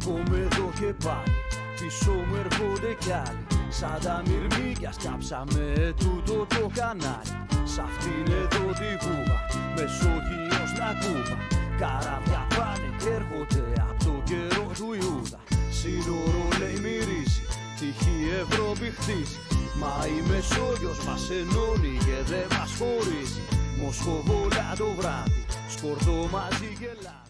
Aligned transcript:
Στεκόμαι 0.00 0.38
εδώ 0.38 0.72
και 0.80 0.94
πάλι 1.04 1.38
Πίσω 1.80 2.12
μου 2.12 2.34
έρχονται 2.44 2.94
κι 2.98 3.12
άλλοι. 3.12 3.44
Σαν 3.68 3.98
τα 4.04 4.22
μυρμήγκια 4.26 4.92
σκάψαμε 4.92 5.94
τούτο 5.96 6.46
το 6.54 6.70
κανάλι. 6.74 7.34
Σ' 7.72 7.78
αυτήν 7.78 8.32
εδώ 8.40 8.66
τη 8.80 8.90
βούβα 9.02 9.38
Μεσόγειος 9.74 10.70
να 10.78 10.88
κούβα. 11.00 11.38
Καράβια 11.80 12.42
πάνε 12.56 12.90
και 13.00 13.10
έρχονται 13.18 13.64
από 13.88 14.04
το 14.04 14.14
καιρό 14.28 14.66
του 14.78 14.88
Ιούδα. 15.00 15.40
Σύνορο 15.78 16.44
λέει 16.60 16.78
μυρίζει 16.84 17.42
Τυχή 17.78 18.18
Ευρώπη 18.42 18.86
χτίζει. 18.96 19.38
Μα 19.80 19.94
η 20.16 20.18
Μεσόγειος 20.28 20.98
μας 21.06 21.24
ενώνει 21.40 21.94
και 22.06 22.18
δεν 22.30 22.46
μας 22.56 22.70
χωρίζει. 22.78 23.42
Μοσχοβόλα 23.80 24.68
το 24.78 24.88
βράδυ 24.98 25.44
Σκορδό 25.74 26.28
μαζί 26.32 26.70
και 26.80 26.92
λάδι 27.04 27.27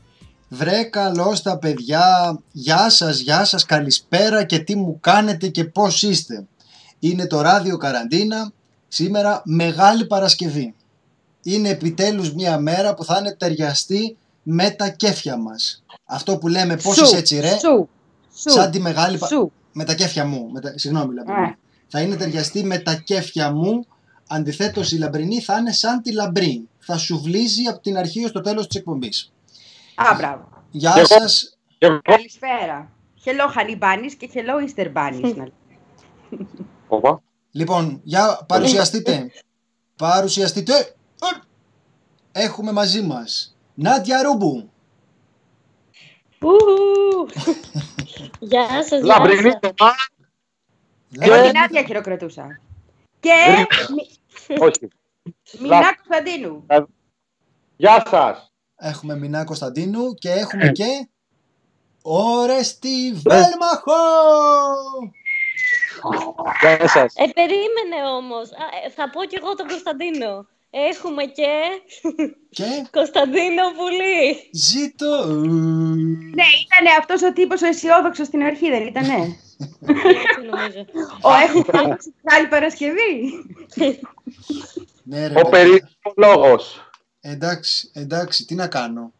Βρε 0.48 0.82
καλώς 0.82 1.42
τα 1.42 1.58
παιδιά, 1.58 2.38
γεια 2.52 2.90
σας, 2.90 3.18
γεια 3.18 3.44
σας, 3.44 3.64
καλησπέρα 3.64 4.44
και 4.44 4.58
τι 4.58 4.76
μου 4.76 4.98
κάνετε 5.00 5.48
και 5.48 5.64
πώς 5.64 6.02
είστε. 6.02 6.46
Είναι 6.98 7.26
το 7.26 7.40
ράδιο 7.40 7.76
καραντίνα, 7.76 8.52
σήμερα 8.88 9.42
Μεγάλη 9.44 10.06
Παρασκευή. 10.06 10.74
Είναι 11.42 11.68
επιτέλους 11.68 12.32
μια 12.34 12.58
μέρα 12.58 12.94
που 12.94 13.04
θα 13.04 13.18
είναι 13.18 13.34
ταιριαστή 13.34 14.16
με 14.42 14.70
τα 14.70 14.88
κέφια 14.88 15.36
μας. 15.36 15.82
Αυτό 16.04 16.38
που 16.38 16.48
λέμε 16.48 16.76
πώς 16.76 16.96
Σου, 16.96 17.04
είσαι 17.04 17.16
έτσι 17.16 17.40
ρε, 17.40 17.58
Σου. 17.58 17.88
Σου. 18.34 18.50
σαν 18.50 18.70
τη 18.70 18.80
Μεγάλη 18.80 19.18
Πα- 19.18 19.26
Σου. 19.26 19.52
με 19.72 19.84
τα 19.84 19.94
κέφια 19.94 20.24
μου, 20.24 20.50
με 20.52 20.60
τα... 20.60 20.72
συγγνώμη 20.76 21.14
λαμπρινή. 21.14 21.46
Ε. 21.48 21.56
Θα 21.88 22.00
είναι 22.00 22.16
ταιριαστή 22.16 22.64
με 22.64 22.78
τα 22.78 22.94
κέφια 22.94 23.52
μου, 23.52 23.86
αντιθέτως 24.26 24.92
η 24.92 24.98
λαμπρινή 24.98 25.40
θα 25.40 25.58
είναι 25.58 25.72
σαν 25.72 26.02
τη 26.02 26.12
λαμπρή. 26.12 26.68
Θα 26.78 26.96
σου 26.96 27.20
βλύζει 27.22 27.64
από 27.66 27.80
την 27.80 27.96
αρχή 27.96 28.24
ως 28.24 28.32
το 28.32 28.40
τέλος 28.40 28.66
της 28.66 28.76
εκπομπής. 28.78 29.32
Α, 29.98 30.14
μπράβο. 30.16 30.48
Γεια 30.70 30.92
Και 30.92 30.98
εγώ- 31.00 31.06
σας, 31.20 31.58
Και 31.78 31.86
εγώ, 31.86 32.00
Καλησπέρα. 32.02 32.90
Hello 33.24 33.58
honey 33.58 33.78
bunnies 33.78 34.12
και 34.18 34.30
hello 34.34 34.64
easter 34.64 34.92
bunnies. 34.92 35.20
να 35.20 35.28
λέμε. 35.28 35.52
Οπα. 36.88 37.22
Λοιπόν, 37.50 38.00
για 38.04 38.40
παρουσιαστείτε. 38.48 39.30
παρουσιαστείτε. 39.96 40.72
Ε, 42.32 42.42
Έχουμε 42.42 42.72
μαζί 42.72 43.02
μας 43.02 43.56
Νάντια 43.74 44.22
Ρούμπου. 44.22 44.70
Ουχου. 46.40 47.26
Γεια 48.50 48.68
σας, 48.70 48.88
γεια 48.90 49.04
Λαμπρινή 49.04 49.40
σας. 49.50 49.58
Θωμά. 49.76 49.92
Εγώ 51.18 51.34
Λάμπρη- 51.34 51.50
την 51.50 51.60
άδεια 51.60 51.82
χειροκροτούσα. 51.82 52.60
Και 53.20 53.32
Μι- 53.94 54.60
Όχι. 54.62 54.88
Μινά 55.60 55.94
Κωνσταντίνου. 55.94 56.66
Γεια 57.76 58.06
σας. 58.10 58.47
Έχουμε 58.80 59.16
Μινά 59.16 59.44
Κωνσταντίνου 59.44 60.14
και 60.14 60.30
έχουμε 60.30 60.68
και 60.68 61.08
Ορέστη 62.02 63.12
Βέλμαχο. 63.12 63.92
Γεια 66.60 66.88
σας. 66.88 67.14
Ε, 67.16 67.24
περίμενε 67.34 68.10
όμως. 68.16 68.48
Α, 68.50 68.64
ε, 68.86 68.90
θα 68.90 69.10
πω 69.10 69.24
κι 69.24 69.36
εγώ 69.42 69.54
τον 69.54 69.66
Κωνσταντίνο. 69.68 70.46
Έχουμε 70.70 71.24
και 71.24 71.48
Και; 72.50 72.64
Κωνσταντίνο 72.98 73.62
Πουλή. 73.76 74.50
ζήτω. 74.52 75.24
Ναι, 76.34 76.44
ήταν 76.64 76.96
αυτός 76.98 77.22
ο 77.22 77.32
τύπος 77.32 77.62
ο 77.62 77.66
αισιόδοξος 77.66 78.26
στην 78.26 78.42
αρχή, 78.42 78.70
δεν 78.70 78.86
ήτανε; 78.86 79.14
Έτσι 79.80 80.46
νομίζω. 80.50 80.84
Ο 81.22 81.30
έχουμε 81.46 81.96
άλλη 82.24 82.46
Παρασκευή. 82.48 83.32
Ναι, 85.02 85.26
ρε, 85.26 85.32
Ο 85.32 85.34
παιδιά. 85.34 85.50
περίφημος 85.50 86.14
λόγος. 86.16 86.87
Εντάξει, 87.30 87.90
εντάξει, 87.92 88.44
τι 88.44 88.54
να 88.54 88.66
κάνω. 88.66 89.12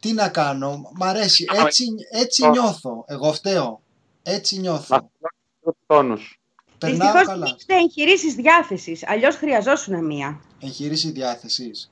Τι 0.00 0.12
να 0.12 0.28
κάνω, 0.28 0.90
μ' 0.94 1.02
αρέσει, 1.02 1.44
έτσι, 1.66 1.86
έτσι 2.10 2.44
Α. 2.44 2.48
νιώθω, 2.50 3.04
εγώ 3.08 3.32
φταίω, 3.32 3.82
έτσι 4.22 4.54
Να 4.54 4.60
νιώθω, 4.60 4.82
φτιάξω 4.82 5.76
τόνους. 5.86 6.40
περνάω 6.78 6.98
Δυστυχώς 7.12 7.26
καλά. 7.26 7.44
δεν 7.46 7.54
έχετε 7.54 7.74
εγχειρήσεις 7.74 8.34
διάθεσης, 8.34 9.06
αλλιώς 9.08 9.36
χρειαζόσουν 9.36 10.04
μία. 10.04 10.40
Εγχείρηση 10.60 11.10
διάθεσης. 11.10 11.90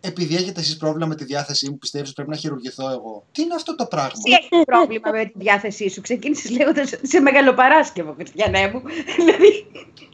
Επειδή 0.00 0.34
έχετε 0.34 0.60
εσείς 0.60 0.76
πρόβλημα 0.76 1.06
με 1.06 1.14
τη 1.14 1.24
διάθεσή 1.24 1.70
μου, 1.70 1.78
πιστεύεις 1.78 2.06
ότι 2.08 2.14
πρέπει 2.16 2.30
να 2.30 2.36
χειρουργηθώ 2.36 2.90
εγώ. 2.90 3.24
Τι 3.32 3.42
είναι 3.42 3.54
αυτό 3.54 3.74
το 3.74 3.86
πράγμα; 3.86 4.22
Τι 4.22 4.32
έχεις 4.32 4.64
πρόβλημα 4.64 5.10
με 5.10 5.24
τη 5.24 5.32
διάθεσή 5.34 5.90
σου; 5.90 6.00
Ξεκίνησες 6.00 6.50
λέγοντας 6.50 6.92
ότι 6.92 7.00
είσαι 7.04 7.20
μεγαλοπαράσκευο, 7.20 8.12
Χριστιανέ 8.14 8.70
μου. 8.72 8.82
Δηλαδή, 9.16 9.66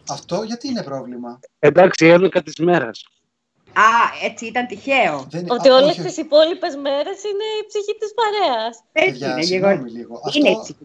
Αυτό 0.08 0.42
γιατί 0.42 0.68
είναι 0.68 0.82
πρόβλημα; 0.82 1.38
Εντάξει, 1.58 2.06
έρωκα 2.06 2.42
της 2.42 2.56
μέρας. 2.58 3.04
Α, 3.74 3.90
έτσι 4.24 4.46
ήταν 4.46 4.66
τυχαίο. 4.66 5.26
Δεν... 5.30 5.44
Ότι 5.48 5.68
α, 5.68 5.74
όλες 5.74 5.90
όχι, 5.90 6.02
τις 6.02 6.16
υπόλοιπες 6.16 6.76
μέρες 6.76 7.18
είναι 7.30 7.46
η 7.62 7.66
ψυχή 7.68 7.94
της 7.98 8.10
παρέας. 8.20 8.78
Έτσι 8.92 9.10
παιδιά, 9.10 9.32
είναι, 9.32 9.42
συγγνώμη 9.42 9.74
Γεγονός. 9.74 9.92
λίγο. 9.92 10.20
Είναι 10.34 10.48
Αυτό, 10.48 10.60
έτσι. 10.60 10.76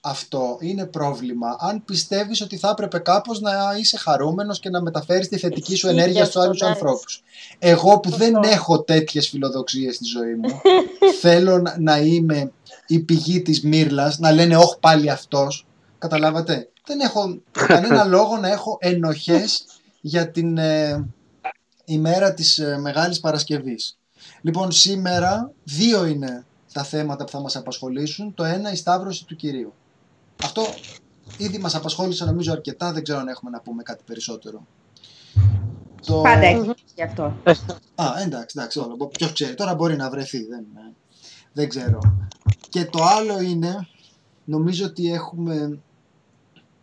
αυτό 0.00 0.56
είναι 0.60 0.86
πρόβλημα. 0.86 1.56
Αν 1.60 1.84
πιστεύεις 1.84 2.40
ότι 2.40 2.56
θα 2.56 2.68
έπρεπε 2.68 2.98
κάπως 2.98 3.40
να 3.40 3.52
είσαι 3.78 3.96
χαρούμενος 3.98 4.60
και 4.60 4.70
να 4.70 4.82
μεταφέρεις 4.82 5.28
τη 5.28 5.38
θετική 5.38 5.74
σου 5.76 5.86
Ισχύει 5.86 5.98
ενέργεια 5.98 6.20
και 6.20 6.24
στους 6.26 6.36
αυτό, 6.36 6.40
άλλους 6.48 6.60
εντάξει. 6.60 6.80
ανθρώπους. 6.80 7.22
Εγώ 7.58 8.00
που 8.00 8.10
δεν 8.10 8.34
Σωστό. 8.34 8.48
έχω 8.52 8.82
τέτοιες 8.82 9.28
φιλοδοξίες 9.28 9.94
στη 9.94 10.04
ζωή 10.04 10.34
μου, 10.34 10.60
θέλω 11.22 11.58
να, 11.58 11.76
να 11.78 11.98
είμαι 11.98 12.52
η 12.86 12.98
πηγή 13.00 13.42
της 13.42 13.62
μύρλας, 13.62 14.18
να 14.18 14.30
λένε 14.32 14.56
όχι 14.56 14.76
πάλι 14.80 15.10
αυτός. 15.10 15.66
Καταλάβατε; 15.98 16.68
Δεν 16.86 17.00
έχω 17.00 17.40
κανένα 17.50 18.04
λόγο 18.14 18.36
να 18.36 18.48
έχω 18.48 18.78
ενοχές 18.80 19.64
για 20.00 20.30
την 20.30 20.58
ε, 20.58 21.06
ημέρα 21.84 22.34
της 22.34 22.58
ε, 22.58 22.78
Μεγάλης 22.78 23.20
Παρασκευής. 23.20 23.98
Λοιπόν, 24.40 24.72
σήμερα 24.72 25.52
δύο 25.64 26.06
είναι 26.06 26.44
τα 26.72 26.84
θέματα 26.84 27.24
που 27.24 27.30
θα 27.30 27.40
μας 27.40 27.56
απασχολήσουν. 27.56 28.34
Το 28.34 28.44
ένα 28.44 28.72
η 28.72 28.76
Σταύρωση 28.76 29.24
του 29.24 29.36
Κυρίου. 29.36 29.72
Αυτό 30.42 30.62
ήδη 31.36 31.58
μας 31.58 31.74
απασχόλησε 31.74 32.24
νομίζω 32.24 32.52
αρκετά, 32.52 32.92
δεν 32.92 33.02
ξέρω 33.02 33.18
αν 33.18 33.28
έχουμε 33.28 33.50
να 33.50 33.60
πούμε 33.60 33.82
κάτι 33.82 34.02
περισσότερο. 34.06 34.66
Το... 36.06 36.20
Πάντα 36.20 36.46
έχεις 36.46 36.72
γι' 36.94 37.02
αυτό. 37.02 37.22
Α, 37.94 38.06
εντάξει, 38.24 38.56
εντάξει, 38.58 38.78
όλο. 38.78 39.06
Ποιος 39.06 39.32
ξέρει, 39.32 39.54
τώρα 39.54 39.74
μπορεί 39.74 39.96
να 39.96 40.10
βρεθεί. 40.10 40.44
Δεν, 40.46 40.64
ε, 40.74 40.92
δεν 41.52 41.68
ξέρω. 41.68 41.98
Και 42.68 42.84
το 42.84 43.02
άλλο 43.02 43.40
είναι, 43.40 43.88
νομίζω 44.44 44.86
ότι 44.86 45.12
έχουμε 45.12 45.78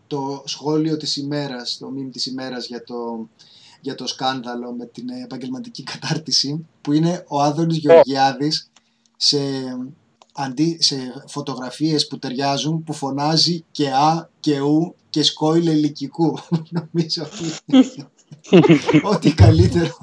το 0.08 0.44
σχόλιο 0.46 0.98
της 0.98 1.18
ημέρας, 1.18 1.78
το 1.78 1.90
μήνυμα 1.90 2.12
της 2.12 2.26
ημέρας 2.26 2.68
για 2.68 2.84
το, 2.84 3.30
για 3.82 3.96
το 3.96 4.08
σκάνδαλο 4.08 4.72
με 4.72 4.86
την 4.86 5.10
επαγγελματική 5.10 5.84
κατάρτιση, 5.84 6.66
που 6.82 6.92
είναι 6.94 7.24
ο 7.28 7.42
Άδωνης 7.42 7.78
Γεωργιάδης 7.78 8.70
σε, 9.18 9.38
αντί, 10.34 10.78
σε 10.82 10.96
φωτογραφίες 11.28 12.08
που 12.08 12.20
ταιριάζουν, 12.20 12.84
που 12.84 12.94
φωνάζει 12.94 13.64
και 13.72 13.90
Α 13.92 14.30
και 14.40 14.60
Ου 14.60 14.96
και 15.10 15.24
σκόιλ 15.24 15.68
ελικικού. 15.68 16.38
νομίζω 16.80 17.24
ότι 17.66 18.06
ό,τι 19.04 19.34
καλύτερο 19.34 19.98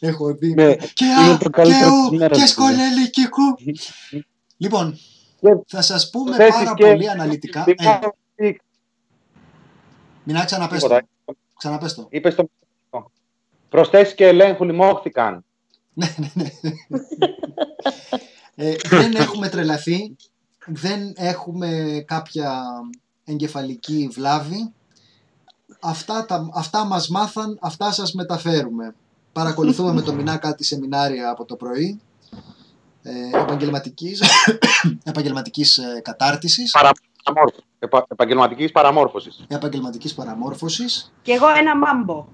έχω 0.00 0.34
δει. 0.34 0.54
Ναι, 0.54 0.74
Και 0.76 1.04
είναι 1.04 1.30
Α, 1.32 1.38
το 1.38 1.44
και 1.44 1.50
καλύτερο 1.50 1.90
της 1.90 2.08
Ου, 2.10 2.14
ημέρας, 2.14 2.38
και 2.38 2.44
παιδιά. 2.44 2.46
σκολελικικού. 2.46 3.42
Λοιπόν, 4.56 4.98
Και- 5.40 5.56
θα 5.66 5.82
σας 5.82 6.10
πούμε 6.10 6.36
Θέσεις 6.36 6.54
πάρα 6.54 6.74
και- 6.74 6.84
πολύ 6.86 7.10
αναλυτικά. 7.10 7.64
Ε, 7.66 7.74
Τι- 8.34 8.56
μην 10.24 10.44
ξαναπες 10.44 10.80
το. 10.80 10.88
Τίποτα. 10.88 11.06
Ξαναπες 11.58 11.94
το. 11.94 12.06
Είπες 12.10 12.34
το... 12.34 12.50
Προσθέσεις 13.70 14.14
και 14.14 14.26
ελέγχου 14.26 14.64
λοιμώχθηκαν. 14.64 15.44
Ναι, 15.92 16.14
ναι, 16.16 16.30
ναι. 16.34 16.50
Ε, 18.54 18.74
δεν 18.88 19.14
έχουμε 19.14 19.48
τρελαθεί. 19.48 20.16
Δεν 20.66 21.12
έχουμε 21.16 22.02
κάποια 22.06 22.62
εγκεφαλική 23.24 24.08
βλάβη. 24.12 24.72
Αυτά, 25.80 26.24
τα, 26.24 26.48
αυτά 26.54 26.84
μας 26.84 27.08
μάθαν, 27.08 27.58
αυτά 27.60 27.92
σας 27.92 28.12
μεταφέρουμε. 28.12 28.94
Παρακολουθούμε 29.32 29.92
με 29.92 30.02
το 30.02 30.12
μηνά 30.12 30.36
κάτι 30.36 30.64
σεμινάρια 30.64 31.30
από 31.30 31.44
το 31.44 31.56
πρωί 31.56 32.00
ε, 33.02 33.38
επαγγελματικής, 33.38 34.22
επαγγελματικής 35.02 35.78
ε, 35.78 36.00
κατάρτισης, 36.04 36.70
Παρα... 36.70 36.90
παραμόρφωσης. 37.24 37.64
Επα... 37.78 38.06
Επαγγελματικής 38.08 38.72
παραμόρφωσης. 38.72 39.44
επαγγελματικής 39.48 40.14
παραμόρφωσης. 40.14 41.12
Και 41.22 41.32
εγώ 41.32 41.46
ένα 41.58 41.76
μάμπο. 41.76 42.26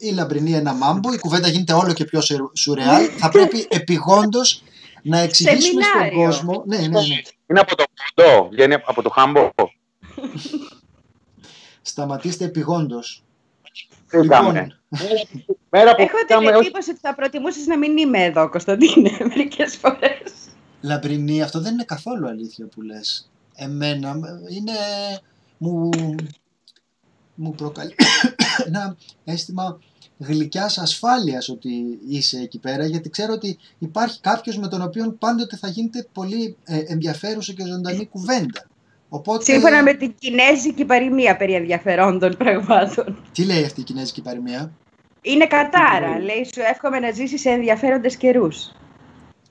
Η 0.00 0.10
λαμπρινή 0.12 0.52
ένα 0.52 0.72
μάμπο, 0.72 1.12
η 1.12 1.18
κουβέντα 1.18 1.48
γίνεται 1.48 1.72
όλο 1.72 1.92
και 1.92 2.04
πιο 2.04 2.20
σουρ- 2.20 2.56
σουρεάλ. 2.56 3.08
Θα 3.18 3.28
πρέπει 3.28 3.66
επιγόντως 3.70 4.62
να 5.02 5.18
εξηγήσουμε 5.18 5.82
στον 5.82 5.92
Σεμινάριο. 6.00 6.24
κόσμο. 6.26 6.62
Ναι, 6.66 6.76
ναι, 6.76 6.86
ναι. 6.86 6.98
Είναι 7.46 7.60
από 7.60 7.76
το 7.76 7.84
κοντό, 8.14 8.48
βγαίνει 8.48 8.74
από 8.74 9.02
το 9.02 9.10
χάμπο. 9.10 9.50
Σταματήστε 11.82 12.44
επιγόντως. 12.44 13.22
Τι 14.10 14.16
Λοιπόν, 14.16 14.28
κάνουμε. 14.28 14.78
Μέρα 15.70 15.94
που 15.94 16.02
Έχω 16.02 16.16
την 16.16 16.26
πήγαμε 16.26 16.50
όχι 16.50 16.58
εντύπωση 16.66 16.90
ότι 16.90 16.98
θα 17.02 17.14
προτιμούσες 17.14 17.66
να 17.66 17.78
μην 17.78 17.96
είμαι 17.98 18.24
εδώ, 18.24 18.48
Κωνσταντίνε, 18.48 19.10
μερικές 19.28 19.76
φορές. 19.76 20.32
λαμπρινή, 20.80 21.42
αυτό 21.42 21.60
δεν 21.60 21.72
είναι 21.72 21.84
καθόλου 21.84 22.26
αλήθεια 22.28 22.66
που 22.66 22.82
λες. 22.82 23.30
Εμένα 23.54 24.16
είναι... 24.50 24.72
Μου, 25.58 25.88
μου 27.34 27.54
προκαλεί 27.54 27.94
ένα 28.66 28.96
αίσθημα 29.24 29.78
γλυκιάς 30.20 30.78
ασφάλειας 30.78 31.48
ότι 31.48 31.98
είσαι 32.08 32.38
εκεί 32.38 32.58
πέρα 32.58 32.86
γιατί 32.86 33.10
ξέρω 33.10 33.32
ότι 33.32 33.58
υπάρχει 33.78 34.20
κάποιος 34.20 34.58
με 34.58 34.68
τον 34.68 34.82
οποίο 34.82 35.12
πάντοτε 35.18 35.56
θα 35.56 35.68
γίνεται 35.68 36.06
πολύ 36.12 36.56
ε, 36.64 36.78
ενδιαφέρουσα 36.86 37.52
και 37.52 37.64
ζωντανή 37.66 38.06
κουβέντα. 38.06 38.64
Οπότε... 39.08 39.44
Σύμφωνα 39.44 39.82
με 39.82 39.94
την 39.94 40.14
κινέζικη 40.18 40.84
παροιμία 40.84 41.36
περί 41.36 41.54
ενδιαφερόντων 41.54 42.36
πραγμάτων. 42.36 43.22
Τι 43.32 43.44
λέει 43.44 43.64
αυτή 43.64 43.80
η 43.80 43.84
κινέζικη 43.84 44.22
παροιμία; 44.22 44.72
Είναι 45.22 45.46
κατάρα. 45.46 46.18
Λέει 46.18 46.44
σου 46.54 46.60
εύχομαι 46.72 46.98
να 46.98 47.10
ζήσει 47.10 47.38
σε 47.38 47.50
ενδιαφέροντες 47.50 48.16
καιρούς. 48.16 48.72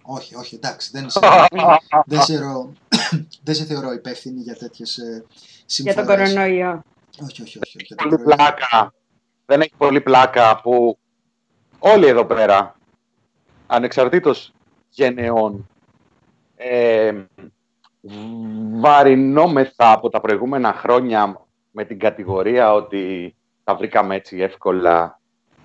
Όχι, 0.01 0.36
όχι, 0.36 0.56
εντάξει, 0.56 0.89
δεν 0.94 1.10
σε, 1.10 1.19
δεν 2.06 2.21
σε, 2.21 2.38
ρο- 2.38 2.74
δεν 3.44 3.56
σε 3.56 3.63
θεωρώ 3.66 3.92
υπεύθυνη 3.92 4.42
για 4.42 4.56
τέτοιες 4.56 4.98
ε, 4.98 5.25
Για 5.25 5.25
συμφορές. 5.66 5.95
τον 5.95 6.06
κορονοϊό. 6.06 6.83
Όχι, 7.21 7.42
όχι, 7.42 7.60
όχι. 7.63 7.77
όχι, 7.77 7.86
για 7.88 7.95
τον 7.95 8.10
πολύ 8.10 8.24
κορονοϊό. 8.24 8.94
Πλάκα. 9.49 9.55
Δεν 9.55 9.61
έχει 9.61 9.73
πολύ 9.77 10.01
πλάκα 10.01 10.61
που 10.61 10.97
όλοι 11.79 12.07
εδώ 12.07 12.25
πέρα, 12.25 12.75
ανεξαρτήτως 13.67 14.53
γενεών, 14.89 15.69
ε, 16.55 17.13
βαρινόμεθα 18.71 19.91
από 19.91 20.09
τα 20.09 20.21
προηγούμενα 20.21 20.73
χρόνια 20.73 21.45
με 21.71 21.85
την 21.85 21.99
κατηγορία 21.99 22.73
ότι 22.73 23.35
τα 23.63 23.75
βρήκαμε 23.75 24.15
έτσι 24.15 24.37
εύκολα 24.37 25.19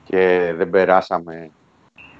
και 0.04 0.52
δεν 0.56 0.70
περάσαμε 0.70 1.50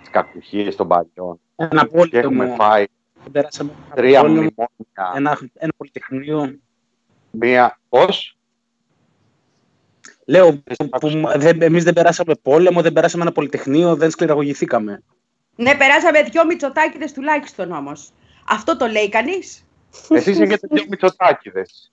τις 0.00 0.11
κακουχίες 0.11 0.76
των 0.76 0.88
παλιών 0.88 1.40
Ένα 1.56 1.82
και 1.82 1.90
πόλεμο. 1.90 2.08
έχουμε 2.12 2.55
φάει 2.55 2.84
Περάσαμε 3.32 3.70
ένα 3.87 3.94
τρία 3.94 4.20
πόλεμο, 4.20 4.37
μνημόνια. 4.37 5.12
Ένα, 5.14 5.38
ένα 5.55 5.72
πολυτεχνείο. 5.76 6.58
Μία... 7.31 7.78
Πώς; 7.88 8.38
Λέω, 10.26 10.62
που, 11.00 11.11
δεν, 11.37 11.62
εμείς 11.62 11.85
δεν 11.85 11.93
περάσαμε 11.93 12.35
πόλεμο, 12.43 12.82
δεν 12.82 12.93
περάσαμε 12.93 13.23
ένα 13.23 13.32
πολυτεχνείο, 13.32 13.97
δεν 13.97 14.11
σκληραγωγηθήκαμε. 14.11 15.03
Ναι, 15.56 15.75
περάσαμε 15.75 16.23
δυο 16.23 16.47
μυτσοτάκιδες 16.47 17.12
τουλάχιστον 17.12 17.73
όμως. 17.73 18.11
Αυτό 18.49 18.76
το 18.76 18.87
λέει 18.87 19.09
κανείς; 19.09 19.65
Εσείς 20.09 20.41
έχετε 20.41 20.67
δύο 20.71 20.85
μυτσοτάκιδες. 20.88 21.93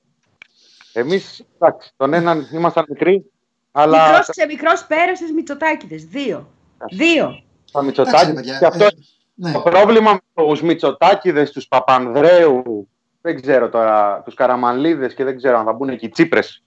Εμείς, 0.94 1.46
εντάξει, 1.60 1.92
τον 1.98 2.14
έναν 2.14 2.48
ήμασταν 2.54 2.86
μικροί, 2.88 3.26
αλλά 3.72 4.08
Μικρός 4.08 4.28
ξεμικρός 4.28 4.86
πέρασες 4.86 5.32
μυτσοτάκιδες. 5.32 6.06
Δύο. 6.06 6.50
Δύο. 6.92 7.44
τα 7.72 7.80
Εντάξει, 7.80 7.80
ρε 7.80 7.82
μυτσοτάκιδες. 7.82 8.34
παιδιά, 8.34 8.58
Και 8.60 8.66
αυτό 8.66 8.84
ε, 8.84 8.90
ναι. 9.34 9.52
το 9.52 9.60
πρόβλημα 9.62 10.12
με 10.34 10.44
τους 10.46 10.62
μυτσοτάκιδες, 10.62 11.52
τους 11.52 11.68
Παπανδρέου, 11.68 12.88
δεν 13.22 13.42
ξέρω 13.42 13.70
τώρα, 13.70 14.22
τους 14.26 14.34
Καραμανλίδες 14.34 15.14
και 15.14 15.24
δεν 15.24 15.38
ξέρω 15.38 15.58
αν 15.58 15.66
θα 15.66 15.74
μπουν 15.74 15.90
εκεί 15.90 16.06
οι 16.06 16.10
Τσίπρες 16.10 16.64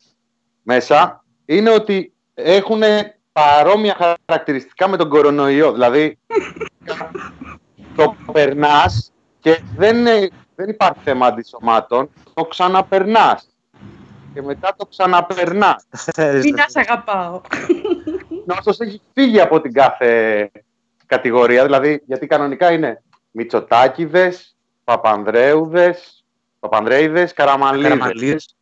μέσα, 0.62 1.24
είναι 1.46 1.70
ότι 1.70 2.12
έχουν 2.35 2.82
παρόμοια 3.32 3.96
χαρακτηριστικά 4.26 4.88
με 4.88 4.96
τον 4.96 5.08
κορονοϊό. 5.08 5.73
Δηλαδή, 5.73 6.19
το 7.96 8.17
περνάς 8.32 9.12
και 9.41 9.61
δεν, 9.76 9.96
είναι- 9.96 10.29
δεν 10.55 10.69
υπάρχει 10.69 11.00
θέμα 11.05 11.26
αντισωμάτων, 11.26 12.11
το 12.35 12.44
ξαναπερνάς. 12.44 13.49
Και 14.35 14.43
μετά 14.43 14.75
το 14.76 14.87
ξαναπερνάς. 14.87 15.87
Μην 16.43 16.55
να 16.55 16.64
σ' 16.69 16.76
αγαπάω. 16.76 17.41
νόσος 18.47 18.81
έχει 18.81 19.00
φύγει 19.14 19.40
από 19.40 19.61
την 19.61 19.73
κάθε 19.73 20.50
κατηγορία. 21.06 21.64
Δηλαδή, 21.64 22.02
γιατί 22.06 22.26
κανονικά 22.26 22.73
είναι 22.73 23.02
Μητσοτάκηδες, 23.31 24.56
Παπανδρέουδες, 24.85 26.25
Παπανδρέιδες, 26.61 27.32
Καραμανλίδες. 27.32 27.90
Καραμαλίδες. 27.90 28.55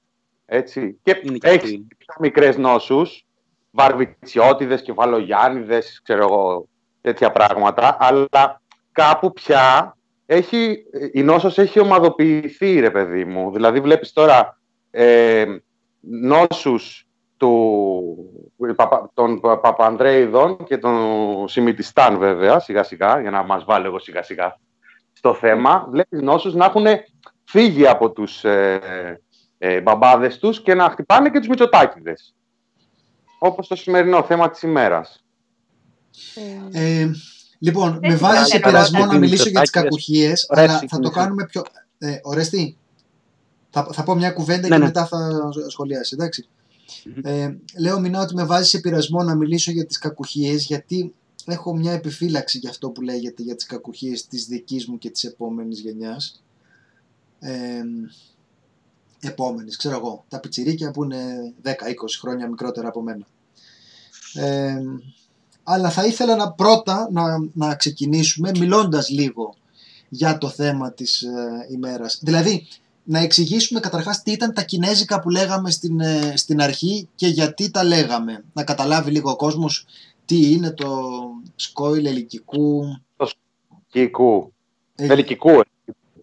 Έτσι. 0.47 0.99
Και 1.03 1.21
Είναι 1.25 1.39
και 1.39 1.49
έχεις 1.49 1.63
αυτοί. 1.63 1.87
πιο 1.99 2.02
μικρές 2.21 2.57
νόσους, 2.57 3.27
Βαρβιτσιώτιδες, 3.71 4.83
Κεφαλογιάννηδες, 4.83 6.01
ξέρω 6.05 6.23
εγώ, 6.23 6.67
τέτοια 7.01 7.31
πράγματα. 7.31 7.97
Αλλά 8.01 8.61
κάπου 8.93 9.33
πια 9.33 9.97
έχει, 10.27 10.85
η 11.13 11.23
νόσος 11.23 11.59
έχει 11.59 11.81
ομαδοποιηθεί, 11.81 12.81
ρε 12.81 12.91
παιδί 12.91 13.25
μου. 13.25 13.53
Δηλαδή, 13.53 13.81
βλέπεις 13.81 14.13
τώρα 14.13 14.59
ε, 14.91 15.45
νόσους 16.01 17.07
του, 17.37 18.15
Παπα- 18.77 19.11
των 19.15 19.41
Πα- 19.41 19.59
Παπανδρέιδων 19.59 20.65
και 20.65 20.79
των 20.79 21.49
Σιμιτιστάν 21.49 22.19
βέβαια, 22.19 22.59
σιγά 22.59 22.83
σιγά, 22.83 23.21
για 23.21 23.31
να 23.31 23.43
μας 23.43 23.65
βάλω 23.65 23.87
εγώ 23.87 23.99
σιγά 23.99 24.23
σιγά 24.23 24.59
στο 25.13 25.35
θέμα, 25.35 25.87
βλέπεις 25.91 26.21
νόσους 26.21 26.55
να 26.55 26.65
έχουν 26.65 26.87
φύγει 27.45 27.87
από 27.87 28.11
τους 28.11 28.45
ε, 28.45 29.21
ε, 29.65 29.81
μπαμπάδες 29.81 30.39
τους 30.39 30.63
και 30.63 30.75
να 30.75 30.91
χτυπάνε 30.91 31.31
και 31.31 31.39
τους 31.39 31.49
Μητσοτάκηδες. 31.49 32.35
Όπως 33.39 33.67
το 33.69 33.77
σημερινό 33.77 34.23
θέμα 34.23 34.51
της 34.51 34.63
ημέρας. 34.63 35.25
Ε, 36.73 37.11
λοιπόν, 37.59 37.99
Δεν 38.01 38.11
με 38.11 38.17
βάζει 38.17 38.39
σε 38.45 38.45
ξέρω, 38.59 38.63
πειρασμό 38.71 38.99
Ρώτα. 39.01 39.13
να 39.13 39.19
μιλήσω 39.19 39.49
για 39.49 39.61
τις 39.61 39.71
Μητσοτάκηδες. 39.71 39.83
κακουχίες, 39.83 40.47
Ωραία 40.51 40.65
αλλά 40.65 40.73
θα 40.73 40.81
το 40.81 40.89
συγκίνηση. 40.89 41.15
κάνουμε 41.15 41.47
πιο... 41.47 41.63
Ε, 41.99 42.19
Ορέστη, 42.23 42.77
θα, 43.71 43.89
θα 43.93 44.03
πω 44.03 44.15
μια 44.15 44.31
κουβέντα 44.31 44.61
Ναι, 44.61 44.69
και 44.69 44.79
ναι. 44.79 44.85
μετά 44.85 45.07
θα 45.07 45.51
σχολιάσει, 45.69 46.15
εντάξει. 46.19 46.49
Μμμ. 47.05 47.21
Ε, 47.27 47.59
λέω 47.79 48.01
Μινά 48.01 48.21
ότι 48.21 48.35
με 48.35 48.45
βάζει 48.45 48.69
σε 48.69 48.79
πειρασμό 48.81 49.23
να 49.23 49.35
μιλήσω 49.35 49.71
για 49.71 49.87
τις 49.87 49.99
κακουχίες 49.99 50.65
γιατί 50.65 51.15
έχω 51.47 51.77
μια 51.77 51.93
επιφύλαξη 51.93 52.59
για 52.59 52.71
αυτό 52.71 52.91
που 52.91 53.01
λέγεται 53.01 53.43
για 53.43 53.55
τις 53.55 53.67
κακουχίες 53.67 54.27
της 54.27 54.47
δικής 54.47 54.87
μου 54.87 54.99
και 54.99 55.11
της 55.11 55.25
επόμενης 55.25 55.81
γενιάς. 55.81 56.43
Ε, 57.41 57.83
επόμενης, 59.29 59.77
ξέρω 59.77 59.97
εγώ, 59.97 60.25
τα 60.29 60.41
πιτσιρίκια 60.41 60.91
που 60.91 61.05
είναι 61.05 61.53
10-20 61.65 61.71
χρόνια 62.21 62.49
μικρότερα 62.49 62.89
από 62.89 63.03
μένα. 63.03 63.27
Ε, 64.35 64.83
αλλά 65.63 65.91
θα 65.91 66.07
ήθελα 66.07 66.37
να 66.37 66.53
πρώτα 66.53 67.09
να, 67.13 67.25
να 67.53 67.75
ξεκινήσουμε 67.75 68.51
μιλώντας 68.59 69.09
λίγο 69.09 69.55
για 70.09 70.39
το 70.39 70.49
θέμα 70.49 70.93
της 70.93 71.23
ε, 71.23 71.67
ημέρας. 71.71 72.19
Δηλαδή, 72.23 72.67
να 73.05 73.19
εξηγήσουμε 73.19 73.81
καταρχάς 73.81 74.23
τι 74.23 74.33
ήταν 74.33 74.53
τα 74.53 74.63
κινέζικα 74.63 75.21
που 75.21 75.31
λέγαμε 75.31 75.71
στην, 75.71 76.01
ε, 76.01 76.33
στην 76.37 76.61
αρχή 76.61 77.09
και 77.15 77.27
γιατί 77.27 77.71
τα 77.71 77.85
λέγαμε. 77.85 78.45
Να 78.53 78.65
καταλάβει 78.65 79.11
λίγο 79.11 79.31
ο 79.31 79.37
κόσμος 79.37 79.87
τι 80.25 80.53
είναι 80.53 80.71
το 80.71 81.01
σκόιλ 81.57 82.07
ελικικού. 82.07 82.83
Κικού. 83.89 84.53
Ε, 84.95 85.07
Ελικικού. 85.07 85.62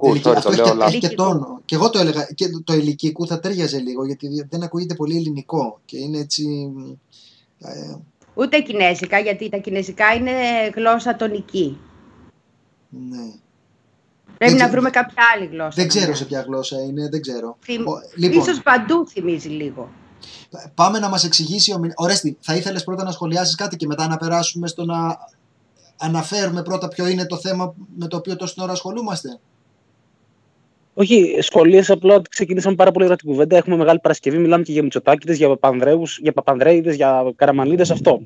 Ελικικού, 0.07 0.09
ελικι- 0.09 0.25
sorry, 0.27 0.35
αυτό 0.37 0.49
το 0.49 0.53
έχει, 0.53 0.61
λέω 0.61 0.71
και, 0.71 0.77
λάθος. 0.77 0.93
έχει 0.93 1.07
και 1.07 1.15
τόνο. 1.15 1.61
Και 1.65 1.75
εγώ 1.75 1.89
το 1.89 1.99
έλεγα. 1.99 2.23
Και 2.35 2.45
το 2.63 2.73
ελικικού 2.73 3.27
θα 3.27 3.39
τέριαζε 3.39 3.79
λίγο 3.79 4.05
γιατί 4.05 4.45
δεν 4.49 4.63
ακούγεται 4.63 4.95
πολύ 4.95 5.15
ελληνικό 5.15 5.79
και 5.85 5.97
είναι 5.97 6.17
έτσι. 6.17 6.71
Ε, 7.59 7.95
Ούτε 8.33 8.59
κινέζικα, 8.59 9.19
γιατί 9.19 9.49
τα 9.49 9.57
κινέζικα 9.57 10.13
είναι 10.13 10.31
γλώσσα 10.75 11.15
τονική. 11.15 11.77
ναι. 12.89 13.31
Πρέπει 14.37 14.51
Δεν 14.53 14.61
να 14.61 14.67
ξε- 14.67 14.71
βρούμε 14.71 14.89
κάποια 14.89 15.23
άλλη 15.35 15.45
γλώσσα. 15.45 15.69
Δεν 15.75 15.83
να 15.83 15.89
ξέρω 15.89 16.05
είναι. 16.05 16.15
σε 16.15 16.25
ποια 16.25 16.41
γλώσσα 16.41 16.81
είναι, 16.81 17.09
δεν 17.09 17.21
ξέρω. 17.21 17.57
Θυμ- 17.61 17.87
Ο- 17.87 17.99
λοιπόν, 18.15 18.39
Ίσως 18.41 18.61
παντού 18.63 19.07
θυμίζει 19.07 19.47
λίγο. 19.49 19.89
πάμε 20.75 20.99
να 20.99 21.09
μας 21.09 21.23
εξηγήσει 21.23 21.73
ο 21.73 21.77
Μιν- 21.79 21.91
Ορέστη, 21.95 22.37
θα 22.41 22.55
ήθελες 22.55 22.83
πρώτα 22.83 23.03
να 23.03 23.11
σχολιάσεις 23.11 23.55
κάτι 23.55 23.75
και 23.75 23.85
μετά 23.87 24.07
να 24.07 24.17
περάσουμε 24.17 24.67
στο 24.67 24.85
να 24.85 25.17
αναφέρουμε 25.97 26.61
πρώτα 26.63 26.87
ποιο 26.87 27.07
είναι 27.07 27.25
το 27.25 27.37
θέμα 27.37 27.73
με 27.97 28.07
το 28.07 28.17
οποίο 28.17 28.35
τόση 28.35 28.53
ώρα 28.61 28.71
ασχολούμαστε; 28.71 29.39
Όχι, 30.99 31.37
σχολείες 31.41 31.89
απλά 31.89 32.15
ότι 32.15 32.29
ξεκινήσαμε 32.29 32.75
πάρα 32.75 32.91
πολύ 32.91 33.05
ωραία 33.05 33.17
την 33.17 33.29
κουβέντα. 33.29 33.57
Έχουμε 33.57 33.75
μεγάλη 33.75 33.99
Παρασκευή, 33.99 34.37
μιλάμε 34.37 34.63
και 34.63 34.71
για 34.71 34.83
Μητσοτάκηδε, 34.83 35.33
για 35.33 35.47
Παπανδρέους, 35.47 36.19
για 36.21 36.33
Παπανδρέιδες, 36.33 36.95
για 36.95 37.33
Καραμανλίδε. 37.35 37.81
Αυτό. 37.81 38.21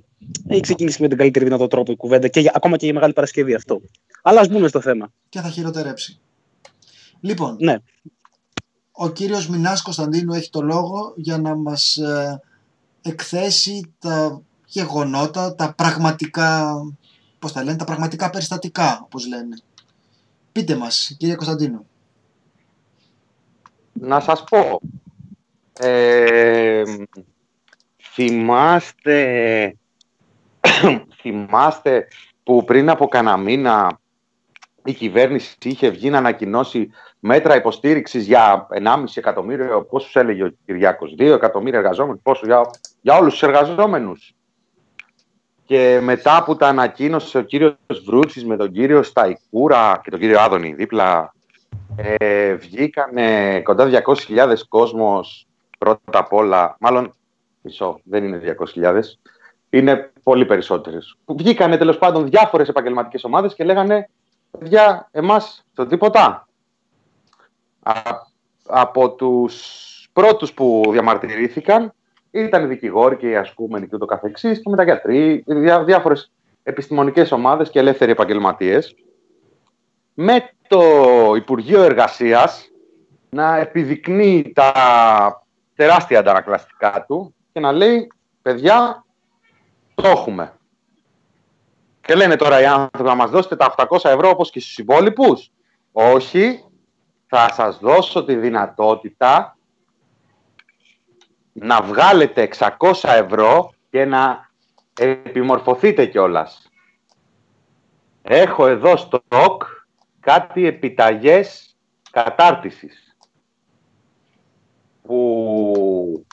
Έχει 0.48 0.62
ξεκινήσει 0.62 1.02
με 1.02 1.08
τον 1.08 1.18
καλύτερο 1.18 1.46
δυνατό 1.46 1.68
τρόπο 1.68 1.92
η 1.92 1.96
κουβέντα 1.96 2.28
και 2.28 2.40
για, 2.40 2.52
ακόμα 2.56 2.78
και 2.78 2.86
για 2.86 2.94
Μεγάλη 2.94 3.14
Παρασκευή 3.14 3.54
αυτό. 3.54 3.82
Αλλά 4.22 4.40
ας 4.40 4.48
μπούμε 4.48 4.68
στο 4.68 4.82
θέμα. 4.82 5.12
Και 5.30 5.40
θα 5.40 5.50
χειροτερέψει. 5.50 6.20
Λοιπόν, 7.20 7.56
Ναι. 7.60 7.76
ο 8.92 9.10
κύριος 9.10 9.48
Μινάς 9.48 9.82
Κωνσταντίνου 9.82 10.34
έχει 10.34 10.50
το 10.50 10.62
λόγο 10.62 11.14
για 11.16 11.38
να 11.38 11.56
μας 11.56 11.98
ε, 11.98 12.42
εκθέσει 13.02 13.94
τα 14.00 14.42
γεγονότα, 14.66 15.56
τα 15.56 15.74
πραγματικά, 15.74 16.76
πώς 17.40 17.52
τα 17.52 17.64
λένε, 17.64 17.78
τα 17.78 17.86
πραγματικά 17.86 18.30
περιστατικά, 18.30 19.02
όπως 19.04 19.28
λένε. 19.28 19.58
Πείτε 20.52 20.76
μας, 20.76 21.16
κύριε 21.18 21.36
Κωνσταντίνου. 21.36 21.86
Να 23.94 24.20
σας 24.20 24.44
πω. 24.44 24.82
Ε, 25.80 26.84
θυμάστε, 28.14 29.76
θυμάστε 31.22 32.08
που 32.44 32.64
πριν 32.66 32.90
από 32.90 33.08
κανένα 33.08 33.38
μήνα 33.38 34.00
η 34.86 34.94
κυβέρνηση 34.94 35.58
είχε 35.64 35.90
βγει 35.90 36.10
να 36.10 36.18
ανακοινώσει 36.18 36.90
μέτρα 37.20 37.56
υποστήριξης 37.56 38.26
για 38.26 38.68
1,5 38.84 39.04
εκατομμύριο, 39.16 39.84
πόσους 39.84 40.16
έλεγε 40.16 40.44
ο 40.44 40.54
Κυριάκος, 40.66 41.16
2 41.18 41.34
εκατομμύρια 41.34 41.80
εργαζόμενους, 41.80 42.22
πόσο, 42.24 42.46
για, 42.46 42.62
για 43.02 43.18
όλους 43.18 43.32
τους 43.32 43.44
εργαζόμενους. 43.44 44.34
Και 45.66 46.00
μετά 46.02 46.44
που 46.44 46.56
τα 46.56 46.68
ανακοίνωσε 46.68 47.38
ο 47.38 47.42
κύριος 47.42 47.76
Βρούτσης 48.06 48.46
με 48.46 48.58
τον 48.58 48.72
κύριο 48.72 49.04
Σταϊκούρα 49.04 50.00
και 50.04 50.10
τον 50.10 50.20
κύριο 50.20 50.40
Άδωνη 50.40 50.74
δίπλα 50.74 51.34
ε, 51.96 52.54
βγήκανε 52.54 53.62
κοντά 53.62 54.04
200.000 54.06 54.56
κόσμος 54.70 55.48
πρώτα 55.78 56.20
απ' 56.20 56.34
όλα, 56.34 56.76
μάλλον 56.80 57.14
μισό, 57.62 58.00
δεν 58.04 58.24
είναι 58.24 58.56
200.000, 58.76 59.00
Είναι 59.70 60.12
πολύ 60.24 60.46
περισσότερες. 60.46 61.18
Βγήκανε 61.26 61.78
τέλος 61.78 61.98
πάντων 61.98 62.30
διάφορες 62.30 62.70
επαγγελματικές 62.70 63.24
ομάδες 63.24 63.56
και 63.56 63.64
λέγανε 63.64 64.10
παιδιά, 64.60 65.10
εμάς 65.12 65.66
το 65.74 65.86
τίποτα. 65.86 66.48
Α, 67.84 67.94
από 68.66 69.12
τους 69.12 69.84
πρώτους 70.14 70.54
που 70.54 70.84
διαμαρτυρήθηκαν 70.92 71.94
ήταν 72.32 72.64
οι 72.64 72.68
δικηγόροι 72.68 73.18
και 73.18 73.30
οι 73.30 73.36
ασκούμενοι 73.36 73.88
και 73.88 73.96
ούτω 73.96 74.06
καθεξής 74.06 74.62
και 74.62 74.70
μετά 74.70 74.84
γιατροί, 74.84 75.44
διά, 75.48 75.84
διάφορες 75.84 76.32
επιστημονικές 76.64 77.32
ομάδες 77.32 77.70
και 77.70 77.80
ελεύθεροι 77.80 78.12
επαγγελματίες 78.12 78.96
με 80.14 80.50
το 80.68 80.82
Υπουργείο 81.36 81.82
Εργασίας 81.82 82.68
να 83.30 83.58
επιδεικνύει 83.58 84.52
τα 84.56 84.74
τεράστια 85.76 86.20
αντανακλαστικά 86.20 87.06
του 87.08 87.36
και 87.54 87.60
να 87.60 87.72
λέει 87.72 88.12
παιδιά 88.42 89.06
το 89.96 90.08
έχουμε. 90.08 90.54
Και 92.02 92.16
λένε 92.16 92.36
τώρα 92.36 92.62
οι 92.62 92.66
άνθρωποι 92.66 93.10
να 93.10 93.16
μας 93.16 93.30
δώσετε 93.30 93.56
τα 93.56 93.76
800 93.78 93.98
ευρώ 94.04 94.30
όπως 94.30 94.52
και 94.52 94.60
στους 94.60 94.78
υπόλοιπους. 94.78 95.52
Όχι, 95.92 96.64
θα 97.28 97.54
σας 97.54 97.78
δώσω 97.80 98.26
τη 98.26 98.36
δυνατότητα 98.36 99.58
να 101.54 101.82
βγάλετε 101.82 102.50
600 102.58 102.94
ευρώ 103.02 103.74
και 103.90 104.06
να 104.06 104.50
επιμορφωθείτε 105.00 106.06
κιόλας. 106.06 106.70
Έχω 108.22 108.68
εδώ 108.68 108.98
στο 108.98 109.24
ΤΟΚ 109.28 109.64
κάτι 110.24 110.66
επιταγές 110.66 111.76
κατάρτισης 112.12 113.16
που 115.04 116.26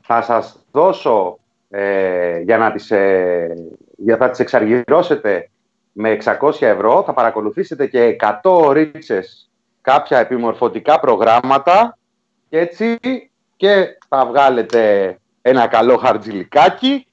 θα 0.00 0.22
σας 0.22 0.64
δώσω 0.72 1.38
ε, 1.70 2.38
για 2.40 2.58
να 2.58 2.72
τις, 2.72 2.90
ε, 2.90 3.54
για 3.96 4.16
θα 4.16 4.30
τις 4.30 4.38
εξαργυρώσετε 4.38 5.50
με 5.92 6.18
600 6.40 6.52
ευρώ, 6.60 7.02
θα 7.02 7.12
παρακολουθήσετε 7.12 7.86
και 7.86 8.16
100 8.42 8.72
ρίτσες 8.72 9.50
κάποια 9.80 10.18
επιμορφωτικά 10.18 11.00
προγράμματα 11.00 11.98
και 12.48 12.58
έτσι 12.58 12.98
και 13.56 13.98
θα 14.08 14.26
βγάλετε 14.26 15.16
ένα 15.42 15.66
καλό 15.66 15.96
χαρτζιλικάκι 15.96 17.06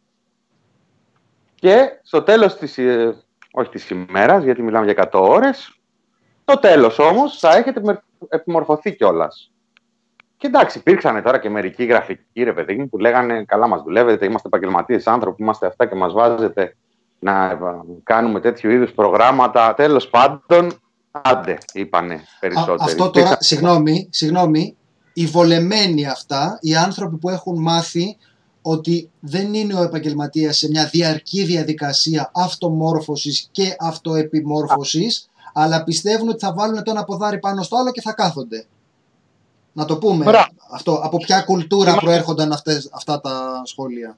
και 1.56 2.00
στο 2.04 2.22
τέλος 2.24 2.56
της, 2.58 2.78
ε, 2.78 3.16
όχι 3.52 3.70
της 3.70 3.90
ημέρας, 3.90 4.44
γιατί 4.44 4.62
μιλάμε 4.62 4.86
για 4.86 5.10
100 5.12 5.22
ώρες, 5.22 5.78
το 6.53 6.60
τέλος 6.60 7.00
όμως 7.00 7.39
θα 7.39 7.55
έχετε 7.55 8.01
επιμορφωθεί 8.29 8.95
κιόλας. 8.95 9.51
Και 10.38 10.48
εντάξει, 10.48 10.77
υπήρξαν 10.77 11.24
τώρα 11.24 11.39
και 11.39 11.50
μερικοί 11.50 11.83
γραφικοί 11.83 12.43
ρε 12.43 12.53
παιδί 12.53 12.75
μου 12.75 12.89
που 12.89 12.98
λέγανε 12.98 13.43
καλά 13.43 13.67
μας 13.67 13.81
δουλεύετε, 13.81 14.25
είμαστε 14.25 14.48
επαγγελματίες 14.48 15.07
άνθρωποι, 15.07 15.43
είμαστε 15.43 15.67
αυτά 15.67 15.86
και 15.86 15.95
μας 15.95 16.13
βάζετε 16.13 16.75
να 17.19 17.45
ε, 17.50 17.57
κάνουμε 18.03 18.39
τέτοιου 18.39 18.69
είδους 18.69 18.91
προγράμματα. 18.91 19.74
Τέλος 19.74 20.10
πάντων, 20.10 20.72
άντε, 21.12 21.57
είπανε 21.74 22.24
περισσότεροι. 22.39 22.81
αυτό 22.81 23.10
τώρα, 23.10 23.38
συγγνώμη, 23.39 24.07
συγγνώμη, 24.12 24.77
οι 25.13 25.25
βολεμένοι 25.25 26.07
αυτά, 26.07 26.57
οι 26.62 26.75
άνθρωποι 26.75 27.17
που 27.17 27.29
έχουν 27.29 27.62
μάθει 27.62 28.17
ότι 28.62 29.10
δεν 29.19 29.53
είναι 29.53 29.74
ο 29.74 29.83
επαγγελματίας 29.83 30.57
σε 30.57 30.67
μια 30.69 30.86
διαρκή 30.86 31.43
διαδικασία 31.43 32.31
αυτομόρφωσης 32.33 33.48
και 33.51 33.75
αυτοεπιμόρφωσης, 33.79 35.29
αλλά 35.53 35.83
πιστεύουν 35.83 36.29
ότι 36.29 36.39
θα 36.39 36.53
βάλουν 36.53 36.83
το 36.83 36.91
ένα 36.91 37.03
ποδάρι 37.03 37.39
πάνω 37.39 37.63
στο 37.63 37.77
άλλο 37.77 37.91
και 37.91 38.01
θα 38.01 38.13
κάθονται. 38.13 38.65
Να 39.74 39.86
το 39.86 39.98
πούμε 39.98 40.25
αυτό. 40.72 40.93
Από 41.03 41.17
ποια 41.17 41.41
κουλτούρα 41.41 41.95
προέρχονταν 41.95 42.51
αυτές, 42.51 42.89
αυτά 42.93 43.22
τα 43.22 43.62
σχόλια. 43.65 44.17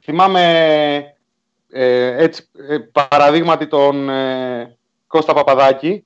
Θυμάμαι 0.00 1.14
ε, 1.70 2.22
έτσι, 2.22 2.48
ε, 2.68 2.78
παραδείγματι 2.78 3.66
τον 3.66 4.08
ε, 4.08 4.76
Κώστα 5.06 5.34
Παπαδάκη, 5.34 6.04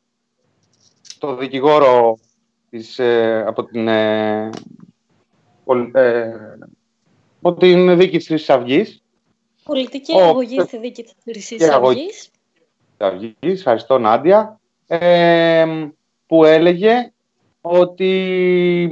το 1.18 1.36
δικηγόρο 1.36 2.18
της, 2.70 2.98
ε, 2.98 3.44
από, 3.46 3.64
την, 3.64 3.88
ε, 3.88 4.50
ε, 5.92 6.32
από 7.42 7.54
την 7.54 7.96
δίκη 7.96 8.16
της 8.16 8.26
Χρυσής 8.26 8.50
Αυγής. 8.50 9.02
Πολιτική 9.64 10.12
ο, 10.14 10.24
αγωγή 10.24 10.60
στη 10.60 10.78
δίκη 10.78 11.02
της 11.02 11.14
Χρυσής 11.22 11.70
Αυγής. 11.70 12.30
Αυγής, 12.98 13.34
ευχαριστώ 13.40 13.98
Νάντια, 13.98 14.60
που 16.26 16.44
έλεγε 16.44 17.12
ότι 17.60 18.90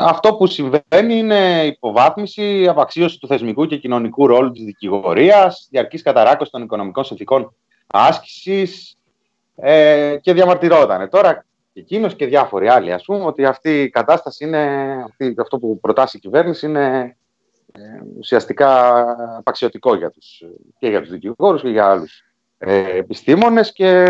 αυτό 0.00 0.34
που 0.34 0.46
συμβαίνει 0.46 1.14
είναι 1.14 1.64
υποβάθμιση, 1.64 2.68
απαξίωση 2.68 3.18
του 3.18 3.26
θεσμικού 3.26 3.66
και 3.66 3.76
κοινωνικού 3.76 4.26
ρόλου 4.26 4.50
της 4.50 4.64
δικηγορίας, 4.64 5.68
διαρκής 5.70 6.02
καταράκωση 6.02 6.50
των 6.50 6.62
οικονομικών 6.62 7.04
συνθηκών 7.04 7.54
άσκησης 7.86 8.96
ε, 9.56 10.16
και 10.20 10.32
διαμαρτυρόταν. 10.32 11.08
Τώρα 11.08 11.46
εκείνος 11.72 12.14
και 12.14 12.26
διάφοροι 12.26 12.68
άλλοι, 12.68 12.92
ας 12.92 13.04
πούμε, 13.04 13.24
ότι 13.24 13.44
αυτή 13.44 13.82
η 13.82 13.90
κατάσταση 13.90 14.44
είναι, 14.44 14.94
αυτή, 15.04 15.34
αυτό 15.38 15.58
που 15.58 15.80
προτάσει 15.80 16.16
η 16.16 16.20
κυβέρνηση 16.20 16.66
είναι 16.66 16.98
ε, 16.98 17.16
ουσιαστικά 18.18 19.00
απαξιωτικό 19.36 19.94
για 19.94 20.10
τους, 20.10 20.42
και 20.78 20.88
για 20.88 21.00
τους 21.00 21.10
δικηγόρους 21.10 21.62
και 21.62 21.68
για 21.68 21.86
άλλους 21.86 22.22
ε, 22.58 22.96
επιστήμονες 22.96 23.72
και 23.72 24.04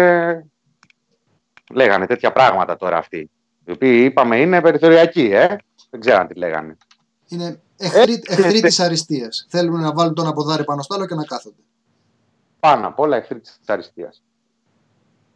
λέγανε 1.73 2.07
τέτοια 2.07 2.33
πράγματα 2.33 2.77
τώρα 2.77 2.97
αυτοί. 2.97 3.31
Οι 3.65 3.73
οποίοι 3.73 4.03
είπαμε 4.11 4.41
είναι 4.41 4.61
περιθωριακοί, 4.61 5.31
ε; 5.33 5.47
δεν 5.91 6.01
ξέραν 6.01 6.27
τι 6.27 6.35
λέγανε. 6.35 6.77
Είναι 7.29 7.61
εχθροί, 7.77 8.13
ε, 8.13 8.33
εχθροί 8.33 8.61
της 8.61 8.81
αριστείας. 8.81 9.47
Θέλουν 9.49 9.81
να 9.81 9.93
βάλουν 9.93 10.15
τον 10.15 10.27
αποδάρι 10.27 10.65
πάνω 10.65 10.83
στο 10.83 10.95
άλλο 10.95 11.07
και 11.07 11.15
να 11.15 11.25
κάθονται. 11.25 11.63
Πάνω 12.61 12.87
απ' 12.87 13.01
όλα 13.01 13.17
εχθροί 13.17 13.41
της 13.41 13.61
αριστείας. 13.67 14.23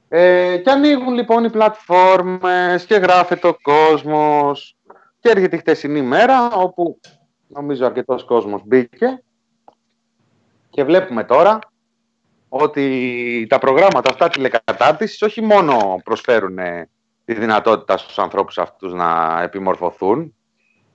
Ε, 0.09 0.57
και 0.57 0.71
ανοίγουν 0.71 1.15
λοιπόν 1.15 1.45
οι 1.45 1.51
πλατφόρμες 1.51 2.85
και 2.85 2.95
γράφεται 2.95 3.49
ο 3.49 3.57
κόσμος 3.63 4.77
και 5.21 5.29
έρχεται 5.29 5.57
η 5.57 5.59
χτεσινή 5.59 6.03
μέρα 6.03 6.51
όπου 6.51 7.01
νομίζω 7.53 7.87
αρκετός 7.87 8.25
κόσμος 8.25 8.63
μπήκε 8.65 9.23
και 10.71 10.85
βλέπουμε 10.85 11.25
τώρα 11.25 11.59
ότι 12.49 13.47
τα 13.49 13.59
προγράμματα 13.59 14.11
αυτά 14.11 14.29
τηλεκατάρτισης 14.29 15.23
όχι 15.23 15.41
μόνο 15.41 16.01
προσφέρουν 16.05 16.59
τη 17.25 17.35
δυνατότητα 17.35 17.97
στους 17.97 18.19
ανθρώπους 18.19 18.59
αυτούς 18.59 18.93
να 18.93 19.43
επιμορφωθούν 19.43 20.35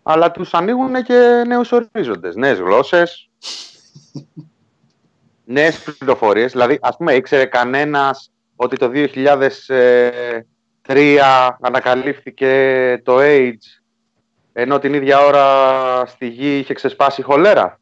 αλλά 0.07 0.31
τους 0.31 0.53
ανοίγουν 0.53 1.03
και 1.03 1.43
νέους 1.47 1.71
ορίζοντες, 1.71 2.35
νέες 2.35 2.59
γλώσσες, 2.59 3.29
νέες 5.55 5.95
πληροφορίες. 5.97 6.51
Δηλαδή, 6.51 6.79
ας 6.81 6.97
πούμε, 6.97 7.13
ήξερε 7.13 7.45
κανένας 7.45 8.31
ότι 8.55 8.77
το 8.77 8.91
2003 10.87 11.55
ανακαλύφθηκε 11.61 13.01
το 13.03 13.17
AIDS 13.19 13.83
ενώ 14.57 14.79
την 14.79 14.93
ίδια 14.93 15.19
ώρα 15.19 15.45
στη 16.05 16.27
γη 16.27 16.57
είχε 16.57 16.73
ξεσπάσει 16.73 17.21
χολέρα. 17.21 17.79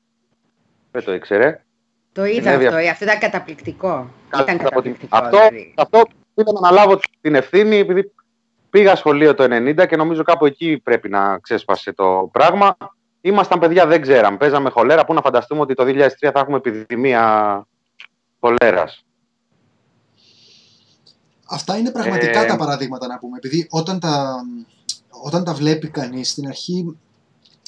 Δεν 0.91 1.03
το 1.03 1.13
ήξερε. 1.13 1.63
Το 2.11 2.25
είδα 2.25 2.51
αυτό, 2.51 2.75
ε, 2.75 2.89
αυτό 2.89 3.03
ήταν 3.03 3.19
καταπληκτικό. 3.19 4.09
Ήταν 4.41 4.57
καταπληκτικό. 4.57 5.17
Αυτό, 5.17 5.37
δηλαδή. 5.37 5.73
αυτό 5.77 6.03
ήθελα 6.33 6.59
να 6.59 6.71
λάβω 6.71 6.99
την 7.21 7.35
ευθύνη 7.35 7.75
επειδή 7.75 8.11
πήγα 8.69 8.95
σχολείο 8.95 9.33
το 9.33 9.43
90 9.43 9.87
και 9.87 9.95
νομίζω 9.95 10.23
κάπου 10.23 10.45
εκεί 10.45 10.81
πρέπει 10.83 11.09
να 11.09 11.39
ξέσπασε 11.39 11.93
το 11.93 12.29
πράγμα. 12.31 12.77
Ήμασταν 13.21 13.59
παιδιά, 13.59 13.85
δεν 13.85 14.01
ξέραμε. 14.01 14.37
Παίζαμε 14.37 14.69
χολέρα. 14.69 15.05
Πού 15.05 15.13
να 15.13 15.21
φανταστούμε 15.21 15.61
ότι 15.61 15.73
το 15.73 15.83
2003 15.83 16.09
θα 16.19 16.39
έχουμε 16.39 16.57
επιδημία 16.57 17.65
χολέρας. 18.39 19.05
Αυτά 21.49 21.77
είναι 21.77 21.91
πραγματικά 21.91 22.43
ε... 22.43 22.45
τα 22.45 22.55
παραδείγματα 22.55 23.07
να 23.07 23.19
πούμε. 23.19 23.37
Επειδή 23.37 23.67
όταν 23.69 23.99
τα, 23.99 24.43
όταν 25.23 25.43
τα 25.43 25.53
βλέπει 25.53 25.87
κανείς 25.87 26.29
στην 26.29 26.47
αρχή 26.47 26.97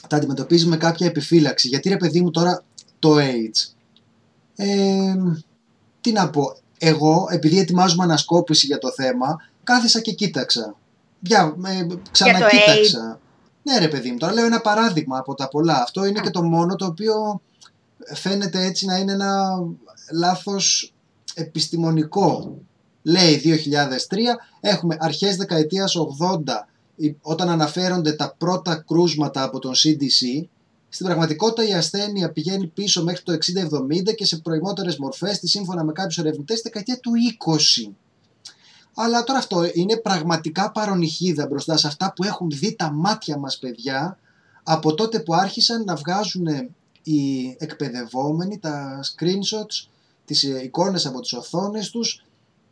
τα 0.08 0.18
αντιμετωπίζει 0.18 0.66
με 0.66 0.78
κάποια 0.78 1.08
επιφύλαξη. 1.08 1.68
Γιατί 1.68 1.90
ρε 1.90 1.98
παιδί 1.98 2.22
μου 2.22 2.32
τώρα 2.32 2.64
το 3.00 3.16
AIDS. 3.18 3.74
Ε, 4.56 5.14
τι 6.02 6.12
να 6.12 6.30
πω. 6.30 6.58
Εγώ 6.78 7.28
επειδή 7.32 7.60
ετοιμάζουμε 7.60 8.04
ανασκόπηση 8.04 8.66
για 8.66 8.78
το 8.78 8.92
θέμα 8.92 9.50
κάθισα 9.64 10.00
και 10.00 10.12
κοίταξα. 10.12 10.76
Για, 11.20 11.56
ε, 11.66 11.86
ξανακοίταξα. 12.12 13.20
Ναι 13.64 13.78
ρε 13.78 13.88
παιδί 13.88 14.12
μου, 14.12 14.18
τώρα 14.18 14.34
λέω 14.34 14.46
ένα 14.46 14.62
παράδειγμα 14.62 15.18
από 15.18 15.34
τα 15.34 15.48
πολλά. 15.48 15.82
Αυτό 15.82 16.06
είναι 16.06 16.20
και 16.20 16.30
το 16.30 16.44
μόνο 16.44 16.76
το 16.76 16.86
οποίο 16.86 17.42
φαίνεται 18.14 18.66
έτσι 18.66 18.86
να 18.86 18.98
είναι 18.98 19.12
ένα 19.12 19.64
λάθος 20.12 20.94
επιστημονικό 21.34 22.58
λέει 23.06 23.42
2003, 23.44 24.18
έχουμε 24.60 24.98
αρχές 25.00 25.36
δεκαετίας 25.36 25.96
80 25.96 26.68
όταν 27.22 27.50
αναφέρονται 27.50 28.14
τα 28.14 28.36
πρώτα 28.38 28.84
κρούσματα 28.88 29.44
από 29.44 29.60
τον 29.60 29.72
CDC, 29.74 30.48
στην 30.90 31.06
πραγματικότητα 31.06 31.68
η 31.68 31.74
ασθένεια 31.74 32.32
πηγαίνει 32.32 32.68
πίσω 32.68 33.04
μέχρι 33.04 33.24
το 33.24 33.34
60-70 33.34 34.16
και 34.16 34.26
σε 34.26 34.38
προημότερες 34.38 34.98
μορφές, 34.98 35.40
τη 35.40 35.48
σύμφωνα 35.48 35.84
με 35.84 35.92
κάποιους 35.92 36.18
ερευνητές, 36.18 36.60
στη 36.60 36.70
δεκαετία 36.70 37.00
του 37.00 37.12
20. 37.88 37.92
Αλλά 38.94 39.24
τώρα 39.24 39.40
αυτό 39.40 39.64
είναι 39.74 39.98
πραγματικά 39.98 40.72
παρονυχίδα 40.72 41.48
μπροστά 41.48 41.78
σε 41.78 41.88
αυτά 41.88 42.14
που 42.16 42.24
έχουν 42.24 42.50
δει 42.50 42.76
τα 42.76 42.92
μάτια 42.92 43.38
μας 43.38 43.58
παιδιά 43.58 44.20
από 44.64 44.94
τότε 44.94 45.20
που 45.20 45.34
άρχισαν 45.34 45.84
να 45.84 45.96
βγάζουν 45.96 46.48
οι 47.04 47.56
εκπαιδευόμενοι 47.60 48.60
τα 48.60 49.00
screenshots, 49.04 49.88
τις 50.26 50.44
ε, 50.44 50.62
εικόνες 50.64 51.06
από 51.06 51.20
τις 51.20 51.34
οθόνες 51.34 51.90
τους 51.90 52.26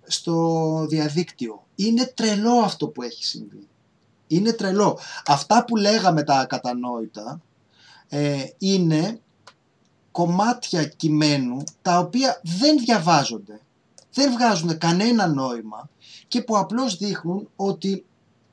στο 0.04 0.86
διαδίκτυο. 0.90 1.64
Είναι 1.76 2.12
τρελό 2.16 2.54
αυτό 2.54 2.88
που 2.88 3.02
έχει 3.02 3.26
συμβεί. 3.26 3.68
Είναι 4.28 4.52
τρελό. 4.52 5.00
Αυτά 5.26 5.66
που 5.66 5.76
λέγαμε 5.76 6.24
τα 6.24 6.40
ακατανόητα 6.40 7.42
ε, 8.10 8.44
είναι 8.58 9.20
κομμάτια 10.12 10.86
κειμένου 10.86 11.64
τα 11.82 12.00
οποία 12.00 12.42
δεν 12.60 12.78
διαβάζονται, 12.78 13.60
δεν 14.14 14.32
βγάζουν 14.32 14.78
κανένα 14.78 15.28
νόημα 15.28 15.90
και 16.28 16.42
που 16.42 16.58
απλώς 16.58 16.98
δείχνουν 16.98 17.50
ότι 17.56 18.06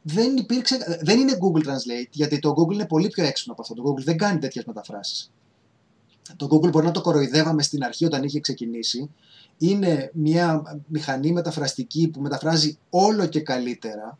δεν, 0.03 0.37
υπήρξε, 0.37 0.99
δεν 1.01 1.19
είναι 1.19 1.39
Google 1.41 1.67
Translate, 1.67 2.11
γιατί 2.11 2.39
το 2.39 2.55
Google 2.57 2.73
είναι 2.73 2.87
πολύ 2.87 3.09
πιο 3.09 3.25
έξυπνο 3.25 3.53
από 3.53 3.63
αυτό. 3.63 3.75
Το 3.75 3.83
Google 3.83 4.05
δεν 4.05 4.17
κάνει 4.17 4.39
τέτοιες 4.39 4.65
μεταφράσεις. 4.65 5.31
Το 6.37 6.47
Google 6.51 6.71
μπορεί 6.71 6.87
να 6.87 6.93
το 6.93 7.01
κοροϊδεύαμε 7.01 7.63
στην 7.63 7.85
αρχή 7.85 8.05
όταν 8.05 8.23
είχε 8.23 8.41
ξεκινήσει. 8.41 9.11
Είναι 9.59 10.11
μια 10.15 10.63
μηχανή 10.87 11.33
μεταφραστική 11.33 12.09
που 12.09 12.21
μεταφράζει 12.21 12.79
όλο 12.91 13.27
και 13.27 13.41
καλύτερα 13.41 14.19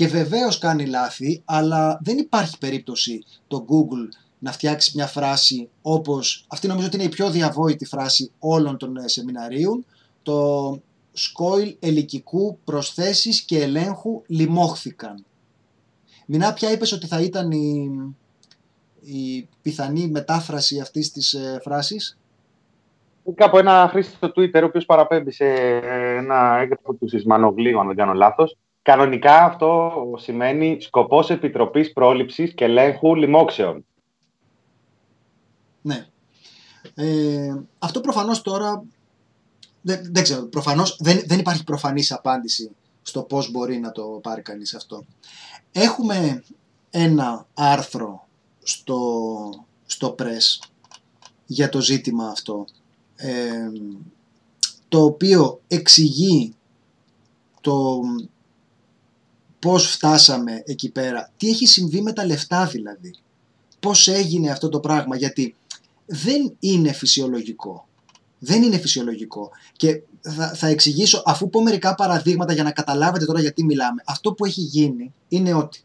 και 0.00 0.06
βεβαίως 0.06 0.58
κάνει 0.58 0.86
λάθη, 0.86 1.42
αλλά 1.44 1.98
δεν 2.02 2.18
υπάρχει 2.18 2.58
περίπτωση 2.58 3.24
το 3.48 3.64
Google 3.68 4.08
να 4.38 4.52
φτιάξει 4.52 4.92
μια 4.94 5.06
φράση 5.06 5.68
όπως, 5.82 6.44
αυτή 6.48 6.66
νομίζω 6.66 6.86
ότι 6.86 6.96
είναι 6.96 7.04
η 7.04 7.08
πιο 7.08 7.30
διαβόητη 7.30 7.84
φράση 7.84 8.30
όλων 8.38 8.76
των 8.76 8.96
ε, 8.96 9.08
σεμιναρίων, 9.08 9.84
το 10.22 10.78
σκόιλ 11.12 11.76
ελικικού 11.80 12.58
προσθέσεις 12.64 13.42
και 13.42 13.62
ελέγχου 13.62 14.22
λιμόχθηκαν. 14.26 15.24
Μινά 16.26 16.52
πια 16.52 16.72
είπες 16.72 16.92
ότι 16.92 17.06
θα 17.06 17.20
ήταν 17.20 17.50
η, 17.50 17.90
η 19.00 19.48
πιθανή 19.62 20.08
μετάφραση 20.08 20.80
αυτής 20.80 21.12
της 21.12 21.32
ε, 21.32 21.60
φράσης; 21.62 22.18
Κάπου 23.34 23.58
ένα 23.58 23.88
χρήστη 23.90 24.14
στο 24.14 24.32
Twitter, 24.36 24.60
ο 24.62 24.64
οποίος 24.64 24.84
παραπέμπει 24.84 25.30
σε 25.30 25.44
ένα 26.16 26.58
έγγραφο 26.60 26.92
του 26.92 27.08
Σισμανογλίου, 27.08 27.80
αν 27.80 27.86
δεν 27.86 27.96
κάνω 27.96 28.12
λάθος. 28.12 28.56
Κανονικά 28.90 29.44
αυτό 29.44 29.92
σημαίνει 30.16 30.80
σκοπός 30.80 31.30
Επιτροπής 31.30 31.92
Πρόληψης 31.92 32.54
και 32.54 32.64
Ελέγχου 32.64 33.14
Λοιμόξεων. 33.14 33.84
Ναι. 35.82 36.06
Ε, 36.94 37.54
αυτό 37.78 38.00
προφανώς 38.00 38.42
τώρα, 38.42 38.84
δεν, 39.80 40.08
δεν 40.12 40.22
ξέρω, 40.22 40.42
προφανώς 40.42 40.96
δεν, 41.00 41.22
δεν 41.26 41.38
υπάρχει 41.38 41.64
προφανής 41.64 42.12
απάντηση 42.12 42.70
στο 43.02 43.22
πώς 43.22 43.50
μπορεί 43.50 43.78
να 43.78 43.92
το 43.92 44.02
πάρει 44.02 44.42
κανείς 44.42 44.74
αυτό. 44.74 45.04
Έχουμε 45.72 46.44
ένα 46.90 47.46
άρθρο 47.54 48.26
στο, 48.62 49.00
στο 49.86 50.14
Press 50.18 50.68
για 51.46 51.68
το 51.68 51.80
ζήτημα 51.80 52.28
αυτό, 52.28 52.64
ε, 53.16 53.70
το 54.88 55.04
οποίο 55.04 55.60
εξηγεί 55.68 56.54
το 57.60 58.00
πώς 59.60 59.90
φτάσαμε 59.90 60.62
εκεί 60.64 60.90
πέρα, 60.90 61.30
τι 61.36 61.48
έχει 61.48 61.66
συμβεί 61.66 62.02
με 62.02 62.12
τα 62.12 62.26
λεφτά 62.26 62.66
δηλαδή, 62.66 63.14
πώς 63.80 64.08
έγινε 64.08 64.50
αυτό 64.50 64.68
το 64.68 64.80
πράγμα, 64.80 65.16
γιατί 65.16 65.54
δεν 66.06 66.56
είναι 66.58 66.92
φυσιολογικό. 66.92 67.88
Δεν 68.38 68.62
είναι 68.62 68.78
φυσιολογικό. 68.78 69.50
Και 69.76 70.02
θα, 70.20 70.54
θα 70.54 70.66
εξηγήσω, 70.66 71.22
αφού 71.24 71.50
πω 71.50 71.62
μερικά 71.62 71.94
παραδείγματα 71.94 72.52
για 72.52 72.62
να 72.62 72.70
καταλάβετε 72.70 73.24
τώρα 73.24 73.40
γιατί 73.40 73.64
μιλάμε, 73.64 74.02
αυτό 74.06 74.32
που 74.32 74.44
έχει 74.44 74.60
γίνει 74.60 75.12
είναι 75.28 75.54
ότι 75.54 75.84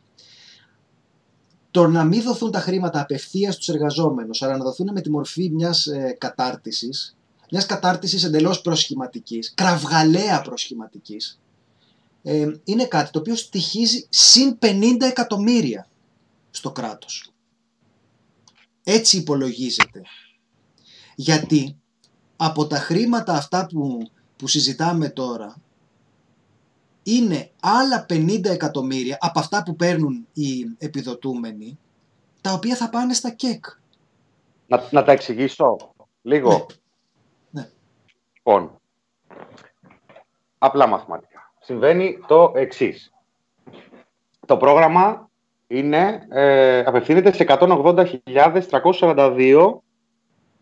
το 1.72 1.88
να 1.88 2.04
μην 2.04 2.22
δοθούν 2.22 2.52
τα 2.52 2.60
χρήματα 2.60 3.02
απευθείας 3.02 3.56
στους 3.56 3.70
εργαζόμενους, 3.70 4.42
αλλά 4.42 4.58
να 4.58 4.64
δοθούν 4.64 4.90
με 4.94 5.02
τη 5.02 5.10
μορφή 5.10 5.50
μιας 5.50 5.86
ε, 5.86 6.16
κατάρτισης, 6.18 7.16
μιας 7.52 7.66
κατάρτισης 7.66 8.24
εντελώς 8.24 8.62
προσχηματικής, 8.62 9.54
κραυγαλαία 9.54 10.42
προσχηματικής, 10.42 11.40
ε, 12.28 12.52
είναι 12.64 12.86
κάτι 12.86 13.12
το 13.12 13.20
οποίο 13.20 13.36
στοιχίζει 13.36 14.08
συν 14.10 14.58
50 14.62 14.96
εκατομμύρια 15.00 15.88
στο 16.52 16.72
κράτος. 16.72 17.34
Έτσι 18.84 19.18
υπολογίζεται. 19.18 20.02
Γιατί 21.16 21.78
από 22.36 22.68
τα 22.68 22.78
χρήματα 22.78 23.34
αυτά 23.34 23.66
που, 23.66 24.10
που 24.36 24.48
συζητάμε 24.48 25.10
τώρα 25.10 25.56
είναι 27.04 27.52
άλλα 27.60 28.06
50 28.10 28.46
εκατομμύρια 28.46 29.18
από 29.22 29.40
αυτά 29.40 29.64
που 29.64 29.76
παίρνουν 29.76 30.28
οι 30.34 30.76
επιδοτούμενοι 30.78 31.80
τα 32.42 32.54
οποία 32.54 32.76
θα 32.76 32.90
πάνε 32.90 33.14
στα 33.14 33.30
ΚΕΚ. 33.30 33.66
Να, 34.68 34.88
να 34.92 35.04
τα 35.04 35.12
εξηγήσω 35.12 35.78
λίγο. 36.22 36.68
Ναι. 37.50 37.62
ναι. 37.62 37.70
Λοιπόν, 38.34 38.82
απλά 40.58 40.88
μαθηματικά. 40.88 41.35
Συμβαίνει 41.65 42.19
το 42.28 42.51
εξής. 42.56 43.13
Το 44.45 44.58
πρόγραμμα 44.58 45.30
είναι, 45.67 46.28
ε, 46.30 46.80
απευθύνεται 46.80 47.34
σε 47.34 47.43
180.342 47.43 49.84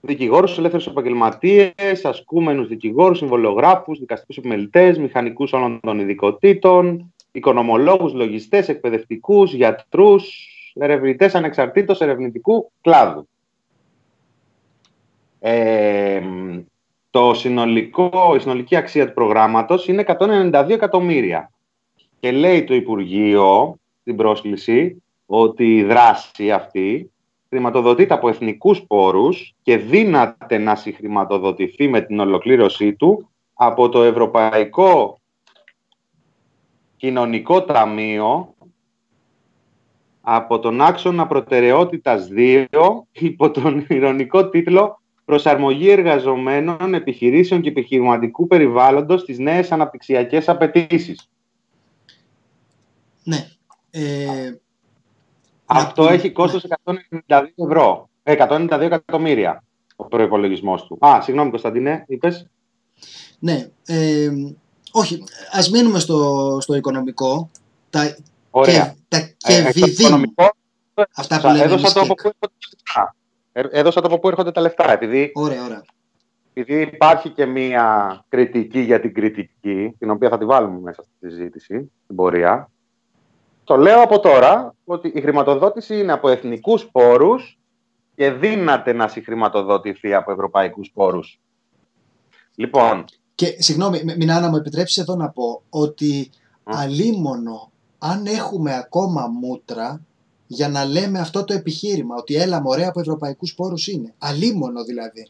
δικηγόρους, 0.01 0.57
ελεύθερους 0.57 0.87
επαγγελματίες, 0.87 1.73
ασκούμενους 2.03 2.67
δικηγόρους, 2.67 3.17
συμβολογράφους, 3.17 3.99
δικαστικούς 3.99 4.37
επιμελητές, 4.37 4.97
μηχανικούς 4.97 5.53
όλων 5.53 5.79
των 5.79 5.99
ειδικοτήτων, 5.99 7.13
οικονομολόγους, 7.31 8.13
λογιστές, 8.13 8.69
εκπαιδευτικούς, 8.69 9.53
γιατρούς, 9.53 10.47
ερευνητές 10.73 11.35
ανεξαρτήτως 11.35 12.01
ερευνητικού 12.01 12.71
κλάδου. 12.81 13.27
Ε, 15.39 16.21
το 17.13 17.33
συνολικό, 17.33 18.33
η 18.35 18.39
συνολική 18.39 18.75
αξία 18.75 19.07
του 19.07 19.13
προγράμματος 19.13 19.87
είναι 19.87 20.03
192 20.07 20.65
εκατομμύρια. 20.69 21.51
Και 22.19 22.31
λέει 22.31 22.63
το 22.63 22.73
Υπουργείο 22.73 23.75
στην 24.01 24.15
πρόσκληση 24.15 25.03
ότι 25.25 25.75
η 25.75 25.83
δράση 25.83 26.51
αυτή 26.51 27.11
χρηματοδοτείται 27.49 28.13
από 28.13 28.29
εθνικούς 28.29 28.81
πόρους 28.87 29.53
και 29.61 29.77
δύναται 29.77 30.57
να 30.57 30.75
συγχρηματοδοτηθεί 30.75 31.87
με 31.87 32.01
την 32.01 32.19
ολοκλήρωσή 32.19 32.93
του 32.93 33.29
από 33.53 33.89
το 33.89 34.03
Ευρωπαϊκό 34.03 35.19
Κοινωνικό 36.97 37.63
Ταμείο 37.63 38.53
από 40.21 40.59
τον 40.59 40.81
άξονα 40.81 41.27
προτεραιότητας 41.27 42.29
2 42.37 42.65
υπό 43.11 43.51
τον 43.51 43.85
ηρωνικό 43.89 44.49
τίτλο 44.49 45.01
«Προσαρμογή 45.25 45.89
εργαζομένων, 45.89 46.93
επιχειρήσεων 46.93 47.61
και 47.61 47.69
επιχειρηματικού 47.69 48.47
περιβάλλοντος 48.47 49.21
στις 49.21 49.39
νέες 49.39 49.71
αναπτυξιακές 49.71 50.49
απαιτήσεις». 50.49 51.29
Ναι. 53.23 53.47
Ε, 53.91 54.53
αυτό 55.65 56.07
έχει 56.07 56.31
κόστος 56.31 56.65
192 57.27 57.43
ευρώ. 57.55 58.09
192 58.23 58.81
ε, 58.81 58.85
εκατομμύρια 58.85 59.63
ο 59.95 60.05
προπολογισμό 60.05 60.75
του. 60.75 60.97
Α, 61.05 61.21
συγγνώμη 61.21 61.49
Κωνσταντίνε, 61.49 62.03
είπες; 62.07 62.47
Ναι. 63.39 63.69
Ε, 63.85 64.29
όχι, 64.91 65.23
ας 65.51 65.69
μείνουμε 65.69 65.99
στο, 65.99 66.57
στο 66.61 66.75
οικονομικό. 66.75 67.49
Τα, 67.89 68.17
Ωραία. 68.49 68.85
Και, 68.85 68.95
τα 69.07 69.19
και 69.37 69.53
ε, 69.53 69.71
οικονομικό, 69.75 70.55
Αυτά 71.15 71.39
που 71.41 71.47
λέμε 71.47 71.63
έδωσα 71.63 71.93
το, 71.93 71.99
από 71.99 72.13
πού 72.13 72.31
έδωσα 73.53 74.01
το 74.01 74.07
από 74.07 74.19
πού 74.19 74.27
έρχονται 74.27 74.51
τα 74.51 74.61
λεφτά. 74.61 74.91
Επειδή, 74.91 75.31
ωραία, 75.33 75.63
ωραία. 75.65 75.83
επειδή 76.53 76.81
υπάρχει 76.81 77.29
και 77.29 77.45
μία 77.45 78.25
κριτική 78.29 78.79
για 78.79 78.99
την 78.99 79.13
κριτική, 79.13 79.95
την 79.99 80.09
οποία 80.09 80.29
θα 80.29 80.37
τη 80.37 80.45
βάλουμε 80.45 80.79
μέσα 80.79 81.03
στη 81.03 81.29
συζήτηση, 81.29 81.91
στην 82.03 82.15
πορεία, 82.15 82.71
το 83.63 83.77
λέω 83.77 84.01
από 84.01 84.19
τώρα 84.19 84.75
ότι 84.85 85.11
η 85.15 85.21
χρηματοδότηση 85.21 85.99
είναι 85.99 86.11
από 86.11 86.29
εθνικούς 86.29 86.85
πόρους 86.85 87.59
και 88.15 88.31
δύναται 88.31 88.93
να 88.93 89.07
συγχρηματοδοτηθεί 89.07 90.13
από 90.13 90.31
ευρωπαϊκούς 90.31 90.91
πόρους. 90.93 91.39
Λοιπόν... 92.55 93.05
Και 93.35 93.55
συγγνώμη, 93.57 94.01
Μινά, 94.17 94.39
να 94.39 94.49
μου 94.49 94.55
επιτρέψεις 94.55 94.97
εδώ 94.97 95.15
να 95.15 95.29
πω 95.29 95.61
ότι 95.69 96.29
αλίμονο 96.63 97.71
αν 97.97 98.25
έχουμε 98.25 98.75
ακόμα 98.75 99.27
μούτρα 99.27 100.01
για 100.53 100.69
να 100.69 100.85
λέμε 100.85 101.19
αυτό 101.19 101.43
το 101.43 101.53
επιχείρημα, 101.53 102.15
ότι 102.15 102.35
έλα 102.35 102.61
μωρέ 102.61 102.85
από 102.85 102.99
ευρωπαϊκούς 102.99 103.53
πόρους 103.53 103.87
είναι. 103.87 104.13
Αλίμονο 104.17 104.83
δηλαδή. 104.83 105.27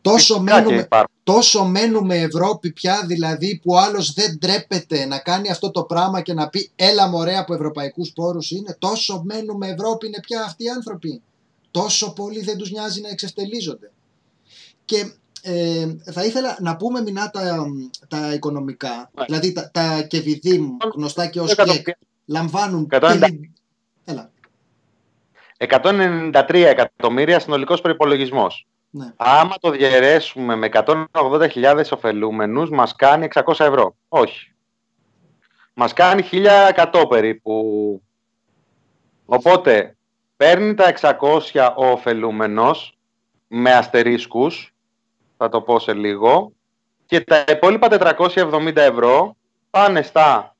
Τόσο 0.00 0.40
μένουμε, 0.40 0.88
τόσο 1.22 1.64
μένουμε 1.64 2.16
Ευρώπη 2.16 2.72
πια 2.72 3.04
δηλαδή 3.06 3.60
που 3.62 3.78
άλλος 3.78 4.12
δεν 4.12 4.38
τρέπεται 4.38 5.04
να 5.04 5.18
κάνει 5.18 5.50
αυτό 5.50 5.70
το 5.70 5.82
πράγμα 5.82 6.20
και 6.20 6.34
να 6.34 6.48
πει 6.48 6.70
έλα 6.76 7.08
μωρέ 7.08 7.36
από 7.36 7.54
ευρωπαϊκούς 7.54 8.12
πόρους 8.12 8.50
είναι. 8.50 8.76
Τόσο 8.78 9.22
μένουμε 9.24 9.68
Ευρώπη 9.68 10.06
είναι 10.06 10.20
πια 10.20 10.44
αυτοί 10.44 10.64
οι 10.64 10.68
άνθρωποι. 10.68 11.22
Τόσο 11.70 12.12
πολύ 12.12 12.40
δεν 12.40 12.56
τους 12.56 12.70
νοιάζει 12.70 13.00
να 13.00 13.08
εξευτελίζονται. 13.08 13.90
Και 14.84 15.12
ε, 15.42 15.86
θα 16.12 16.24
ήθελα 16.24 16.56
να 16.60 16.76
πούμε 16.76 17.00
μηνά 17.00 17.30
τα, 17.30 17.66
τα 18.08 18.34
οικονομικά, 18.34 19.10
ναι. 19.14 19.24
δηλαδή 19.24 19.52
τα, 19.52 19.70
τα 19.70 20.02
κεβιδίμ 20.02 20.68
γνωστά 20.94 21.26
και 21.26 21.40
ως 21.40 21.54
κεκ, 21.54 21.86
λαμβάνουν... 22.24 22.88
Έλα. 22.90 23.28
193 25.68 26.64
εκατομμύρια 26.64 27.38
συνολικός 27.38 27.80
προϋπολογισμός. 27.80 28.66
Ναι. 28.90 29.12
Άμα 29.16 29.54
το 29.60 29.70
διαιρέσουμε 29.70 30.56
με 30.56 30.68
180.000 31.12 31.92
ωφελούμενους, 31.92 32.70
μας 32.70 32.96
κάνει 32.96 33.24
600 33.24 33.64
ευρώ. 33.64 33.94
Όχι. 34.08 34.52
Μας 35.74 35.92
κάνει 35.92 36.22
1.100 36.22 37.06
περίπου. 37.08 38.02
Οπότε, 39.24 39.96
παίρνει 40.36 40.74
τα 40.74 40.84
600 40.84 41.72
ο 41.76 41.86
ωφελούμενος 41.86 42.98
με 43.48 43.72
αστερίσκους, 43.72 44.74
θα 45.36 45.48
το 45.48 45.60
πω 45.60 45.78
σε 45.78 45.92
λίγο, 45.94 46.52
και 47.06 47.20
τα 47.20 47.44
υπόλοιπα 47.48 47.88
470 47.88 48.76
ευρώ 48.76 49.36
πάνε 49.70 50.02
στα 50.02 50.56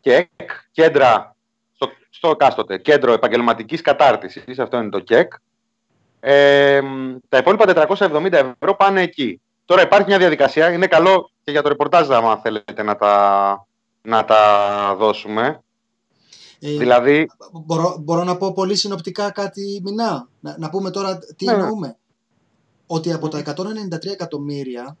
ΚΕΚ, 0.00 0.28
κέντρα, 0.70 1.33
στο, 2.16 2.26
στο 2.28 2.36
κάστοτε, 2.36 2.78
κέντρο 2.78 3.12
επαγγελματικής 3.12 3.80
κατάρτισης, 3.80 4.58
αυτό 4.58 4.76
είναι 4.76 4.88
το 4.88 5.00
ΚΕΚ, 5.00 5.32
ε, 6.20 6.80
τα 7.28 7.38
υπόλοιπα 7.38 7.88
470 7.88 8.32
ευρώ 8.32 8.76
πάνε 8.76 9.02
εκεί. 9.02 9.40
Τώρα 9.64 9.82
υπάρχει 9.82 10.06
μια 10.06 10.18
διαδικασία, 10.18 10.72
είναι 10.72 10.86
καλό 10.86 11.30
και 11.44 11.50
για 11.50 11.62
το 11.62 11.68
ρεπορτάζ 11.68 12.10
άμα 12.10 12.36
θέλετε 12.36 12.82
να 12.82 12.96
τα, 12.96 13.66
να 14.02 14.24
τα 14.24 14.94
δώσουμε. 14.98 15.62
Ε, 16.60 16.76
δηλαδή, 16.76 17.26
μπορώ, 17.52 17.96
μπορώ 18.00 18.24
να 18.24 18.36
πω 18.36 18.52
πολύ 18.52 18.74
συνοπτικά 18.76 19.30
κάτι 19.30 19.80
μηνά. 19.84 20.28
Να, 20.40 20.56
να 20.58 20.70
πούμε 20.70 20.90
τώρα 20.90 21.18
τι 21.36 21.44
Ναι. 21.44 21.52
εννοούμε. 21.52 21.96
Ότι 22.86 23.12
από 23.12 23.28
τα 23.28 23.38
193 23.38 24.12
εκατομμύρια 24.12 24.96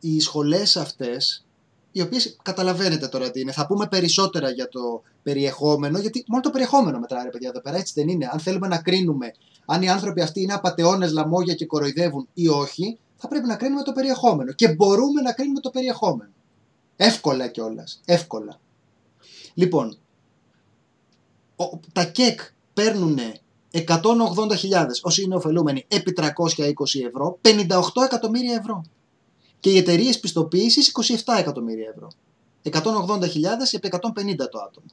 οι 0.00 0.20
σχολές 0.20 0.76
αυτές, 0.76 1.44
οι 1.92 2.00
οποίες 2.00 2.36
καταλαβαίνετε 2.42 3.08
τώρα 3.08 3.30
τι 3.30 3.40
είναι, 3.40 3.52
θα 3.52 3.66
πούμε 3.66 3.86
περισσότερα 3.86 4.50
για 4.50 4.68
το 4.68 5.02
περιεχόμενο, 5.22 5.98
γιατί 5.98 6.24
μόνο 6.28 6.42
το 6.42 6.50
περιεχόμενο 6.50 6.98
μετράει 6.98 7.24
ρε 7.24 7.30
παιδιά 7.30 7.48
εδώ 7.48 7.60
πέρα, 7.60 7.76
έτσι 7.76 7.92
δεν 7.96 8.08
είναι. 8.08 8.28
Αν 8.32 8.38
θέλουμε 8.40 8.66
να 8.68 8.78
κρίνουμε 8.78 9.32
αν 9.66 9.82
οι 9.82 9.88
άνθρωποι 9.90 10.20
αυτοί 10.20 10.40
είναι 10.42 10.52
απατεώνες, 10.52 11.12
λαμόγια 11.12 11.54
και 11.54 11.66
κοροϊδεύουν 11.66 12.28
ή 12.34 12.48
όχι, 12.48 12.98
θα 13.16 13.28
πρέπει 13.28 13.46
να 13.46 13.56
κρίνουμε 13.56 13.82
το 13.82 13.92
περιεχόμενο. 13.92 14.52
Και 14.52 14.68
μπορούμε 14.68 15.20
να 15.20 15.32
κρίνουμε 15.32 15.60
το 15.60 15.70
περιεχόμενο. 15.70 16.30
Εύκολα 16.96 17.48
κιόλας. 17.48 18.00
Εύκολα. 18.04 18.60
Λοιπόν, 19.54 19.96
ο- 21.56 21.80
τα 21.92 22.04
ΚΕΚ 22.04 22.40
παίρνουν 22.74 23.18
180.000 23.70 24.86
όσοι 25.02 25.22
είναι 25.22 25.34
ωφελούμενοι 25.34 25.84
επί 25.88 26.12
320 26.12 27.00
ευρώ, 27.06 27.38
58 27.42 28.02
εκατομμύρια 28.04 28.54
ευρώ. 28.54 28.84
Και 29.60 29.70
οι 29.70 29.76
εταιρείες 29.76 30.20
πιστοποίησης 30.20 30.92
27 31.24 31.38
εκατομμύρια 31.38 31.88
ευρώ. 31.94 32.08
180.000 32.62 33.22
επί 33.70 33.88
150 33.92 34.48
το 34.50 34.58
άτομο. 34.58 34.86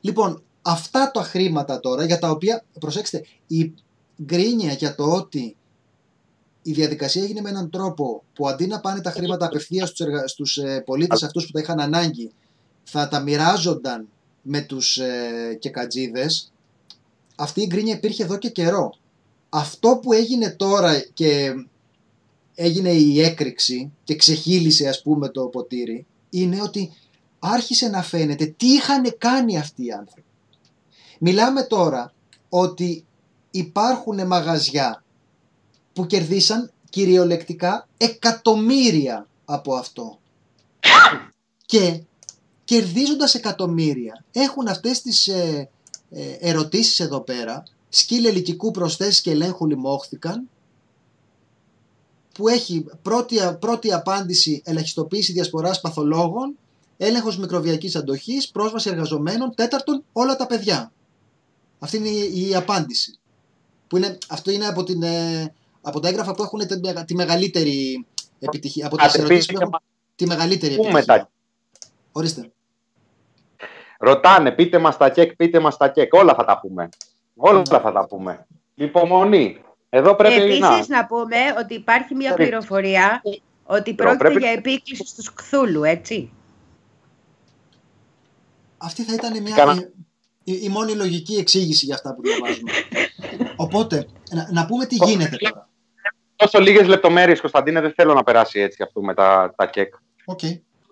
Λοιπόν, 0.00 0.42
αυτά 0.62 1.10
τα 1.10 1.22
χρήματα 1.22 1.80
τώρα 1.80 2.04
για 2.04 2.18
τα 2.18 2.30
οποία, 2.30 2.64
προσέξτε, 2.80 3.24
η 3.46 3.74
γκρίνια 4.22 4.72
για 4.72 4.94
το 4.94 5.04
ότι 5.04 5.56
η 6.62 6.72
διαδικασία 6.72 7.22
έγινε 7.22 7.40
με 7.40 7.48
έναν 7.48 7.70
τρόπο 7.70 8.24
που 8.32 8.48
αντί 8.48 8.66
να 8.66 8.80
πάνε 8.80 9.00
τα 9.00 9.10
χρήματα 9.10 9.46
απευθείας 9.46 9.88
στους, 9.88 10.06
εργα... 10.06 10.28
στους 10.28 10.56
ε, 10.56 10.82
πολίτες 10.86 11.22
αυτούς 11.22 11.46
που 11.46 11.52
τα 11.52 11.60
είχαν 11.60 11.80
ανάγκη, 11.80 12.32
θα 12.84 13.08
τα 13.08 13.20
μοιράζονταν 13.20 14.08
με 14.42 14.60
τους 14.60 14.98
ε, 14.98 15.56
κεκατζίδες, 15.60 16.52
αυτή 17.36 17.62
η 17.62 17.66
γκρίνια 17.66 17.94
υπήρχε 17.94 18.22
εδώ 18.22 18.36
και 18.38 18.48
καιρό. 18.48 18.94
Αυτό 19.48 19.98
που 20.02 20.12
έγινε 20.12 20.50
τώρα 20.50 21.00
και 21.00 21.52
έγινε 22.60 22.90
η 22.90 23.20
έκρηξη 23.22 23.92
και 24.04 24.16
ξεχύλισε 24.16 24.88
ας 24.88 25.02
πούμε 25.02 25.28
το 25.28 25.46
ποτήρι, 25.46 26.06
είναι 26.30 26.62
ότι 26.62 26.92
άρχισε 27.38 27.88
να 27.88 28.02
φαίνεται 28.02 28.46
τι 28.46 28.66
είχαν 28.66 29.14
κάνει 29.18 29.58
αυτοί 29.58 29.84
οι 29.84 29.92
άνθρωποι. 29.92 30.28
Μιλάμε 31.18 31.62
τώρα 31.62 32.12
ότι 32.48 33.04
υπάρχουν 33.50 34.26
μαγαζιά 34.26 35.04
που 35.92 36.06
κερδίσαν 36.06 36.72
κυριολεκτικά 36.90 37.88
εκατομμύρια 37.96 39.26
από 39.44 39.74
αυτό. 39.74 40.18
Και 41.66 42.02
κερδίζοντας 42.64 43.34
εκατομμύρια 43.34 44.24
έχουν 44.32 44.68
αυτές 44.68 45.02
τις 45.02 45.28
ε, 45.28 45.70
ε, 46.10 46.30
ερωτήσεις 46.40 47.00
εδώ 47.00 47.20
πέρα 47.20 47.62
σκύλ 47.88 48.24
ελικικού 48.24 48.70
προσθέσεις 48.70 49.20
και 49.20 49.30
ελέγχου 49.30 49.66
λιμόχθηκαν 49.66 50.48
που 52.38 52.48
έχει 52.48 52.84
πρώτη, 53.02 53.36
πρώτη 53.60 53.92
απάντηση 53.92 54.62
ελαχιστοποίηση 54.64 55.32
διασποράς 55.32 55.80
παθολόγων 55.80 56.56
έλεγχος 56.96 57.38
μικροβιακής 57.38 57.96
αντοχής, 57.96 58.50
πρόσβαση 58.50 58.88
εργαζομένων, 58.90 59.54
τέταρτον 59.54 60.04
όλα 60.12 60.36
τα 60.36 60.46
παιδιά. 60.46 60.92
Αυτή 61.78 61.96
είναι 61.96 62.08
η, 62.08 62.48
η 62.48 62.54
απάντηση. 62.54 63.18
Που 63.88 63.96
είναι, 63.96 64.18
αυτό 64.28 64.50
είναι 64.50 64.66
από, 64.66 64.84
την, 64.84 65.02
ε, 65.02 65.54
από 65.82 66.00
τα 66.00 66.08
έγγραφα 66.08 66.34
που 66.34 66.42
έχουν 66.42 66.66
τη, 66.66 66.78
μεγα- 66.80 67.04
τη 67.04 67.14
μεγαλύτερη 67.14 68.06
επιτυχία. 68.38 68.86
Από 68.86 68.96
τις 68.96 69.06
Άντε, 69.06 69.18
ερωτήσεις 69.18 69.46
που 69.46 69.52
πείτε 69.52 69.64
έχουν 69.64 69.80
τη 70.16 70.26
μεγαλύτερη 70.26 70.74
Πούμε 70.76 70.88
επιτυχία. 70.88 71.14
τα- 71.16 71.30
Ορίστε. 72.12 72.50
ρωτάνε, 73.98 74.50
πείτε 74.50 74.78
μας 74.78 74.96
τα 74.96 75.10
κεκ, 75.10 75.36
πείτε 75.36 75.60
μας 75.60 75.76
τα 75.76 75.88
κεκ. 75.88 76.14
Όλα 76.14 76.34
θα 76.34 76.44
τα 76.44 76.60
πούμε. 76.60 76.88
Όλα 77.36 77.62
θα 77.64 77.92
τα 77.92 78.06
πούμε. 78.06 78.46
Υπομονή. 78.74 79.60
Εδώ 79.90 80.14
πρέπει 80.14 80.42
Επίσης 80.42 80.58
να... 80.60 80.86
να 80.88 81.06
πούμε 81.06 81.36
ότι 81.58 81.74
υπάρχει 81.74 82.14
μια 82.14 82.34
Πρέπει. 82.34 82.50
πληροφορία 82.50 83.22
ότι 83.64 83.94
Πρέπει. 83.94 84.16
πρόκειται 84.16 84.40
για 84.40 84.50
επίκληση 84.50 85.06
στους 85.06 85.32
Κθούλου, 85.34 85.84
έτσι. 85.84 86.32
Αυτή 88.78 89.02
θα 89.02 89.14
ήταν 89.14 89.42
μια, 89.42 89.54
Κάνα- 89.56 89.88
η, 90.44 90.58
η 90.62 90.68
μόνη 90.68 90.92
λογική 90.94 91.34
εξήγηση 91.34 91.84
για 91.84 91.94
αυτά 91.94 92.14
που 92.14 92.22
διαβάζουμε. 92.22 92.70
Οπότε, 93.56 94.06
να, 94.30 94.48
να 94.52 94.66
πούμε 94.66 94.86
τι 94.86 94.94
γίνεται 94.94 95.36
τώρα. 95.36 95.68
Τόσο 96.36 96.58
λίγες 96.60 96.86
λεπτομέρειες, 96.86 97.40
Κωνσταντίνε, 97.40 97.80
δεν 97.80 97.92
θέλω 97.96 98.14
να 98.14 98.22
περάσει 98.22 98.60
έτσι 98.60 98.82
αυτό 98.82 99.02
με 99.02 99.14
τα, 99.14 99.52
τα 99.56 99.66
κεκ. 99.66 99.94
Οκ, 100.24 100.38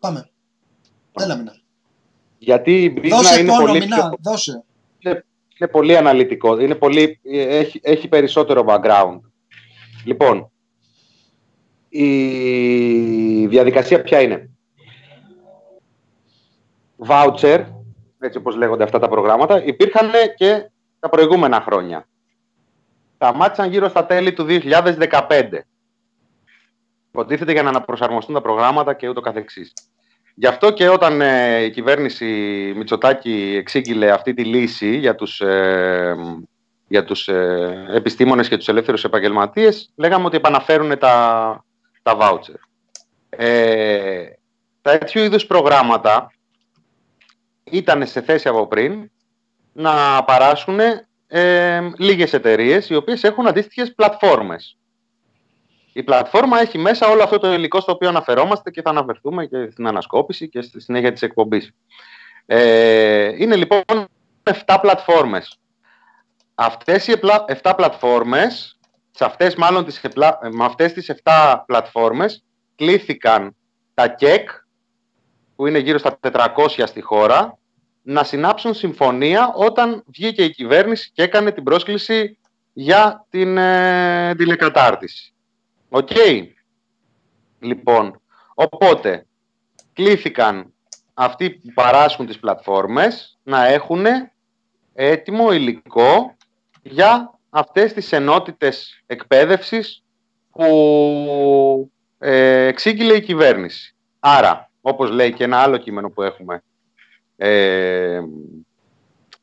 πάμε. 0.00 0.30
Έλα, 1.20 1.36
Μινά. 1.36 1.56
Γιατί 2.38 2.82
η 2.84 2.90
Μπίζνα 3.00 3.16
Δώσε 3.16 3.40
είναι 3.40 3.48
τόνο, 3.48 3.66
πολύ, 3.66 3.78
Μινά, 3.78 3.96
πιο- 3.96 4.18
δώσε. 4.22 4.64
Είναι 5.58 5.70
πολύ 5.70 5.96
αναλυτικό. 5.96 6.60
Είναι 6.60 6.74
πολύ, 6.74 7.20
έχει, 7.22 7.80
έχει 7.82 8.08
περισσότερο 8.08 8.64
background. 8.66 9.20
Λοιπόν, 10.04 10.50
η 11.88 13.46
διαδικασία 13.46 14.02
ποια 14.02 14.20
είναι; 14.20 14.50
Voucher, 17.06 17.64
έτσι 18.18 18.38
όπως 18.38 18.56
λέγονται 18.56 18.84
αυτά 18.84 18.98
τα 18.98 19.08
προγράμματα, 19.08 19.64
υπήρχαν 19.64 20.10
και 20.36 20.70
τα 20.98 21.08
προηγούμενα 21.08 21.60
χρόνια. 21.60 22.08
Σταμάτησαν 23.14 23.70
γύρω 23.70 23.88
στα 23.88 24.06
τέλη 24.06 24.32
του 24.32 24.46
2015. 24.48 25.64
Υποτίθεται 27.08 27.52
για 27.52 27.62
να 27.62 27.68
αναπροσαρμοστούν 27.68 28.34
τα 28.34 28.40
προγράμματα 28.40 28.94
και 28.94 29.08
ούτω 29.08 29.20
καθεξής. 29.20 29.72
Γι' 30.38 30.46
αυτό 30.46 30.70
και 30.70 30.88
όταν 30.88 31.20
ε, 31.20 31.62
η 31.62 31.70
κυβέρνηση 31.70 32.24
Μητσοτάκη 32.76 33.54
εξήγηλε 33.58 34.10
αυτή 34.10 34.34
τη 34.34 34.44
λύση 34.44 34.96
για 34.96 35.14
τους, 35.14 35.40
ε, 35.40 36.16
για 36.88 37.04
τους 37.04 37.28
ε, 37.28 37.86
επιστήμονες 37.90 38.48
και 38.48 38.56
τους 38.56 38.68
ελεύθερους 38.68 39.04
επαγγελματίες, 39.04 39.92
λέγαμε 39.96 40.24
ότι 40.24 40.36
επαναφέρουν 40.36 40.98
τα, 40.98 41.64
τα 42.02 42.16
voucher. 42.20 42.54
Ε, 43.28 44.24
τα 44.82 44.98
τέτοιου 44.98 45.22
είδους 45.22 45.46
προγράμματα 45.46 46.30
ήταν 47.64 48.06
σε 48.06 48.20
θέση 48.20 48.48
από 48.48 48.66
πριν 48.66 49.10
να 49.72 50.24
παράσχουν 50.24 50.80
ε, 51.26 51.80
λίγες 51.98 52.32
εταιρείες 52.32 52.88
οι 52.88 52.94
οποίες 52.94 53.24
έχουν 53.24 53.46
αντίστοιχες 53.46 53.94
πλατφόρμες. 53.94 54.76
Η 55.96 56.02
πλατφόρμα 56.02 56.60
έχει 56.60 56.78
μέσα 56.78 57.08
όλο 57.08 57.22
αυτό 57.22 57.38
το 57.38 57.52
υλικό 57.52 57.80
στο 57.80 57.92
οποίο 57.92 58.08
αναφερόμαστε 58.08 58.70
και 58.70 58.82
θα 58.82 58.90
αναφερθούμε 58.90 59.46
και 59.46 59.68
στην 59.70 59.86
ανασκόπηση 59.86 60.48
και 60.48 60.60
στη 60.60 60.80
συνέχεια 60.80 61.12
της 61.12 61.22
εκπομπής. 61.22 61.72
Ε, 62.46 63.34
είναι 63.42 63.56
λοιπόν 63.56 63.82
7 64.42 64.78
πλατφόρμες. 64.80 65.58
Αυτές 66.54 67.06
οι 67.06 67.20
7 67.62 67.72
πλατφόρμες, 67.76 68.78
σε 69.10 69.24
αυτές 69.24 69.54
μάλλον 69.54 69.84
τις, 69.84 70.04
επτά- 70.04 70.38
με 70.52 70.64
αυτές 70.64 70.92
τις 70.92 71.08
7 71.08 71.62
πλατφόρμες 71.66 72.44
κλήθηκαν 72.76 73.56
τα 73.94 74.08
ΚΕΚ, 74.08 74.48
που 75.56 75.66
είναι 75.66 75.78
γύρω 75.78 75.98
στα 75.98 76.18
400 76.20 76.86
στη 76.86 77.00
χώρα, 77.00 77.58
να 78.02 78.24
συνάψουν 78.24 78.74
συμφωνία 78.74 79.52
όταν 79.54 80.02
βγήκε 80.06 80.44
η 80.44 80.50
κυβέρνηση 80.50 81.10
και 81.12 81.22
έκανε 81.22 81.52
την 81.52 81.62
πρόσκληση 81.62 82.38
για 82.72 83.26
την 83.30 83.56
ε, 83.58 84.34
τηλεκατάρτιση. 84.36 85.30
Οκ. 85.88 86.10
Λοιπόν, 87.60 88.20
οπότε 88.54 89.26
κλήθηκαν 89.92 90.72
αυτοί 91.14 91.50
που 91.50 91.72
παράσχουν 91.74 92.26
τις 92.26 92.38
πλατφόρμες 92.38 93.38
να 93.42 93.66
έχουν 93.66 94.04
έτοιμο 94.94 95.52
υλικό 95.52 96.36
για 96.82 97.38
αυτές 97.50 97.92
τις 97.92 98.12
ενότητες 98.12 99.02
εκπαίδευσης 99.06 100.04
που 100.50 101.90
ε, 102.18 102.66
εξήγηλε 102.66 103.14
η 103.14 103.20
κυβέρνηση. 103.20 103.94
Άρα, 104.18 104.70
όπως 104.80 105.10
λέει 105.10 105.32
και 105.32 105.44
ένα 105.44 105.58
άλλο 105.58 105.76
κείμενο 105.76 106.10
που 106.10 106.22
έχουμε 106.22 106.62
ε, 107.36 108.20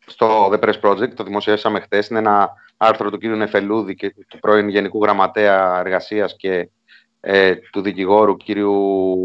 στο 0.06 0.50
The 0.52 0.60
Press 0.60 0.80
Project, 0.82 1.14
το 1.14 1.24
δημοσιεύσαμε 1.24 1.80
χθες. 1.80 2.08
Είναι 2.08 2.20
ένα 2.20 2.54
άρθρο 2.84 3.10
του 3.10 3.18
κ. 3.18 3.24
Νεφελούδη 3.24 3.96
και 3.96 4.16
του 4.28 4.40
πρώην 4.40 4.70
Γενικού 4.70 5.04
Γραμματέα 5.04 5.80
Εργασίας 5.80 6.36
και 6.38 6.70
ε, 7.20 7.56
του 7.72 7.82
δικηγόρου 7.82 8.38
κύριου, 8.38 9.18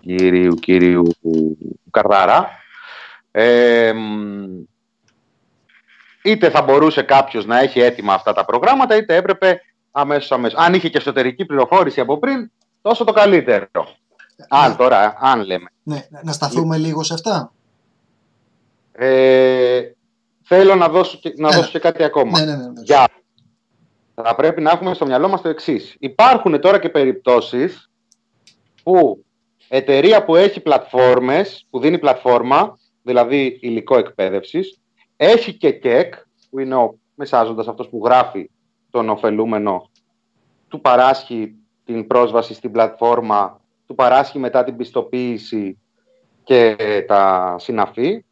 κύριου, 0.00 0.54
κύριου 0.54 1.02
Καρδάρα. 1.90 2.48
Ε, 3.30 3.92
είτε 6.22 6.50
θα 6.50 6.62
μπορούσε 6.62 7.02
κάποιος 7.02 7.46
να 7.46 7.58
έχει 7.58 7.80
έτοιμα 7.80 8.14
αυτά 8.14 8.32
τα 8.32 8.44
προγράμματα, 8.44 8.96
είτε 8.96 9.16
έπρεπε 9.16 9.60
αμέσως 9.90 10.32
αμέσως. 10.32 10.58
Αν 10.58 10.74
είχε 10.74 10.88
και 10.88 10.98
εσωτερική 10.98 11.44
πληροφόρηση 11.44 12.00
από 12.00 12.18
πριν, 12.18 12.50
τόσο 12.82 13.04
το 13.04 13.12
καλύτερο. 13.12 13.68
Αν 14.48 14.76
τώρα, 14.76 15.16
αν 15.20 15.44
λέμε. 15.44 15.70
Ναι, 15.82 16.06
να 16.22 16.32
σταθούμε 16.32 16.76
λίγο 16.76 17.02
σε 17.02 17.14
αυτά. 17.14 17.52
Ε, 18.92 19.59
θέλω 20.52 20.74
να 20.74 20.88
δώσω, 20.88 21.18
και, 21.18 21.32
να 21.36 21.50
δώσω 21.50 21.70
και 21.70 21.78
κάτι 21.78 22.02
ακόμα. 22.02 22.38
Ναι, 22.38 22.44
ναι, 22.44 22.56
ναι, 22.56 22.66
ναι. 22.66 22.82
Για 22.84 23.08
θα 24.14 24.34
πρέπει 24.34 24.60
να 24.60 24.70
έχουμε 24.70 24.94
στο 24.94 25.06
μυαλό 25.06 25.28
μας 25.28 25.40
το 25.40 25.48
εξής. 25.48 25.96
Υπάρχουν 25.98 26.60
τώρα 26.60 26.78
και 26.78 26.88
περιπτώσεις 26.88 27.90
που 28.82 29.24
εταιρεία 29.68 30.24
που 30.24 30.36
έχει 30.36 30.60
πλατφόρμες, 30.60 31.66
που 31.70 31.80
δίνει 31.80 31.98
πλατφόρμα, 31.98 32.78
δηλαδή 33.02 33.58
υλικό 33.60 33.98
εκπαίδευσης, 33.98 34.80
έχει 35.16 35.54
και 35.54 35.70
ΚΕΚ, 35.70 36.14
που 36.50 36.60
είναι 36.60 36.74
ο 36.74 36.98
μεσάζοντας 37.14 37.68
αυτός 37.68 37.88
που 37.88 38.00
γράφει 38.04 38.50
τον 38.90 39.08
ωφελούμενο, 39.08 39.90
του 40.68 40.80
παράσχει 40.80 41.54
την 41.84 42.06
πρόσβαση 42.06 42.54
στην 42.54 42.72
πλατφόρμα, 42.72 43.60
του 43.86 43.94
παράσχει 43.94 44.38
μετά 44.38 44.64
την 44.64 44.76
πιστοποίηση 44.76 45.78
και 46.44 46.76
τα 47.06 47.54
συναφή. 47.58 48.24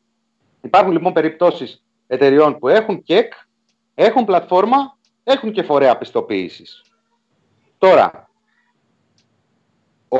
Υπάρχουν 0.60 0.92
λοιπόν 0.92 1.12
περιπτώσεις 1.12 1.82
εταιριών 2.08 2.58
που 2.58 2.68
έχουν 2.68 3.02
ΚΕΚ, 3.02 3.32
έχουν 3.94 4.24
πλατφόρμα 4.24 4.96
έχουν 5.24 5.52
και 5.52 5.62
φορέα 5.62 5.98
πιστοποίησης. 5.98 6.82
Τώρα, 7.78 8.28
ο 10.08 10.18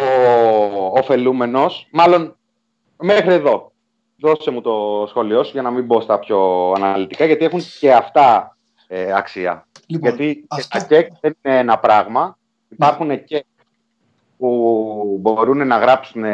ωφελούμενος, 0.99 1.89
μάλλον 1.93 2.37
μέχρι 2.97 3.33
εδώ, 3.33 3.73
δώσε 4.17 4.51
μου 4.51 4.61
το 4.61 5.05
σχόλιο 5.09 5.43
σου 5.45 5.51
για 5.53 5.63
να 5.63 5.71
μην 5.71 5.85
μπω 5.85 6.01
στα 6.01 6.19
πιο 6.19 6.71
αναλυτικά, 6.77 7.25
γιατί 7.25 7.45
έχουν 7.45 7.61
και 7.81 7.93
αυτά 7.93 8.57
ε, 8.87 9.13
αξία. 9.13 9.67
Λοιπόν, 9.87 10.09
γιατί 10.17 10.45
αυτό- 10.49 10.79
τα 10.79 10.85
ΚΕΚ 10.85 11.11
δεν 11.21 11.37
είναι 11.43 11.59
ένα 11.59 11.79
πράγμα. 11.79 12.39
Υπάρχουν 12.69 13.25
και 13.25 13.45
που 14.39 15.19
μπορούν 15.21 15.67
να 15.67 15.79
γράψουν 15.79 16.25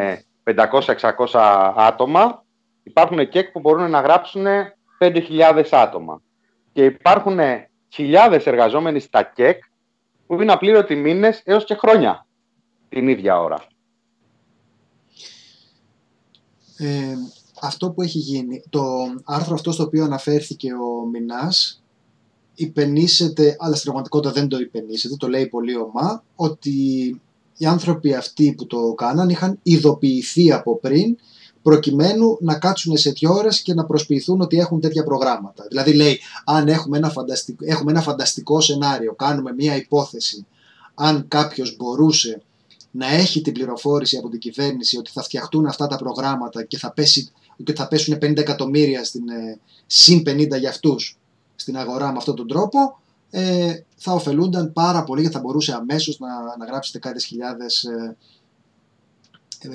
500-600 0.45 1.73
άτομα. 1.77 2.45
Υπάρχουν 2.83 3.29
και 3.29 3.45
που 3.45 3.61
μπορούν 3.61 3.91
να 3.91 4.01
γράψουν 4.01 4.47
5.000 4.99 5.65
άτομα. 5.71 6.23
Και 6.73 6.85
υπάρχουν 6.85 7.39
χιλιάδες 7.89 8.47
εργαζόμενοι 8.47 9.01
στα 9.01 9.23
ΚΕΚ 9.23 9.63
που 10.27 10.43
είναι 10.43 10.53
απλήρωτοι 10.53 10.95
μήνες 10.95 11.43
έως 11.45 11.65
και 11.65 11.75
χρόνια 11.75 12.27
την 12.89 13.09
ίδια 13.09 13.41
ώρα. 13.41 13.67
Ε, 16.77 17.15
αυτό 17.61 17.91
που 17.91 18.03
έχει 18.03 18.19
γίνει, 18.19 18.63
το 18.71 18.83
άρθρο 19.25 19.55
αυτό 19.55 19.73
στο 19.73 19.83
οποίο 19.83 20.05
αναφέρθηκε 20.05 20.73
ο 20.73 21.07
Μινάς, 21.07 21.83
υπενήσεται, 22.55 23.57
αλλά 23.59 23.73
στην 23.75 23.85
πραγματικότητα 23.85 24.33
δεν 24.33 24.49
το 24.49 24.59
υπενήσεται, 24.59 25.17
το 25.17 25.29
λέει 25.29 25.47
πολύ 25.47 25.77
ομά, 25.77 26.25
ότι 26.35 26.71
οι 27.57 27.67
άνθρωποι 27.67 28.15
αυτοί 28.15 28.55
που 28.57 28.67
το 28.67 28.95
κάναν 28.95 29.29
είχαν 29.29 29.59
ειδοποιηθεί 29.63 30.53
από 30.53 30.79
πριν 30.79 31.17
προκειμένου 31.65 32.37
να 32.41 32.59
κάτσουν 32.59 32.97
σε 32.97 33.11
δύο 33.11 33.33
ώρες 33.33 33.63
και 33.63 33.75
να 33.75 33.85
προσποιηθούν 33.85 34.41
ότι 34.41 34.59
έχουν 34.59 34.81
τέτοια 34.81 35.05
προγράμματα. 35.05 35.67
Δηλαδή 35.69 35.93
λέει, 35.93 36.21
αν 36.45 36.69
έχουμε 36.69 36.97
ένα 36.97 37.11
φανταστικό, 37.11 37.65
έχουμε 37.69 37.91
ένα 37.91 38.03
φανταστικό 38.03 38.61
σενάριο, 38.61 39.15
κάνουμε 39.15 39.53
μία 39.53 39.77
υπόθεση, 39.77 40.47
αν 40.95 41.25
κάποιος 41.29 41.77
μπορούσε 41.77 42.43
να 42.91 43.07
έχει 43.07 43.41
την 43.41 43.53
πληροφόρηση 43.53 44.17
από 44.17 44.29
την 44.29 44.39
κυβέρνηση 44.39 44.99
ότι 44.99 45.11
θα 45.11 45.23
φτιαχτούν 45.23 45.67
αυτά 45.67 45.87
τα 45.87 45.97
προγράμματα 45.97 46.63
και 46.63 46.79
θα, 46.79 46.93
πέσει, 46.93 47.31
και 47.65 47.75
θα 47.75 47.89
πέσουν 47.89 48.15
50 48.15 48.37
εκατομμύρια 48.37 49.05
στην, 49.05 49.29
ε, 49.29 49.59
συν 49.87 50.23
50 50.27 50.59
για 50.59 50.69
αυτούς 50.69 51.19
στην 51.57 51.77
αγορά 51.77 52.11
με 52.11 52.17
αυτόν 52.17 52.37
τον 52.37 52.49
τρόπο, 52.49 52.99
ε, 53.31 53.83
θα 53.97 54.13
ωφελούνταν 54.13 54.73
πάρα 54.73 55.05
πολύ 55.05 55.21
γιατί 55.21 55.37
θα 55.37 55.43
μπορούσε 55.43 55.73
αμέσως 55.73 56.19
να, 56.19 56.29
να 56.59 56.65
γράψει 56.65 56.91
δεκάδες 56.93 57.25
χιλιάδες 57.25 57.85
ε, 57.85 57.91
ε, 57.91 58.17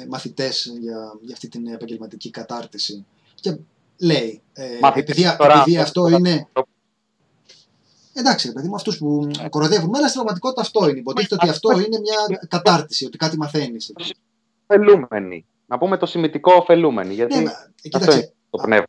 μαθητές 0.09 0.73
για, 0.79 1.17
για 1.21 1.33
αυτή 1.33 1.47
την 1.47 1.67
επαγγελματική 1.67 2.29
κατάρτιση. 2.29 3.05
Και 3.35 3.57
λέει, 3.97 4.41
ε, 4.53 4.63
Μαθητές 4.81 5.15
επειδή, 5.17 5.37
τώρα- 5.37 5.59
επειδή 5.59 5.77
αυτός 5.77 6.11
είναι... 6.11 6.47
Εντάξει, 8.13 8.47
ρε 8.47 8.53
παιδί 8.53 8.67
μου, 8.67 8.75
αυτούς 8.75 8.97
που 8.97 9.31
κοροϊδεύουν, 9.49 9.95
αλλά 9.95 10.07
στην 10.07 10.13
πραγματικότητα 10.13 10.61
αυτό 10.61 10.89
είναι. 10.89 10.99
Υποτίθεται 10.99 11.35
ότι 11.35 11.49
αυτό 11.49 11.71
είναι 11.71 11.99
μια 11.99 12.39
κατάρτιση, 12.47 13.05
ότι 13.05 13.17
κάτι 13.17 13.37
μαθαίνεις. 13.37 13.93
Ωφελούμενοι. 14.67 15.45
Να 15.67 15.77
πούμε 15.77 15.97
το 15.97 16.05
σημητικό 16.05 16.53
ωφελούμενοι. 16.53 17.13
Γιατί 17.13 17.35
Ναι, 17.37 17.43
μα, 17.43 17.49
αυτό 17.51 17.71
κοίταξε, 17.81 18.17
είναι 18.17 18.33
το 18.49 18.57
πνεύμα. 18.57 18.85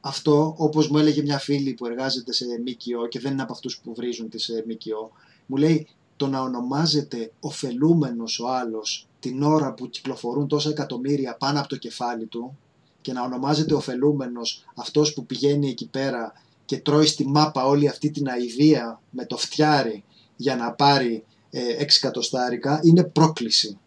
αυτό 0.00 0.54
όπως 0.58 0.88
μου 0.88 0.98
έλεγε 0.98 1.22
μια 1.22 1.38
φίλη 1.38 1.74
που 1.74 1.86
εργάζεται 1.86 2.32
σε 2.32 2.44
ΜΚΟ 2.44 3.06
και 3.06 3.20
δεν 3.20 3.32
είναι 3.32 3.42
από 3.42 3.52
αυτούς 3.52 3.78
που 3.78 3.94
βρίζουν 3.94 4.28
τις 4.28 4.48
ε, 4.48 4.64
ΜΚΟ, 4.66 5.10
μου 5.46 5.56
λέει 5.56 5.88
το 6.16 6.26
να 6.26 6.40
ονομάζεται 6.40 7.32
ωφελούμενος 7.40 8.40
ο 8.40 8.48
άλλος 8.48 9.06
την 9.30 9.42
ώρα 9.42 9.72
που 9.72 9.88
κυκλοφορούν 9.90 10.48
τόσα 10.48 10.68
εκατομμύρια 10.70 11.36
πάνω 11.38 11.58
από 11.58 11.68
το 11.68 11.76
κεφάλι 11.76 12.26
του 12.26 12.58
και 13.00 13.12
να 13.12 13.22
ονομάζεται 13.22 13.74
ωφελούμενος 13.74 14.64
αυτός 14.74 15.14
που 15.14 15.26
πηγαίνει 15.26 15.68
εκεί 15.68 15.88
πέρα 15.88 16.32
και 16.64 16.78
τρώει 16.78 17.06
στη 17.06 17.26
μάπα 17.26 17.64
όλη 17.64 17.88
αυτή 17.88 18.10
την 18.10 18.28
αηδία 18.28 19.00
με 19.10 19.26
το 19.26 19.36
φτιάρι 19.36 20.04
για 20.36 20.56
να 20.56 20.72
πάρει 20.72 21.24
ε, 21.50 21.60
6 21.78 21.86
εκατοστάρικα 21.96 22.80
είναι 22.82 23.04
πρόκληση. 23.04 23.78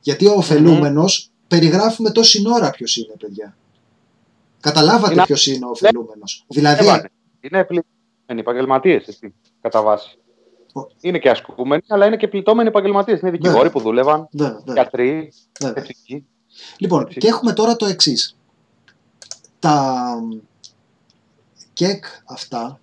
Γιατί 0.00 0.26
ο 0.26 0.32
ωφελούμενος 0.32 1.30
περιγράφουμε 1.48 2.10
τόση 2.10 2.42
ώρα 2.46 2.70
ποιος 2.70 2.96
είναι 2.96 3.14
παιδιά. 3.18 3.56
Καταλάβατε 4.60 5.12
Είναι- 5.12 5.24
ποιος 5.24 5.46
είναι 5.46 5.66
ο 5.66 5.70
ωφελούμενος. 5.70 6.44
Δηλαδή, 6.48 6.84
Έβανε. 6.84 7.10
Είναι 7.40 7.64
πληττόμενοι 7.64 8.40
επαγγελματίες, 8.40 9.06
έτσι, 9.06 9.34
κατά 9.60 9.82
βάση. 9.82 10.18
Ο- 10.72 10.86
Είναι 11.00 11.18
και 11.18 11.30
ασκούμενοι, 11.30 11.82
αλλά 11.88 12.06
είναι 12.06 12.16
και 12.16 12.28
πληττόμενοι 12.28 12.68
επαγγελματίες. 12.68 13.20
Είναι 13.20 13.30
δικηγόροι 13.30 13.56
Βέβαια. 13.56 13.72
που 13.72 13.80
δούλευαν, 13.80 14.28
βέβαια, 14.32 14.54
βέβαια, 14.58 14.74
γιατροί, 14.74 15.32
βέβαια. 15.60 15.82
εθνικοί. 15.82 16.26
Λοιπόν, 16.78 17.02
Έτσι. 17.02 17.18
και 17.18 17.28
έχουμε 17.28 17.52
τώρα 17.52 17.76
το 17.76 17.86
εξής. 17.86 18.36
Τα 19.58 20.14
κεκ 21.72 22.04
αυτά 22.24 22.80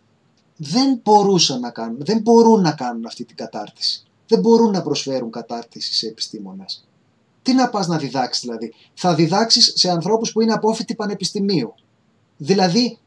δεν 0.57 0.99
μπορούσαν 1.03 1.59
να 1.59 1.69
κάνουν, 1.71 1.97
δεν 1.99 2.21
μπορούν 2.21 2.61
να 2.61 2.71
κάνουν 2.71 3.05
αυτή 3.05 3.25
την 3.25 3.35
κατάρτιση. 3.35 4.03
Δεν 4.27 4.39
μπορούν 4.39 4.71
να 4.71 4.81
προσφέρουν 4.81 5.31
κατάρτιση 5.31 5.93
σε 5.93 6.07
επιστήμονες. 6.07 6.87
Τι 7.41 7.53
να 7.53 7.69
πας 7.69 7.87
να 7.87 7.97
διδάξεις 7.97 8.43
δηλαδή; 8.43 8.73
Θα 8.93 9.15
διδάξεις 9.15 9.73
σε 9.75 9.89
ανθρώπους 9.89 10.31
που 10.31 10.41
είναι 10.41 10.53
απόφοιτοι 10.53 10.95
πανεπιστημίου. 10.95 11.73
Δηλαδή, 12.37 12.97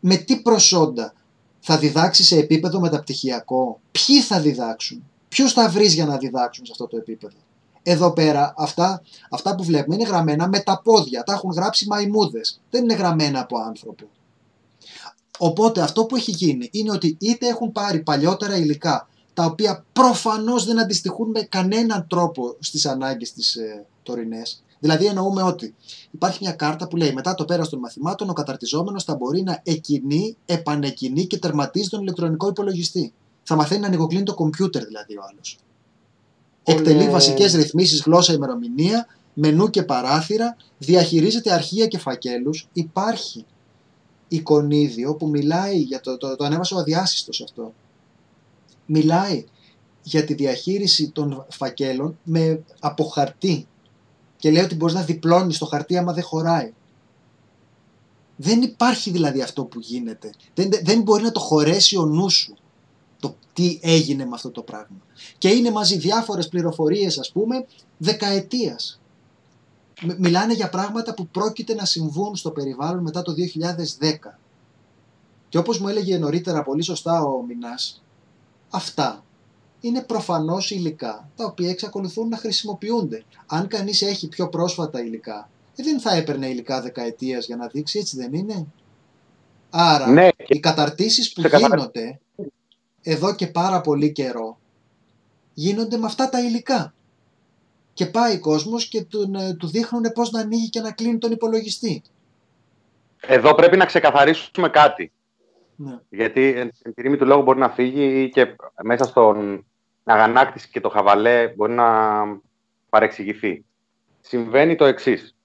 με 0.00 0.16
τι 0.16 0.40
προσόντα; 0.42 1.14
Θα 1.62 1.78
διδάξεις 1.78 2.26
σε 2.26 2.36
επίπεδο 2.36 2.80
μεταπτυχιακό. 2.80 3.80
Ποιοι 3.92 4.20
θα 4.20 4.40
διδάξουν; 4.40 5.04
Ποιους 5.28 5.52
θα 5.52 5.68
βρεις 5.68 5.94
για 5.94 6.06
να 6.06 6.16
διδάξουν 6.16 6.66
σε 6.66 6.72
αυτό 6.72 6.86
το 6.86 6.96
επίπεδο; 6.96 7.36
Εδώ 7.82 8.12
πέρα 8.12 8.54
αυτά, 8.56 9.02
αυτά 9.30 9.54
που 9.54 9.64
βλέπουμε 9.64 9.94
είναι 9.94 10.04
γραμμένα 10.04 10.48
με 10.48 10.60
τα 10.60 10.80
πόδια. 10.84 11.22
Τα 11.22 11.32
έχουν 11.32 11.50
γράψει 11.50 11.86
μαϊμούδες. 11.86 12.60
Δεν 12.70 12.82
είναι 12.82 12.94
γραμμένα 12.94 13.40
από 13.40 13.58
άνθρωπο. 13.58 14.04
Οπότε 15.38 15.80
αυτό 15.80 16.04
που 16.04 16.16
έχει 16.16 16.30
γίνει 16.30 16.68
είναι 16.72 16.90
ότι 16.90 17.16
είτε 17.20 17.46
έχουν 17.46 17.72
πάρει 17.72 18.02
παλιότερα 18.02 18.56
υλικά 18.56 19.08
τα 19.34 19.44
οποία 19.44 19.84
προφανώς 19.92 20.64
δεν 20.64 20.80
αντιστοιχούν 20.80 21.30
με 21.30 21.42
κανέναν 21.42 22.06
τρόπο 22.08 22.56
στις 22.58 22.86
ανάγκες 22.86 23.32
της 23.32 23.54
ε, 23.54 23.86
τωρινές. 24.02 24.62
Δηλαδή 24.82 25.06
εννοούμε 25.06 25.42
ότι 25.42 25.74
υπάρχει 26.10 26.38
μια 26.40 26.52
κάρτα 26.52 26.88
που 26.88 26.96
λέει 26.96 27.12
μετά 27.12 27.34
το 27.34 27.44
πέρας 27.44 27.68
των 27.68 27.78
μαθημάτων 27.78 28.30
ο 28.30 28.32
καταρτιζόμενος 28.32 29.04
θα 29.04 29.16
μπορεί 29.16 29.42
να 29.42 29.60
εκκινεί, 29.64 30.36
επανεκκινεί 30.46 31.26
και 31.26 31.38
τερματίζει 31.38 31.88
τον 31.88 32.00
ηλεκτρονικό 32.00 32.48
υπολογιστή. 32.48 33.12
Θα 33.42 33.56
μαθαίνει 33.56 33.80
να 33.80 33.86
ανοιγοκλίνει 33.86 34.24
το 34.24 34.34
κομπιούτερ 34.34 34.84
δηλαδή 34.84 35.16
ο 35.16 35.22
άλλος. 35.30 35.58
Εκτελεί 36.62 37.04
Ναι. 37.04 37.10
βασικές 37.10 37.54
ρυθμίσεις 37.54 38.02
γλώσσα 38.02 38.32
ημερομηνία, 38.32 39.06
μενού 39.34 39.70
και 39.70 39.82
παράθυρα, 39.82 40.56
διαχειρίζεται 40.78 41.52
αρχεία 41.52 41.86
και 41.86 41.98
φακέλους. 41.98 42.68
Υπάρχει 42.72 43.44
εικονίδιο 44.28 45.14
που 45.14 45.28
μιλάει 45.28 45.78
για 45.78 46.00
το, 46.00 46.16
το, 46.16 46.36
το 46.36 46.44
ανέβασε 46.44 46.74
ο 46.74 46.78
αδιάσυστος 46.78 47.40
αυτό. 47.42 47.74
Μιλάει 48.86 49.44
για 50.02 50.24
τη 50.24 50.34
διαχείριση 50.34 51.10
των 51.10 51.46
φακέλων 51.50 52.18
με, 52.24 52.62
από 52.80 53.04
χαρτί 53.04 53.66
και 54.42 54.50
λέει 54.50 54.62
ότι 54.62 54.74
μπορείς 54.74 54.94
να 54.94 55.02
διπλώνεις 55.02 55.58
το 55.58 55.66
χαρτί 55.66 55.96
άμα 55.96 56.12
δεν 56.12 56.24
χωράει. 56.24 56.72
Δεν 58.36 58.62
υπάρχει 58.62 59.10
δηλαδή 59.10 59.42
αυτό 59.42 59.64
που 59.64 59.80
γίνεται. 59.80 60.30
Δεν, 60.54 60.70
δεν 60.82 61.02
μπορεί 61.02 61.22
να 61.22 61.32
το 61.32 61.40
χωρέσει 61.40 61.96
ο 61.96 62.04
νους 62.04 62.34
σου 62.34 62.56
το 63.20 63.36
τι 63.52 63.78
έγινε 63.82 64.24
με 64.24 64.30
αυτό 64.34 64.50
το 64.50 64.62
πράγμα. 64.62 64.96
Και 65.38 65.48
είναι 65.48 65.70
μαζί 65.70 65.96
διάφορες 65.98 66.48
πληροφορίες 66.48 67.18
ας 67.18 67.32
πούμε 67.32 67.66
δεκαετίας. 67.98 69.00
Μ- 70.02 70.18
Μιλάνε 70.18 70.54
για 70.54 70.68
πράγματα 70.68 71.14
που 71.14 71.26
πρόκειται 71.26 71.74
να 71.74 71.84
συμβούν 71.84 72.36
στο 72.36 72.50
περιβάλλον 72.50 73.02
μετά 73.02 73.22
το 73.22 73.32
2010. 73.32 74.38
Και 75.48 75.58
όπως 75.58 75.78
μου 75.78 75.88
έλεγε 75.88 76.18
νωρίτερα 76.18 76.62
πολύ 76.62 76.82
σωστά 76.82 77.22
ο 77.22 77.42
Μινάς, 77.42 78.02
αυτά 78.70 79.24
είναι 79.82 80.02
προφανώς 80.02 80.70
υλικά 80.70 81.28
τα 81.36 81.44
οποία 81.44 81.70
εξακολουθούν 81.70 82.28
να 82.28 82.36
χρησιμοποιούνται. 82.36 83.24
Αν 83.46 83.66
κανείς 83.66 84.02
έχει 84.02 84.28
πιο 84.28 84.48
πρόσφατα 84.48 85.00
υλικά, 85.00 85.48
ε, 85.76 85.82
δεν 85.82 86.00
θα 86.00 86.14
έπαιρνε 86.14 86.46
υλικά 86.48 86.80
δεκαετίας 86.82 87.46
για 87.46 87.56
να 87.56 87.66
δείξει, 87.66 87.98
έτσι 87.98 88.16
δεν 88.16 88.32
είναι; 88.34 88.66
Άρα, 89.70 90.06
Ναι, 90.06 90.28
και 90.30 90.44
οι 90.54 90.60
καταρτήσεις 90.60 91.32
που 91.32 91.40
Ξεκαθαρα- 91.42 91.76
γίνονται 91.76 92.20
εδώ 93.02 93.34
και 93.34 93.46
πάρα 93.46 93.80
πολύ 93.80 94.12
καιρό 94.12 94.58
γίνονται 95.54 95.96
με 95.96 96.06
αυτά 96.06 96.28
τα 96.28 96.40
υλικά. 96.40 96.94
Και 97.94 98.06
πάει 98.06 98.34
ο 98.36 98.40
κόσμος 98.40 98.88
και 98.88 99.02
του, 99.04 99.30
ε, 99.38 99.54
του 99.54 99.66
δείχνουν 99.66 100.02
πώς 100.14 100.30
να 100.30 100.40
ανοίγει 100.40 100.68
και 100.68 100.80
να 100.80 100.92
κλείνει 100.92 101.18
τον 101.18 101.30
υπολογιστή. 101.32 102.02
εδώ 103.26 103.54
πρέπει 103.54 103.76
να 103.76 103.84
ξεκαθαρίσουμε 103.86 104.68
κάτι. 104.68 105.12
Ναι. 105.76 105.98
Γιατί 106.08 106.52
εν 106.56 106.70
εν 106.82 106.94
τη 106.94 107.02
ρήμη 107.02 107.16
του 107.16 107.26
λόγου 107.26 107.42
μπορεί 107.42 107.58
να 107.58 107.68
φύγει 107.70 108.22
ή 108.22 108.28
και 108.28 108.56
μέσα 108.82 109.04
στον 109.04 109.66
αγανάκτηση 110.04 110.68
και 110.68 110.80
το 110.80 110.88
χαβαλέ 110.88 111.48
μπορεί 111.48 111.72
να 111.72 111.88
παρεξηγηθεί. 112.88 113.64
Συμβαίνει 114.20 114.74
το 114.74 114.84
εξής. 114.84 115.36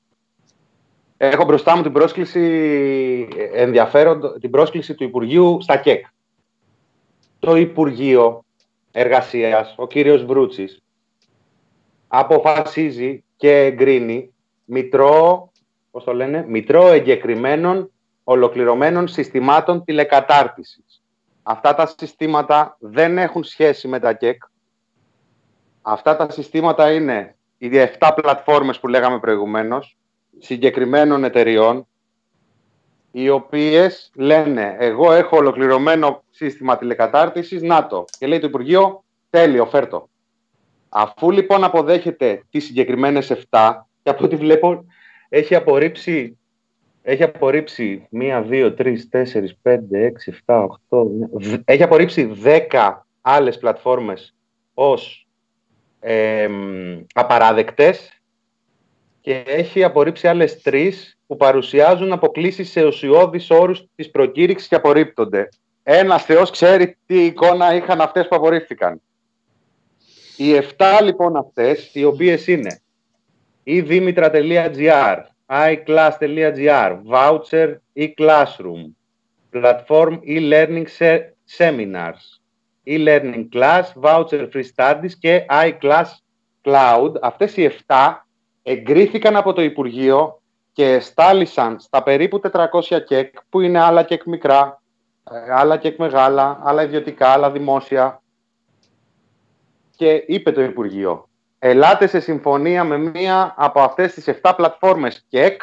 Έχω 1.17 1.45
μπροστά 1.45 1.75
μου 1.75 1.81
την 1.81 1.91
πρόσκληση 1.91 3.27
ενδιαφέρον, 3.53 4.39
την 4.39 4.49
πρόσκληση 4.49 4.95
του 4.95 5.03
Υπουργείου 5.03 5.57
στα 5.61 5.77
ΚΕΚ. 5.77 6.05
Το 7.39 7.55
Υπουργείο 7.55 8.45
Εργασίας, 8.91 9.75
ο 9.77 9.87
κύριος 9.87 10.25
Βρούτσης, 10.25 10.81
αποφασίζει 12.07 13.23
και 13.35 13.65
εγκρίνει 13.65 14.33
μητρό, 14.65 15.51
πώς 15.91 16.03
το 16.03 16.13
λένε, 16.13 16.45
μητρό 16.47 16.87
εγκεκριμένων 16.87 17.91
ολοκληρωμένων 18.23 19.07
συστημάτων 19.07 19.83
τηλεκατάρτισης. 19.83 20.85
Αυτά 21.49 21.75
τα 21.75 21.93
συστήματα 21.97 22.77
δεν 22.79 23.17
έχουν 23.17 23.43
σχέση 23.43 23.87
με 23.87 23.99
τα 23.99 24.13
ΚΕΚ. 24.13 24.43
Αυτά 25.81 26.15
τα 26.15 26.31
συστήματα 26.31 26.91
είναι 26.91 27.35
οι 27.57 27.69
7 27.99 28.11
πλατφόρμες 28.15 28.79
που 28.79 28.87
λέγαμε 28.87 29.19
προηγουμένως, 29.19 29.97
συγκεκριμένων 30.39 31.23
εταιριών, 31.23 31.87
οι 33.11 33.29
οποίες 33.29 34.11
λένε 34.15 34.75
εγώ 34.79 35.11
έχω 35.11 35.37
ολοκληρωμένο 35.37 36.23
σύστημα 36.29 36.77
τηλεκατάρτισης, 36.77 37.61
να 37.61 37.87
το. 37.87 38.05
Και 38.17 38.27
λέει 38.27 38.39
το 38.39 38.47
Υπουργείο, 38.47 39.03
τέλειο, 39.29 39.65
φέρτο. 39.65 40.09
Αφού 40.89 41.31
λοιπόν 41.31 41.63
αποδέχεται 41.63 42.43
τις 42.49 42.65
συγκεκριμένες 42.65 43.31
7, 43.49 43.85
και 44.03 44.09
από 44.09 44.23
ό,τι 44.23 44.35
βλέπω 44.35 44.85
έχει 45.29 45.55
απορρίψει 45.55 46.36
έχει 47.09 47.23
απορρίψει 47.23 48.07
1, 48.11 48.45
2, 48.49 48.73
3, 48.77 48.95
4, 49.11 49.23
5, 49.63 49.77
6, 49.91 50.33
7, 50.45 50.67
8. 50.89 51.59
Έχει 51.65 51.83
απορρίψει 51.83 52.31
10 52.43 52.93
άλλες 53.21 53.57
πλατφόρμες 53.57 54.35
ως 54.73 55.27
ε, 55.99 56.49
απαράδεκτες 57.13 58.21
και 59.21 59.43
έχει 59.45 59.83
απορρίψει 59.83 60.27
άλλες 60.27 60.61
3 60.65 60.91
που 61.27 61.37
παρουσιάζουν 61.37 62.11
αποκλήσεις 62.11 62.71
σε 62.71 62.85
ουσιώδεις 62.85 63.49
όρους 63.49 63.85
της 63.95 64.11
προκήρυξης 64.11 64.67
και 64.67 64.75
απορρίπτονται. 64.75 65.49
Ένας 65.83 66.23
Θεός 66.23 66.49
ξέρει 66.49 66.97
τι 67.05 67.25
εικόνα 67.25 67.75
είχαν 67.75 68.01
αυτές 68.01 68.27
που 68.27 68.35
απορρίφθηκαν. 68.35 69.01
Οι 70.37 70.53
7 70.77 71.01
λοιπόν 71.03 71.35
αυτές, 71.35 71.89
οι 71.93 72.03
οποίες 72.03 72.47
είναι 72.47 72.81
η 73.63 73.85
Dimitra.gr, 73.89 75.17
iClass.gr, 75.49 76.99
Voucher 77.03 77.81
e-Classroom, 77.93 78.95
Platform 79.51 80.19
e-Learning 80.23 80.87
se- 80.87 81.33
Seminars, 81.43 82.41
e-Learning 82.83 83.49
Class, 83.53 83.93
Voucher 83.95 84.49
Free 84.53 84.65
Studies 84.75 85.11
και 85.19 85.45
iClass 85.49 86.05
Cloud. 86.63 87.11
Αυτές 87.21 87.57
οι 87.57 87.63
7 87.87 88.27
εγκρίθηκαν 88.63 89.35
από 89.35 89.53
το 89.53 89.61
Υπουργείο 89.61 90.41
και 90.73 90.99
στάλησαν 90.99 91.79
στα 91.79 92.03
περίπου 92.03 92.39
400 92.39 92.99
κεκ, 93.05 93.35
που 93.49 93.61
είναι 93.61 93.79
άλλα 93.79 94.03
κεκ 94.03 94.23
μικρά, 94.25 94.81
ε, 95.31 95.53
άλλα 95.53 95.77
κεκ 95.77 95.97
μεγάλα, 95.97 96.59
άλλα 96.63 96.83
ιδιωτικά, 96.83 97.27
άλλα 97.29 97.51
δημόσια. 97.51 98.21
Και 99.95 100.23
είπε 100.27 100.51
το 100.51 100.61
Υπουργείο, 100.61 101.26
ελάτε 101.59 102.07
σε 102.07 102.19
συμφωνία 102.19 102.83
με 102.83 102.97
μία 102.97 103.53
από 103.57 103.81
αυτές 103.81 104.13
τις 104.13 104.27
7 104.41 104.53
πλατφόρμες 104.55 105.25
ΚΕΚ 105.29 105.61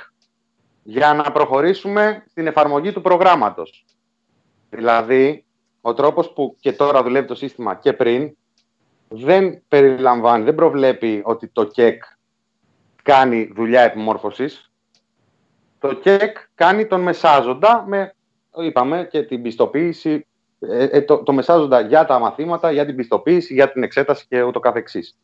για 0.82 1.14
να 1.14 1.32
προχωρήσουμε 1.32 2.24
στην 2.30 2.46
εφαρμογή 2.46 2.92
του 2.92 3.00
προγράμματος. 3.00 3.84
Δηλαδή, 4.70 5.44
ο 5.80 5.94
τρόπος 5.94 6.32
που 6.32 6.56
και 6.60 6.72
τώρα 6.72 7.02
δουλεύει 7.02 7.26
το 7.26 7.34
σύστημα 7.34 7.74
και 7.74 7.92
πριν 7.92 8.36
δεν 9.08 9.62
περιλαμβάνει, 9.68 10.44
δεν 10.44 10.54
προβλέπει 10.54 11.22
ότι 11.24 11.48
το 11.48 11.64
ΚΕΚ 11.66 12.02
κάνει 13.02 13.52
δουλειά 13.54 13.80
επιμόρφωσης. 13.80 14.72
Το 15.78 15.94
ΚΕΚ 15.94 16.36
κάνει 16.54 16.86
τον 16.86 17.00
μεσάζοντα 17.00 17.84
με, 17.86 18.14
είπαμε, 18.56 19.08
και 19.10 19.22
την 19.22 19.42
πιστοποίηση, 19.42 20.26
ε, 20.58 20.84
ε, 20.84 21.02
το, 21.02 21.22
το 21.22 21.32
μεσάζοντα 21.32 21.80
για 21.80 22.04
τα 22.04 22.18
μαθήματα, 22.18 22.72
για 22.72 22.86
την 22.86 22.96
πιστοποίηση, 22.96 23.54
για 23.54 23.72
την 23.72 23.82
εξέταση 23.82 24.26
και 24.28 24.42
ούτω 24.42 24.60
καθεξής 24.60 25.16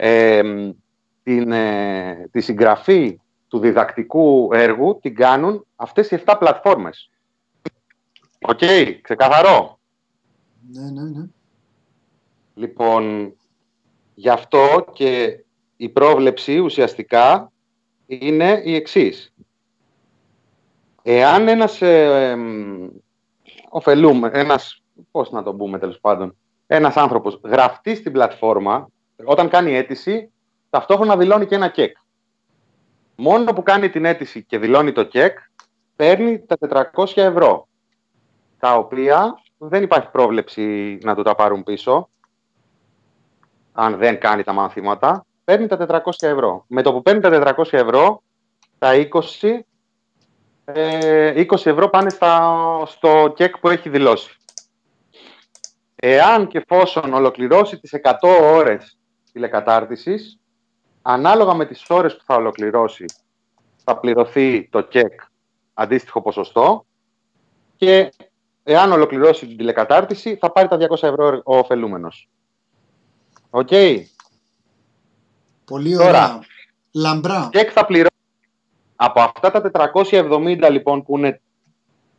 ε, 0.00 0.42
την, 1.22 1.52
ε, 1.52 2.28
τη 2.30 2.40
συγγραφή 2.40 3.20
του 3.48 3.58
διδακτικού 3.58 4.50
έργου 4.52 4.98
την 5.02 5.14
κάνουν 5.14 5.66
αυτές 5.76 6.10
οι 6.10 6.22
7 6.26 6.36
πλατφόρμες. 6.38 7.10
Οκ, 8.40 8.60
ξεκαθαρό. 9.02 9.78
Ναι, 10.72 10.90
ναι, 10.90 11.02
ναι. 11.02 11.26
Λοιπόν, 12.54 13.34
γι' 14.14 14.28
αυτό 14.28 14.84
και 14.92 15.44
η 15.76 15.88
πρόβλεψη 15.88 16.58
ουσιαστικά 16.58 17.52
είναι 18.06 18.62
η 18.64 18.74
εξής. 18.74 19.32
Εάν 21.02 21.48
ένας 21.48 21.82
ε, 21.82 22.30
εμ, 22.30 22.88
ωφελούμε, 23.68 24.30
ένας, 24.32 24.82
πώς 25.10 25.30
να 25.30 25.42
το 25.42 25.54
πούμε 25.54 25.78
τέλος 25.78 26.00
πάντων, 26.00 26.36
ένας 26.66 26.96
άνθρωπος 26.96 27.40
γραφτεί 27.44 27.94
στην 27.94 28.12
πλατφόρμα, 28.12 28.88
όταν 29.24 29.48
κάνει 29.48 29.74
αίτηση, 29.74 30.32
ταυτόχρονα 30.70 31.16
δηλώνει 31.16 31.46
και 31.46 31.54
ένα 31.54 31.68
κεκ. 31.68 31.96
Μόνο 33.16 33.52
που 33.52 33.62
κάνει 33.62 33.90
την 33.90 34.04
αίτηση 34.04 34.42
και 34.42 34.58
δηλώνει 34.58 34.92
το 34.92 35.02
κεκ, 35.02 35.38
παίρνει 35.96 36.46
τα 36.46 36.56
400 36.94 37.06
ευρώ, 37.14 37.68
τα 38.58 38.76
οποία 38.76 39.42
δεν 39.58 39.82
υπάρχει 39.82 40.10
πρόβλεψη 40.10 40.98
να 41.02 41.14
του 41.14 41.22
τα 41.22 41.34
πάρουν 41.34 41.62
πίσω, 41.62 42.08
αν 43.72 43.96
δεν 43.96 44.20
κάνει 44.20 44.42
τα 44.42 44.52
μαθήματα, 44.52 45.26
παίρνει 45.44 45.66
τα 45.66 46.02
400 46.04 46.10
ευρώ. 46.20 46.64
Με 46.66 46.82
το 46.82 46.92
που 46.92 47.02
παίρνει 47.02 47.20
τα 47.20 47.54
400 47.56 47.64
ευρώ, 47.70 48.22
τα 48.78 48.90
20, 48.94 49.64
ε, 50.64 51.44
20 51.50 51.66
ευρώ 51.66 51.88
πάνε 51.88 52.10
στα, 52.10 52.82
στο 52.86 53.32
κεκ 53.36 53.58
που 53.58 53.68
έχει 53.68 53.88
δηλώσει. 53.88 54.36
Εάν 55.96 56.48
και 56.48 56.58
εφόσον 56.58 57.14
ολοκληρώσει 57.14 57.78
τις 57.78 57.92
100 58.02 58.12
ώρες 58.42 58.97
τηλεκατάρτισης, 59.38 60.38
ανάλογα 61.02 61.54
με 61.54 61.66
τις 61.66 61.84
ώρες 61.88 62.16
που 62.16 62.22
θα 62.26 62.34
ολοκληρώσει, 62.34 63.04
θα 63.84 63.96
πληρωθεί 63.98 64.68
το 64.70 64.80
κεκ 64.80 65.20
αντίστοιχο 65.74 66.22
ποσοστό 66.22 66.86
και 67.76 68.12
εάν 68.62 68.92
ολοκληρώσει 68.92 69.46
την 69.46 69.56
τηλεκατάρτιση, 69.56 70.36
θα 70.36 70.50
πάρει 70.50 70.68
τα 70.68 70.76
200 70.76 71.02
ευρώ 71.02 71.40
ο 71.44 71.56
ωφελούμενος. 71.56 72.28
Οκ; 73.50 73.68
Πολύ 75.64 75.96
Τώρα. 75.96 76.08
ωραία. 76.08 76.40
Λαμπρά. 76.92 77.48
Κεκ 77.52 77.70
θα 77.72 77.86
πληρώσει 77.86 78.14
από 78.96 79.20
αυτά 79.20 79.50
τα 79.50 79.92
470 80.00 80.68
λοιπόν 80.70 81.02
που 81.02 81.16
είναι 81.16 81.40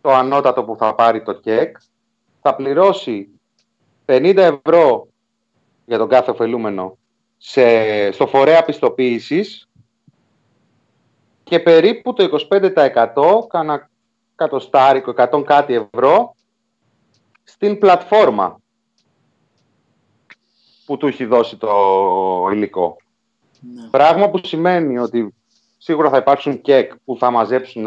το 0.02 0.14
ανώτατο 0.14 0.64
που 0.64 0.76
θα 0.76 0.96
πάρει 0.96 1.24
το 1.24 1.34
κεκ, 1.34 1.78
θα 2.42 2.56
πληρώσει 2.56 3.30
50 4.06 4.38
ευρώ 4.38 5.08
για 5.86 5.98
τον 5.98 6.10
κάθε 6.10 6.32
ωφελούμενο 6.32 6.99
σε, 7.42 8.12
στο 8.12 8.28
φορέα 8.28 8.64
πιστοποίησης 8.64 9.70
και 11.44 11.60
περίπου 11.60 12.14
το 12.14 12.48
25% 12.50 13.48
κάνα 13.48 13.90
κατοστάρικο, 14.36 15.14
100 15.18 15.44
κάτι 15.46 15.74
ευρώ 15.74 16.36
στην 17.44 17.80
πλατφόρμα 17.80 18.60
που 20.86 20.98
του 20.98 21.08
έχει 21.08 21.26
δώσει 21.26 21.58
το 21.58 21.70
υλικό. 22.52 22.98
Ναι. 23.60 23.90
Πράγμα 23.90 24.30
που 24.30 24.46
σημαίνει 24.46 24.98
ότι 24.98 25.34
σίγουρα 25.78 26.10
θα 26.10 26.18
υπάρξουν 26.18 26.62
κεκ 26.62 26.92
που 27.06 27.18
θα 27.18 27.32
μαζέψουν 27.32 27.86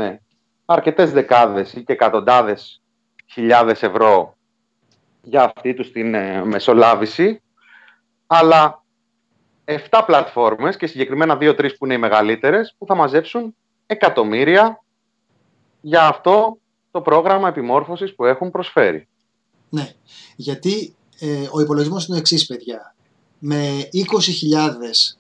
αρκετές 0.64 1.12
δεκάδες 1.12 1.72
ή 1.72 1.84
και 1.84 1.92
εκατοντάδες 1.92 2.82
χιλιάδες 3.26 3.82
ευρώ 3.82 4.36
για 5.22 5.42
αυτή 5.42 5.74
τους 5.74 5.92
την 5.92 6.14
ε, 6.14 6.44
μεσολάβηση, 6.44 7.42
αλλά 8.26 8.81
7 9.64 10.02
πλατφόρμες 10.06 10.76
και 10.76 10.86
συγκεκριμένα 10.86 11.38
2-3 11.40 11.68
που 11.78 11.84
είναι 11.84 11.94
οι 11.94 11.98
μεγαλύτερες 11.98 12.74
που 12.78 12.86
θα 12.86 12.94
μαζέψουν 12.94 13.54
εκατομμύρια 13.86 14.82
για 15.80 16.06
αυτό 16.06 16.58
το 16.90 17.00
πρόγραμμα 17.00 17.48
επιμόρφωσης 17.48 18.14
που 18.14 18.24
έχουν 18.24 18.50
προσφέρει. 18.50 19.08
Ναι, 19.68 19.92
γιατί 20.36 20.94
ε, 21.18 21.48
ο 21.50 21.60
υπολογισμός 21.60 22.06
είναι 22.06 22.16
ο 22.16 22.18
εξής 22.18 22.46
παιδιά. 22.46 22.94
Με 23.38 23.88
20.000 23.92 25.16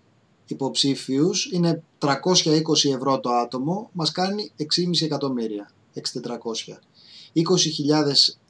υποψήφιους 0.46 1.50
είναι 1.52 1.82
320 1.98 2.10
ευρώ 2.94 3.20
το 3.20 3.30
άτομο, 3.30 3.90
μας 3.92 4.12
κάνει 4.12 4.52
6,5 4.58 4.64
εκατομμύρια, 5.02 5.70
6.400. 5.94 6.78
20.000 7.34 7.42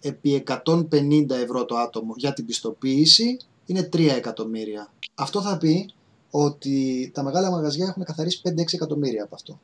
επί 0.00 0.44
150 0.64 1.30
ευρώ 1.30 1.64
το 1.64 1.76
άτομο 1.76 2.12
για 2.16 2.32
την 2.32 2.46
πιστοποίηση 2.46 3.36
είναι 3.66 3.88
3 3.92 4.08
εκατομμύρια. 4.08 4.92
Αυτό 5.22 5.42
θα 5.42 5.56
πει 5.56 5.90
ότι 6.30 7.10
τα 7.14 7.22
μεγάλα 7.22 7.50
μαγαζιά 7.50 7.86
έχουν 7.86 8.04
καθαρίσει 8.04 8.40
5-6 8.44 8.50
εκατομμύρια 8.72 9.24
από 9.24 9.34
αυτό. 9.34 9.60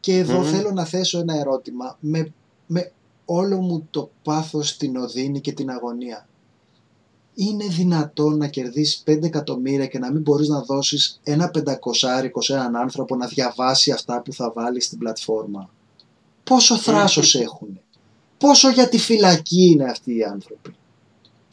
Και 0.00 0.18
εδω 0.18 0.42
θέλω 0.42 0.70
να 0.70 0.84
θέσω 0.84 1.18
ένα 1.18 1.38
ερώτημα 1.38 1.96
με, 2.00 2.32
με 2.66 2.92
όλο 3.24 3.60
μου 3.60 3.86
το 3.90 4.10
πάθος, 4.22 4.76
την 4.76 4.96
οδύνη 4.96 5.40
και 5.40 5.52
την 5.52 5.70
αγωνία. 5.70 6.28
Είναι 7.34 7.66
δυνατόν 7.66 8.36
να 8.36 8.46
κερδίσεις 8.48 9.02
5 9.06 9.22
εκατομμύρια 9.22 9.86
και 9.86 9.98
να 9.98 10.12
μην 10.12 10.22
μπορείς 10.22 10.48
να 10.48 10.60
δώσεις 10.62 11.20
ένα 11.22 11.50
πεντακοσάρικο 11.50 12.42
σε 12.42 12.52
έναν 12.52 12.76
άνθρωπο 12.76 13.16
να 13.16 13.26
διαβάσει 13.26 13.90
αυτά 13.90 14.22
που 14.22 14.32
θα 14.32 14.52
βάλει 14.52 14.80
στην 14.80 14.98
πλατφόρμα; 14.98 15.70
Πόσο 16.44 16.76
θράσος 16.76 17.34
έχουν. 17.34 17.80
Πόσο 18.38 18.70
για 18.70 18.88
τη 18.88 18.98
φυλακή 18.98 19.70
είναι 19.70 19.84
αυτοί 19.84 20.16
οι 20.16 20.24
άνθρωποι; 20.24 20.74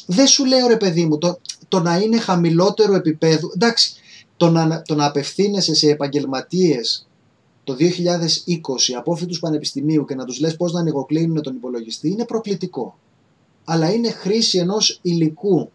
Δεν 0.06 0.28
σου 0.28 0.46
λέω 0.46 0.68
ρε 0.68 0.78
παιδί 0.78 1.06
μου, 1.06 1.18
το, 1.18 1.40
το 1.68 1.80
να 1.80 1.98
είναι 1.98 2.20
χαμηλότερο 2.20 2.96
επίπεδο, 2.96 3.52
εντάξει, 3.54 3.94
το 4.38 4.50
να, 4.50 4.82
το 4.82 4.96
να 4.96 5.06
απευθύνεσαι 5.06 5.76
σε 5.76 5.90
επαγγελματίες 5.90 7.08
το 7.64 7.76
2020 7.80 7.84
απόφοιτους 8.98 9.40
πανεπιστημίου 9.40 10.06
και 10.06 10.16
να 10.16 10.26
τους 10.26 10.40
λες 10.40 10.56
πώς 10.56 10.72
να 10.72 10.80
ανοιγοκλίνουν 10.80 11.42
τον 11.42 11.56
υπολογιστή 11.56 12.10
είναι 12.10 12.26
προκλητικό. 12.26 12.98
Αλλά 13.64 13.94
είναι 13.94 14.10
χρήση 14.10 14.58
ενός 14.58 15.00
υλικού 15.02 15.70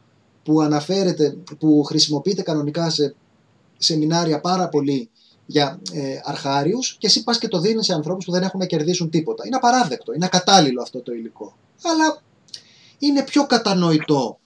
που 0.45 0.61
αναφέρεται, 0.61 1.37
που 1.59 1.83
χρησιμοποιείται 1.83 2.43
κανονικά 2.43 2.91
σε 2.91 3.15
σεμινάρια 3.79 4.41
πάρα 4.41 4.69
πολύ 4.69 5.09
για 5.47 5.81
ε, 5.93 6.21
αρχάριους 6.25 6.97
και 6.99 7.07
εσύ 7.07 7.23
πας 7.23 7.39
και 7.39 7.49
το 7.49 7.61
δίνεις 7.61 7.87
σε 7.87 7.93
ανθρώπους 7.93 8.25
που 8.25 8.33
δεν 8.33 8.43
έχουν 8.43 8.61
να 8.61 8.67
κερδίσουν 8.67 9.11
τίποτα. 9.11 9.47
Είναι 9.47 9.57
απαράδεκτο, 9.57 10.13
είναι 10.13 10.25
ακατάλληλο 10.25 10.83
αυτό 10.83 11.01
το 11.01 11.13
υλικό. 11.13 11.57
Αλλά 11.83 12.23
είναι 13.01 13.23
πιο 13.23 13.47
κατανοητό 13.47 14.39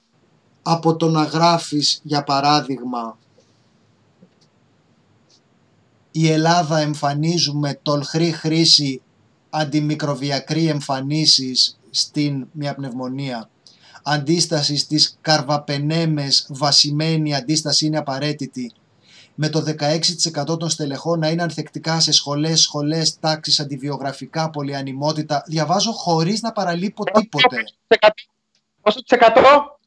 από 0.63 0.97
το 0.97 1.09
να 1.09 1.23
γράφεις 1.23 2.01
για 2.03 2.25
παράδειγμα 2.25 3.19
η 6.17 6.31
Ελλάδα 6.31 6.79
εμφανίζουμε 6.79 7.79
τολχρή 7.83 8.33
χρήση 8.33 9.03
αντιμικροβιακρή 9.51 10.67
εμφανίσεις 10.67 11.79
στην 11.91 12.47
μια 12.53 12.75
πνευμονία. 12.75 13.51
Αντίσταση 14.03 14.77
στις 14.77 15.19
καρβαπενέμες 15.21 16.47
βασιμένη 16.49 17.35
αντίσταση 17.35 17.87
είναι 17.87 17.99
απαραίτητη 17.99 18.73
με 19.35 19.49
το 19.49 19.65
16% 20.45 20.59
των 20.59 20.69
στελεχών 20.69 21.19
να 21.19 21.29
είναι 21.29 21.43
ανθεκτικά 21.43 22.01
σε 22.01 22.13
σχολές, 22.13 22.61
σχολές, 22.61 23.19
τάξεις, 23.21 23.61
αντιβιογραφικά, 23.61 24.51
πολυανιμότητα. 24.51 25.43
Διαβάζω 25.47 25.93
χωρίς 25.93 26.41
να 26.41 26.53
παραλείπω 26.53 27.05
τίποτε. 27.05 27.57
Πόσο 28.85 29.03
της 29.03 29.11
εκατό; 29.11 29.78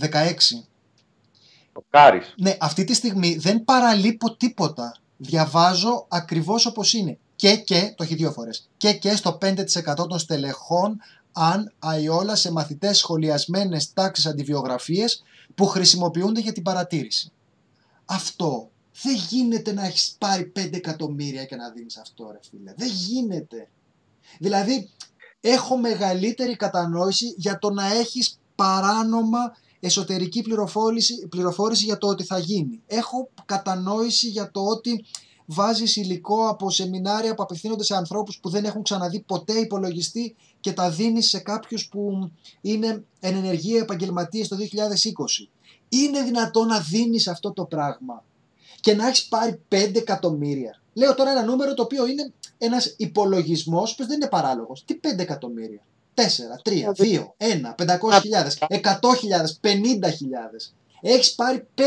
16. 0.00 0.64
Το 1.72 1.84
κάρις. 1.90 2.34
Ναι, 2.36 2.56
αυτή 2.60 2.84
τη 2.84 2.94
στιγμή 2.94 3.36
δεν 3.36 3.64
παραλείπω 3.64 4.36
τίποτα. 4.36 4.96
Διαβάζω 5.16 6.06
ακριβώς 6.08 6.66
όπως 6.66 6.92
είναι. 6.92 7.18
Και 7.36 7.56
και, 7.56 7.92
το 7.96 8.02
έχει 8.02 8.14
δύο 8.14 8.32
φορές, 8.32 8.68
και 8.76 8.92
και 8.92 9.16
στο 9.16 9.38
5% 9.40 10.08
των 10.08 10.18
στελεχών 10.18 11.00
αν 11.32 11.72
αϊόλα 11.78 12.34
σε 12.34 12.52
μαθητές 12.52 12.98
σχολιασμένες 12.98 13.92
τάξεις 13.92 14.26
αντιβιογραφίες 14.26 15.22
που 15.54 15.66
χρησιμοποιούνται 15.66 16.40
για 16.40 16.52
την 16.52 16.62
παρατήρηση. 16.62 17.32
Αυτό 18.04 18.70
δεν 19.02 19.14
γίνεται 19.14 19.72
να 19.72 19.86
έχεις 19.86 20.16
πάρει 20.18 20.52
5 20.56 20.72
εκατομμύρια 20.72 21.44
και 21.44 21.56
να 21.56 21.70
δίνεις 21.70 21.96
αυτό 21.96 22.30
ρε 22.32 22.38
φίλε. 22.50 22.74
Δεν 22.76 22.88
γίνεται. 22.88 23.68
Δηλαδή 24.38 24.90
έχω 25.40 25.76
μεγαλύτερη 25.76 26.56
κατανόηση 26.56 27.34
για 27.36 27.58
το 27.58 27.70
να 27.70 27.94
έχεις 27.94 28.40
παράνομα 28.54 29.56
εσωτερική 29.80 30.42
πληροφόρηση, 30.42 31.26
πληροφόρηση 31.28 31.84
για 31.84 31.98
το 31.98 32.06
ότι 32.06 32.24
θα 32.24 32.38
γίνει. 32.38 32.82
Έχω 32.86 33.28
κατανόηση 33.44 34.28
για 34.28 34.50
το 34.50 34.60
ότι 34.60 35.04
βάζεις 35.46 35.96
υλικό 35.96 36.48
από 36.48 36.70
σεμινάρια 36.70 37.34
που 37.34 37.42
απευθύνονται 37.42 37.84
σε 37.84 37.96
ανθρώπους 37.96 38.38
που 38.38 38.48
δεν 38.48 38.64
έχουν 38.64 38.82
ξαναδεί 38.82 39.20
ποτέ 39.20 39.52
υπολογιστή 39.52 40.36
και 40.60 40.72
τα 40.72 40.90
δίνεις 40.90 41.28
σε 41.28 41.38
κάποιους 41.38 41.88
που 41.88 42.30
είναι 42.60 43.04
εν 43.20 43.36
ενεργεία 43.36 43.80
επαγγελματίες 43.80 44.48
το 44.48 44.56
2020. 44.56 45.48
Είναι 45.88 46.22
δυνατόν 46.22 46.66
να 46.66 46.80
δίνεις 46.80 47.28
αυτό 47.28 47.52
το 47.52 47.64
πράγμα 47.64 48.24
και 48.80 48.94
να 48.94 49.06
έχεις 49.06 49.28
πάρει 49.28 49.60
5 49.68 49.96
εκατομμύρια. 49.96 50.80
Λέω 50.98 51.14
τώρα 51.14 51.30
ένα 51.30 51.42
νούμερο 51.42 51.74
το 51.74 51.82
οποίο 51.82 52.06
είναι 52.06 52.32
ένας 52.58 52.94
υπολογισμός 52.96 53.94
που 53.94 54.06
δεν 54.06 54.14
είναι 54.14 54.28
παράλογος. 54.28 54.84
Τι 54.84 55.00
5 55.02 55.18
εκατομμύρια. 55.18 55.80
4, 56.14 56.22
3, 56.62 56.92
2, 56.96 57.34
1, 57.36 57.74
500.000, 57.74 57.86
100.000, 58.68 59.58
50.000. 59.60 60.72
Έχεις 61.00 61.34
πάρει 61.34 61.66
5.000. 61.74 61.82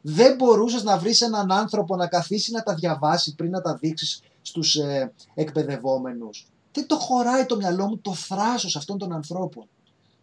Δεν 0.00 0.34
μπορούσες 0.36 0.82
να 0.82 0.98
βρεις 0.98 1.20
έναν 1.20 1.52
άνθρωπο 1.52 1.96
να 1.96 2.06
καθίσει 2.06 2.52
να 2.52 2.62
τα 2.62 2.74
διαβάσει 2.74 3.34
πριν 3.34 3.50
να 3.50 3.60
τα 3.60 3.74
δείξεις 3.74 4.20
στους 4.42 4.74
ε, 4.74 5.12
εκπαιδευόμενους. 5.34 6.46
Δεν 6.72 6.86
το 6.86 6.96
χωράει 6.96 7.46
το 7.46 7.56
μυαλό 7.56 7.86
μου 7.86 7.98
το 7.98 8.14
θράσος 8.14 8.76
αυτών 8.76 8.98
των 8.98 9.12
ανθρώπων. 9.12 9.68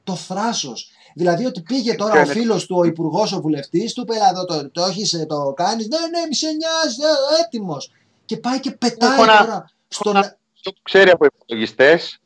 Το 0.03 0.15
θράσος. 0.15 0.91
Δηλαδή 1.13 1.45
ότι 1.45 1.61
πήγε 1.61 1.95
τώρα 1.95 2.21
ο 2.21 2.25
φίλος 2.25 2.65
του, 2.65 2.75
ο 2.77 2.83
υπουργός, 2.83 3.33
ο 3.33 3.41
βουλευτής, 3.41 3.93
του 3.93 4.01
είπε 4.01 4.13
εδώ 4.31 4.45
το, 4.45 4.69
το 4.69 4.83
έχεις, 4.83 5.13
ε, 5.13 5.25
το 5.25 5.53
κάνεις. 5.55 5.87
Ναι, 5.87 5.97
ναι, 5.97 6.27
μη 6.27 6.35
σε 6.35 6.47
νοιάζει, 6.47 7.01
ε, 7.01 7.43
έτοιμος. 7.43 7.91
Και 8.25 8.37
πάει 8.37 8.59
και 8.59 8.71
πετάει 8.71 9.17
τώρα. 9.17 9.71
Στον... 9.87 10.13
Το 10.61 10.73
ξέρει 10.81 11.09
από 11.09 11.25
υπολογιστές 11.25 12.19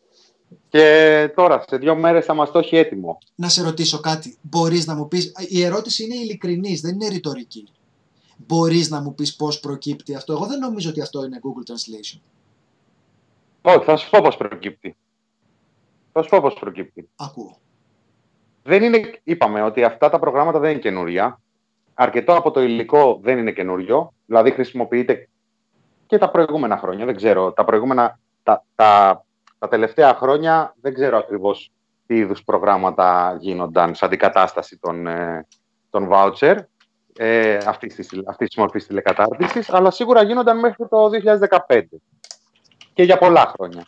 και 0.69 1.31
τώρα 1.35 1.63
σε 1.67 1.77
δύο 1.77 1.95
μέρες 1.95 2.25
θα 2.25 2.33
μας 2.33 2.51
το 2.51 2.59
έχει 2.59 2.75
έτοιμο. 2.75 3.17
Να 3.35 3.49
σε 3.49 3.63
ρωτήσω 3.63 3.99
κάτι. 3.99 4.37
Μπορείς 4.41 4.85
να 4.85 4.95
μου 4.95 5.07
πεις. 5.07 5.31
Η 5.47 5.63
ερώτηση 5.63 6.03
είναι 6.03 6.15
ειλικρινής, 6.15 6.81
δεν 6.81 6.93
είναι 6.93 7.07
ρητορική. 7.07 7.67
Μπορείς 8.37 8.89
να 8.89 9.01
μου 9.01 9.15
πεις 9.15 9.35
πώς 9.35 9.59
προκύπτει 9.59 10.15
αυτό. 10.15 10.33
Εγώ 10.33 10.45
δεν 10.45 10.59
νομίζω 10.59 10.89
ότι 10.89 11.01
αυτό 11.01 11.23
είναι 11.23 11.39
Google 11.43 11.71
Translation. 11.71 12.19
Όχι, 13.61 13.85
θα 13.85 13.97
σου 13.97 14.09
πω 14.09 14.19
πώς 14.21 14.37
προκύπτει. 14.37 14.97
Θα 16.11 16.23
σου 16.23 16.29
πω 16.29 16.41
πώς 16.41 16.53
προκύπτει. 16.53 17.09
Ακούω. 17.15 17.57
Δεν 18.63 18.83
είναι, 18.83 19.19
είπαμε 19.23 19.61
ότι 19.61 19.83
αυτά 19.83 20.09
τα 20.09 20.19
προγράμματα 20.19 20.59
δεν 20.59 20.71
είναι 20.71 20.79
καινούρια. 20.79 21.39
Αρκετό 21.93 22.35
από 22.35 22.51
το 22.51 22.61
υλικό 22.61 23.19
δεν 23.23 23.37
είναι 23.37 23.51
καινούριο. 23.51 24.13
Δηλαδή 24.25 24.51
χρησιμοποιείται 24.51 25.29
και 26.05 26.17
τα 26.17 26.29
προηγούμενα 26.29 26.77
χρόνια. 26.77 27.05
Δεν 27.05 27.15
ξέρω. 27.15 27.51
Τα 27.51 27.65
προηγούμενα, 27.65 28.19
τα, 28.43 28.63
τα, 28.75 29.23
τα 29.59 29.67
τελευταία 29.67 30.13
χρόνια 30.13 30.75
δεν 30.81 30.93
ξέρω 30.93 31.17
ακριβώς 31.17 31.71
τι 32.07 32.15
είδους 32.15 32.43
προγράμματα 32.43 33.37
γίνονταν 33.39 33.95
σαν 33.95 34.07
αντικατάσταση 34.07 34.77
των, 34.77 35.07
ε, 35.07 35.47
των 35.89 36.09
voucher 36.11 36.57
ε, 37.17 37.57
αυτής 37.65 37.95
της 37.95 38.09
αυτής 38.25 38.55
μορφής 38.55 38.87
τηλεκατάρτισης, 38.87 39.69
αλλά 39.69 39.91
σίγουρα 39.91 40.23
γίνονταν 40.23 40.59
μέχρι 40.59 40.87
το 40.87 41.09
2015 41.67 41.81
και 42.93 43.03
για 43.03 43.17
πολλά 43.17 43.53
χρόνια. 43.55 43.85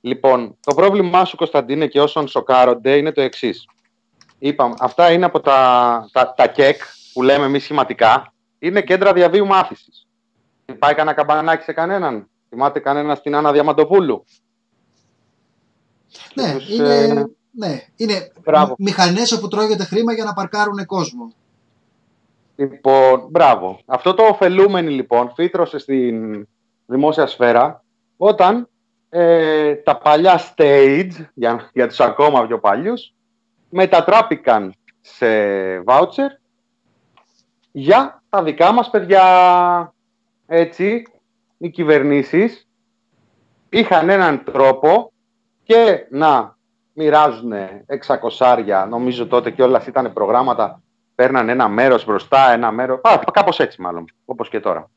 Λοιπόν, 0.00 0.56
το 0.60 0.74
πρόβλημά 0.74 1.24
σου, 1.24 1.36
Κωνσταντίνε, 1.36 1.86
και 1.86 2.00
όσων 2.00 2.28
σοκάρονται 2.28 2.96
είναι 2.96 3.12
το 3.12 3.20
εξής. 3.20 3.68
Είπαμε, 4.38 4.74
αυτά 4.78 5.12
είναι 5.12 5.24
από 5.24 5.40
τα, 5.40 6.08
τα, 6.12 6.34
τα 6.36 6.46
ΚΕΚ 6.46 6.82
που 7.12 7.22
λέμε 7.22 7.44
εμείς 7.44 7.62
σχηματικά. 7.62 8.32
Είναι 8.58 8.82
κέντρα 8.82 9.12
διαβίου 9.12 9.46
μάθησης. 9.46 10.06
Πάει 10.78 10.94
κανένα 10.94 11.16
καμπανάκι 11.16 11.62
σε 11.62 11.72
κανέναν. 11.72 12.28
Θυμάται 12.48 12.78
κανένας 12.78 13.18
στην 13.18 13.34
Άννα 13.34 13.52
Διαμαντοπούλου. 13.52 14.24
Ναι, 16.34 16.52
τους, 16.52 16.68
είναι, 16.68 16.94
ε... 16.94 17.24
ναι, 17.50 17.84
είναι 17.96 18.32
μηχανές 18.78 19.32
όπου 19.32 19.48
τρώγεται 19.48 19.84
χρήμα 19.84 20.12
για 20.12 20.24
να 20.24 20.32
παρκάρουν 20.32 20.86
κόσμο. 20.86 21.32
Λοιπόν, 22.56 23.26
μπράβο. 23.30 23.80
Αυτό 23.86 24.14
το 24.14 24.22
ωφελούμενη 24.22 24.90
λοιπόν 24.90 25.32
φύτρωσε 25.34 25.78
στην 25.78 26.48
δημόσια 26.86 27.26
σφαίρα 27.26 27.84
όταν 28.16 28.68
ε, 29.10 29.74
τα 29.74 29.96
παλιά 29.96 30.40
stage, 30.40 31.10
για, 31.34 31.70
για 31.72 31.88
τους 31.88 32.00
ακόμα 32.00 32.46
πιο 32.46 32.58
παλιούς, 32.58 33.12
μετατράπηκαν 33.70 34.74
σε 35.00 35.26
voucher 35.84 36.30
για 37.72 38.22
τα 38.28 38.42
δικά 38.42 38.72
μας 38.72 38.90
παιδιά. 38.90 39.24
Έτσι, 40.46 41.06
οι 41.58 41.70
κυβερνήσεις 41.70 42.68
είχαν 43.68 44.08
έναν 44.08 44.44
τρόπο 44.44 45.12
και 45.62 46.06
να 46.10 46.56
μοιράζουν 46.92 47.52
600, 48.06 48.86
νομίζω 48.88 49.26
τότε 49.26 49.50
και 49.50 49.62
όλα 49.62 49.82
ήταν 49.86 50.12
προγράμματα 50.12 50.82
παίρναν 51.14 51.48
ένα 51.48 51.68
μέρος 51.68 52.04
μπροστά, 52.04 52.52
ένα 52.52 52.70
μέρος... 52.70 53.00
Α, 53.02 53.18
κάπως 53.32 53.58
έτσι 53.58 53.80
μάλλον, 53.80 54.04
όπως 54.24 54.48
και 54.48 54.60
τώρα. 54.60 54.90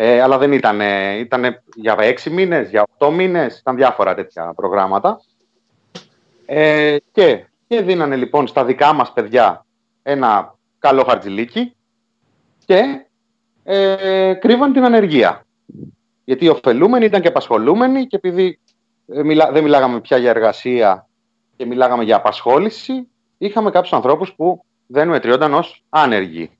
Ε, 0.00 0.20
αλλά 0.20 0.38
δεν 0.38 0.52
ήταν, 0.52 0.80
ήταν 1.18 1.62
για 1.74 1.96
έξι 1.98 2.30
μήνες, 2.30 2.70
για 2.70 2.82
οκτώ 2.82 3.10
μήνες, 3.10 3.58
ήταν 3.58 3.76
διάφορα 3.76 4.14
τέτοια 4.14 4.52
προγράμματα. 4.56 5.20
Ε, 6.46 6.96
και, 7.12 7.44
και 7.68 7.82
δίνανε 7.82 8.16
λοιπόν 8.16 8.46
στα 8.46 8.64
δικά 8.64 8.92
μας 8.92 9.12
παιδιά 9.12 9.66
ένα 10.02 10.54
καλό 10.78 11.04
χαρτζηλίκι 11.04 11.74
και 12.64 13.06
ε, 13.64 14.34
κρύβαν 14.34 14.72
την 14.72 14.84
ανεργία. 14.84 15.46
Γιατί 16.24 16.44
οι 16.44 16.48
ωφελούμενοι 16.48 17.04
ήταν 17.04 17.20
και 17.20 17.28
απασχολούμενοι 17.28 18.06
και 18.06 18.16
επειδή 18.16 18.60
ε, 19.06 19.22
δεν 19.52 19.62
μιλάγαμε 19.62 20.00
πια 20.00 20.16
για 20.16 20.30
εργασία 20.30 21.08
και 21.56 21.66
μιλάγαμε 21.66 22.04
για 22.04 22.16
απασχόληση, 22.16 23.08
είχαμε 23.38 23.70
κάποιους 23.70 23.92
ανθρώπους 23.92 24.32
που 24.34 24.64
δεν 24.86 25.08
μετριόνταν 25.08 25.54
ως 25.54 25.84
άνεργοι. 25.88 26.57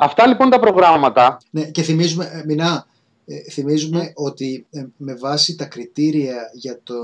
Αυτά 0.00 0.26
λοιπόν 0.26 0.50
τα 0.50 0.58
προγράμματα. 0.58 1.38
Ναι, 1.50 1.70
και 1.70 1.82
θυμίζουμε, 1.82 2.24
ε, 2.24 2.42
Μινά, 2.46 2.86
ε, 3.26 3.40
θυμίζουμε 3.40 4.12
ότι 4.14 4.66
με 4.96 5.14
βάση 5.14 5.56
τα 5.56 5.64
κριτήρια 5.64 6.50
για 6.52 6.80
το 6.82 6.94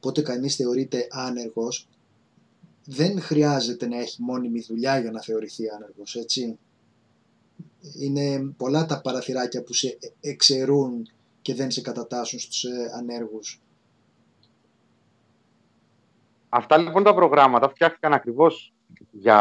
πότε 0.00 0.22
κανείς 0.22 0.56
θεωρείται 0.56 1.06
άνεργος, 1.10 1.88
δεν 2.84 3.20
χρειάζεται 3.20 3.86
να 3.86 3.98
έχει 3.98 4.22
μόνιμη 4.22 4.60
δουλειά 4.68 4.98
για 4.98 5.10
να 5.10 5.20
θεωρηθεί 5.20 5.68
άνεργος, 5.68 6.14
έτσι. 6.14 6.58
Είναι 8.00 8.52
πολλά 8.56 8.86
τα 8.86 9.00
παραθυράκια 9.00 9.62
που 9.62 9.72
σε 9.74 9.98
εξαιρούν 10.20 11.08
και 11.42 11.54
δεν 11.54 11.70
σε 11.70 11.80
κατατάσσουν 11.80 12.38
στους 12.38 12.64
ε, 12.64 12.90
ανέργους. 12.96 13.60
Αυτά 16.48 16.78
λοιπόν 16.78 17.02
τα 17.02 17.14
προγράμματα 17.14 17.68
φτιάχτηκαν 17.68 18.12
ακριβώς 18.12 18.73
για 19.10 19.38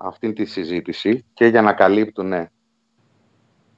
αυτήν 0.00 0.34
τη 0.34 0.44
συζήτηση 0.44 1.24
και 1.34 1.46
για 1.46 1.62
να 1.62 1.72
καλύπτουν 1.72 2.32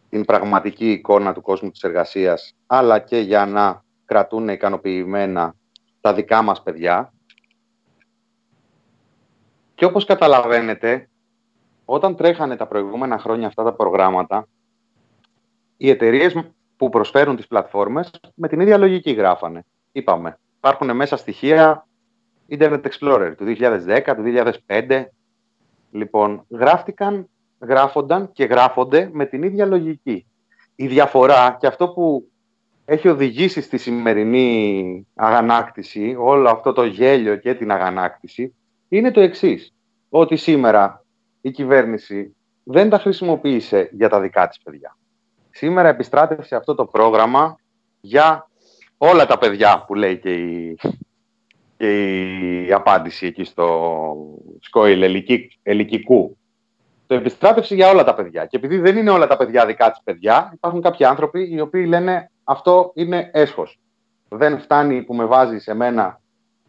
την 0.09 0.25
πραγματική 0.25 0.91
εικόνα 0.91 1.33
του 1.33 1.43
κόσμου 1.43 1.71
της 1.71 1.83
εργασίας 1.83 2.55
αλλά 2.67 2.99
και 2.99 3.19
για 3.19 3.47
να 3.47 3.85
κρατούν 4.05 4.49
ικανοποιημένα 4.49 5.55
τα 6.01 6.15
δικά 6.15 6.43
μας 6.43 6.63
παιδιά. 6.63 7.13
Και 9.75 9.85
όπως 9.85 10.05
καταλαβαίνετε, 10.05 11.09
όταν 11.85 12.17
τρέχανε 12.17 12.57
τα 12.57 12.67
προηγούμενα 12.67 13.19
χρόνια 13.19 13.47
αυτά 13.47 13.63
τα 13.65 13.73
προγράμματα, 13.73 14.49
οι 15.77 15.91
εταιρείες 15.91 16.37
που 16.77 16.89
προσφέρουν 16.89 17.37
τις 17.37 17.47
πλατφόρμες 17.47 18.11
με 18.35 18.49
την 18.49 18.61
ίδια 18.61 18.79
λογική 18.79 19.11
γράφανε. 19.11 19.65
Είπαμε, 19.93 20.39
υπάρχουν 20.57 20.97
μέσα 20.97 21.17
στοιχεία 21.17 21.87
Internet 22.59 22.81
Explorer 22.81 23.33
του 23.37 23.45
2010, 23.45 24.15
του 24.17 24.23
2005. 24.67 25.05
Λοιπόν, 25.91 26.45
γράφτηκαν, 26.49 27.29
γράφονταν 27.61 28.33
και 28.33 28.45
γράφονται 28.45 29.11
με 29.13 29.27
την 29.27 29.43
ίδια 29.43 29.67
λογική. 29.67 30.27
Η 30.75 30.87
διαφορά 30.87 31.57
και 31.61 31.67
αυτό 31.67 31.89
που 31.89 32.29
έχει 32.85 33.09
οδηγήσει 33.09 33.61
στη 33.61 33.79
σημερινή 33.79 35.07
αγανάκτηση, 35.15 36.17
όλο 36.19 36.49
αυτό 36.49 36.73
το 36.73 36.85
γέλιο 36.85 37.37
και 37.37 37.55
την 37.55 37.71
αγανάκτηση, 37.71 38.55
είναι 38.89 39.11
το 39.11 39.21
εξής. 39.21 39.73
Ότι 40.09 40.37
σήμερα 40.37 41.05
η 41.41 41.51
κυβέρνηση 41.51 42.37
δεν 42.63 42.89
τα 42.91 42.99
χρησιμοποίησε 42.99 43.89
για 43.93 44.09
τα 44.09 44.21
δικά 44.21 44.49
της 44.49 44.59
παιδιά. 44.63 44.97
Σήμερα 45.51 45.89
επιστράτευσε 45.89 46.57
αυτό 46.57 46.75
το 46.75 46.87
πρόγραμμα 46.87 47.57
για 48.01 48.49
όλα 48.97 49.27
τα 49.27 49.39
παιδιά 49.39 49.85
που 49.87 49.95
λέει 49.95 50.19
και 50.19 50.33
η, 50.33 50.79
και 51.77 52.65
η 52.65 52.73
απάντηση 52.73 53.27
εκεί 53.27 53.45
στο 53.45 54.17
σκόιλ 54.61 55.25
ελικικού. 55.63 56.37
Το 57.07 57.15
επιστράτευσε 57.15 57.75
για 57.75 57.91
όλα 57.91 58.05
τα 58.05 58.15
παιδιά. 58.15 58.47
Και 58.47 58.57
επειδή 58.57 58.79
δεν 58.79 58.97
είναι 58.97 59.11
όλα 59.11 59.27
τα 59.27 59.37
παιδιά 59.37 59.67
δικά 59.67 59.91
της 59.91 60.01
παιδιά, 60.05 60.51
υπάρχουν 60.55 60.81
κάποιοι 60.81 61.07
άνθρωποι 61.07 61.49
οι 61.53 61.61
οποίοι 61.61 61.85
λένε 61.89 62.31
αυτό 62.45 62.93
είναι 62.95 63.31
έσχος. 63.33 63.79
Δεν 64.29 64.61
φτάνει 64.61 65.03
που 65.03 65.15
με 65.15 65.25
βάζει 65.25 65.59
σε 65.59 65.75
μένα 65.75 66.21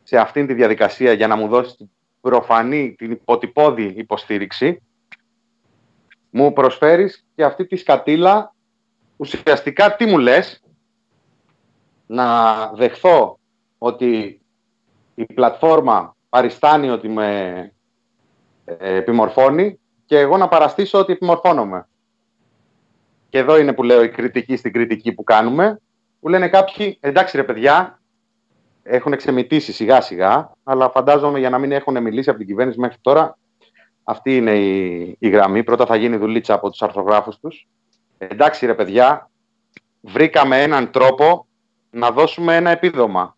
σε 0.04 0.18
αυτήν 0.18 0.48
τη 0.48 0.54
διαδικασία 0.54 1.14
για 1.14 1.28
να 1.28 1.36
μου 1.36 1.48
δώσει 1.48 1.76
την 1.76 1.90
προφανή, 2.22 2.96
την 2.98 3.12
υποτυπώδη 3.12 3.94
υποστήριξη. 3.98 4.82
Μου 6.30 6.54
προσφέρεις 6.54 7.26
και 7.36 7.44
αυτή 7.44 7.66
τη 7.66 7.76
σκατήλα 7.76 8.54
ουσιαστικά 9.16 9.96
τι 9.96 10.06
μου 10.06 10.18
λες; 10.18 10.64
Να 12.08 12.68
δεχθώ 12.74 13.40
ότι 13.78 14.40
η 15.16 15.26
πλατφόρμα 15.26 16.16
παριστάνει 16.30 16.90
ότι 16.90 17.08
με 17.08 17.72
ε, 18.66 18.96
επιμορφώνει 18.96 19.80
και 20.06 20.20
εγώ 20.20 20.38
να 20.38 20.48
παραστήσω 20.48 21.00
ότι 21.00 21.12
επιμορφώνομαι. 21.12 21.88
Και 23.30 23.38
εδώ 23.38 23.58
είναι 23.58 23.74
που 23.74 23.84
λέω 23.84 24.04
η 24.04 24.10
κριτική 24.10 24.56
στην 24.56 24.74
κριτική 24.74 25.14
που 25.14 25.24
κάνουμε, 25.24 25.80
που 26.20 26.28
λένε 26.28 26.48
κάποιοι, 26.48 26.98
εντάξει 27.00 27.38
ρε 27.38 27.44
παιδιά, 27.44 28.00
έχουν 28.84 29.16
ξεμητήσει 29.16 29.74
σιγά 29.74 30.02
σιγά, 30.02 30.52
αλλά 30.64 30.90
φαντάζομαι 30.90 31.40
για 31.40 31.50
να 31.50 31.58
μην 31.58 31.72
έχουν 31.72 32.02
μιλήσει 32.02 32.30
από 32.30 32.38
την 32.38 32.48
κυβέρνηση 32.48 32.80
μέχρι 32.80 32.98
τώρα, 33.02 33.38
αυτή 34.04 34.36
είναι 34.36 34.52
η, 34.52 35.16
η 35.20 35.30
γραμμή. 35.30 35.64
Πρώτα 35.64 35.86
θα 35.86 35.96
γίνει 35.96 36.18
δουλίτσα 36.18 36.54
από 36.54 36.70
τους 36.70 36.82
αρθρογράφους 36.82 37.40
τους. 37.40 37.68
Εντάξει 38.18 38.66
ρε 38.66 38.74
παιδιά, 38.74 39.30
βρήκαμε 40.02 40.62
έναν 40.62 40.92
τρόπο 40.92 41.48
να 41.90 42.12
δώσουμε 42.12 42.56
ένα 42.56 42.70
επίδομα. 42.70 43.35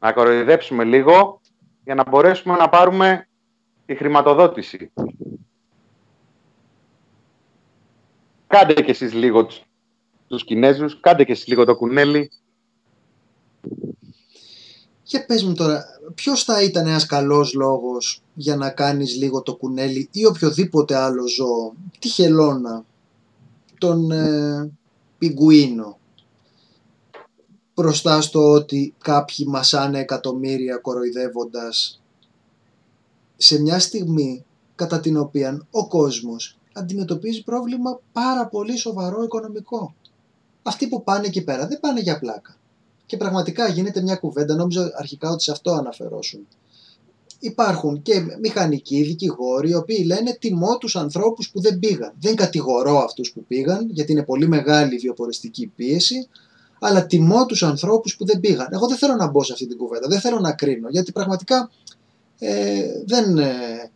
Να 0.00 0.12
κοροϊδέψουμε 0.12 0.84
λίγο 0.84 1.40
για 1.84 1.94
να 1.94 2.08
μπορέσουμε 2.08 2.56
να 2.56 2.68
πάρουμε 2.68 3.28
τη 3.86 3.94
χρηματοδότηση. 3.94 4.92
Κάντε 8.46 8.72
και 8.72 8.90
εσείς 8.90 9.12
λίγο 9.12 9.46
τους, 9.46 9.62
τους 10.28 10.44
Κινέζους, 10.44 11.00
κάντε 11.00 11.24
και 11.24 11.32
εσείς 11.32 11.46
λίγο 11.46 11.64
το 11.64 11.76
κουνέλι. 11.76 12.30
Και 15.02 15.20
πες 15.20 15.44
μου 15.44 15.54
τώρα, 15.54 15.84
ποιος 16.14 16.44
θα 16.44 16.62
ήταν 16.62 16.86
ένας 16.86 17.06
καλός 17.06 17.54
λόγος 17.54 18.22
για 18.34 18.56
να 18.56 18.70
κάνεις 18.70 19.16
λίγο 19.16 19.42
το 19.42 19.56
κουνέλι 19.56 20.08
ή 20.12 20.26
οποιοδήποτε 20.26 20.96
άλλο 20.96 21.28
ζώο, 21.28 21.74
τη 21.98 22.08
χελώνα, 22.08 22.84
τον 23.78 24.10
ε, 24.10 24.70
πιγκουίνο, 25.18 25.98
μπροστά 27.80 28.20
στο 28.20 28.50
ότι 28.50 28.94
κάποιοι 28.98 29.46
μασάνε 29.48 29.98
εκατομμύρια 29.98 30.76
κοροϊδεύοντας 30.76 32.00
σε 33.36 33.60
μια 33.60 33.78
στιγμή 33.78 34.44
κατά 34.74 35.00
την 35.00 35.16
οποία 35.16 35.66
ο 35.70 35.88
κόσμος 35.88 36.58
αντιμετωπίζει 36.72 37.42
πρόβλημα 37.42 38.00
πάρα 38.12 38.46
πολύ 38.46 38.76
σοβαρό 38.76 39.22
οικονομικό. 39.22 39.94
Αυτοί 40.62 40.88
που 40.88 41.02
πάνε 41.02 41.26
εκεί 41.26 41.44
πέρα 41.44 41.66
δεν 41.66 41.80
πάνε 41.80 42.00
για 42.00 42.18
πλάκα. 42.18 42.56
Και 43.06 43.16
πραγματικά 43.16 43.68
γίνεται 43.68 44.02
μια 44.02 44.16
κουβέντα, 44.16 44.54
νόμιζα 44.54 44.92
αρχικά 44.96 45.30
ότι 45.30 45.42
σε 45.42 45.50
αυτό 45.50 45.72
αναφερόσουν. 45.72 46.46
Υπάρχουν 47.38 48.02
και 48.02 48.24
μηχανικοί, 48.40 49.02
δικηγόροι, 49.02 49.70
οι 49.70 49.74
οποίοι 49.74 50.04
λένε 50.06 50.36
τιμώ 50.40 50.78
τους 50.78 50.96
ανθρώπους 50.96 51.50
που 51.50 51.60
δεν 51.60 51.78
πήγαν. 51.78 52.12
Δεν 52.20 52.36
κατηγορώ 52.36 52.98
αυτούς 52.98 53.32
που 53.32 53.44
πήγαν, 53.44 53.90
γιατί 53.90 54.12
είναι 54.12 54.24
πολύ 54.24 54.48
μεγάλη 54.48 54.94
η 54.94 54.98
βιοποριστική 54.98 55.72
πίεση, 55.76 56.28
αλλά 56.80 57.06
τιμώ 57.06 57.46
τους 57.46 57.62
ανθρώπους 57.62 58.16
που 58.16 58.26
δεν 58.26 58.40
πήγαν. 58.40 58.68
Εγώ 58.70 58.86
δεν 58.86 58.96
θέλω 58.96 59.14
να 59.14 59.26
μπω 59.30 59.42
σε 59.42 59.52
αυτή 59.52 59.66
την 59.66 59.76
κουβέντα, 59.76 60.08
δεν 60.08 60.20
θέλω 60.20 60.40
να 60.40 60.52
κρίνω, 60.52 60.88
γιατί 60.88 61.12
πραγματικά 61.12 61.70
ε, 62.38 62.82
δεν, 63.06 63.38
ε, 63.38 63.90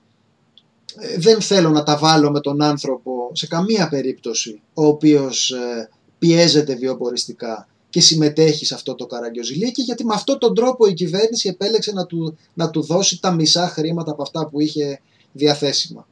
ε, 0.97 1.19
δεν 1.19 1.41
θέλω 1.41 1.71
να 1.71 1.83
τα 1.83 1.97
βάλω 1.97 2.31
με 2.31 2.41
τον 2.41 2.63
άνθρωπο 2.63 3.31
σε 3.33 3.47
καμία 3.47 3.89
περίπτωση 3.89 4.61
ο 4.75 4.87
οποίος 4.87 5.51
ε, 5.51 5.89
πιέζεται 6.19 6.75
βιοποριστικά 6.75 7.69
και 7.91 8.01
συμμετέχει 8.01 8.65
σε 8.65 8.75
αυτό 8.75 8.95
το 8.95 9.07
καραγκιόζηλίκι 9.07 9.83
γιατί 9.83 10.05
με 10.05 10.15
αυτόν 10.15 10.39
τον 10.39 10.55
τρόπο 10.55 10.87
η 10.87 10.95
κυβέρνηση 10.95 11.49
επέλεξε 11.49 11.93
να 11.93 12.07
του, 12.07 12.39
να 12.55 12.71
του 12.71 12.83
δώσει 12.83 13.21
τα 13.21 13.31
μισά 13.33 13.69
χρήματα 13.69 14.11
από 14.11 14.23
αυτά 14.23 14.49
που 14.49 14.61
είχε 14.61 15.01
διαθέσιμα. 15.33 16.09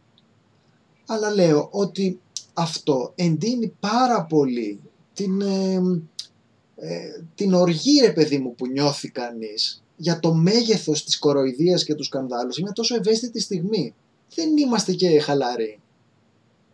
Αλλά 1.07 1.35
λέω 1.35 1.69
ότι 1.71 2.21
αυτό 2.53 3.13
εντείνει 3.15 3.73
πάρα 3.81 4.25
πολύ 4.25 4.81
την, 5.15 5.43
ε, 6.85 7.25
την 7.35 7.55
οργή 7.55 8.01
ρε 8.01 8.13
παιδί 8.13 8.39
μου 8.39 8.55
που 8.55 8.67
νιώθει 8.67 9.11
κανείς 9.11 9.83
για 9.97 10.21
το 10.21 10.35
μέγεθος 10.35 11.05
της 11.05 11.19
κοροϊδίας 11.19 11.85
και 11.85 11.95
τους 11.95 12.07
σκανδάλους 12.07 12.55
σε 12.55 12.63
μια 12.63 12.73
τόσο 12.73 12.95
ευαίσθητη 12.95 13.41
στιγμή 13.41 13.95
δεν 14.35 14.57
είμαστε 14.57 14.93
και 14.93 15.21
χαλαροί. 15.21 15.81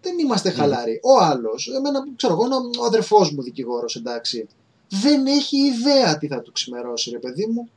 Δεν 0.01 0.19
είμαστε 0.19 0.49
ναι. 0.49 0.55
χαλαροί. 0.55 1.01
Ο 1.03 1.23
άλλος, 1.23 1.69
εμένα 1.77 2.07
ξέρω 2.17 2.33
εγώ, 2.33 2.45
ο 2.81 2.85
αδερφός 2.85 3.33
μου 3.33 3.43
δικηγόρος, 3.43 3.97
εντάξει, 3.97 4.49
δεν 4.89 5.27
έχει 5.27 5.57
ιδέα 5.57 6.19
τι 6.19 6.27
θα 6.27 6.41
του 6.41 6.53
ξημερώσει, 6.53 7.11
ρε 7.11 7.19
παιδί 7.19 7.47
μου. 7.47 7.69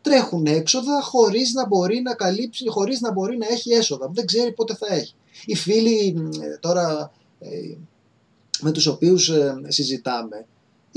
Τρέχουν 0.00 0.46
έξοδα 0.46 1.00
χωρίς 1.02 1.52
να 1.52 1.66
μπορεί 1.66 2.00
να 2.00 2.14
καλύψει, 2.14 2.68
χωρίς 2.68 3.00
να 3.00 3.12
μπορεί 3.12 3.36
να 3.36 3.46
έχει 3.46 3.72
έσοδα. 3.72 4.10
Δεν 4.12 4.26
ξέρει 4.26 4.52
πότε 4.52 4.74
θα 4.74 4.94
έχει. 4.94 5.14
Οι 5.46 5.54
φίλοι 5.54 6.28
τώρα 6.60 7.12
ε, 7.38 7.48
με 8.60 8.70
τους 8.72 8.86
οποίους 8.86 9.28
ε, 9.28 9.60
συζητάμε 9.66 10.46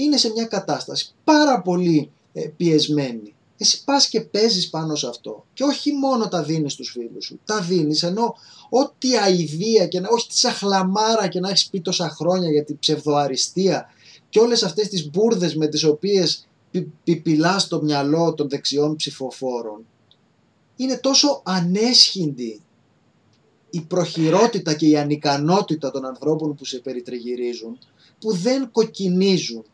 είναι 0.03 0.17
σε 0.17 0.31
μια 0.31 0.45
κατάσταση 0.45 1.13
πάρα 1.23 1.61
πολύ 1.61 2.11
ε, 2.33 2.47
πιεσμένη 2.57 3.33
εσύ 3.61 3.83
πας 3.83 4.07
και 4.07 4.21
παίζεις 4.21 4.69
πάνω 4.69 4.95
σε 4.95 5.07
αυτό. 5.07 5.45
Και 5.53 5.63
όχι 5.63 5.93
μόνο 5.93 6.27
τα 6.27 6.43
δίνεις 6.43 6.73
στους 6.73 6.89
φίλους 6.89 7.25
σου. 7.25 7.39
Τα 7.45 7.61
δίνεις 7.61 8.03
ενώ 8.03 8.35
ό,τι 8.69 9.17
αηδία 9.17 9.87
και 9.87 9.99
να, 9.99 10.09
όχι 10.09 10.27
τη 10.27 10.37
σαχλαμάρα 10.37 11.27
και 11.27 11.39
να 11.39 11.49
έχεις 11.49 11.69
πει 11.69 11.81
τόσα 11.81 12.09
χρόνια 12.09 12.51
για 12.51 12.63
την 12.63 12.79
ψευδοαριστεία 12.79 13.85
και 14.29 14.39
όλες 14.39 14.63
αυτές 14.63 14.87
τις 14.87 15.09
μπουρδες 15.09 15.55
με 15.55 15.67
τις 15.67 15.83
οποίες 15.83 16.47
πι, 16.71 16.91
πιπιλάς 17.03 17.67
το 17.67 17.81
μυαλό 17.81 18.33
των 18.33 18.49
δεξιών 18.49 18.95
ψηφοφόρων. 18.95 19.85
Είναι 20.75 20.97
τόσο 20.97 21.41
ανέσχυντη 21.45 22.61
η 23.69 23.81
προχειρότητα 23.81 24.73
και 24.73 24.87
η 24.87 24.97
ανικανότητα 24.97 25.91
των 25.91 26.05
ανθρώπων 26.05 26.55
που 26.55 26.65
σε 26.65 26.79
περιτριγυρίζουν 26.79 27.77
που 28.19 28.35
δεν 28.35 28.71
κοκκινίζουν. 28.71 29.65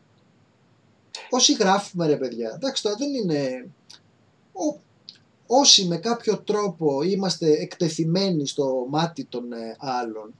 Όσοι 1.30 1.52
γράφουμε 1.52 2.06
ρε 2.06 2.16
παιδιά, 2.16 2.52
εντάξει 2.54 2.82
τώρα 2.82 2.96
δεν 2.96 3.14
είναι... 3.14 3.68
Ο, 4.52 4.80
όσοι 5.46 5.86
με 5.86 5.96
κάποιο 5.96 6.38
τρόπο 6.38 7.02
είμαστε 7.02 7.50
εκτεθειμένοι 7.50 8.46
στο 8.46 8.86
μάτι 8.88 9.24
των 9.24 9.52
ε, 9.52 9.76
άλλων, 9.78 10.34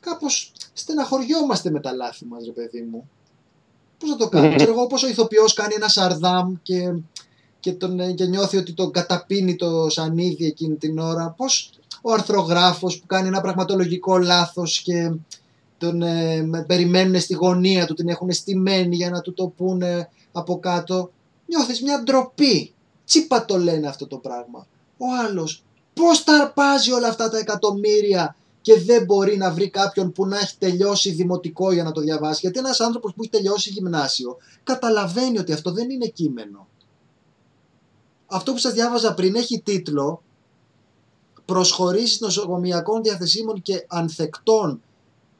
κάπως 0.00 0.52
στεναχωριόμαστε 0.72 1.70
με 1.70 1.80
τα 1.80 1.92
λάθη 1.92 2.24
μας 2.24 2.44
ρε 2.44 2.52
παιδί 2.52 2.82
μου. 2.82 3.08
Πώς 3.98 4.10
να 4.10 4.16
το 4.16 4.28
κάνω, 4.28 4.56
ξέρω 4.56 4.70
εγώ 4.70 4.82
όπως 4.82 5.02
ο 5.02 5.08
ηθοποιός 5.08 5.52
κάνει 5.52 5.74
ένα 5.74 5.88
σαρδάμ 5.88 6.54
και, 6.62 6.94
και, 7.60 7.72
τον, 7.72 8.00
ε, 8.00 8.12
και 8.12 8.24
νιώθει 8.24 8.56
ότι 8.56 8.72
τον 8.72 8.90
καταπίνει 8.90 9.56
το 9.56 9.88
σανίδι 9.88 10.46
εκείνη 10.46 10.76
την 10.76 10.98
ώρα, 10.98 11.34
πώς 11.36 11.70
ο 12.02 12.12
αρθρογράφος 12.12 12.98
που 12.98 13.06
κάνει 13.06 13.28
ένα 13.28 13.40
πραγματολογικό 13.40 14.18
λάθος 14.18 14.80
και 14.80 15.12
τον 15.84 16.02
ε, 16.02 16.64
περιμένουν 16.66 17.20
στη 17.20 17.34
γωνία 17.34 17.86
του, 17.86 17.94
την 17.94 18.08
έχουν 18.08 18.32
στημένη 18.32 18.96
για 18.96 19.10
να 19.10 19.20
του 19.20 19.32
το 19.32 19.46
πούνε 19.46 20.08
από 20.32 20.58
κάτω. 20.58 21.10
Νιώθεις 21.46 21.82
μια 21.82 22.02
ντροπή. 22.02 22.72
Τσίπα 23.04 23.44
το 23.44 23.58
λένε 23.58 23.88
αυτό 23.88 24.06
το 24.06 24.16
πράγμα. 24.16 24.66
Ο 24.96 25.04
άλλος 25.26 25.64
πώς 25.94 26.24
τα 26.24 26.34
αρπάζει 26.34 26.92
όλα 26.92 27.08
αυτά 27.08 27.30
τα 27.30 27.38
εκατομμύρια 27.38 28.36
και 28.60 28.80
δεν 28.80 29.04
μπορεί 29.04 29.36
να 29.36 29.50
βρει 29.50 29.70
κάποιον 29.70 30.12
που 30.12 30.26
να 30.26 30.38
έχει 30.38 30.56
τελειώσει 30.58 31.10
δημοτικό 31.10 31.72
για 31.72 31.82
να 31.82 31.92
το 31.92 32.00
διαβάσει. 32.00 32.38
Γιατί 32.40 32.58
ένας 32.58 32.80
άνθρωπος 32.80 33.12
που 33.14 33.22
έχει 33.22 33.30
τελειώσει 33.30 33.70
γυμνάσιο 33.70 34.36
καταλαβαίνει 34.64 35.38
ότι 35.38 35.52
αυτό 35.52 35.72
δεν 35.72 35.90
είναι 35.90 36.06
κείμενο. 36.06 36.68
Αυτό 38.26 38.52
που 38.52 38.58
σας 38.58 38.72
διάβαζα 38.72 39.14
πριν 39.14 39.34
έχει 39.34 39.60
τίτλο 39.60 40.22
«Προσχωρήσεις 41.44 42.20
νοσοκομιακών 42.20 43.02
διαθεσίμων 43.02 43.62
και 43.62 43.84
ανθεκτών 43.88 44.82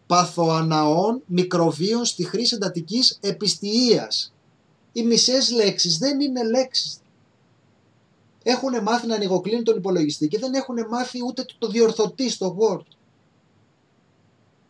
παθοαναών 0.07 1.23
μικροβίων 1.27 2.05
στη 2.05 2.25
χρήση 2.25 2.55
εντατικής 2.55 3.19
επιστηίας. 3.21 4.33
Οι 4.93 5.03
μισές 5.03 5.51
λέξεις 5.51 5.99
δεν 5.99 6.21
είναι 6.21 6.45
λέξεις. 6.45 6.99
Έχουν 8.43 8.83
μάθει 8.83 9.07
να 9.07 9.15
ανοιγοκλίνουν 9.15 9.65
τον 9.65 9.77
υπολογιστή 9.77 10.29
και 10.29 10.39
δεν 10.39 10.55
έχουν 10.55 10.77
μάθει 10.91 11.19
ούτε 11.27 11.45
το 11.59 11.69
διορθωτή 11.69 12.31
στο 12.31 12.57
Word. 12.59 12.87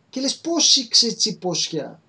Και 0.09 0.21
λες 0.21 0.37
πώς 0.37 0.75
ήξε 0.75 1.15
τσιποσιά. 1.15 1.99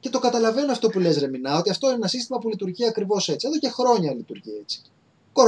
Και 0.00 0.08
το 0.08 0.18
καταλαβαίνω 0.18 0.72
αυτό 0.72 0.88
που 0.88 0.98
λες 0.98 1.18
Ρεμινά, 1.18 1.58
ότι 1.58 1.70
αυτό 1.70 1.86
είναι 1.86 1.96
ένα 1.96 2.08
σύστημα 2.08 2.38
που 2.38 2.48
λειτουργεί 2.48 2.86
ακριβώς 2.86 3.28
έτσι. 3.28 3.46
Εδώ 3.46 3.58
και 3.58 3.68
χρόνια 3.68 4.14
λειτουργεί 4.14 4.58
έτσι. 4.60 4.82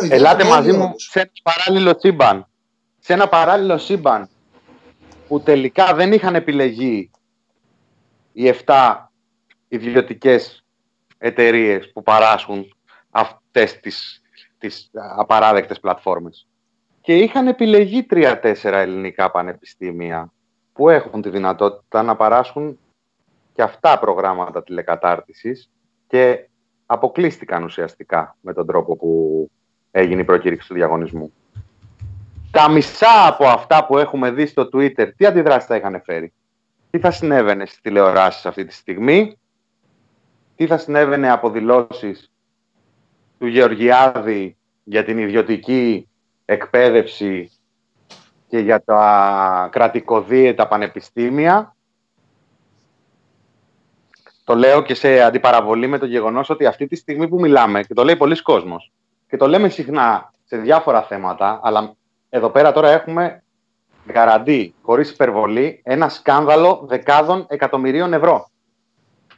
Ελάτε 0.09 0.45
μαζί 0.45 0.73
μου 0.73 0.95
σε 0.97 1.21
ένα 1.21 1.31
παράλληλο 1.43 1.97
σύμπαν. 1.99 2.49
Σε 2.99 3.13
ένα 3.13 3.29
παράλληλο 3.29 3.79
σύμπαν 3.79 4.29
που 5.29 5.41
τελικά 5.41 5.95
δεν 5.95 6.13
είχαν 6.13 6.35
επιλεγεί 6.35 7.11
οι 8.39 8.55
7 8.67 8.97
ιδιωτικές 9.69 10.65
εταιρείες 11.19 11.93
που 11.93 12.03
παράσχουν 12.03 12.77
αυτές 13.11 13.81
τις, 13.81 14.23
τις 14.59 14.91
απαράδεκτες 15.17 15.81
πλατφόρμες. 15.81 16.49
Και 17.01 17.17
είχαν 17.17 17.47
επιλεγεί 17.47 18.07
3-4 18.11 18.55
ελληνικά 18.63 19.31
πανεπιστήμια 19.31 20.33
που 20.73 20.89
έχουν 20.89 21.23
τη 21.23 21.29
δυνατότητα 21.29 22.03
να 22.03 22.17
παράσχουν 22.17 22.79
και 23.55 23.63
αυτά 23.63 23.99
προγράμματα 23.99 24.63
τηλεκατάρτισης 24.63 25.71
και 26.07 26.49
αποκλείστηκαν 26.87 27.63
ουσιαστικά 27.65 28.37
με 28.41 28.53
τον 28.53 28.67
τρόπο 28.67 28.97
που 28.97 29.51
έγινε 29.91 30.21
η 30.21 30.25
προκήρυξη 30.25 30.69
του 30.69 30.75
διαγωνισμού. 30.75 31.33
Τα 32.51 32.71
μισά 32.71 33.27
από 33.27 33.47
αυτά 33.47 33.87
που 33.87 33.99
έχουμε 33.99 34.31
δει 34.31 34.47
στο 34.47 34.69
Twitter, 34.73 35.11
τι 35.17 35.27
αντιδράσεις 35.27 35.69
θα 35.69 35.77
είχαν 35.77 36.03
φέρει; 36.05 36.33
Τι 36.91 36.99
θα 36.99 37.11
συνέβαινε 37.11 37.67
στις 37.67 37.81
τηλεοράσεις 37.81 38.47
αυτή 38.47 38.65
τη 38.65 38.73
στιγμή, 38.75 39.39
τι 40.57 40.67
θα 40.67 40.79
συνέβαινε 40.79 41.31
από 41.31 41.51
δηλώσεις 41.51 42.31
του 43.39 43.47
Γεωργιάδη 43.47 44.57
για 44.85 45.05
την 45.05 45.19
ιδιωτική 45.19 46.09
εκπαίδευση 46.45 47.53
και 48.49 48.59
για 48.59 48.85
τα 48.85 49.69
κρατικοδίαιτα 49.73 50.69
πανεπιστήμια; 50.69 51.77
Το 54.45 54.55
λέω 54.55 54.83
και 54.83 54.95
σε 54.95 55.21
αντιπαραβολή 55.21 55.87
με 55.87 55.99
το 55.99 56.07
γεγονός 56.07 56.51
ότι 56.51 56.67
αυτή 56.67 56.87
τη 56.87 56.97
στιγμή 56.97 57.29
που 57.29 57.41
μιλάμε, 57.41 57.83
και 57.83 57.95
το 57.95 58.05
λέει 58.05 58.17
πολλοί 58.17 58.43
κόσμος, 58.43 58.93
και 59.29 59.37
το 59.37 59.47
λέμε 59.47 59.69
συχνά 59.69 60.33
σε 60.45 60.57
διάφορα 60.57 61.03
θέματα, 61.03 61.61
αλλά 61.63 61.95
εδώ 62.29 62.51
πέρα 62.51 62.73
τώρα 62.73 62.91
έχουμε 62.91 63.43
Γαραντή, 64.15 64.75
χωρίς 64.83 65.11
υπερβολή, 65.11 65.81
ένα 65.85 66.09
σκάνδαλο 66.09 66.85
δεκάδων 66.89 67.47
εκατομμυρίων 67.49 68.13
ευρώ 68.13 68.51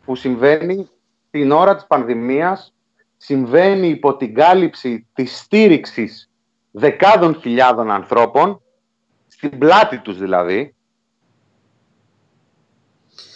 που 0.05 0.15
συμβαίνει 0.15 0.89
την 1.31 1.51
ώρα 1.51 1.75
της 1.75 1.87
πανδημίας, 1.87 2.75
συμβαίνει 3.17 3.89
υπό 3.89 4.17
την 4.17 4.35
κάλυψη 4.35 5.07
της 5.13 5.39
στήριξης 5.39 6.31
δεκάδων 6.71 7.35
χιλιάδων 7.35 7.91
ανθρώπων, 7.91 8.63
στην 9.27 9.59
πλάτη 9.59 9.99
τους 9.99 10.19
δηλαδή, 10.19 10.75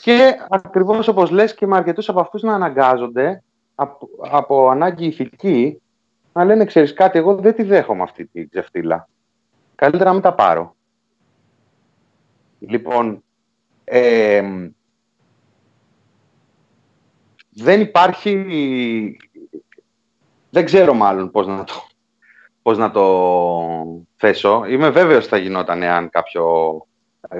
και 0.02 0.36
ακριβώς 0.48 1.08
όπως 1.08 1.30
λες 1.30 1.54
και 1.54 1.66
με 1.66 1.76
αρκετούς 1.76 2.08
από 2.08 2.20
αυτούς 2.20 2.42
να 2.42 2.54
αναγκάζονται 2.54 3.42
από, 3.74 4.08
από 4.30 4.68
ανάγκη 4.68 5.06
ηθική 5.06 5.82
να 6.32 6.44
λένε 6.44 6.64
ξέρεις 6.64 6.92
κάτι 6.92 7.18
εγώ 7.18 7.34
δεν 7.34 7.54
τη 7.54 7.62
δέχομαι 7.62 8.02
αυτή 8.02 8.26
τη 8.26 8.48
ξεφτύλα. 8.48 9.08
Καλύτερα 9.74 10.04
να 10.04 10.12
μην 10.12 10.22
τα 10.22 10.34
πάρω. 10.34 10.76
Λοιπόν, 12.68 13.22
δεν 17.54 17.80
υπάρχει... 17.80 19.16
Δεν 20.50 20.64
ξέρω 20.64 20.94
μάλλον 20.94 21.30
πώς 21.30 21.46
να 21.46 21.64
το, 21.64 21.72
πώς 22.62 22.78
να 22.78 22.90
το 22.90 23.04
θέσω. 24.16 24.64
Είμαι 24.68 24.90
βέβαιος 24.90 25.18
ότι 25.18 25.28
θα 25.28 25.36
γινόταν 25.36 25.82
αν 25.82 26.10
κάποιο... 26.10 26.46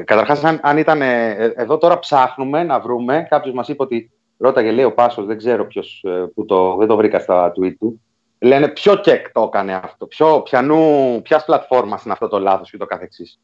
Καταρχάς, 0.05 0.45
αν, 0.45 0.61
αν 0.63 0.79
ήταν... 0.79 1.03
Ε, 1.03 1.33
εδώ 1.57 1.79
τώρα 1.79 1.99
ψάχνουμε 1.99 2.63
να 2.63 2.81
βρούμε. 2.81 3.27
Κάποιος 3.31 3.55
μας 3.55 3.69
είπε 3.69 3.83
ότι 3.83 4.11
ρώταγε, 4.37 4.71
λέει 4.71 4.85
ο 4.85 4.95
Πάσος, 4.95 5.27
δεν 5.27 5.37
ξέρω 5.37 5.67
ποιος, 5.67 6.05
ε, 6.07 6.31
που 6.35 6.45
το, 6.45 6.77
δεν 6.77 6.89
το 6.89 6.97
βρήκα 6.97 7.19
στα 7.19 7.53
tweet 7.57 7.75
του. 7.79 8.01
Λένε 8.39 8.69
ποιο 8.69 8.97
κεκ 8.97 9.33
το 9.33 9.43
έκανε 9.43 9.75
αυτό, 9.75 10.07
ποιο, 10.07 10.43
ποιανού, 10.43 11.21
ποιας 11.23 11.45
πλατφόρμας 11.45 12.05
είναι 12.05 12.13
αυτό 12.13 12.29
το 12.29 12.39
λάθος 12.39 12.71
και 12.71 12.77
το 12.77 12.87
καθεξής 12.87 13.41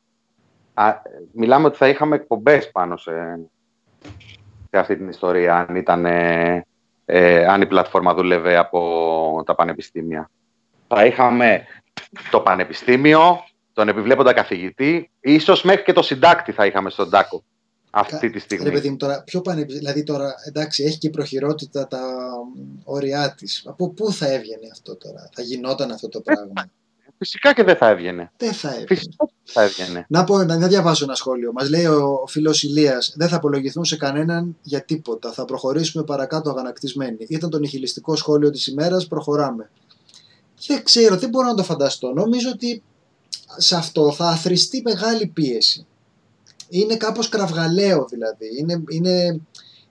μιλάμε 1.32 1.66
ότι 1.66 1.76
θα 1.76 1.88
είχαμε 1.88 2.16
εκπομπές 2.16 2.70
πάνω 2.70 2.96
σε, 2.96 3.40
σε 4.70 4.78
αυτή 4.78 4.96
την 4.96 5.08
ιστορία, 5.08 5.56
αν, 5.56 5.76
ήταν, 5.76 6.06
ε, 6.06 6.66
ε, 7.04 7.46
αν 7.46 7.60
η 7.60 7.66
πλατφόρμα 7.66 8.14
δούλευε 8.14 8.56
από 8.56 9.42
τα 9.46 9.54
πανεπιστήμια. 9.54 10.30
Θα 10.88 11.06
είχαμε 11.06 11.64
το 12.30 12.40
πανεπιστήμιο, 12.40 13.44
τον 13.72 13.88
επιβλέποντα 13.88 14.32
καθηγητή, 14.32 15.10
ίσως 15.20 15.62
μέχρι 15.62 15.82
και 15.82 15.92
το 15.92 16.02
συντάκτη 16.02 16.52
θα 16.52 16.66
είχαμε 16.66 16.90
στον 16.90 17.10
τάκο 17.10 17.44
αυτή 17.90 18.30
τη 18.30 18.38
στιγμή. 18.38 18.64
Ρε 18.64 18.70
παιδί 18.70 18.90
μου, 18.90 18.96
τώρα, 18.96 19.22
ποιο 19.22 19.42
δηλαδή 19.66 20.02
τώρα, 20.02 20.34
εντάξει, 20.46 20.84
έχει 20.84 20.98
και 20.98 21.10
προχειρότητα 21.10 21.86
τα 21.86 22.00
όρια 22.84 23.34
της. 23.34 23.64
Από 23.66 23.88
πού 23.88 24.12
θα 24.12 24.26
έβγαινε 24.26 24.68
αυτό 24.72 24.96
τώρα, 24.96 25.28
θα 25.32 25.42
γινόταν 25.42 25.90
αυτό 25.90 26.08
το 26.08 26.20
πράγμα; 26.20 26.70
Φυσικά 27.22 27.52
και 27.54 27.64
δεν 27.64 27.76
θα 27.76 27.88
έβγαινε. 27.88 28.32
Δεν 28.36 28.52
θα 28.52 28.68
έβγαινε. 28.68 28.86
Φυσικά 28.86 29.28
θα 29.44 29.62
έβγαινε. 29.62 30.06
Να, 30.08 30.24
πω, 30.24 30.42
να, 30.42 30.68
διαβάσω 30.68 31.04
ένα 31.04 31.14
σχόλιο. 31.14 31.52
Μας 31.52 31.68
λέει 31.68 31.84
ο 31.84 32.24
φίλος 32.26 32.62
Ηλίας: 32.62 33.12
Δεν 33.16 33.28
θα 33.28 33.36
απολογηθούν 33.36 33.84
σε 33.84 33.96
κανέναν 33.96 34.56
για 34.62 34.84
τίποτα. 34.84 35.32
Θα 35.32 35.44
προχωρήσουμε 35.44 36.04
παρακάτω 36.04 36.50
αγανακτισμένοι. 36.50 37.26
Ήταν 37.28 37.50
το 37.50 37.58
νυχιλιστικό 37.58 38.16
σχόλιο 38.16 38.50
της 38.50 38.66
ημέρας. 38.66 39.06
Προχωράμε. 39.06 39.70
Δεν 40.66 40.82
ξέρω, 40.82 41.16
δεν 41.16 41.28
μπορώ 41.28 41.46
να 41.46 41.54
το 41.54 41.62
φανταστώ. 41.62 42.12
Νομίζω 42.12 42.50
ότι 42.50 42.82
σε 43.56 43.76
αυτό 43.76 44.12
θα 44.12 44.28
αθρηστεί 44.28 44.82
μεγάλη 44.84 45.26
πίεση. 45.26 45.86
Είναι 46.68 46.96
κάπως 46.96 47.28
κραυγαλαίο 47.28 48.06
δηλαδή. 48.10 48.58
Είναι, 48.58 48.82
είναι 48.88 49.40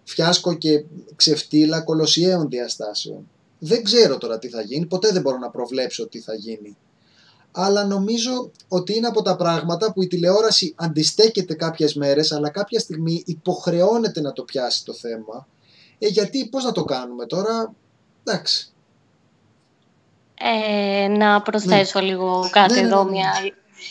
φιάσκο 0.04 0.54
και 0.54 0.84
ξεφτύλα 1.16 1.82
κολοσιαίων 1.82 2.50
διαστάσεων. 2.50 3.30
Δεν 3.60 3.84
ξέρω 3.84 4.18
τώρα 4.18 4.40
τι 4.40 4.50
θα 4.50 4.62
γίνει. 4.62 4.86
Ποτέ 4.86 5.12
δεν 5.12 5.22
μπορώ 5.22 5.38
να 5.38 5.50
προβλέψω 5.50 6.08
τι 6.08 6.20
θα 6.20 6.34
γίνει 6.34 6.78
αλλά 7.52 7.86
νομίζω 7.86 8.52
ότι 8.68 8.96
είναι 8.96 9.08
από 9.08 9.22
τα 9.22 9.36
πράγματα 9.36 9.94
που 9.94 10.04
η 10.04 10.08
τηλεόραση 10.08 10.74
αντιστέκεται 10.78 11.54
κάποιες 11.54 11.94
μέρες, 11.94 12.32
αλλά 12.32 12.50
κάποια 12.50 12.80
στιγμή 12.80 13.24
υποχρεώνεται 13.26 14.22
να 14.22 14.34
το 14.34 14.44
πιάσει 14.44 14.86
το 14.86 14.94
θέμα. 14.94 15.48
Ε, 16.00 16.08
γιατί 16.08 16.48
πώς 16.50 16.64
να 16.64 16.72
το 16.72 16.84
κάνουμε 16.84 17.26
τώρα, 17.26 17.74
εντάξει. 18.24 18.72
Ε, 20.42 21.08
να 21.08 21.42
προσθέσω 21.42 22.00
λίγο 22.00 22.50
κάτι 22.52 22.74
Ναι, 22.74 22.82
ναι, 22.82 22.88
εδώ, 22.88 23.04
ναι, 23.04 23.10
ναι. 23.10 23.12
μια 23.12 23.32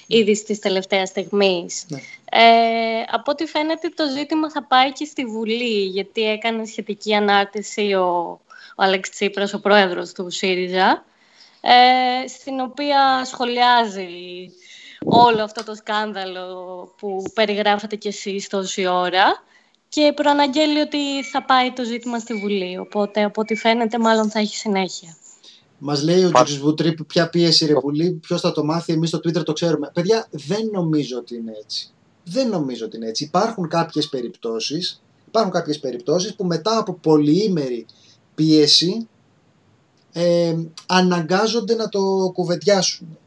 είδηση 0.06 0.44
της 0.44 0.58
τελευταίας 0.58 1.08
στιγμής. 1.08 1.84
Ναι. 1.88 1.98
Ε, 2.30 3.04
από 3.10 3.30
ό,τι 3.30 3.46
φαίνεται 3.46 3.88
το 3.88 4.04
ζήτημα 4.16 4.50
θα 4.50 4.64
πάει 4.64 4.92
και 4.92 5.04
στη 5.04 5.24
Βουλή, 5.24 5.84
γιατί 5.84 6.22
έκανε 6.30 6.64
σχετική 6.64 7.14
ανάρτηση 7.14 7.92
ο, 7.92 8.40
ο 8.76 8.82
Αλέξ 8.82 9.10
Τσίπρας, 9.10 9.54
ο 9.54 9.60
πρόεδρος 9.60 10.12
του 10.12 10.30
ΣΥΡΙΖΑ, 10.30 11.04
ε, 11.60 12.28
στην 12.28 12.60
οποία 12.60 13.24
σχολιάζει 13.24 14.06
όλο 15.04 15.42
αυτό 15.42 15.64
το 15.64 15.74
σκάνδαλο 15.74 16.46
που 16.98 17.22
περιγράφατε 17.34 17.96
κι 17.96 18.08
εσείς 18.08 18.48
τόση 18.48 18.86
ώρα 18.86 19.42
και 19.88 20.12
προαναγγέλει 20.16 20.80
ότι 20.80 21.22
θα 21.32 21.44
πάει 21.44 21.72
το 21.72 21.84
ζήτημα 21.84 22.18
στη 22.18 22.34
Βουλή. 22.34 22.78
Οπότε, 22.78 23.22
από 23.22 23.40
ό,τι 23.40 23.54
φαίνεται, 23.54 23.98
μάλλον 23.98 24.30
θα 24.30 24.38
έχει 24.38 24.56
συνέχεια. 24.56 25.16
Μας 25.78 26.02
λέει 26.02 26.24
ο 26.24 26.30
Πα- 26.30 26.42
Τζορτζ 26.42 26.62
Βουτρή 26.62 26.94
ποια 27.04 27.28
πίεση 27.28 27.66
ρε 27.66 27.74
πουλή, 27.74 28.10
ποιος 28.10 28.40
θα 28.40 28.52
το 28.52 28.64
μάθει, 28.64 28.92
εμείς 28.92 29.08
στο 29.08 29.18
Twitter 29.18 29.44
το 29.44 29.52
ξέρουμε. 29.52 29.90
Παιδιά, 29.94 30.26
δεν 30.30 30.68
νομίζω 30.72 31.16
ότι 31.18 31.36
είναι 31.36 31.52
έτσι. 31.62 31.90
Δεν 32.24 32.48
νομίζω 32.48 32.84
ότι 32.86 32.96
είναι 32.96 33.06
έτσι. 33.06 33.24
Υπάρχουν 33.24 33.68
κάποιες 33.68 34.08
περιπτώσεις 34.08 35.02
υπάρχουν 35.28 35.52
κάποιες 35.52 35.78
περιπτώσεις 35.78 36.34
που 36.34 36.44
μετά 36.44 36.78
από 36.78 36.92
πολυήμερη 36.92 37.86
πίεση 38.34 39.08
ε, 40.18 40.54
αναγκάζονται 40.86 41.74
να 41.74 41.88
το 41.88 42.30
κουβεντιάσουν. 42.32 43.18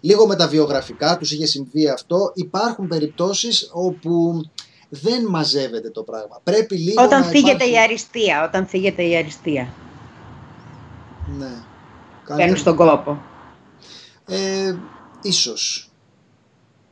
Λίγο 0.00 0.26
με 0.26 0.36
τα 0.36 0.48
βιογραφικά 0.48 1.16
τους 1.18 1.32
είχε 1.32 1.46
συμβεί 1.46 1.88
αυτό. 1.88 2.32
Υπάρχουν 2.34 2.88
περιπτώσεις 2.88 3.70
όπου 3.72 4.40
δεν 4.88 5.26
μαζεύεται 5.26 5.90
το 5.90 6.02
πράγμα. 6.02 6.40
Πρέπει 6.44 6.76
λίγο 6.76 7.02
Όταν 7.02 7.20
να 7.20 7.26
θίγεται 7.26 7.50
υπάρχει... 7.54 7.72
η 7.72 7.78
αριστεία, 7.78 8.44
όταν 8.44 8.66
θίγεται 8.66 9.02
η 9.02 9.16
αριστεία. 9.16 9.68
Ναι. 11.38 11.44
Παίρνουν 12.26 12.38
Κάντε- 12.38 12.56
στον 12.56 12.76
κόπο. 12.76 13.22
Ε, 14.26 14.74
ίσως. 15.22 15.90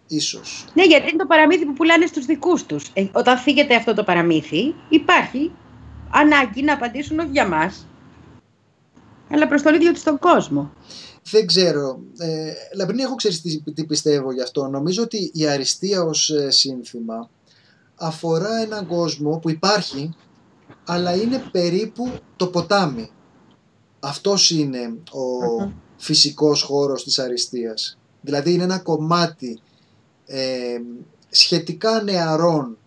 Ίσως. 0.07 0.65
Ναι, 0.75 0.85
γιατί 0.85 1.09
είναι 1.09 1.19
το 1.19 1.27
παραμύθι 1.27 1.65
που 1.65 1.73
πουλάνε 1.73 2.07
στους 2.07 2.25
δικούς 2.25 2.67
τους. 2.67 2.91
Ε, 2.95 3.07
όταν 3.13 3.39
φύγεται 3.39 3.75
αυτό 3.75 3.95
το 3.95 4.05
παραμύθι, 4.05 4.75
υπάρχει 4.89 5.53
ανάγκη 6.11 6.63
να 6.63 6.73
απαντήσουν 6.73 7.19
όχι 7.19 7.29
για 7.33 7.49
μας, 7.49 7.87
αλλά 9.33 9.49
προς 9.49 9.63
τον 9.63 9.75
ίδιο 9.75 9.93
τους 9.93 10.03
τον 10.03 10.19
κόσμο. 10.19 10.73
Δεν 11.31 11.47
ξέρω. 11.47 12.01
Ε, 12.19 12.53
Λαμπρινή, 12.77 13.03
έχω 13.03 13.15
ξέρει 13.15 13.37
τι, 13.37 13.73
τι 13.73 13.85
πιστεύω 13.85 14.33
γι' 14.33 14.43
αυτό. 14.43 14.67
Νομίζω 14.67 15.03
ότι 15.03 15.31
η 15.35 15.47
αριστεία 15.47 16.03
ως 16.03 16.31
ε, 16.31 16.51
σύνθημα 16.51 17.31
αφορά 17.95 18.57
έναν 18.57 18.87
κόσμο 18.87 19.39
που 19.39 19.51
υπάρχει, 19.51 20.15
αλλά 20.85 21.15
είναι 21.15 21.43
περίπου 21.53 22.11
το 22.37 22.47
ποτάμι. 22.47 23.11
Αυτός 24.01 24.51
είναι 24.51 24.95
ο 25.13 25.63
Μμμ. 25.63 25.73
φυσικός 25.97 26.63
χώρος 26.63 27.05
της 27.05 27.19
αριστείας. 27.19 27.99
Δηλαδή 28.21 28.53
είναι 28.53 28.63
ένα 28.63 28.79
κομμάτι 28.79 29.61
ε, 30.27 30.79
σχετικά 31.29 32.03
νεαρών, 32.03 32.79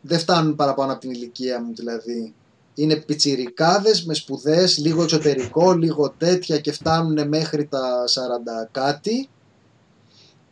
δεν 0.00 0.18
φτάνουν 0.18 0.54
παραπάνω 0.56 0.92
από 0.92 1.00
την 1.00 1.10
ηλικία 1.10 1.62
μου 1.62 1.74
δηλαδή, 1.74 2.34
είναι 2.76 2.96
πιτσιρικάδες 2.96 4.04
με 4.04 4.14
σπουδές, 4.14 4.78
λίγο 4.78 5.02
εξωτερικό, 5.02 5.72
λίγο 5.72 6.14
τέτοια 6.18 6.58
και 6.58 6.72
φτάνουν 6.72 7.28
μέχρι 7.28 7.66
τα 7.66 8.04
40 8.06 8.68
κάτι 8.70 9.28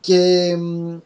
και 0.00 0.56
μ, 0.56 0.98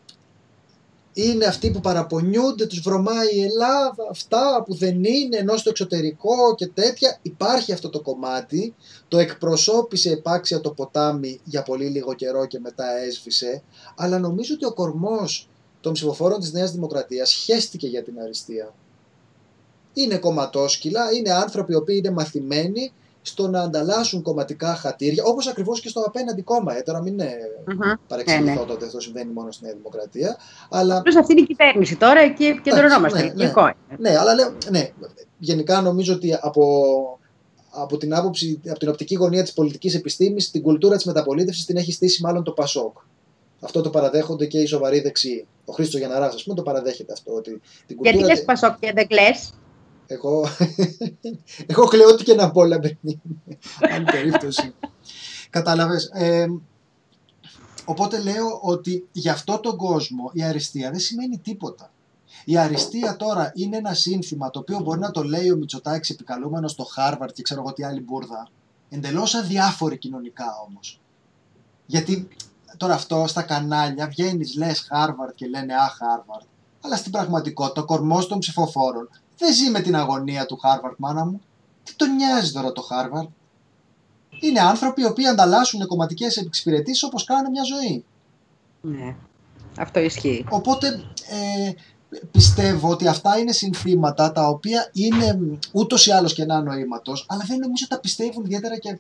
είναι 1.13 1.45
αυτοί 1.45 1.71
που 1.71 1.81
παραπονιούνται, 1.81 2.67
τους 2.67 2.81
βρωμάει 2.81 3.35
η 3.35 3.43
Ελλάδα, 3.43 4.09
αυτά 4.11 4.63
που 4.67 4.75
δεν 4.75 5.05
είναι, 5.05 5.37
ενώ 5.37 5.57
στο 5.57 5.71
εξωτερικό 5.71 6.55
και 6.57 6.67
τέτοια. 6.67 7.19
Υπάρχει 7.23 7.73
αυτό 7.73 7.89
το 7.89 8.01
κομμάτι, 8.01 8.75
το 9.09 9.19
εκπροσώπησε 9.19 10.11
επάξια 10.11 10.61
το 10.61 10.71
ποτάμι 10.71 11.41
για 11.45 11.63
πολύ 11.63 11.87
λίγο 11.87 12.15
καιρό 12.15 12.47
και 12.47 12.59
μετά 12.59 12.99
έσβησε, 12.99 13.63
αλλά 13.97 14.19
νομίζω 14.19 14.55
ότι 14.55 14.65
ο 14.65 14.73
κορμός 14.73 15.49
των 15.81 15.93
ψηφοφόρων 15.93 16.41
της 16.41 16.53
Νέας 16.53 16.73
Δημοκρατίας 16.73 17.33
χέστηκε 17.33 17.87
για 17.87 18.03
την 18.03 18.21
αριστεία. 18.21 18.75
Είναι 20.03 20.19
κομματόσκυλα, 20.19 21.13
είναι 21.13 21.33
άνθρωποι 21.33 21.73
οι 21.73 21.77
οποίοι 21.77 21.97
είναι 22.05 22.15
μαθημένοι 22.15 22.93
στο 23.23 23.49
να 23.49 23.61
ανταλλάσσουν 23.61 24.23
κομματικά 24.23 24.75
χατήρια, 24.75 25.25
όπως 25.25 25.47
ακριβώς 25.47 25.81
και 25.81 25.89
στο 25.89 26.01
απέναντι 26.01 26.43
κόμμα. 26.43 26.77
Ε, 26.77 26.83
τώρα 26.83 27.03
μην 27.03 27.13
είναι 27.13 27.37
παρεξηγηθώ 28.07 28.45
Ναι, 28.45 28.61
ναι. 28.61 28.67
τότε, 28.67 28.85
αυτό 28.87 29.01
συμβαίνει 29.01 29.33
μόνο 29.33 29.51
στη 29.51 29.65
Νέα 29.65 29.75
Δημοκρατία. 29.75 30.37
Αλλά 30.71 30.97
Απλώς 30.97 31.17
αυτή 31.17 31.33
είναι 31.33 31.41
η 31.41 31.47
κυβέρνηση 31.47 31.97
τώρα, 31.97 32.21
εκεί 32.21 32.45
επικεντρωνόμαστε. 32.45 33.19
ναι, 33.19 33.27
ναι. 33.27 33.33
Λογικό 33.35 33.61
είναι. 33.61 33.99
Ναι, 33.99 34.19
αλλά 34.19 34.35
λέω, 34.35 34.53
ναι, 34.71 34.91
γενικά 35.39 35.81
νομίζω 35.81 36.15
ότι 36.15 36.39
από, 36.41 36.63
από 37.71 37.97
την 37.97 38.15
άποψη, 38.15 38.61
από 38.69 38.79
την 38.79 38.89
οπτική 38.89 39.15
γωνία 39.15 39.43
της 39.43 39.53
πολιτικής 39.53 39.95
επιστήμης, 39.95 40.51
την 40.51 40.63
κουλτούρα 40.63 40.97
της 40.97 41.05
μεταπολίτευσης 41.05 41.65
την 41.65 41.77
έχει 41.77 41.93
στήσει 41.93 42.23
μάλλον 42.23 42.45
το 42.45 42.53
Πασόκ. 42.53 42.97
Αυτό 43.61 43.81
το 43.81 43.91
παραδέχονται 43.91 44.47
και 44.47 44.59
οι 44.59 44.67
σοβαροί 44.67 45.01
δεξιοί. 45.01 45.47
Ο 45.65 45.73
Χρήστος 45.73 46.01
Γιανναράς, 46.01 46.35
ας 46.35 46.43
πούμε, 46.43 46.57
το 46.57 46.63
παραδέχεται 46.63 47.13
αυτό. 47.13 47.33
Ότι 47.33 47.51
την 47.51 47.61
Γιατί 47.87 48.19
κουλτούρα... 48.19 48.27
λες 48.27 48.45
Πασόκ 48.45 48.79
και 48.79 48.93
δεν 48.95 49.07
κλαις; 49.07 49.53
Εγώ, 50.11 50.49
εγώ 51.73 51.85
κλαίω 51.85 52.09
ό,τι 52.09 52.25
και 52.25 52.35
να 52.35 52.51
πω, 52.51 52.65
Λαμπρινή. 52.65 53.23
Άλλη 53.81 54.05
περίπτωση. 54.05 54.75
Κατάλαβες. 55.51 56.11
Ε, 56.13 56.47
οπότε 57.85 58.23
λέω 58.23 58.59
ότι 58.63 59.09
για 59.13 59.33
αυτό 59.33 59.59
τον 59.59 59.77
κόσμο 59.77 60.31
η 60.33 60.43
αριστεία 60.43 60.91
δεν 60.91 61.01
σημαίνει 61.01 61.39
τίποτα. 61.39 61.93
Η 62.45 62.59
αριστεία 62.59 63.17
τώρα 63.17 63.53
είναι 63.55 63.77
ένα 63.77 63.95
σύνθημα 63.95 64.51
το 64.51 64.59
οποίο 64.59 64.79
μπορεί 64.79 65.01
να 65.01 65.11
το 65.11 65.23
λέει 65.23 65.51
ο 65.51 65.57
Μητσοτάκης 65.57 66.11
επικαλούμενος 66.11 66.71
στο 66.71 66.85
Χάρβαρντ 66.85 67.35
και 67.35 67.43
ξέρω 67.43 67.61
εγώ 67.61 67.73
τι 67.73 67.85
άλλη 67.85 68.01
μπουρδα. 68.01 68.49
Εντελώς 68.89 69.35
αδιάφορη 69.35 69.99
κοινωνικά 69.99 70.45
όμως. 70.69 71.01
Γιατί 71.87 72.29
τώρα 72.77 72.95
αυτό 72.95 73.27
στα 73.27 73.43
κανάλια 73.43 74.07
βγαίνεις 74.07 74.57
λες 74.57 74.81
Χάρβαρντ 74.81 75.35
και 75.35 75.47
λένε 75.47 75.75
Α 75.75 75.89
Χάρβαρντ. 75.89 76.47
Αλλά 76.81 76.97
στην 76.97 77.13
πραγματικότητα 77.13 77.81
ο 77.81 77.85
κορμός 77.85 78.27
των 78.27 78.39
ψηφοφόρων 78.39 79.09
δεν 79.39 79.55
ζει 79.55 79.71
με 79.71 79.81
την 79.81 79.97
αγωνία 79.97 80.47
του 80.47 80.57
Χάρβαρντ, 80.57 80.99
μάνα 80.99 81.25
μου. 81.25 81.41
Τι 81.85 81.95
τον 81.95 82.15
νοιάζει 82.15 82.53
τώρα 82.53 82.73
το 82.73 82.83
Χάρβαρντ. 82.83 83.29
Είναι 84.41 84.61
άνθρωποι 84.61 85.01
οι 85.03 85.05
οποίοι 85.05 85.27
ανταλλάσσουν 85.27 85.87
κομματικές 85.87 86.37
εξυπηρετήσεις 86.37 87.03
όπως 87.03 87.25
κάνουν 87.25 87.51
μια 87.51 87.63
ζωή. 87.63 88.05
Ναι, 88.81 89.17
αυτό 89.79 90.01
ισχύει. 90.01 90.45
Οπότε 90.49 90.87
ε, 91.29 91.73
πιστεύω 92.31 92.91
ότι 92.91 93.07
αυτά 93.07 93.39
είναι 93.39 93.53
συνθήματα 93.53 94.33
τα 94.33 94.49
οποία 94.49 94.91
είναι 94.93 95.39
ούτως 95.73 96.07
ή 96.07 96.11
άλλως 96.11 96.35
κενά 96.35 96.63
νοήματος, 96.63 97.27
αλλά 97.29 97.45
δεν 97.47 97.59
νομίζω 97.59 97.85
ότι 97.85 97.95
τα 97.95 98.01
πιστεύουν 98.01 98.45
ιδιαίτερα 98.45 98.79
και 98.79 98.99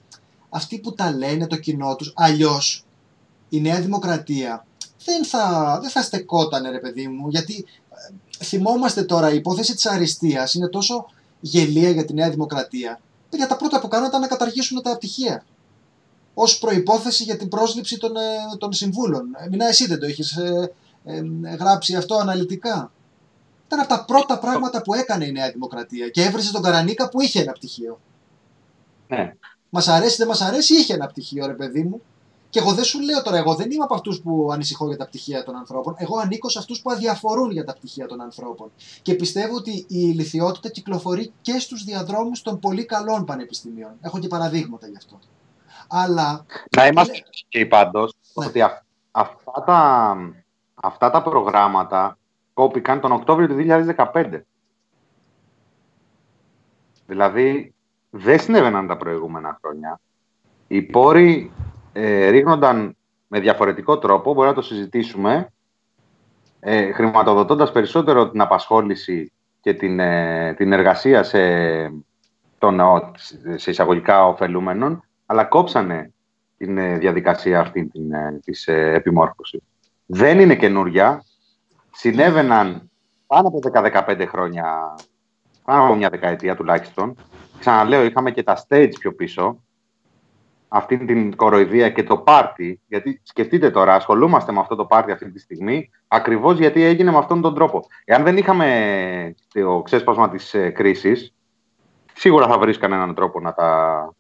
αυτοί 0.48 0.78
που 0.78 0.94
τα 0.94 1.12
λένε, 1.12 1.46
το 1.46 1.56
κοινό 1.56 1.96
τους. 1.96 2.12
Αλλιώς 2.16 2.84
η 3.48 3.60
Νέα 3.60 3.80
Δημοκρατία 3.80 4.66
δεν 5.04 5.24
θα, 5.24 5.78
δεν 5.82 5.90
θα 5.90 6.02
στεκόταν 6.02 6.70
ρε 6.70 6.78
παιδί 6.78 7.08
μου, 7.08 7.28
γιατί 7.28 7.64
ε, 7.87 7.87
θυμόμαστε 8.42 9.02
τώρα 9.02 9.32
η 9.32 9.36
υπόθεση 9.36 9.74
της 9.74 9.86
αριστείας 9.86 10.54
είναι 10.54 10.68
τόσο 10.68 11.06
γελία 11.40 11.90
για 11.90 12.04
τη 12.04 12.14
Νέα 12.14 12.30
Δημοκρατία. 12.30 13.00
Για 13.30 13.46
τα 13.46 13.56
πρώτα 13.56 13.80
που 13.80 13.88
κάνουν 13.88 14.08
ήταν 14.08 14.20
να 14.20 14.26
καταργήσουν 14.26 14.82
τα 14.82 14.96
πτυχία. 14.96 15.44
Ω 16.34 16.58
προπόθεση 16.60 17.22
για 17.22 17.36
την 17.36 17.48
πρόσληψη 17.48 17.98
των, 17.98 18.16
ε, 18.16 18.56
των 18.58 18.72
συμβούλων. 18.72 19.34
Ε, 19.38 19.48
Μινά, 19.48 19.66
εσύ 19.66 19.86
δεν 19.86 19.98
το 19.98 20.06
είχες 20.06 20.36
ε, 20.36 21.22
γράψει 21.58 21.96
αυτό 21.96 22.14
αναλυτικά. 22.14 22.92
Ήταν 23.66 23.80
από 23.80 23.88
τα 23.88 24.04
πρώτα 24.04 24.38
πράγματα 24.38 24.82
που 24.82 24.94
έκανε 24.94 25.24
η 25.24 25.32
Νέα 25.32 25.50
Δημοκρατία 25.50 26.08
και 26.08 26.22
έβρισε 26.22 26.52
τον 26.52 26.62
Καρανίκα 26.62 27.08
που 27.08 27.20
είχε 27.20 27.40
ένα 27.40 27.52
πτυχίο. 27.52 28.00
Ναι. 29.08 29.34
Μας 29.70 29.88
αρέσει, 29.88 30.16
δεν 30.16 30.26
μας 30.26 30.40
αρέσει, 30.40 30.74
είχε 30.74 30.94
ένα 30.94 31.06
πτυχίο, 31.06 31.46
ρε 31.46 31.52
παιδί 31.52 31.82
μου. 31.82 32.00
Και 32.50 32.58
εγώ 32.58 32.72
δεν 32.72 32.84
σου 32.84 33.00
λέω 33.00 33.22
τώρα, 33.22 33.36
εγώ 33.36 33.54
δεν 33.54 33.70
είμαι 33.70 33.84
από 33.84 33.94
αυτούς 33.94 34.20
που 34.20 34.48
ανησυχώ 34.52 34.86
για 34.86 34.96
τα 34.96 35.06
πτυχία 35.06 35.44
των 35.44 35.56
ανθρώπων. 35.56 35.94
Εγώ 35.98 36.18
ανήκω 36.18 36.48
σε 36.48 36.58
αυτούς 36.58 36.80
που 36.82 36.90
αδιαφορούν 36.90 37.50
για 37.50 37.64
τα 37.64 37.72
πτυχία 37.72 38.06
των 38.06 38.20
ανθρώπων. 38.20 38.70
Και 39.02 39.14
πιστεύω 39.14 39.56
ότι 39.56 39.70
η 39.70 39.84
ηλικιότητα 39.88 40.68
κυκλοφορεί 40.70 41.32
και 41.40 41.58
στους 41.58 41.84
διαδρόμους 41.84 42.42
των 42.42 42.58
πολύ 42.58 42.84
καλών 42.84 43.24
πανεπιστημίων. 43.24 43.90
Έχω 44.00 44.18
και 44.18 44.28
παραδείγματα 44.28 44.86
γι' 44.86 44.96
αυτό. 44.96 45.18
Αλλά 45.88 46.44
Να 46.76 46.86
είμαστε 46.86 47.22
και 47.48 47.66
πάντως 47.66 48.12
Ναι. 48.34 48.46
ότι 48.46 48.62
αυ- 48.62 48.82
αυτά, 49.10 49.62
τα, 49.66 50.16
αυτά 50.74 51.10
τα 51.10 51.22
προγράμματα 51.22 52.18
κόπηκαν 52.54 53.00
τον 53.00 53.12
Οκτώβριο 53.12 53.48
του 53.48 53.54
2015. 53.54 54.40
Δηλαδή 57.06 57.74
δεν 58.10 58.40
συνέβαιναν 58.40 58.86
τα 58.86 58.96
προηγούμενα 58.96 59.58
χρόνια. 59.60 60.00
Οι 60.68 60.82
πόροι 60.82 61.50
ε, 61.92 62.28
ρίχνονταν 62.28 62.96
με 63.28 63.40
διαφορετικό 63.40 63.98
τρόπο, 63.98 64.34
μπορεί 64.34 64.48
να 64.48 64.54
το 64.54 64.62
συζητήσουμε, 64.62 65.52
ε, 66.60 66.92
χρηματοδοτώντας 66.92 67.72
περισσότερο 67.72 68.30
την 68.30 68.40
απασχόληση 68.40 69.32
και 69.60 69.74
την, 69.74 70.00
ε, 70.00 70.54
την 70.56 70.72
εργασία 70.72 71.22
σε, 71.22 71.38
των, 72.58 72.80
ο- 72.80 73.12
σε 73.54 73.70
εισαγωγικά 73.70 74.26
ωφελούμενων, 74.26 75.02
αλλά 75.26 75.44
κόψανε 75.44 76.12
την 76.56 76.78
ε, 76.78 76.98
διαδικασία 76.98 77.60
αυτή 77.60 77.86
την, 77.86 78.12
ε, 78.12 78.38
της 78.44 78.66
ε, 78.66 78.92
επιμόρφωσης. 78.94 79.60
Δεν 80.06 80.40
είναι 80.40 80.56
καινούρια. 80.56 81.24
Συνέβαιναν 81.90 82.90
πάνω 83.26 83.48
από 83.48 83.58
10-15 83.72 84.24
χρόνια, 84.28 84.94
πάνω 85.64 85.84
από 85.84 85.94
μια 85.94 86.08
δεκαετία 86.08 86.56
τουλάχιστον. 86.56 87.16
Ξαναλέω, 87.58 88.04
είχαμε 88.04 88.30
και 88.30 88.42
τα 88.42 88.64
stage 88.68 88.90
πιο 88.98 89.12
πίσω. 89.14 89.62
Αυτή 90.68 90.98
την 90.98 91.36
κοροϊδία 91.36 91.90
και 91.90 92.02
το 92.02 92.16
πάρτι, 92.16 92.80
γιατί 92.86 93.20
σκεφτείτε 93.22 93.70
τώρα, 93.70 93.94
ασχολούμαστε 93.94 94.52
με 94.52 94.60
αυτό 94.60 94.74
το 94.74 94.84
πάρτι 94.84 95.12
αυτή 95.12 95.30
τη 95.30 95.38
στιγμή, 95.38 95.90
ακριβώς 96.08 96.58
γιατί 96.58 96.82
έγινε 96.82 97.10
με 97.10 97.18
αυτόν 97.18 97.40
τον 97.40 97.54
τρόπο. 97.54 97.84
Εάν 98.04 98.22
δεν 98.24 98.36
είχαμε 98.36 99.34
το 99.52 99.82
ξέσπασμα 99.84 100.28
της 100.28 100.54
ε, 100.54 100.70
κρίσης, 100.70 101.34
σίγουρα 102.14 102.46
θα 102.46 102.58
βρίσκαν 102.58 102.92
έναν 102.92 103.14
τρόπο 103.14 103.40
να 103.40 103.52
τα 103.52 104.12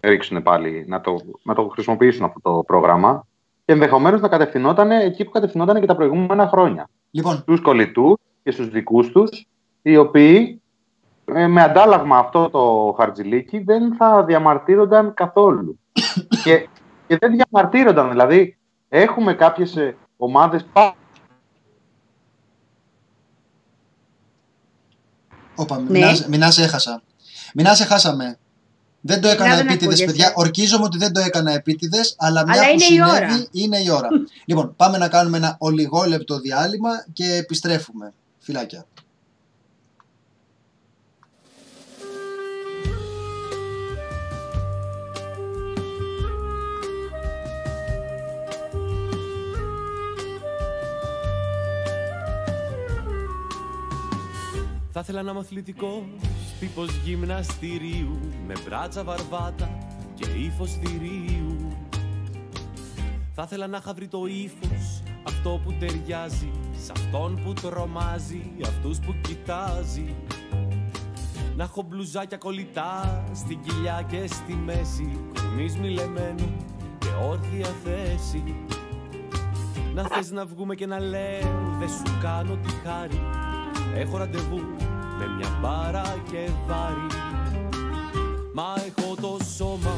ρίξουν 0.00 0.42
πάλι, 0.42 0.84
να 0.88 1.00
το, 1.00 1.16
να 1.42 1.54
το 1.54 1.68
χρησιμοποιήσουν 1.68 2.24
αυτό 2.24 2.40
το 2.40 2.62
πρόγραμμα 2.66 3.26
και 3.64 3.72
ενδεχομένως 3.72 4.20
να 4.20 4.28
κατευθυνόταν 4.28 4.90
εκεί 4.90 5.24
που 5.24 5.30
κατευθυνόταν 5.30 5.80
και 5.80 5.86
τα 5.86 5.96
προηγούμενα 5.96 6.48
χρόνια. 6.48 6.88
Λοιπόν, 7.10 7.36
Στους 7.36 7.60
κολλητούς 7.60 8.16
και 8.42 8.50
στους 8.50 8.68
δικούς 8.68 9.10
τους, 9.10 9.46
οι 9.82 9.96
οποίοι 9.96 10.62
ε, 11.24 11.46
με 11.46 11.62
αντάλλαγμα 11.62 12.18
αυτό 12.18 12.50
το 12.50 12.94
χαρτζιλίκι 12.98 13.58
δεν 13.58 13.94
θα 13.94 14.24
διαμαρτύρονταν 14.24 15.14
καθόλου. 15.14 15.78
Και, 16.44 16.68
και 17.06 17.16
δεν 17.20 17.36
διαμαρτύρονταν. 17.36 18.10
Δηλαδή, 18.10 18.56
έχουμε 18.88 19.34
κάποιες 19.34 19.76
ε, 19.76 19.96
ομάδες 20.16 20.64
πα- 20.72 20.96
όπα, 25.54 25.78
Ναι. 25.78 25.90
Μινάς, 25.90 26.26
Μινάς 26.26 26.58
έχασα. 26.58 27.02
Μινάς 27.54 27.80
έχασαμε. 27.80 28.38
Δεν 29.00 29.20
το 29.20 29.28
έκανα 29.28 29.50
Να, 29.50 29.56
δεν 29.56 29.66
επίτηδες, 29.66 30.00
ακούγεσαι. 30.00 30.04
παιδιά. 30.18 30.32
Ορκίζομαι 30.36 30.84
ότι 30.84 30.98
δεν 30.98 31.12
το 31.12 31.20
έκανα 31.20 31.52
επίτηδες, 31.52 32.14
αλλά 32.18 32.42
μια 32.44 32.52
Αλλά 32.52 32.62
που 32.62 32.68
είναι 32.72 32.82
η 32.82 32.86
συνέβη 32.86 33.10
ώρα. 33.10 33.46
είναι 33.50 33.78
η 33.78 33.90
ώρα. 33.90 34.08
λοιπόν, 34.44 34.74
πάμε 34.76 34.98
να 34.98 35.08
κάνουμε 35.08 35.36
ένα 35.36 35.56
ολιγόλεπτο 35.58 36.38
διάλειμμα 36.40 36.90
και 37.12 37.34
επιστρέφουμε. 37.34 38.12
Φιλάκια. 38.38 38.86
Θα 54.98 55.02
ήθελα 55.04 55.22
να 55.22 55.30
είμαι 55.30 55.40
αθλητικό 55.40 56.08
τύπος 56.60 56.96
γυμναστηρίου 57.04 58.18
με 58.46 58.54
μπράτσα 58.64 59.04
βαρβάτα 59.04 59.78
και 60.14 60.26
ύφος 60.30 60.70
θηρίου. 60.70 61.56
Θα 63.34 63.42
ήθελα 63.42 63.66
να 63.66 63.76
είχα 63.76 63.94
βρει 63.94 64.08
το 64.08 64.26
ύφος 64.26 65.02
αυτό 65.22 65.60
που 65.64 65.72
ταιριάζει 65.72 66.50
σε 66.84 66.92
αυτόν 66.96 67.40
που 67.44 67.52
τρομάζει, 67.52 68.52
αυτούς 68.62 68.98
που 68.98 69.14
κοιτάζει. 69.20 70.14
Να 71.56 71.64
έχω 71.64 71.82
μπλουζάκια 71.82 72.36
κολλητά 72.36 73.24
στην 73.34 73.60
κοιλιά 73.60 74.04
και 74.08 74.26
στη 74.26 74.54
μέση, 74.54 75.20
κορμής 75.34 75.76
μιλεμένου 75.76 76.56
και 76.98 77.08
όρθια 77.28 77.74
θέση. 77.84 78.54
Να 79.94 80.02
θες 80.02 80.30
να 80.30 80.46
βγούμε 80.46 80.74
και 80.74 80.86
να 80.86 81.00
λέω 81.00 81.76
δεν 81.78 81.88
σου 81.88 82.18
κάνω 82.20 82.56
τη 82.56 82.70
χάρη 82.84 83.45
Έχω 83.98 84.16
ραντεβού 84.16 84.60
με 85.18 85.26
μια 85.36 85.58
μπάρα 85.60 86.22
και 86.30 86.48
βάρη 86.66 87.06
Μα 88.52 88.74
έχω 88.86 89.14
το 89.20 89.44
σώμα 89.56 89.94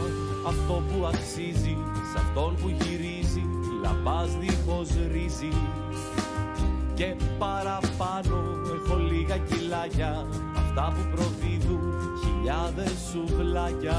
αυτό 0.46 0.72
που 0.72 1.06
αξίζει 1.06 1.76
Σε 2.12 2.18
αυτόν 2.18 2.56
που 2.60 2.68
γυρίζει 2.68 3.44
λαμπάς 3.82 4.36
δίχως 4.36 4.88
ρύζι. 5.12 5.52
Και 6.94 7.14
παραπάνω 7.38 8.42
έχω 8.74 8.96
λίγα 8.96 9.36
κιλάκια 9.38 10.26
Αυτά 10.56 10.92
που 10.94 11.16
προδίδουν 11.16 11.92
χιλιάδες 12.20 12.92
σουβλάκια 13.10 13.96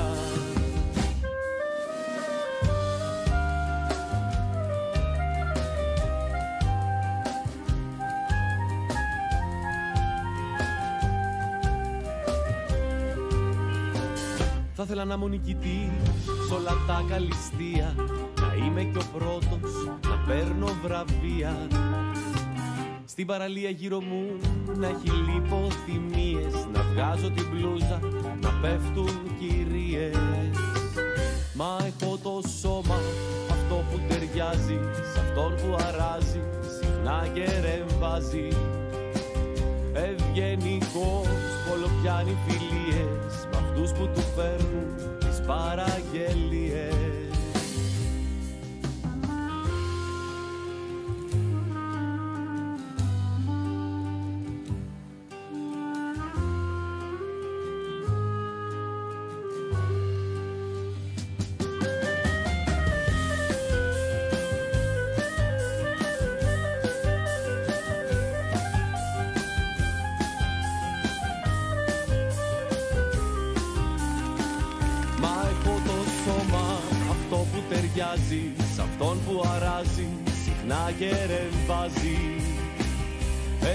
ήθελα 14.91 15.05
να 15.05 15.13
είμαι 15.13 15.23
ο 15.23 15.27
νικητής 15.27 15.91
σ' 16.47 16.51
όλα 16.51 16.73
τα 16.87 17.03
καλυστία 17.09 17.95
Να 18.41 18.65
είμαι 18.65 18.83
και 18.83 18.97
ο 18.97 19.17
πρώτος 19.17 19.71
να 20.09 20.15
παίρνω 20.27 20.67
βραβεία. 20.83 21.67
Στην 23.05 23.25
παραλία 23.25 23.69
γύρω 23.69 24.01
μου 24.01 24.25
να 24.77 24.87
έχει 24.87 25.09
λιποθυμίες 25.09 26.53
Να 26.73 26.81
βγάζω 26.81 27.29
την 27.29 27.45
μπλούζα 27.51 27.99
να 28.41 28.49
πέφτουν 28.61 29.21
κυρίες. 29.39 30.17
Μα 31.53 31.77
έχω 31.87 32.17
το 32.17 32.47
σώμα 32.61 32.95
αυτό 33.49 33.75
που 33.75 33.99
ταιριάζει 34.07 34.79
Σ' 35.13 35.17
αυτόν 35.17 35.55
που 35.55 35.75
αράζει 35.87 36.41
συχνά 36.79 37.27
και 37.33 37.45
ρεμβάζει. 37.65 38.47
Ευγενικός 39.93 41.27
πολλοπιάνει 41.67 42.37
φιλίες 42.45 43.47
Μ' 43.51 43.68
αυτούς 43.81 43.99
που 43.99 44.09
του 44.13 44.21
φέρνουν 44.35 45.17
τις 45.19 45.41
παραγγελίες 45.47 47.08
συχνά 80.69 80.91
και 80.99 81.11
ρεμβάζει 81.31 82.19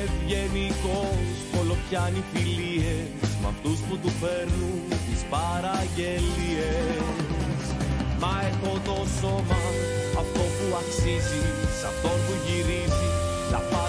Ευγενικός 0.02 1.26
πολλοπιάνει 1.52 2.22
φιλίες 2.32 3.30
Μ' 3.40 3.46
αυτούς 3.52 3.78
που 3.86 3.94
του 4.02 4.10
φέρνουν 4.20 4.80
τις 5.06 5.22
παραγγελίες. 5.34 7.02
Μα 8.20 8.32
έχω 8.50 8.72
το 8.88 8.96
σώμα 9.20 9.62
αυτό 10.22 10.42
που 10.56 10.66
αξίζει 10.80 11.44
Σ' 11.78 11.86
αυτόν 11.90 12.18
που 12.24 12.34
γυρίζει 12.44 13.08
λαπάς 13.52 13.83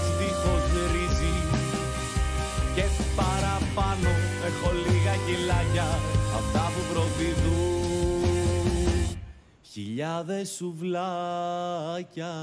Χιλιάδες 9.75 10.49
σουβλάκια 10.49 12.33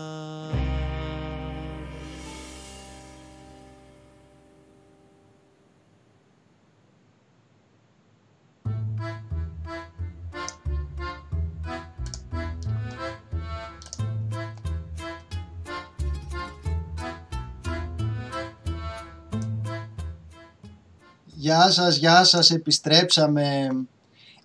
Γεια 21.24 21.70
σας, 21.70 21.96
γεια 21.96 22.24
σας, 22.24 22.50
επιστρέψαμε. 22.50 23.68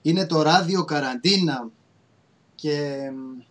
Είναι 0.01 0.25
το 0.25 0.41
ράδιο 0.41 0.85
καραντίνα 0.85 1.71
και 2.61 2.97
μ, 3.13 3.41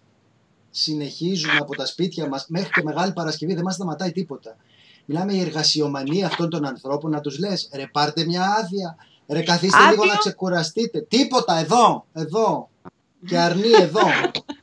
συνεχίζουμε 0.71 1.57
από 1.61 1.77
τα 1.77 1.87
σπίτια 1.87 2.29
μας 2.29 2.47
μέχρι 2.49 2.71
και 2.71 2.83
Μεγάλη 2.83 3.13
Παρασκευή, 3.13 3.55
δεν 3.55 3.63
μας 3.63 3.75
σταματάει 3.75 4.13
τίποτα. 4.13 4.57
Μιλάμε 5.05 5.33
η 5.33 5.41
εργασιομανία 5.41 6.27
αυτών 6.27 6.51
των 6.51 6.65
ανθρώπων 6.67 7.11
να 7.11 7.21
τους 7.21 7.39
λες 7.39 7.69
ρε 7.73 7.87
πάρτε 7.87 8.25
μια 8.25 8.43
άδεια, 8.43 8.97
ρε 9.29 9.43
καθίστε 9.43 9.79
λίγο 9.79 10.03
Άδειο; 10.03 10.05
να 10.05 10.17
ξεκουραστείτε. 10.19 11.01
Τίποτα 11.01 11.59
εδώ, 11.59 12.07
εδώ 12.13 12.69
και 13.27 13.39
αρνεί 13.39 13.71
εδώ. 13.81 14.07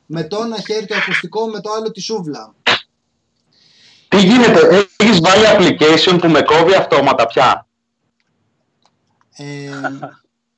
με 0.06 0.24
το 0.24 0.42
ένα 0.42 0.60
χέρι 0.60 0.86
το 0.86 0.94
ακουστικό, 0.94 1.46
με 1.46 1.60
το 1.60 1.70
άλλο 1.70 1.90
τη 1.90 2.00
σούβλα. 2.00 2.54
Τι 4.08 4.20
γίνεται, 4.20 4.88
έχεις 4.96 5.20
βάλει 5.20 5.44
application 5.46 6.18
που 6.20 6.28
με 6.28 6.42
κόβει 6.42 6.74
αυτόματα 6.74 7.26
πια; 7.26 7.66
Ε, 9.36 9.70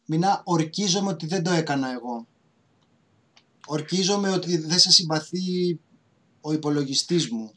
Μινά, 0.05 0.41
ορκίζομαι 0.45 1.11
ότι 1.11 1.26
δεν 1.26 1.43
το 1.43 1.51
έκανα 1.51 1.93
εγώ. 1.93 2.26
Ορκίζομαι 3.67 4.31
ότι 4.31 4.57
δεν 4.59 4.79
σε 4.79 4.91
συμπαθεί 4.91 5.79
ο 6.41 6.53
υπολογιστής 6.53 7.31
μου. 7.31 7.51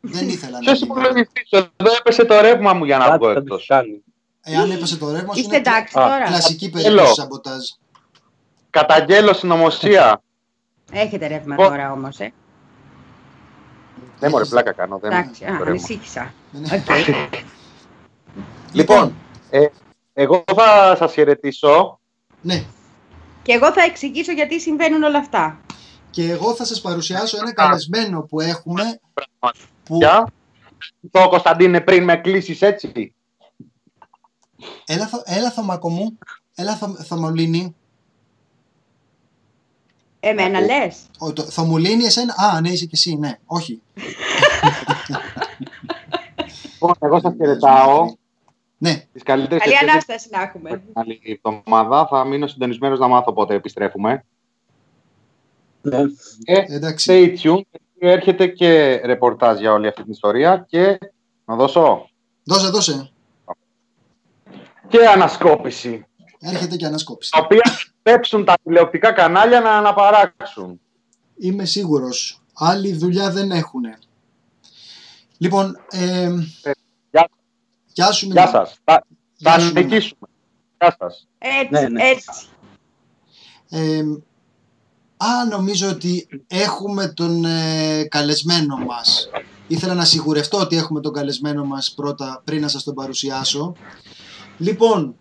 Δεν 0.00 0.28
ήθελα 0.28 0.52
να 0.52 0.58
Ποιος 0.58 0.78
γίνει. 0.78 0.90
υπολογιστής, 0.90 1.50
εδώ 1.50 1.92
έπεσε 1.98 2.24
το 2.24 2.40
ρεύμα 2.40 2.72
μου 2.72 2.84
για 2.84 2.98
να 2.98 3.04
Κάτι 3.04 3.16
βγω 3.18 3.26
θα 3.28 3.32
το 3.34 3.40
εκτός. 3.40 3.66
κάνει. 3.66 4.02
Εάν 4.42 4.70
έπεσε 4.70 4.96
το 4.96 5.10
ρεύμα 5.10 5.34
σου 5.34 5.40
Είστε 5.40 5.56
είναι 5.56 5.68
εντάξει 5.68 5.98
Α, 5.98 6.02
τώρα. 6.02 6.24
κλασική 6.24 6.68
Θέλω. 6.70 6.82
περίπτωση 6.82 7.14
σαμποτάζ. 7.20 7.68
Καταγγέλω 8.70 9.32
συνωμοσία. 9.32 10.22
Έχετε 10.92 11.26
ρεύμα 11.26 11.54
Ω. 11.58 11.64
τώρα 11.68 11.92
όμως, 11.92 12.18
ε. 12.18 12.32
Ναι, 14.20 14.28
μωρέ, 14.28 14.44
πλάκα 14.44 14.72
κάνω. 14.72 14.98
Δεν 14.98 15.12
Εντάξει, 15.12 15.44
α, 15.44 15.46
το 15.46 15.52
ρεύμα. 15.52 15.68
ανησύχησα. 15.70 16.32
Ναι. 16.52 16.68
Οκ. 16.76 17.24
Λοιπόν, 18.72 19.14
ε, 19.50 19.66
εγώ 20.12 20.44
θα 20.56 20.94
σας 20.98 21.12
χαιρετήσω. 21.12 22.00
Ναι. 22.40 22.64
Και 23.42 23.52
εγώ 23.52 23.72
θα 23.72 23.82
εξηγήσω 23.82 24.32
γιατί 24.32 24.60
συμβαίνουν 24.60 25.02
όλα 25.02 25.18
αυτά. 25.18 25.60
Και 26.10 26.30
εγώ 26.30 26.54
θα 26.54 26.64
σας 26.64 26.80
παρουσιάσω 26.80 27.36
ένα 27.40 27.52
καλεσμένο 27.52 28.22
που 28.22 28.40
έχουμε 28.40 29.00
που... 29.84 29.98
Πια. 29.98 30.26
Το 31.10 31.28
Κωνσταντίνε 31.28 31.80
πριν 31.80 32.04
με 32.04 32.16
κλείσεις 32.16 32.62
έτσι. 32.62 33.14
Έλα, 34.86 35.06
θω- 35.06 35.22
έλα 35.24 35.50
Θωμάκο 35.50 35.90
μου, 35.90 36.18
έλα 36.54 36.76
Θω, 36.76 36.88
Θωμολίνη. 36.88 37.74
Εμένα 40.20 40.60
λες; 40.60 40.96
Ο, 41.18 41.32
το, 41.32 41.42
Θωμουλίνη 41.42 42.04
εσένα, 42.04 42.34
α 42.36 42.60
ναι 42.60 42.68
είσαι 42.70 42.84
και 42.84 42.90
εσύ, 42.94 43.16
ναι, 43.16 43.38
όχι. 43.46 43.82
Λοιπόν, 46.72 46.94
εγώ 47.00 47.20
σας 47.20 47.34
χαιρετάω. 47.36 48.14
Ναι, 48.82 49.06
Τις 49.12 49.22
καλύτερες 49.22 49.62
Καλή 49.62 49.74
ευχές 49.74 49.90
Ανάσταση 49.90 50.28
να 50.30 50.42
έχουμε. 50.42 50.68
για 50.68 50.78
την 50.78 50.92
άλλη 50.94 51.20
εβδομάδα. 51.44 52.06
Θα 52.06 52.24
μείνω 52.24 52.46
συντονισμένος 52.46 52.98
να 52.98 53.08
μάθω 53.08 53.32
πότε 53.32 53.54
επιστρέφουμε. 53.54 54.24
Ναι. 55.82 55.98
Ε, 56.44 56.64
εντάξει. 56.68 57.06
stay 57.10 57.28
tuned, 57.42 57.62
γιατί 57.70 57.96
έρχεται 57.98 58.46
και 58.46 59.00
ρεπορτάζ 59.04 59.58
για 59.60 59.72
όλη 59.72 59.86
αυτή 59.86 60.02
την 60.02 60.12
ιστορία 60.12 60.64
και 60.68 60.98
να 61.44 61.56
δώσω 61.56 62.08
Δώσε, 62.44 62.68
δώσε. 62.68 63.10
και 64.88 65.06
ανασκόπηση, 65.06 66.06
Έρχεται 66.40 66.76
και 66.76 66.86
ανασκόπηση. 66.86 67.30
τα 67.30 67.38
οποία 67.44 67.62
πέψουν 68.02 68.44
τα 68.44 68.54
τηλεοπτικά 68.64 69.12
κανάλια 69.12 69.60
να 69.60 69.70
αναπαράξουν. 69.76 70.80
Είμαι 71.38 71.64
σίγουρος. 71.64 72.42
Άλλη 72.54 72.92
δουλειά 72.92 73.30
δεν 73.30 73.50
έχουν. 73.50 73.82
Λοιπόν, 75.38 75.76
ε, 75.90 76.28
Γεια, 76.62 76.74
γεια 77.92 78.12
σου. 78.12 78.26
γεια 78.26 78.34
Μινά. 78.34 78.50
σας. 78.50 78.78
Θα, 78.84 79.06
Γεια 79.36 79.52
θα 79.52 79.58
σου, 79.60 79.66
Μινά. 79.66 79.80
νικήσουμε. 79.80 80.28
Γεια 80.80 80.96
σας. 80.98 81.28
Έτσι, 81.38 81.68
Ναι, 81.70 81.88
ναι. 81.88 82.02
έτσι. 82.08 82.30
Ε, 83.68 84.02
α, 85.16 85.44
νομίζω 85.50 85.88
ότι 85.88 86.28
έχουμε 86.46 87.06
τον 87.08 87.44
ε, 87.44 88.04
καλεσμένο 88.04 88.76
μας. 88.76 89.28
Ήθελα 89.68 89.94
να 89.94 90.04
σιγουρευτώ 90.04 90.58
ότι 90.58 90.76
έχουμε 90.76 91.00
τον 91.00 91.12
καλεσμένο 91.12 91.64
μας 91.64 91.92
πρώτα 91.96 92.40
πριν 92.44 92.60
να 92.60 92.68
σας 92.68 92.82
τον 92.82 92.94
παρουσιάσω. 92.94 93.72
Λοιπόν, 94.58 95.14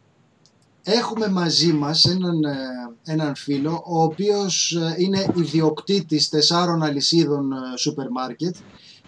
έχουμε 0.84 1.28
μαζί 1.30 1.74
μας 1.74 2.06
έναν, 2.06 2.44
ε, 2.44 2.58
έναν 3.04 3.36
φίλο 3.36 3.84
ο 3.86 4.04
οποίος 4.04 4.72
ε, 4.72 4.96
είναι 4.98 5.26
ιδιοκτήτης 5.36 6.30
τεσσάρων 6.30 6.84
αλυσίδων 6.84 7.52
ε, 7.52 7.78
σούπερ 7.78 8.10
μάρκετ 8.10 8.56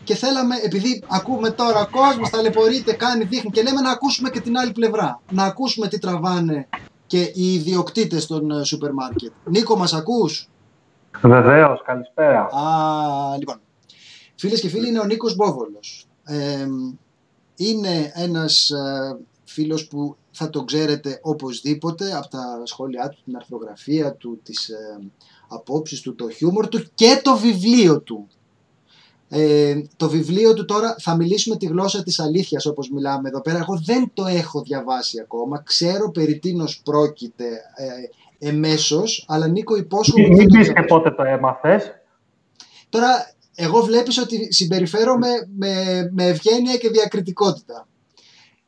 και 0.03 0.15
θέλαμε, 0.15 0.55
επειδή 0.63 1.03
ακούμε 1.07 1.49
τώρα 1.49 1.81
ο 1.81 1.87
κόσμος 1.89 2.29
ταλαιπωρείται, 2.29 2.93
κάνει, 2.93 3.23
δείχνει 3.23 3.49
και 3.49 3.61
λέμε 3.61 3.81
να 3.81 3.91
ακούσουμε 3.91 4.29
και 4.29 4.39
την 4.39 4.57
άλλη 4.57 4.71
πλευρά. 4.71 5.21
Να 5.31 5.43
ακούσουμε 5.43 5.87
τι 5.87 5.99
τραβάνε 5.99 6.67
και 7.07 7.21
οι 7.21 7.53
ιδιοκτήτες 7.53 8.25
των 8.25 8.51
ε, 8.51 8.63
σούπερ 8.63 8.93
μάρκετ. 8.93 9.31
Νίκο, 9.45 9.77
μας 9.77 9.93
ακούς; 9.93 10.49
Βεβαίως, 11.21 11.81
καλησπέρα. 11.85 12.41
Α, 12.41 13.37
λοιπόν. 13.37 13.59
Φίλες 14.35 14.61
και 14.61 14.69
φίλοι, 14.69 14.87
είναι 14.87 14.99
ο 14.99 15.03
Νίκος 15.03 15.35
Μπόβολος. 15.35 16.07
Ε, 16.23 16.67
είναι 17.55 18.11
ένας 18.15 18.69
ε, 18.69 19.17
φίλος 19.43 19.87
που 19.87 20.15
θα 20.31 20.49
τον 20.49 20.65
ξέρετε 20.65 21.19
οπωσδήποτε 21.21 22.15
από 22.17 22.27
τα 22.27 22.61
σχόλιά 22.63 23.09
του, 23.09 23.21
την 23.23 23.35
αρθρογραφία 23.35 24.13
του, 24.13 24.39
τις 24.43 24.69
ε, 24.69 24.99
απόψεις 25.47 26.01
του, 26.01 26.15
το 26.15 26.29
χιούμορ 26.29 26.67
του 26.67 26.83
και 26.93 27.21
το 27.23 27.37
βιβλίο 27.37 28.01
του. 28.01 28.27
Ε, 29.35 29.81
το 29.95 30.09
βιβλίο 30.09 30.53
του 30.53 30.65
τώρα 30.65 30.95
θα 30.99 31.15
μιλήσουμε 31.15 31.57
τη 31.57 31.65
γλώσσα 31.65 32.03
της 32.03 32.19
αλήθειας 32.19 32.65
όπως 32.65 32.89
μιλάμε 32.89 33.29
εδώ 33.29 33.41
πέρα. 33.41 33.57
Εγώ 33.57 33.81
δεν 33.85 34.11
το 34.13 34.25
έχω 34.25 34.61
διαβάσει 34.61 35.19
ακόμα. 35.19 35.61
Ξέρω 35.65 36.11
περί 36.11 36.39
τίνος 36.39 36.81
πρόκειται 36.83 37.45
ε, 37.75 38.47
εμέσως, 38.49 39.25
αλλά 39.27 39.47
Νίκο 39.47 39.75
υπόσχομαι 39.75 40.23
ότι 40.25 40.35
θα 40.35 40.41
Μην 40.41 40.51
το 40.51 40.57
πεις 40.57 40.67
και 40.67 40.73
διαβάσω. 40.73 40.95
πότε 40.95 41.11
το 41.15 41.23
έμαθες. 41.23 41.91
Τώρα, 42.89 43.33
εγώ 43.55 43.81
βλέπεις 43.81 44.17
ότι 44.17 44.53
συμπεριφέρομαι 44.53 45.27
με, 45.57 45.73
με 46.11 46.23
ευγένεια 46.27 46.77
και 46.77 46.89
διακριτικότητα. 46.89 47.87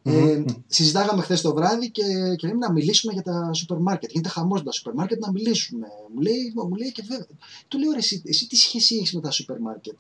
Ε, 0.03 0.11
Μμμ. 0.11 0.45
συζητάγαμε 0.67 1.21
χθες 1.21 1.41
το 1.41 1.53
βράδυ 1.53 1.89
και, 1.91 2.03
και 2.37 2.47
λέμε 2.47 2.59
να 2.59 2.71
μιλήσουμε 2.71 3.13
για 3.13 3.21
τα 3.21 3.53
σούπερ 3.53 3.77
μάρκετ. 3.77 4.09
Γίνεται 4.11 4.29
χαμός 4.29 4.63
τα 4.63 4.71
σούπερ 4.71 4.93
μάρκετ 4.93 5.19
να 5.19 5.31
μιλήσουμε. 5.31 5.87
Μου 6.13 6.21
λέει, 6.21 6.53
μου 6.55 6.75
λέει 6.75 6.91
και 6.91 7.03
βέβαια. 7.07 7.27
Του 7.67 7.79
λέω 7.79 7.91
ρε, 7.91 7.97
εσύ, 7.97 8.21
εσύ 8.25 8.47
τι 8.47 8.55
σχέση 8.55 8.95
έχεις 8.95 9.13
με 9.13 9.21
τα 9.21 9.31
σούπερ 9.31 9.59
μάρκετ. 9.59 9.95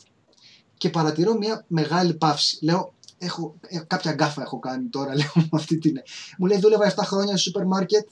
Και 0.77 0.89
παρατηρώ 0.89 1.37
μια 1.37 1.63
μεγάλη 1.67 2.13
παύση. 2.13 2.57
Λέω, 2.61 2.93
έχω, 3.17 3.55
ε, 3.67 3.79
κάποια 3.87 4.11
γκάφα 4.11 4.41
έχω 4.41 4.59
κάνει 4.59 4.87
τώρα, 4.87 5.15
λέω 5.19 5.31
με 5.35 5.49
αυτή 5.51 5.77
την. 5.77 6.01
Μου 6.37 6.45
λέει, 6.45 6.59
δούλευα 6.59 6.93
7 6.93 6.93
χρόνια 6.97 7.37
στο 7.37 7.37
σούπερ 7.37 7.65
μάρκετ. 7.65 8.07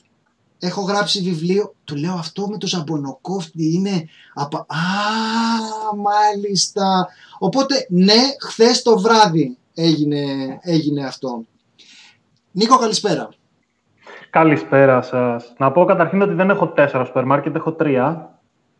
Έχω 0.60 0.82
γράψει 0.82 1.22
βιβλίο. 1.22 1.76
Του 1.84 1.96
λέω 1.96 2.14
αυτό 2.14 2.48
με 2.48 2.58
το 2.58 2.68
ζαμπονοκόφτη 2.68 3.74
είναι. 3.74 4.06
Από... 4.34 4.58
Α, 4.58 4.66
μάλιστα. 5.96 7.08
Οπότε, 7.40 7.86
ναι, 7.90 8.22
χθες 8.40 8.82
το 8.82 9.00
βράδυ 9.00 9.58
έγινε, 9.74 10.24
έγινε 10.62 11.06
αυτό. 11.06 11.46
Νίκο, 12.52 12.78
καλησπέρα. 12.78 13.30
Καλησπέρα 14.30 15.02
σας. 15.02 15.54
Να 15.58 15.72
πω 15.72 15.86
καταρχήν 15.86 16.22
ότι 16.22 16.34
δεν 16.34 16.50
έχω 16.50 16.68
τέσσερα 16.68 17.06
σούπερ 17.06 17.26
μάρκετ, 17.26 17.56
έχω 17.56 17.74
τρία. 17.74 18.33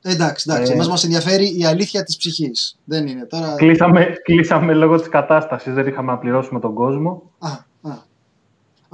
Εντάξει, 0.06 0.46
εντάξει. 0.50 0.72
Ε. 0.72 0.76
Εμάς 0.76 0.88
μας 0.90 1.04
ενδιαφέρει 1.04 1.60
η 1.60 1.66
αλήθεια 1.66 2.04
της 2.04 2.18
ψυχής. 2.18 2.80
Δεν 2.84 3.08
είναι 3.08 3.26
τώρα... 3.26 3.56
Κλείσαμε, 3.56 4.06
κλείσαμε 4.24 4.74
λόγω 4.74 4.98
της 5.00 5.10
κατάστασης, 5.10 5.74
δεν 5.74 5.88
είχαμε 5.88 6.12
να 6.12 6.18
πληρώσουμε 6.18 6.60
τον 6.60 6.74
κόσμο. 6.74 7.32
Α, 7.40 7.50
α, 7.82 7.92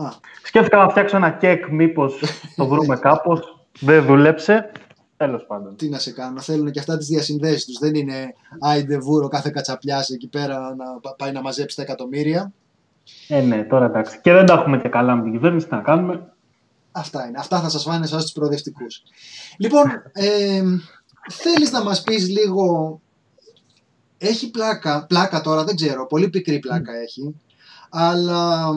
α. 0.06 0.10
Σκέφτηκα 0.44 0.78
να 0.78 0.90
φτιάξω 0.90 1.16
ένα 1.16 1.30
κεκ, 1.32 1.68
μήπως 1.70 2.20
το 2.56 2.68
βρούμε 2.68 2.96
κάπως. 3.08 3.66
Δεν 3.80 4.06
δούλεψε. 4.06 4.72
Τέλος 5.18 5.46
πάντων. 5.48 5.76
Τι 5.76 5.90
να 5.90 6.00
σε 6.00 6.12
κάνω. 6.12 6.42
Θέλουν 6.42 6.72
και 6.72 6.80
αυτά 6.80 6.98
τις 6.98 7.08
διασυνδέσεις 7.08 7.66
τους. 7.66 7.78
Δεν 7.80 7.96
είναι 7.96 8.34
άιντε 8.60 8.98
βούρο 8.98 9.28
κάθε 9.28 9.50
κατσαπιάς 9.50 10.10
εκεί 10.10 10.28
πέρα 10.28 10.76
να 10.76 10.86
πα- 11.02 11.16
πάει 11.18 11.32
να 11.32 11.42
μαζέψει 11.42 11.76
τα 11.76 11.82
εκατομμύρια. 11.82 12.52
Ε, 13.28 13.42
ναι, 13.42 13.64
τώρα 13.64 13.86
εντάξει. 13.86 14.20
Και 14.22 14.32
δεν 14.34 14.46
τα 14.46 14.54
έχουμε 14.54 14.78
και 14.78 14.90
καλά 14.90 15.16
με 15.16 15.22
την 15.24 15.32
κυβέρνηση, 15.32 15.68
τι 15.68 15.76
να 15.76 15.82
κάνουμε. 15.82 16.34
Αυτά 16.92 17.26
είναι. 17.28 17.38
Αυτά 17.40 17.60
θα 17.60 17.70
σας 17.70 17.84
φάνε 17.84 18.04
εσάς 18.04 18.22
τους 18.22 18.32
προοδευτικούς. 18.32 19.04
Λοιπόν, 19.58 19.84
ε, 20.12 20.62
θέλεις 21.30 21.72
να 21.72 21.84
μας 21.84 22.04
πεις 22.04 22.30
λίγο... 22.30 23.02
Έχει 24.18 24.52
πλάκα, 24.52 25.06
πλάκα 25.06 25.42
τώρα 25.42 25.64
δεν 25.64 25.76
ξέρω, 25.76 26.08
πολύ 26.08 26.30
πικρή 26.30 26.60
πλάκα 26.60 26.96
έχει, 26.96 27.36
αλλά 27.90 28.70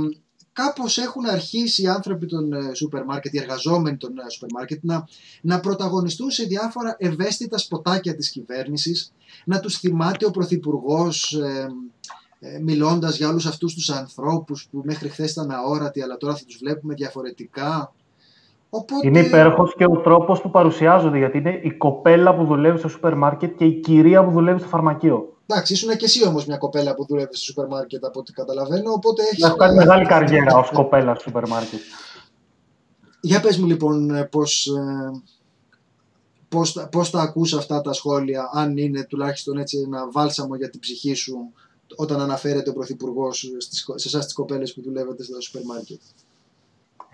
κάπως 0.52 0.98
έχουν 0.98 1.26
αρχίσει 1.26 1.82
οι 1.82 1.86
άνθρωποι 1.86 2.26
των 2.26 2.52
ε, 2.52 2.74
σούπερ 2.74 3.04
μάρκετ, 3.04 3.34
οι 3.34 3.38
εργαζόμενοι 3.38 3.96
των 3.96 4.18
ε, 4.18 4.30
σούπερ 4.30 4.48
μάρκετ 4.52 4.78
να, 4.82 5.08
να 5.40 5.60
πρωταγωνιστούν 5.60 6.30
σε 6.30 6.44
διάφορα 6.44 6.96
ευαίσθητα 6.98 7.58
σποτάκια 7.58 8.16
της 8.16 8.30
κυβέρνησης, 8.30 9.12
να 9.44 9.60
τους 9.60 9.78
θυμάται 9.78 10.26
ο 10.26 10.30
Πρωθυπουργός 10.30 11.32
ε, 11.32 11.68
ε, 12.44 12.58
μιλώντας 12.58 13.16
για 13.16 13.28
όλους 13.28 13.46
αυτούς 13.46 13.74
τους 13.74 13.90
ανθρώπους 13.90 14.68
που 14.70 14.82
μέχρι 14.84 15.08
χθες 15.08 15.30
ήταν 15.30 15.50
αόρατοι 15.50 16.02
αλλά 16.02 16.16
τώρα 16.16 16.36
θα 16.36 16.44
τους 16.44 16.56
βλέπουμε 16.56 16.94
διαφορετικά. 16.94 17.94
Οπότε... 18.74 19.06
Είναι 19.06 19.20
υπέροχος 19.20 19.74
και 19.76 19.84
ο 19.84 20.00
τρόπος 20.00 20.40
που 20.40 20.50
παρουσιάζονται, 20.50 21.18
γιατί 21.18 21.38
είναι 21.38 21.60
η 21.62 21.70
κοπέλα 21.70 22.36
που 22.36 22.44
δουλεύει 22.44 22.78
στο 22.78 22.88
σούπερ 22.88 23.14
μάρκετ 23.14 23.56
και 23.56 23.64
η 23.64 23.80
κυρία 23.80 24.24
που 24.24 24.30
δουλεύει 24.30 24.58
στο 24.58 24.68
φαρμακείο. 24.68 25.36
Εντάξει, 25.46 25.72
ήσουν 25.72 25.96
και 25.96 26.04
εσύ 26.04 26.26
όμως 26.26 26.46
μια 26.46 26.56
κοπέλα 26.56 26.94
που 26.94 27.06
δούλευε 27.06 27.34
στο 27.34 27.44
σούπερ 27.44 27.66
μάρκετ 27.66 28.04
από 28.04 28.20
ό,τι 28.20 28.32
καταλαβαίνω. 28.32 28.92
Οπότε 28.92 29.22
έχεις... 29.22 29.44
Έχω 29.44 29.56
κάνει 29.56 29.76
μεγάλη 29.76 30.06
καριέρα 30.06 30.56
ως 30.58 30.70
κοπέλα 30.70 31.14
στο 31.14 31.22
σούπερ 31.22 31.48
μάρκετ. 31.48 31.80
Για 33.20 33.40
πες 33.40 33.58
μου 33.58 33.66
λοιπόν 33.66 34.10
ε, 34.14 34.24
πώς, 34.24 34.66
ε, 34.66 35.22
πώς, 36.48 36.72
τα- 36.72 36.88
πώς 36.88 37.10
τα 37.10 37.20
ακούς 37.20 37.52
αυτά 37.52 37.80
τα 37.80 37.92
σχόλια, 37.92 38.50
αν 38.52 38.76
είναι 38.76 39.04
τουλάχιστον 39.04 39.58
έτσι 39.58 39.78
ένα 39.86 40.10
βάλσαμο 40.10 40.56
για 40.56 40.70
την 40.70 40.80
ψυχή 40.80 41.14
σου 41.14 41.52
όταν 41.96 42.20
αναφέρεται 42.20 42.70
ο 42.70 42.72
Πρωθυπουργός 42.72 43.50
σε 43.94 44.08
εσάς 44.08 44.24
τις 44.24 44.34
κοπέλες 44.34 44.74
που 44.74 44.82
δουλεύετε 44.82 45.22
στο 45.22 45.40
σούπερ 45.40 45.64
μάρκετ; 45.64 46.00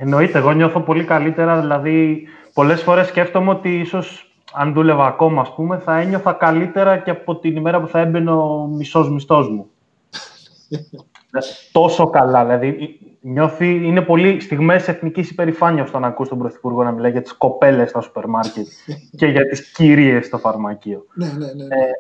Εννοείται, 0.01 0.39
εγώ 0.39 0.53
νιώθω 0.53 0.81
πολύ 0.81 1.05
καλύτερα. 1.05 1.61
Δηλαδή, 1.61 2.27
πολλές 2.53 2.83
φορές 2.83 3.07
σκέφτομαι 3.07 3.51
ότι 3.51 3.79
ίσως 3.79 4.33
αν 4.53 4.73
δούλευα 4.73 5.07
ακόμα, 5.07 5.41
ας 5.41 5.55
πούμε, 5.55 5.79
θα 5.79 5.99
ένιωθα 5.99 6.33
καλύτερα 6.33 6.99
και 6.99 7.11
από 7.11 7.37
την 7.37 7.57
ημέρα 7.57 7.81
που 7.81 7.87
θα 7.87 7.99
έμπαινε 7.99 8.31
ο 8.31 8.67
μισός 8.67 9.11
μισθός 9.11 9.51
μου. 9.51 9.71
Ε, 10.69 10.77
Τόσο 11.73 12.11
καλά. 12.11 12.45
Δηλαδή, 12.45 12.99
νιώθει, 13.21 13.87
είναι 13.87 14.01
πολύ 14.01 14.41
στιγμές 14.41 14.89
εθνικής 14.89 15.31
υπερηφάνειας 15.31 15.89
όταν 15.89 16.05
ακούς 16.05 16.29
τον 16.29 16.39
Πρωθυπουργό 16.39 16.83
να 16.83 16.91
μιλάει 16.91 17.11
για 17.11 17.23
τις 17.23 17.33
κοπέλες 17.33 17.91
στα 17.91 18.01
σούπερ 18.01 18.27
μάρκετ 18.27 18.67
και 19.19 19.27
για 19.27 19.49
τις 19.49 19.73
κυρίες 19.73 20.27
στο 20.27 20.39
φαρμακείο. 20.39 21.07
Ναι, 21.15 21.27
ναι, 21.27 21.33
ναι. 21.33 21.65
ναι. 21.65 21.77
Ε, 21.77 21.91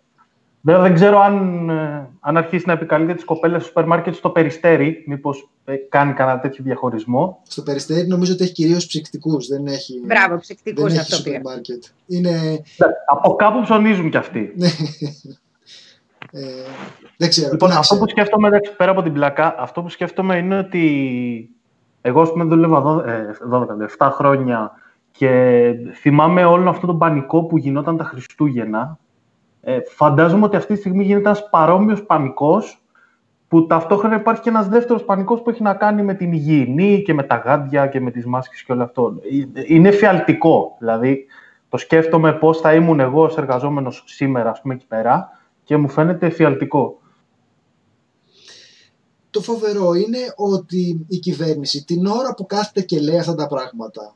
Βέβαια 0.61 0.83
δεν 0.83 0.95
ξέρω 0.95 1.19
αν, 1.21 1.69
ε, 1.71 2.09
αν 2.21 2.37
αρχίσει 2.37 2.67
να 2.67 2.73
επικαλείται 2.73 3.15
τις 3.15 3.25
κοπέλες 3.25 3.57
στο 3.59 3.67
σούπερ 3.67 3.87
μάρκετ 3.87 4.15
στο 4.15 4.31
Περιστέρι, 4.31 5.05
μήπως 5.07 5.49
ε, 5.65 5.75
κάνει 5.77 6.13
κανένα 6.13 6.41
τέτοιο 6.41 6.65
διαχωρισμό. 6.65 7.41
Στο 7.49 7.63
Περιστέρι 7.63 8.07
νομίζω 8.07 8.33
ότι 8.33 8.43
έχει 8.43 8.53
κυρίως 8.53 8.87
ψυκτικούς, 8.87 9.47
δεν 9.47 9.67
έχει, 9.67 10.01
Μπράβο, 10.05 10.29
δεν 10.29 10.39
ψυκτικούς 10.39 10.91
έχει 10.91 10.99
αυτό 10.99 11.17
σούπερ 11.17 11.33
πήρα. 11.33 11.43
μάρκετ. 11.45 11.85
Είναι... 12.07 12.63
Από 13.07 13.35
κάπου 13.35 13.61
ψωνίζουν 13.63 14.11
κι 14.11 14.17
αυτοί. 14.17 14.53
ναι. 14.57 14.67
ε, 16.33 16.41
δεν 17.17 17.29
ξέρω. 17.29 17.51
Λοιπόν, 17.53 17.69
πού 17.69 17.75
να 17.75 17.81
αυτό 17.81 17.97
που 17.97 18.05
ξέρω. 18.05 18.21
σκέφτομαι, 18.21 18.49
εντάξει, 18.49 18.77
πέρα 18.77 18.91
από 18.91 19.03
την 19.03 19.13
πλακά, 19.13 19.55
αυτό 19.59 19.83
που 19.83 19.89
σκέφτομαι 19.89 20.37
είναι 20.37 20.59
ότι 20.59 21.51
εγώ, 22.01 22.21
ας 22.21 22.31
πούμε, 22.33 22.45
δούλευα 22.45 22.81
δώ- 22.81 23.07
ε, 23.07 23.31
12, 23.51 23.67
7 23.99 24.11
χρόνια 24.13 24.71
και 25.11 25.73
θυμάμαι 25.95 26.45
όλο 26.45 26.71
αυτό 26.71 26.87
τον 26.87 26.99
πανικό 26.99 27.45
που 27.45 27.59
γινόταν 27.59 27.97
τα 27.97 28.05
Χριστούγεννα. 28.05 28.99
Ε, 29.71 29.81
φαντάζομαι 29.89 30.45
ότι 30.45 30.57
αυτή 30.57 30.75
τη 30.75 30.79
στιγμή 30.79 31.03
γίνεται 31.05 31.29
ένας 31.29 31.49
παρόμοιος 31.49 32.03
πανικός 32.03 32.83
που 33.49 33.67
ταυτόχρονα 33.67 34.17
υπάρχει 34.17 34.43
και 34.43 34.49
ένας 34.49 34.69
δεύτερος 34.69 35.05
πανικός 35.05 35.43
που 35.43 35.51
έχει 35.51 35.63
να 35.63 35.75
κάνει 35.75 36.03
με 36.03 36.15
την 36.15 36.33
υγιεινή 36.33 37.03
και 37.03 37.15
με 37.15 37.23
τα 37.23 37.37
γάντια 37.37 37.87
και 37.87 38.01
με 38.01 38.11
τις 38.11 38.27
μάσκες 38.27 38.63
και 38.63 38.73
όλο 38.73 38.83
αυτό. 38.83 39.15
Ε, 39.55 39.63
Είναι 39.67 39.91
φιαλτικό, 39.91 40.77
δηλαδή 40.79 41.27
το 41.69 41.77
σκέφτομαι 41.77 42.33
πώς 42.33 42.61
θα 42.61 42.75
ήμουν 42.75 43.01
εγώ 43.01 43.23
ως 43.23 43.37
εργαζόμενος 43.37 44.03
σήμερα, 44.07 44.51
ας 44.51 44.61
πούμε, 44.61 44.75
εκεί 44.75 44.87
πέρα 44.87 45.29
και 45.65 45.77
μου 45.77 45.89
φαίνεται 45.89 46.29
φιαλτικό. 46.29 47.01
Το 49.31 49.41
φοβερό 49.41 49.95
είναι 49.95 50.19
ότι 50.37 51.07
η 51.09 51.19
κυβέρνηση 51.19 51.85
την 51.85 52.07
ώρα 52.07 52.35
που 52.35 52.47
κάθεται 52.47 52.81
και 52.81 53.01
λέει 53.01 53.19
αυτά 53.19 53.35
τα 53.35 53.47
πράγματα, 53.47 54.15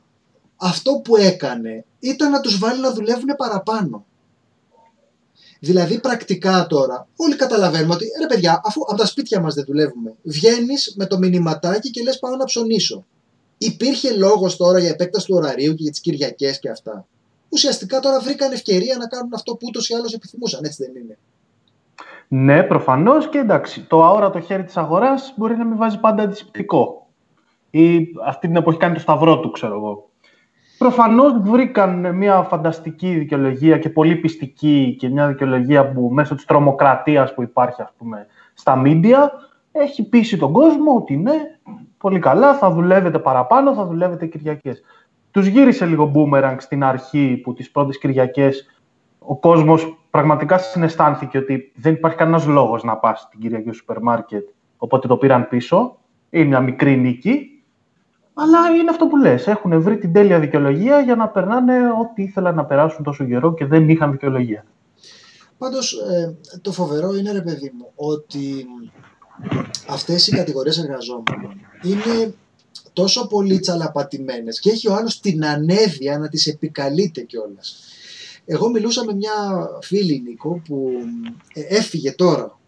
αυτό 0.55 1.01
που 1.03 1.15
έκανε 1.15 1.85
ήταν 1.99 2.31
να 2.31 2.39
τους 2.39 2.59
βάλει 2.59 2.81
να 2.81 2.93
δουλεύουν 2.93 3.35
παραπάνω. 3.37 4.05
Δηλαδή 5.63 5.99
πρακτικά 5.99 6.67
τώρα 6.67 7.07
όλοι 7.15 7.35
καταλαβαίνουμε 7.35 7.93
ότι 7.93 8.05
ρε 8.21 8.27
παιδιά 8.27 8.61
αφού 8.65 8.81
από 8.87 8.97
τα 8.97 9.05
σπίτια 9.05 9.41
μας 9.41 9.53
δεν 9.53 9.63
δουλεύουμε 9.67 10.15
βγαίνεις 10.23 10.93
με 10.97 11.05
το 11.05 11.17
μηνυματάκι 11.17 11.89
και 11.89 12.01
λες 12.03 12.19
πάω 12.19 12.35
να 12.35 12.45
ψωνίσω. 12.45 13.05
Υπήρχε 13.57 14.13
λόγος 14.13 14.57
τώρα 14.57 14.79
για 14.79 14.89
επέκταση 14.89 15.25
του 15.27 15.35
ωραρίου 15.35 15.73
και 15.73 15.81
για 15.83 15.91
τις 15.91 15.99
Κυριακές 15.99 16.59
και 16.59 16.69
αυτά. 16.69 17.05
Ουσιαστικά 17.49 17.99
τώρα 17.99 18.19
βρήκαν 18.19 18.51
ευκαιρία 18.51 18.97
να 18.97 19.07
κάνουν 19.07 19.33
αυτό 19.33 19.51
που 19.55 19.65
ούτως 19.67 19.89
ή 19.89 19.93
άλλως 19.93 20.13
επιθυμούσαν, 20.13 20.63
έτσι 20.63 20.83
δεν 20.83 21.01
είναι. 21.01 21.17
Ναι, 22.27 22.63
προφανώς 22.63 23.29
και 23.29 23.37
εντάξει. 23.37 23.81
Το 23.81 24.03
αόρατο 24.03 24.39
χέρι 24.39 24.63
της 24.63 24.77
αγοράς 24.77 25.33
μπορεί 25.37 25.57
να 25.57 25.65
μην 25.65 25.77
βάζει 25.77 25.99
πάντα 25.99 26.23
αντισηπτικό. 26.23 27.07
Ή 27.69 28.07
αυτή 28.25 28.47
την 28.47 28.55
εποχή 28.55 28.77
κάνει 28.77 28.93
το 28.93 28.99
σταυρό 28.99 29.39
του, 29.39 29.51
ξέρω 29.51 29.75
εγώ. 29.75 30.09
Προφανώς 30.83 31.33
βρήκαν 31.41 32.15
μια 32.15 32.41
φανταστική 32.41 33.13
δικαιολογία 33.13 33.77
και 33.77 33.89
πολύ 33.89 34.15
πιστική 34.15 34.95
και 34.99 35.09
μια 35.09 35.27
δικαιολογία 35.27 35.91
που 35.91 36.09
μέσω 36.13 36.35
της 36.35 36.45
τρομοκρατίας 36.45 37.33
που 37.33 37.41
υπάρχει, 37.41 37.81
ας 37.81 37.93
πούμε, 37.97 38.27
στα 38.53 38.75
μίντια 38.75 39.31
έχει 39.71 40.09
πείσει 40.09 40.37
τον 40.37 40.51
κόσμο 40.51 40.95
ότι 40.95 41.17
ναι, 41.17 41.33
πολύ 41.97 42.19
καλά, 42.19 42.53
θα 42.55 42.71
δουλεύετε 42.71 43.19
παραπάνω, 43.19 43.73
θα 43.73 43.85
δουλεύετε 43.85 44.25
Κυριακές. 44.25 44.83
Τους 45.31 45.47
γύρισε 45.47 45.85
λίγο 45.85 46.11
boomerang 46.15 46.55
στην 46.57 46.83
αρχή 46.83 47.41
που 47.43 47.53
τις 47.53 47.71
πρώτες 47.71 47.97
Κυριακές 47.97 48.81
ο 49.19 49.35
κόσμος 49.35 49.97
πραγματικά 50.09 50.57
συναισθάνθηκε 50.57 51.37
ότι 51.37 51.71
δεν 51.75 51.93
υπάρχει 51.93 52.17
κανένας 52.17 52.45
λόγος 52.45 52.83
να 52.83 52.97
πας 52.97 53.19
στην 53.19 53.39
Κυριακή 53.39 53.63
στο 53.63 53.73
σούπερ 53.73 54.01
μάρκετ, 54.01 54.49
οπότε 54.77 55.07
το 55.07 55.17
πήραν 55.17 55.47
πίσω. 55.47 55.97
Είναι 56.29 56.45
μια 56.45 56.59
μικρή 56.59 56.97
νίκη, 56.97 57.52
αλλά 58.33 58.69
είναι 58.79 58.89
αυτό 58.89 59.07
που 59.07 59.17
λες. 59.17 59.47
Έχουν 59.47 59.81
βρει 59.81 59.97
την 59.97 60.13
τέλεια 60.13 60.39
δικαιολογία 60.39 60.99
για 60.99 61.15
να 61.15 61.27
περνάνε 61.27 61.87
ό,τι 61.87 62.23
ήθελαν 62.23 62.55
να 62.55 62.65
περάσουν 62.65 63.03
τόσο 63.03 63.25
καιρό 63.25 63.53
και 63.53 63.65
δεν 63.65 63.89
είχαν 63.89 64.11
δικαιολογία. 64.11 64.65
Πάντως 65.57 65.93
ε, 65.93 66.35
το 66.61 66.71
φοβερό 66.71 67.15
είναι 67.15 67.31
ρε 67.31 67.41
παιδί 67.41 67.71
μου 67.77 67.91
ότι 67.95 68.65
αυτές 69.87 70.27
οι 70.27 70.31
κατηγορίες 70.31 70.77
εργαζόμενων 70.77 71.59
είναι 71.83 72.33
τόσο 72.93 73.27
πολύ 73.27 73.59
τσαλαπατημένες 73.59 74.59
και 74.59 74.69
έχει 74.69 74.89
ο 74.89 74.93
άλλος 74.93 75.19
την 75.19 75.45
ανέβεια 75.45 76.17
να 76.17 76.29
τις 76.29 76.47
επικαλείται 76.47 77.21
κιόλας. 77.21 77.83
Εγώ 78.45 78.69
μιλούσα 78.69 79.05
με 79.05 79.13
μια 79.13 79.31
φίλη 79.81 80.21
Νίκο 80.25 80.61
που 80.67 80.91
ε, 81.53 81.61
έφυγε 81.75 82.11
τώρα. 82.11 82.59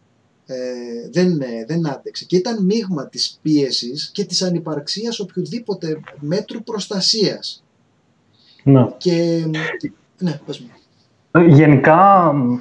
Ε, 0.48 1.10
δεν, 1.12 1.42
ε, 1.42 1.66
δεν 1.68 1.88
άντεξε 1.90 2.26
και 2.26 2.36
ήταν 2.38 2.66
μείγμα 2.66 3.08
της 3.08 3.40
πίεσης 3.42 4.10
και 4.14 4.26
της 4.26 4.42
ανυπαρξίας 4.42 5.20
οποιοδήποτε 5.20 6.00
μέτρου 6.20 6.64
προστασίας. 6.64 7.64
Ναι. 8.64 8.88
Και 8.98 9.46
ναι, 10.18 10.40
πες 10.46 10.60
μου. 10.60 10.70
Γενικά, 11.48 12.32
μ, 12.34 12.58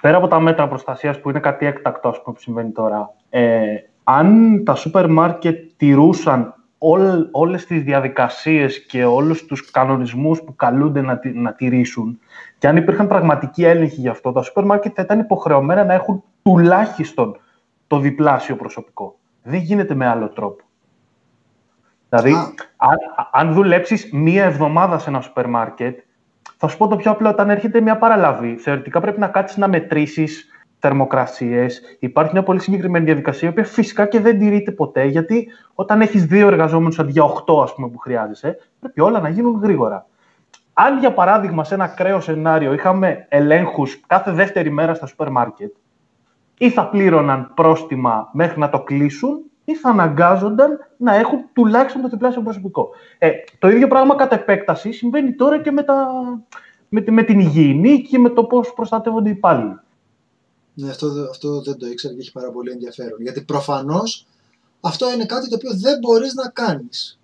πέρα 0.00 0.16
από 0.16 0.28
τα 0.28 0.40
μέτρα 0.40 0.68
προστασίας 0.68 1.20
που 1.20 1.30
είναι 1.30 1.40
κάτι 1.40 1.66
έκτακτο 1.66 2.08
ας 2.08 2.22
πούμε, 2.22 2.34
που 2.36 2.42
συμβαίνει 2.42 2.70
τώρα, 2.70 3.14
ε, 3.30 3.64
αν 4.04 4.62
τα 4.64 4.74
σούπερ 4.74 5.10
μάρκετ 5.10 5.70
τηρούσαν 5.76 6.54
όλ, 6.78 7.26
όλες 7.30 7.66
τις 7.66 7.82
διαδικασίες 7.82 8.86
και 8.86 9.04
όλους 9.04 9.44
τους 9.44 9.70
κανονισμούς 9.70 10.42
που 10.42 10.56
καλούνται 10.56 11.00
να, 11.00 11.18
τη- 11.18 11.32
να 11.32 11.52
τηρήσουν 11.52 12.18
και 12.60 12.68
αν 12.68 12.76
υπήρχαν 12.76 13.06
πραγματικοί 13.06 13.64
έλεγχοι 13.64 14.00
γι' 14.00 14.08
αυτό, 14.08 14.32
τα 14.32 14.42
σούπερ 14.42 14.64
μάρκετ 14.64 14.92
θα 14.94 15.02
ήταν 15.02 15.18
υποχρεωμένα 15.18 15.84
να 15.84 15.94
έχουν 15.94 16.22
τουλάχιστον 16.42 17.36
το 17.86 17.98
διπλάσιο 17.98 18.56
προσωπικό. 18.56 19.18
Δεν 19.42 19.60
γίνεται 19.60 19.94
με 19.94 20.06
άλλο 20.06 20.28
τρόπο. 20.28 20.64
Δηλαδή, 22.08 22.32
Α. 22.32 22.52
αν, 22.76 22.96
αν 23.32 23.52
δουλέψεις 23.52 24.12
μία 24.12 24.44
εβδομάδα 24.44 24.98
σε 24.98 25.10
ένα 25.10 25.20
σούπερ 25.20 25.48
μάρκετ, 25.48 25.98
θα 26.56 26.68
σου 26.68 26.76
πω 26.76 26.86
το 26.88 26.96
πιο 26.96 27.10
απλό, 27.10 27.28
όταν 27.28 27.50
έρχεται 27.50 27.80
μια 27.80 27.98
παραλαβή, 27.98 28.56
θεωρητικά 28.56 29.00
πρέπει 29.00 29.20
να 29.20 29.28
κάτσεις 29.28 29.56
να 29.56 29.68
μετρήσεις 29.68 30.48
θερμοκρασίες. 30.78 31.80
Υπάρχει 31.98 32.32
μια 32.32 32.42
πολύ 32.42 32.60
συγκεκριμένη 32.60 33.04
διαδικασία, 33.04 33.48
η 33.48 33.50
οποία 33.50 33.64
φυσικά 33.64 34.06
και 34.06 34.20
δεν 34.20 34.38
τηρείται 34.38 34.70
ποτέ, 34.70 35.04
γιατί 35.04 35.48
όταν 35.74 36.00
έχεις 36.00 36.26
δύο 36.26 36.46
εργαζόμενους 36.46 36.98
αντί 36.98 37.10
για 37.10 37.24
οχτώ, 37.24 37.62
ας 37.62 37.74
πούμε, 37.74 37.88
που 37.88 37.98
χρειάζεσαι, 37.98 38.56
πρέπει 38.80 39.00
όλα 39.00 39.20
να 39.20 39.28
γίνουν 39.28 39.60
γρήγορα. 39.62 40.06
Αν, 40.72 40.98
για 40.98 41.12
παράδειγμα, 41.12 41.64
σε 41.64 41.74
ένα 41.74 41.84
ακραίο 41.84 42.20
σενάριο 42.20 42.72
είχαμε 42.72 43.26
ελέγχους 43.28 44.00
κάθε 44.06 44.32
δεύτερη 44.32 44.70
μέρα 44.70 44.94
στα 44.94 45.06
σούπερ 45.06 45.30
μάρκετ, 45.30 45.74
ή 46.58 46.70
θα 46.70 46.88
πλήρωναν 46.88 47.52
πρόστιμα 47.54 48.28
μέχρι 48.32 48.58
να 48.58 48.68
το 48.70 48.80
κλείσουν, 48.82 49.40
ή 49.64 49.74
θα 49.76 49.88
αναγκάζονταν 49.88 50.78
να 50.96 51.14
έχουν 51.14 51.38
τουλάχιστον 51.52 52.02
το 52.02 52.08
διπλάσιο 52.08 52.42
προσωπικό. 52.42 52.88
Ε, 53.18 53.30
το 53.58 53.68
ίδιο 53.68 53.88
πράγμα 53.88 54.14
κατά 54.16 54.34
επέκταση 54.34 54.92
συμβαίνει 54.92 55.34
τώρα 55.34 55.60
και 55.62 55.70
με, 55.70 55.82
τα, 55.82 56.08
με, 56.88 57.00
τη- 57.00 57.10
με 57.10 57.22
την 57.22 57.38
υγιεινή 57.40 58.02
και 58.02 58.18
με 58.18 58.28
το 58.28 58.44
πώς 58.44 58.72
προστατεύονται 58.72 59.28
οι 59.28 59.32
υπάλληλοι. 59.32 59.78
Ναι, 60.74 60.88
αυτό, 60.90 61.08
δε- 61.12 61.28
αυτό 61.28 61.60
δεν 61.62 61.78
το 61.78 61.86
ήξερα 61.86 62.14
και 62.14 62.20
έχει 62.20 62.32
πάρα 62.32 62.50
πολύ 62.50 62.70
ενδιαφέρον. 62.70 63.20
Γιατί 63.20 63.40
προφανώς 63.42 64.26
αυτό 64.80 65.12
είναι 65.12 65.24
κάτι 65.26 65.48
το 65.48 65.54
οποίο 65.54 65.70
δεν 65.74 65.98
μπορείς 65.98 66.34
να 66.34 66.48
κάνεις. 66.48 67.19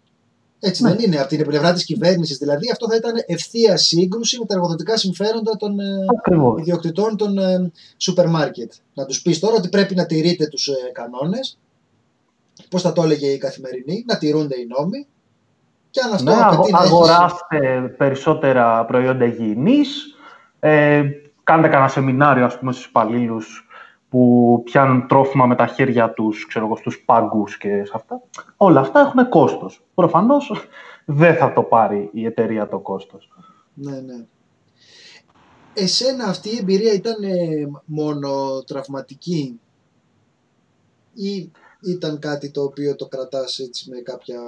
Έτσι 0.61 0.83
Ναι. 0.83 0.91
δεν 0.95 0.99
είναι. 1.05 1.19
Από 1.19 1.29
την 1.29 1.47
πλευρά 1.47 1.73
της 1.73 1.85
κυβέρνησης 1.85 2.37
δηλαδή, 2.39 2.71
αυτό 2.71 2.89
θα 2.91 2.97
ήταν 2.97 3.13
ευθεία 3.27 3.77
σύγκρουση 3.77 4.39
με 4.39 4.45
τα 4.45 4.55
εργοδοτικά 4.55 4.97
συμφέροντα 4.97 5.57
των 5.57 5.81
ε, 5.81 5.85
Ακριβώς. 6.19 6.61
ιδιοκτητών 6.61 7.17
των 7.17 7.39
ε, 7.39 7.71
σούπερ 7.97 8.29
μάρκετ. 8.29 8.73
Να 8.95 9.05
τους 9.05 9.23
πεις 9.23 9.39
τώρα 9.39 9.55
ότι 9.55 9.69
πρέπει 9.69 9.95
να 9.95 10.07
τηρείτε 10.07 10.47
τους 10.47 10.69
ε, 10.69 10.73
κανόνες. 10.93 11.59
Πώς 12.71 12.83
θα 12.83 12.93
το 12.93 13.03
έλεγε 13.03 13.27
η 13.27 13.39
καθημερινή, 13.39 14.05
να 14.07 14.19
τηρούνται 14.19 14.55
οι 14.61 14.67
νόμοι. 14.79 15.07
Και 15.91 16.01
αν 16.01 16.13
αυτό 16.13 16.25
Ναι, 16.31 16.37
αγο- 16.37 16.55
απαιτεί 16.55 16.73
να 16.73 16.79
έχεις- 16.79 16.91
αγοράστε 16.93 17.95
περισσότερα 17.99 18.85
προϊόντα 18.85 19.25
υγιεινής, 19.25 20.15
ε, 20.61 21.03
κάντε 21.45 21.69
κανένα 21.69 21.89
σεμινάριο 21.89 22.45
ας 22.45 22.59
πούμε, 22.59 22.73
στους 22.73 22.85
υπαλλήλους 22.87 23.66
που 24.09 24.63
πιάνουν 24.65 25.07
τρόφιμα 25.09 25.47
με 25.47 25.55
τα 25.55 25.67
χέρια 25.67 26.13
τους, 26.13 26.47
ξέρω 26.47 26.67
εγώ, 26.67 26.77
στους 26.77 27.03
πάγκους 27.05 27.59
και 27.59 27.85
σε 27.85 27.93
αυτά. 27.95 28.23
Όλα 28.57 28.81
αυτά 28.81 29.01
έχουν 29.01 29.29
κόστος. 29.29 29.85
Προφανώς 29.95 30.69
δεν 31.05 31.37
θα 31.37 31.53
το 31.53 31.63
πάρει 31.63 32.11
η 32.13 32.25
εταιρεία 32.25 32.69
το 32.69 32.79
κόστος. 32.79 33.29
Ναι, 33.75 34.01
ναι. 34.01 34.25
Εσένα 35.75 36.25
αυτή 36.25 36.49
η 36.49 36.59
εμπειρία 36.61 36.93
ήταν 36.93 37.23
ε, 37.23 37.71
μόνο 37.85 38.63
τραυματική 38.67 39.61
ή 41.15 41.51
ήταν 41.81 42.19
κάτι 42.19 42.51
το 42.51 42.63
οποίο 42.63 42.97
το 42.97 43.07
κρατάς 43.07 43.59
έτσι 43.59 43.91
με 43.91 44.01
κάποια... 44.01 44.41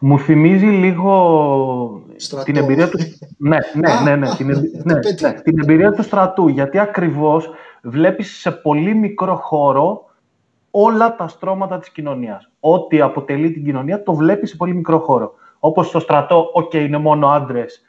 Μου 0.00 0.18
θυμίζει 0.18 0.66
λίγο 0.66 2.02
Στρατό. 2.16 2.44
την 2.44 2.56
εμπειρία 2.56 2.88
του... 2.88 2.98
ναι, 3.38 3.58
ναι, 3.74 3.90
Α, 3.92 4.02
ναι, 4.02 4.16
ναι, 4.16 4.28
α, 4.28 4.34
την, 4.36 4.50
εμπει- 4.50 4.72
το 4.76 4.82
ναι, 4.84 5.00
πέτυχα. 5.00 5.32
ναι, 5.32 5.40
την 5.40 5.58
εμπειρία 5.58 5.92
του 5.92 6.02
στρατού. 6.02 6.48
Γιατί 6.48 6.78
ακριβώς 6.78 7.50
βλέπεις 7.82 8.36
σε 8.40 8.50
πολύ 8.50 8.94
μικρό 8.94 9.34
χώρο 9.36 10.04
όλα 10.70 11.16
τα 11.16 11.28
στρώματα 11.28 11.78
της 11.78 11.90
κοινωνίας. 11.90 12.50
Ό,τι 12.60 13.00
αποτελεί 13.00 13.50
την 13.52 13.64
κοινωνία 13.64 14.02
το 14.02 14.14
βλέπεις 14.14 14.50
σε 14.50 14.56
πολύ 14.56 14.74
μικρό 14.74 14.98
χώρο. 14.98 15.34
Όπως 15.58 15.86
στο 15.88 15.98
στρατό, 16.00 16.50
οκ, 16.52 16.72
είναι 16.74 16.98
μόνο 16.98 17.28
άντρες. 17.28 17.82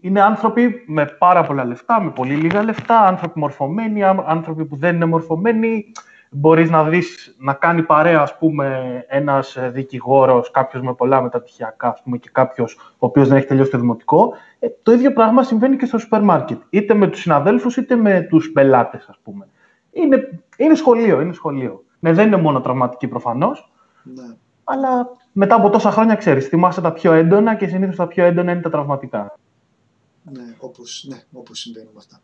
Είναι 0.00 0.22
άνθρωποι 0.22 0.84
με 0.86 1.04
πάρα 1.18 1.42
πολλά 1.42 1.64
λεφτά, 1.64 2.02
με 2.02 2.10
πολύ 2.10 2.34
λίγα 2.34 2.62
λεφτά, 2.62 3.00
άνθρωποι 3.00 3.38
μορφωμένοι, 3.38 4.02
άν- 4.04 4.24
άνθρωποι 4.26 4.64
που 4.64 4.76
δεν 4.76 4.94
είναι 4.94 5.04
μορφωμένοι. 5.04 5.84
Μπορείς 6.30 6.70
να 6.70 6.84
δεις 6.84 7.34
να 7.38 7.52
κάνει 7.52 7.82
παρέα, 7.82 8.20
ας 8.20 8.38
πούμε, 8.38 9.04
ένας 9.08 9.56
ε, 9.56 9.70
δικηγόρος, 9.70 10.50
κάποιος 10.50 10.82
με 10.82 10.94
πολλά 10.94 11.22
μεταπτυχιακά, 11.22 11.88
ας 11.88 12.02
πούμε, 12.02 12.18
και 12.18 12.28
κάποιος 12.32 12.74
ο 12.92 13.06
οποίος 13.06 13.28
δεν 13.28 13.36
έχει 13.36 13.46
τελειώσει 13.46 13.70
το 13.70 13.78
δημοτικό. 13.78 14.32
Ε, 14.58 14.68
το 14.82 14.92
ίδιο 14.92 15.12
πράγμα 15.12 15.42
συμβαίνει 15.42 15.76
και 15.76 15.86
στο 15.86 15.98
σούπερ 15.98 16.22
μάρκετ. 16.22 16.60
Είτε 16.70 16.94
με 16.94 17.06
τους 17.06 17.20
συναδέλφους, 17.20 17.76
είτε 17.76 17.96
με 17.96 18.20
τους 18.30 18.50
πελάτες, 18.52 19.06
ας 19.08 19.18
πούμε. 19.22 19.48
Είναι, 19.92 20.42
είναι 20.56 20.74
σχολείο, 20.74 21.20
είναι 21.20 21.32
σχολείο. 21.32 21.84
Ναι, 21.98 22.12
δεν 22.12 22.26
είναι 22.26 22.36
μόνο 22.36 22.60
τραυματική 22.60 23.08
προφανώς, 23.08 23.72
Ναι. 24.02 24.36
αλλά 24.64 25.08
μετά 25.32 25.54
από 25.54 25.70
τόσα 25.70 25.90
χρόνια 25.90 26.14
ξέρεις, 26.14 26.46
θυμάσαι 26.46 26.80
τα 26.80 26.92
πιο 26.92 27.12
έντονα 27.12 27.54
και 27.54 27.66
συνήθως 27.66 27.96
τα 27.96 28.06
πιο 28.06 28.24
έντονα 28.24 28.52
είναι 28.52 28.60
τα 28.60 28.70
τραυματικά. 28.70 29.38
Ναι, 30.22 30.54
όπως, 30.58 31.06
ναι, 31.08 31.16
όπως 31.32 31.58
συμβαίνουν 31.58 31.92
αυτά. 31.96 32.20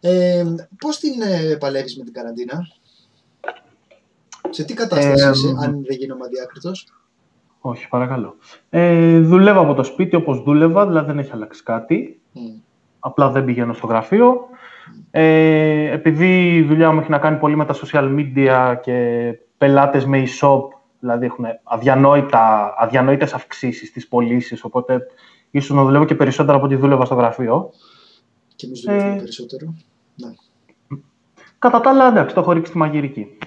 Ε, 0.00 0.44
πώς 0.78 0.98
την 0.98 1.20
ε, 1.22 1.56
παλεύεις 1.56 1.98
με 1.98 2.04
την 2.04 2.12
καραντίνα; 2.12 2.66
Σε 4.50 4.64
τι 4.64 4.74
κατάσταση 4.74 5.26
Ε, 5.26 5.30
είσαι, 5.30 5.48
αν 5.48 5.84
δεν 5.86 5.96
γίνομαι 5.96 6.24
αδιάκριτος; 6.24 6.86
Όχι, 7.60 7.88
παρακαλώ. 7.88 8.36
Ε, 8.70 9.18
δουλεύω 9.20 9.60
από 9.60 9.74
το 9.74 9.82
σπίτι 9.82 10.16
όπως 10.16 10.42
δούλευα, 10.42 10.86
δηλαδή 10.86 11.06
δεν 11.06 11.18
έχει 11.18 11.30
αλλάξει 11.32 11.62
κάτι. 11.62 12.20
Μμ. 12.32 12.40
Απλά 12.98 13.30
δεν 13.30 13.44
πηγαίνω 13.44 13.72
στο 13.72 13.86
γραφείο. 13.86 14.40
Ε, 15.10 15.90
επειδή 15.92 16.56
η 16.56 16.62
δουλειά 16.62 16.92
μου 16.92 17.00
έχει 17.00 17.10
να 17.10 17.18
κάνει 17.18 17.36
πολύ 17.38 17.56
με 17.56 17.64
τα 17.64 17.74
social 17.74 18.16
media 18.16 18.76
και 18.82 19.28
πελάτες 19.58 20.06
με 20.06 20.24
e-shop, 20.26 20.60
δηλαδή 21.00 21.26
έχουν 21.26 21.44
αδιανόητα, 21.62 22.74
αδιανόητες 22.78 23.32
αυξήσεις 23.32 23.88
στις 23.88 24.08
πωλήσεις, 24.08 24.64
οπότε 24.64 25.06
ίσως 25.50 25.76
να 25.76 25.84
δουλεύω 25.84 26.04
και 26.04 26.14
περισσότερο 26.14 26.56
από 26.56 26.66
ό,τι 26.66 26.76
δούλευα 26.76 27.04
στο 27.04 27.14
γραφείο. 27.14 27.70
Και 28.56 28.66
εμείς 28.66 28.80
δουλεύουμε 28.80 29.12
Ε, 29.12 29.16
περισσότερο. 29.16 29.74
Ναι. 30.14 30.28
Κατά 31.58 31.80
τα 31.80 31.90
άλλα, 31.90 32.08
εντάξει, 32.08 32.34
το 32.34 32.40
έχω 32.40 32.52
ρίξει 32.52 32.70
στη 32.70 32.78
μαγειρική. 32.78 33.38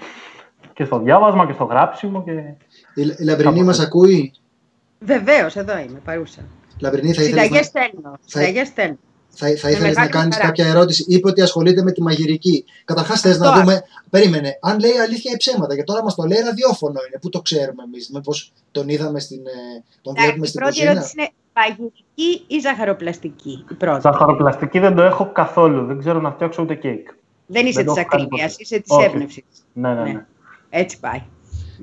Και 0.74 0.86
στο 0.86 1.00
διάβασμα 1.00 1.46
και 1.46 1.54
στο 1.54 1.64
γράψιμο 1.64 2.24
και... 2.24 2.32
Η, 2.32 3.02
η 3.18 3.24
Λαμπρινή 3.24 3.54
Κάπου 3.54 3.66
μας 3.66 3.76
έτσι. 3.76 3.88
ακούει; 3.88 4.34
Βεβαίως, 5.00 5.56
εδώ 5.56 5.78
είμαι, 5.78 6.00
παρούσα. 6.06 6.42
Λαμπρινή, 6.80 7.14
θα 7.14 7.22
ήθελες 7.24 7.44
Συνταγές 7.44 7.72
να, 7.74 7.82
στέλνω. 7.82 8.14
Συνταγές 8.26 8.68
στέλνω. 8.68 8.98
θα, 9.30 9.48
θα 9.48 9.70
ήθελες 9.70 9.80
να 9.80 9.88
μεγάλη 9.88 10.10
κάνεις 10.10 10.36
χαρά. 10.36 10.48
κάποια 10.48 10.68
ερώτηση. 10.68 11.06
Είπε 11.08 11.28
ότι 11.30 11.42
ασχολείται 11.42 11.84
με 11.84 11.92
τη 11.92 12.02
μαγειρική. 12.02 12.66
Καταρχάς 12.86 13.22
θες 13.22 13.38
να 13.38 13.48
Αυτό. 13.50 13.60
δούμε... 13.60 13.82
Περίμενε. 14.10 14.58
Αν 14.62 14.80
λέει 14.80 14.92
αλήθεια 15.06 15.32
ή 15.34 15.38
ψέματα. 15.38 15.76
Και 15.76 15.84
τώρα 15.84 16.04
μας 16.04 16.16
το 16.16 16.24
λέει 16.24 16.40
ραδιόφωνο 16.46 17.00
είναι. 17.08 17.18
Πού 17.22 17.30
το 17.30 17.42
ξέρουμε 17.42 17.84
εμείς; 17.84 18.10
Μήπως 18.14 18.54
τον 18.72 18.90
είδαμε 18.90 19.20
στην... 19.20 19.38
ε, 19.46 19.84
τον 20.02 20.14
βλέπουμε 20.14 20.34
Εντάξει, 20.36 20.42
η 20.44 20.48
στην 20.48 20.60
πρώτη 20.60 20.74
κουζίνα; 20.74 20.92
ερώτηση 20.92 21.14
είναι 21.18 21.30
μαγειρική 21.56 22.46
ή 22.48 22.60
ζαχαροπλαστική. 22.60 23.66
Η 23.72 23.74
πρώτη; 23.74 24.02
Ζαχαροπλαστική 24.02 24.80
δεν 24.80 24.96
το 24.96 25.02
έχω 25.02 25.32
καθόλου. 25.32 25.86
Δεν 25.86 26.00
ξέρω 26.00 26.20
να 26.20 26.32
φτιάξω 26.32 26.62
ούτε 26.64 26.76
κέικ. 26.76 27.08
Δεν 27.46 27.66
είσαι 27.66 27.84
δεν 27.84 27.86
το 27.86 27.94
της 27.94 28.02
έχω 28.02 28.10
κάνει 28.10 28.24
ακρίβειας, 28.24 28.52
ποτέ. 28.52 28.64
είσαι 28.64 28.80
της 28.80 28.92
Όχι. 28.92 29.06
έμπνευσης. 29.06 29.44
Ναι, 29.74 29.94
ναι, 29.94 30.02
Ναι. 30.02 30.26
Ναι. 30.72 30.80
Έτσι 30.80 31.00
πάει. 31.00 31.22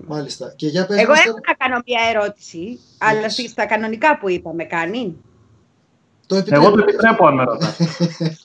Μάλιστα. 0.06 0.52
Και 0.56 0.66
για 0.66 0.86
πες 0.86 0.98
Εγώ 0.98 1.09
μας 1.10 1.19
έχω 1.19 1.28
τώρα- 1.28 1.40
να 1.47 1.66
κάνω 1.66 1.82
μια 1.86 2.01
ερώτηση, 2.10 2.78
αλλά 2.98 3.27
Yes. 3.27 3.31
στη- 3.31 3.48
στα 3.48 3.66
κανονικά 3.66 4.19
που 4.19 4.28
είπαμε 4.31 4.65
κάνει. 4.65 5.16
Το 6.27 6.35
Εγώ 6.36 6.44
το 6.44 6.48
επιτρέπω. 6.59 6.78
επιτρέπω 6.81 7.27
αν 7.27 7.35
με 7.35 7.44
ρωτάς. 7.44 7.78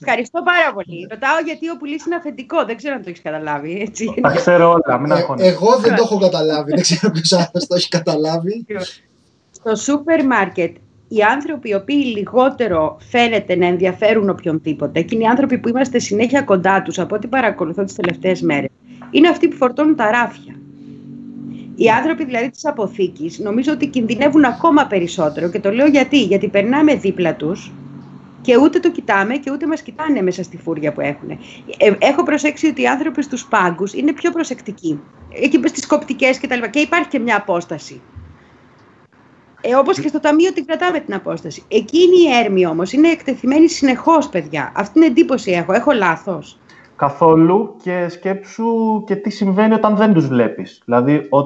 Ευχαριστώ 0.00 0.42
πάρα 0.42 0.72
πολύ. 0.74 1.06
Ρωτάω 1.10 1.38
γιατί 1.44 1.70
ο 1.70 1.76
πουλής 1.76 2.06
είναι 2.06 2.14
αφεντικό. 2.16 2.64
Δεν 2.64 2.76
ξέρω 2.76 2.94
αν 2.94 3.02
το 3.02 3.08
έχεις 3.08 3.22
καταλάβει. 3.22 3.80
Έτσι. 3.80 4.14
Τα 4.20 4.30
ξέρω 4.32 4.70
όλα, 4.72 4.98
μην 4.98 5.10
Ε, 5.10 5.14
αγχώνεσαι. 5.14 5.48
εγώ 5.48 5.76
δεν 5.78 5.94
το 5.96 6.02
έχω 6.02 6.18
καταλάβει. 6.18 6.70
δεν 6.70 6.80
ξέρω 6.80 7.10
ποιος 7.12 7.32
άλλος 7.32 7.66
το 7.66 7.74
έχει 7.74 7.88
καταλάβει. 7.88 8.66
Στο 9.50 9.74
σούπερ 9.74 10.26
μάρκετ, 10.26 10.76
οι 11.08 11.22
άνθρωποι 11.22 11.68
οι 11.68 11.74
οποίοι 11.74 12.12
λιγότερο 12.16 12.96
φαίνεται 13.10 13.56
να 13.56 13.66
ενδιαφέρουν 13.66 14.28
οποιονδήποτε, 14.30 15.02
και 15.02 15.14
είναι 15.14 15.24
οι 15.24 15.26
άνθρωποι 15.26 15.58
που 15.58 15.68
είμαστε 15.68 15.98
συνέχεια 15.98 16.42
κοντά 16.42 16.82
τους 16.82 16.98
από 16.98 17.14
ό,τι 17.14 17.26
παρακολουθώ 17.26 17.84
τις 17.84 17.94
τελευταίες 17.94 18.40
μέρες, 18.40 18.70
είναι 19.14 19.28
αυτοί 19.28 19.48
που 19.48 19.56
φορτώνουν 19.56 19.96
τα 19.96 20.10
ράφια. 20.10 20.54
Οι 21.74 21.88
άνθρωποι 21.88 22.24
δηλαδή 22.24 22.50
της 22.50 22.66
αποθήκης 22.66 23.38
νομίζω 23.38 23.72
ότι 23.72 23.86
κινδυνεύουν 23.86 24.44
ακόμα 24.44 24.86
περισσότερο 24.86 25.50
και 25.50 25.60
το 25.60 25.70
λέω 25.70 25.86
γιατί. 25.86 26.22
Γιατί 26.22 26.48
περνάμε 26.48 26.94
δίπλα 26.94 27.34
τους 27.34 27.72
και 28.40 28.56
ούτε 28.56 28.78
το 28.78 28.90
κοιτάμε 28.90 29.36
και 29.36 29.50
ούτε 29.50 29.66
μας 29.66 29.82
κοιτάνε 29.82 30.22
μέσα 30.22 30.42
στη 30.42 30.56
φούρια 30.56 30.92
που 30.92 31.00
έχουν. 31.00 31.30
Ε, 31.76 31.92
έχω 31.98 32.22
προσέξει 32.22 32.66
ότι 32.66 32.82
οι 32.82 32.86
άνθρωποι 32.86 33.22
στους 33.22 33.46
πάγκους 33.46 33.92
είναι 33.92 34.12
πιο 34.12 34.30
προσεκτικοί. 34.30 35.00
Εκεί 35.42 35.60
στι 35.64 35.86
κοπτικές 35.86 36.40
κτλ. 36.40 36.60
Και, 36.60 36.68
και 36.68 36.80
υπάρχει 36.80 37.08
και 37.08 37.18
μια 37.18 37.36
απόσταση. 37.36 38.00
Ε, 39.60 39.74
Όπως 39.74 40.00
και 40.00 40.08
στο 40.08 40.20
ταμείο 40.20 40.52
την 40.52 40.66
κρατάμε 40.66 41.00
την 41.00 41.14
απόσταση. 41.14 41.62
Εκείνη 41.68 42.16
η 42.16 42.36
έρμη 42.44 42.66
όμως 42.66 42.92
είναι 42.92 43.08
εκτεθειμένη 43.08 43.68
συνεχώς, 43.68 44.28
παιδιά. 44.28 44.72
Αυτή 44.76 44.92
την 44.92 45.02
εντύπωση 45.02 45.50
έχω. 45.50 45.72
Έχω 45.72 45.92
λάθος. 45.92 46.58
Καθόλου 46.96 47.76
και 47.82 48.08
σκέψου 48.08 49.02
και 49.06 49.16
τι 49.16 49.30
συμβαίνει 49.30 49.74
όταν 49.74 49.96
δεν 49.96 50.12
τους 50.12 50.26
βλέπεις. 50.26 50.82
Δηλαδή, 50.84 51.14
ο... 51.14 51.38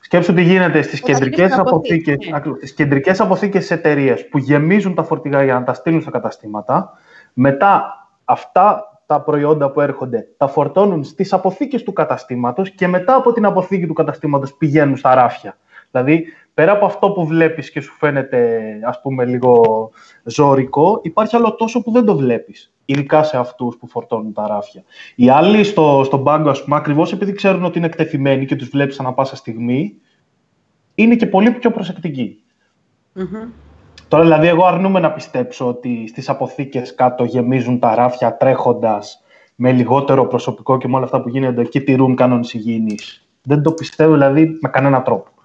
σκέψου 0.00 0.34
τι 0.34 0.42
γίνεται 0.42 0.82
στις 0.82 1.02
Όταν 1.02 1.14
κεντρικές 1.14 1.38
είναι 1.38 1.48
στην 1.48 1.60
αποθήκη, 1.60 1.94
αποθήκες, 1.94 2.30
ναι. 2.30 2.36
ακριβώς, 2.36 2.58
στις 2.58 2.74
κεντρικές 2.74 3.20
αποθήκες 3.20 3.60
της 3.60 3.70
εταιρείας 3.70 4.28
που 4.28 4.38
γεμίζουν 4.38 4.94
τα 4.94 5.02
φορτηγά 5.02 5.44
για 5.44 5.54
να 5.54 5.64
τα 5.64 5.72
στείλουν 5.72 6.00
στα 6.00 6.10
καταστήματα. 6.10 6.92
Μετά 7.32 7.92
αυτά 8.24 8.82
τα 9.06 9.20
προϊόντα 9.20 9.70
που 9.70 9.80
έρχονται 9.80 10.28
τα 10.36 10.48
φορτώνουν 10.48 11.04
στις 11.04 11.32
αποθήκες 11.32 11.82
του 11.82 11.92
καταστήματος 11.92 12.70
και 12.70 12.86
μετά 12.86 13.14
από 13.14 13.32
την 13.32 13.44
αποθήκη 13.44 13.86
του 13.86 13.92
καταστήματος 13.92 14.54
πηγαίνουν 14.54 14.96
στα 14.96 15.14
ράφια. 15.14 15.56
Δηλαδή, 15.90 16.24
πέρα 16.58 16.72
από 16.72 16.86
αυτό 16.86 17.10
που 17.10 17.26
βλέπεις 17.26 17.70
και 17.70 17.80
σου 17.80 17.92
φαίνεται, 17.92 18.62
ας 18.84 19.00
πούμε, 19.00 19.24
λίγο 19.24 19.64
ζώρικο, 20.24 21.00
υπάρχει 21.02 21.36
άλλο 21.36 21.54
τόσο 21.54 21.82
που 21.82 21.90
δεν 21.90 22.04
το 22.04 22.16
βλέπεις. 22.16 22.72
Ειδικά 22.84 23.22
σε 23.22 23.36
αυτούς 23.36 23.76
που 23.76 23.88
φορτώνουν 23.88 24.32
τα 24.32 24.46
ράφια. 24.46 24.82
Οι 25.16 25.28
άλλοι 25.28 25.64
στο, 25.64 26.02
στον 26.04 26.24
πάγκο, 26.24 26.50
ας 26.50 26.64
πούμε, 26.64 26.76
ακριβώς 26.76 27.12
επειδή 27.12 27.32
ξέρουν 27.32 27.64
ότι 27.64 27.78
είναι 27.78 27.86
εκτεθειμένοι 27.86 28.46
και 28.46 28.56
τους 28.56 28.68
βλέπεις 28.68 29.00
ανά 29.00 29.12
πάσα 29.12 29.36
στιγμή, 29.36 29.96
είναι 30.94 31.16
και 31.16 31.26
πολύ 31.26 31.50
πιο 31.50 31.70
προσεκτικοί. 31.70 32.42
Μμμ. 33.12 33.48
Τώρα, 34.08 34.22
δηλαδή, 34.22 34.46
εγώ 34.46 34.64
αρνούμαι 34.64 35.00
να 35.00 35.12
πιστέψω 35.12 35.68
ότι 35.68 36.06
στις 36.06 36.28
αποθήκες 36.28 36.94
κάτω 36.94 37.24
γεμίζουν 37.24 37.78
τα 37.78 37.94
ράφια 37.94 38.36
τρέχοντας 38.36 39.22
με 39.54 39.72
λιγότερο 39.72 40.26
προσωπικό 40.26 40.78
και 40.78 40.88
με 40.88 40.96
όλα 40.96 41.04
αυτά 41.04 41.20
που 41.22 41.28
γίνονται 41.28 41.64
και 41.64 41.80
τηρούν 41.80 42.14
κανόνες 42.14 42.54
υγιεινής. 42.54 43.28
Δεν 43.42 43.62
το 43.62 43.72
πιστεύω, 43.72 44.12
δηλαδή, 44.12 44.58
με 44.60 44.68
κανένα 44.68 45.02
τρόπο. 45.02 45.36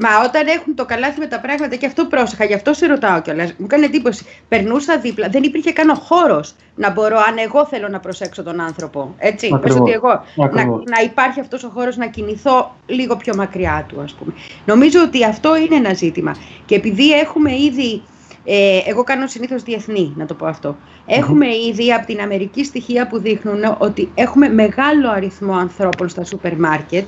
Μα 0.00 0.08
όταν 0.24 0.46
έχουν 0.46 0.74
το 0.74 0.84
καλάθι 0.84 1.18
με 1.18 1.26
τα 1.26 1.40
πράγματα, 1.40 1.76
και 1.76 1.86
αυτό 1.86 2.04
πρόσεχα, 2.04 2.44
γι' 2.44 2.54
αυτό 2.54 2.72
σε 2.72 2.86
ρωτάω 2.86 3.20
κιόλας. 3.20 3.54
Μου 3.58 3.66
κάνει 3.66 3.84
εντύπωση. 3.84 4.24
Περνούσα 4.48 4.98
δίπλα, 4.98 5.28
δεν 5.28 5.42
υπήρχε 5.42 5.72
καν 5.72 5.88
ο 5.88 5.94
χώρος 5.94 6.54
να 6.74 6.90
μπορώ, 6.90 7.16
αν 7.16 7.38
εγώ 7.38 7.66
θέλω 7.66 7.88
να 7.88 8.00
προσέξω 8.00 8.42
τον 8.42 8.60
άνθρωπο. 8.60 9.14
Έτσι. 9.18 9.48
Πες 9.48 9.56
Ακριβώς. 9.56 9.80
ότι 9.80 9.90
εγώ. 9.92 10.24
Να, 10.34 10.44
Ακριβώς. 10.44 10.82
να 10.86 11.02
υπάρχει 11.04 11.40
αυτός 11.40 11.64
ο 11.64 11.68
χώρος 11.68 11.96
να 11.96 12.06
κινηθώ 12.06 12.76
λίγο 12.86 13.16
πιο 13.16 13.34
μακριά 13.36 13.86
του, 13.88 14.00
ας 14.00 14.12
πούμε. 14.12 14.32
Νομίζω 14.64 15.02
ότι 15.02 15.24
αυτό 15.24 15.56
είναι 15.56 15.76
ένα 15.76 15.94
ζήτημα. 15.94 16.36
Και 16.66 16.74
επειδή 16.74 17.10
έχουμε 17.10 17.52
ήδη. 17.56 18.02
Ε, 18.48 18.80
εγώ 18.86 19.02
κάνω 19.02 19.26
συνήθως 19.26 19.62
διεθνή, 19.62 20.12
να 20.16 20.26
το 20.26 20.34
πω 20.34 20.46
αυτό. 20.46 20.76
Έχουμε 21.06 21.46
ήδη 21.70 21.92
από 21.92 22.06
την 22.06 22.20
Αμερική 22.20 22.64
στοιχεία 22.64 23.06
που 23.06 23.18
δείχνουν 23.18 23.76
ότι 23.78 24.10
έχουμε 24.14 24.48
μεγάλο 24.48 25.10
αριθμό 25.10 25.52
ανθρώπων 25.56 26.08
στα 26.08 26.24
σούπερ 26.24 26.58
μάρκετ 26.58 27.06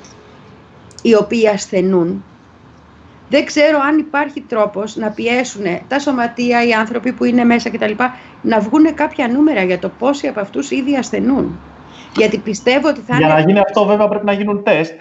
οι 1.02 1.15
οποίοι 1.15 1.48
ασθενούν 1.48 2.24
δεν 3.31 3.45
ξέρω 3.45 3.79
αν 3.89 3.99
υπάρχει 3.99 4.41
τρόπος 4.41 4.97
να 4.97 5.11
πιέσουν 5.11 5.65
τα 5.89 5.99
σωματεία, 5.99 6.67
οι 6.67 6.73
άνθρωποι 6.73 7.13
που 7.13 7.25
είναι 7.25 7.45
μέσα 7.45 7.71
κτλ. 7.71 7.93
να 8.43 8.61
βγουν 8.61 8.95
κάποια 8.95 9.29
νούμερα 9.29 9.63
για 9.63 9.79
το 9.79 9.89
πόσοι 9.89 10.27
από 10.27 10.41
αυτούς 10.41 10.71
ήδη 10.71 10.97
ασθενούν. 10.97 11.59
Γιατί 12.17 12.39
πιστεύω 12.39 12.89
ότι 12.89 13.01
θα 13.01 13.17
Για 13.17 13.27
είναι... 13.27 13.35
να 13.35 13.41
γίνει 13.41 13.59
αυτό, 13.59 13.85
βέβαια, 13.85 14.09
πρέπει 14.09 14.25
να 14.25 14.33
γίνουν 14.33 14.63
τεστ, 14.63 14.93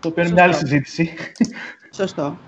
το 0.00 0.08
οποίο 0.08 0.22
είναι 0.22 0.32
μια 0.32 0.42
άλλη 0.42 0.52
Σωστό. 0.52 0.66
συζήτηση. 0.66 1.10
Σωστό. 1.94 2.38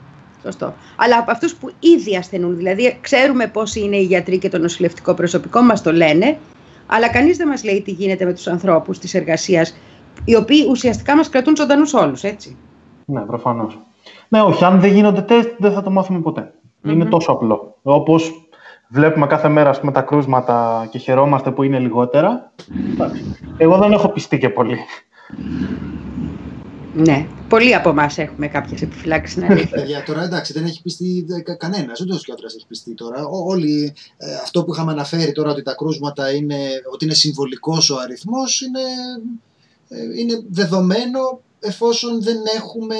Σωστό. 0.42 0.74
Αλλά 0.96 1.18
από 1.18 1.30
αυτούς 1.30 1.54
που 1.54 1.70
ήδη 1.78 2.16
ασθενούν, 2.16 2.56
δηλαδή 2.56 2.98
ξέρουμε 3.00 3.46
πόσοι 3.46 3.80
είναι 3.80 3.96
οι 3.96 4.04
γιατροί 4.04 4.38
και 4.38 4.48
το 4.48 4.58
νοσηλευτικό 4.58 5.14
προσωπικό, 5.14 5.62
μας 5.62 5.82
το 5.82 5.92
λένε, 5.92 6.38
αλλά 6.86 7.08
κανείς 7.08 7.36
δεν 7.36 7.48
μας 7.48 7.64
λέει 7.64 7.82
τι 7.82 7.90
γίνεται 7.90 8.24
με 8.24 8.32
τους 8.32 8.46
ανθρώπους 8.46 8.98
της 8.98 9.14
εργασίας, 9.14 9.76
οι 10.24 10.34
οποίοι 10.34 10.66
ουσιαστικά 10.70 11.16
μας 11.16 11.28
κρατούν 11.28 11.56
ζωντανούς 11.56 11.94
όλους, 11.94 12.22
έτσι. 12.22 12.56
ναι, 13.04 13.20
προφανώς. 13.20 13.78
Ναι, 14.32 14.40
όχι, 14.40 14.64
αν 14.64 14.80
δεν 14.80 14.92
γίνονται 14.92 15.22
τεστ, 15.22 15.48
δεν 15.58 15.72
θα 15.72 15.82
το 15.82 15.90
μάθουμε 15.90 16.20
ποτέ. 16.20 16.54
Είναι 16.84 17.04
Μμμ. 17.04 17.10
τόσο 17.10 17.32
απλό. 17.32 17.78
Όπως 17.82 18.48
βλέπουμε 18.88 19.26
κάθε 19.26 19.48
μέρα 19.48 19.70
ας 19.70 19.80
πούμε, 19.80 19.92
τα 19.92 20.00
κρούσματα 20.00 20.86
και 20.90 20.98
χαιρόμαστε 20.98 21.50
που 21.50 21.62
είναι 21.62 21.78
λιγότερα. 21.78 22.52
εντάξει. 22.92 23.36
Εγώ 23.56 23.78
δεν 23.78 23.92
έχω 23.92 24.08
πιστεί 24.08 24.38
και 24.38 24.48
πολύ. 24.48 24.76
Ναι. 26.94 27.26
Πολλοί 27.48 27.74
από 27.74 27.88
εμάς 27.88 28.18
έχουμε 28.18 28.48
κάποιες 28.48 28.82
επιφυλάξεις, 28.82 29.36
είναι 29.36 29.46
αλήθεια. 29.50 29.76
Παιδιά, 29.78 30.02
τώρα 30.02 30.22
εντάξει, 30.22 30.52
δεν 30.52 30.64
έχει 30.64 30.82
πιστεί 30.82 31.24
κανένας, 31.58 32.00
ούτε 32.00 32.14
ο 32.14 32.18
γιατρό 32.24 32.46
έχει 32.56 32.66
πιστεί 32.66 32.94
τώρα. 32.94 33.24
Ό, 33.24 33.44
όλοι, 33.46 33.92
ε, 34.16 34.34
αυτό 34.42 34.64
που 34.64 34.72
είχαμε 34.72 34.92
αναφέρει 34.92 35.32
τώρα 35.32 35.50
ότι 35.50 35.62
τα 35.62 35.74
κρούσματα 35.74 36.34
είναι, 36.34 36.58
ότι 36.92 37.04
είναι 37.04 37.14
συμβολικός 37.14 37.90
ο 37.90 37.98
αριθμός, 37.98 38.60
είναι, 38.60 38.80
ε, 39.88 40.20
είναι 40.20 40.42
δεδομένο 40.50 41.40
εφόσον 41.60 42.22
δεν 42.22 42.36
έχουμε, 42.56 42.96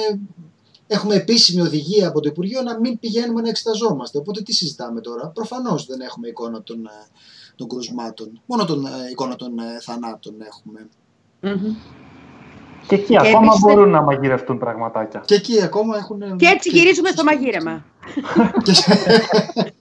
έχουμε 0.87 1.15
επίσημη 1.15 1.61
οδηγία 1.61 2.07
από 2.07 2.19
το 2.19 2.29
Υπουργείο 2.29 2.61
να 2.61 2.79
μην 2.79 2.99
πηγαίνουμε 2.99 3.41
να 3.41 3.49
εξεταζόμαστε. 3.49 4.17
Οπότε 4.17 4.41
τι 4.41 4.53
συζητάμε 4.53 5.01
τώρα; 5.01 5.27
Προφανώς 5.27 5.85
δεν 5.85 5.99
έχουμε 6.01 6.27
εικόνα 6.27 6.61
των, 6.63 6.85
ε, 6.85 6.89
των 7.55 7.67
κρουσμάτων. 7.67 8.41
Μόνο 8.45 8.65
τον 8.65 8.85
ε, 8.85 8.89
εικόνα 9.11 9.35
των 9.35 9.59
ε, 9.59 9.79
θανάτων 9.81 10.33
έχουμε. 10.41 10.87
Μμμ. 11.41 11.75
Και 12.87 12.95
εκεί 12.95 13.05
Και 13.05 13.17
ακόμα 13.17 13.39
επίσης- 13.45 13.59
μπορούν 13.61 13.89
να 13.89 14.01
μαγειρευτούν 14.01 14.57
πραγματάκια. 14.57 15.23
Και 15.25 15.35
εκεί 15.35 15.61
ακόμα 15.63 15.97
έχουν. 15.97 16.37
Και 16.37 16.45
έτσι 16.45 16.69
γυρίζουμε 16.69 17.09
στο 17.09 17.23
μαγείρεμα. 17.23 17.71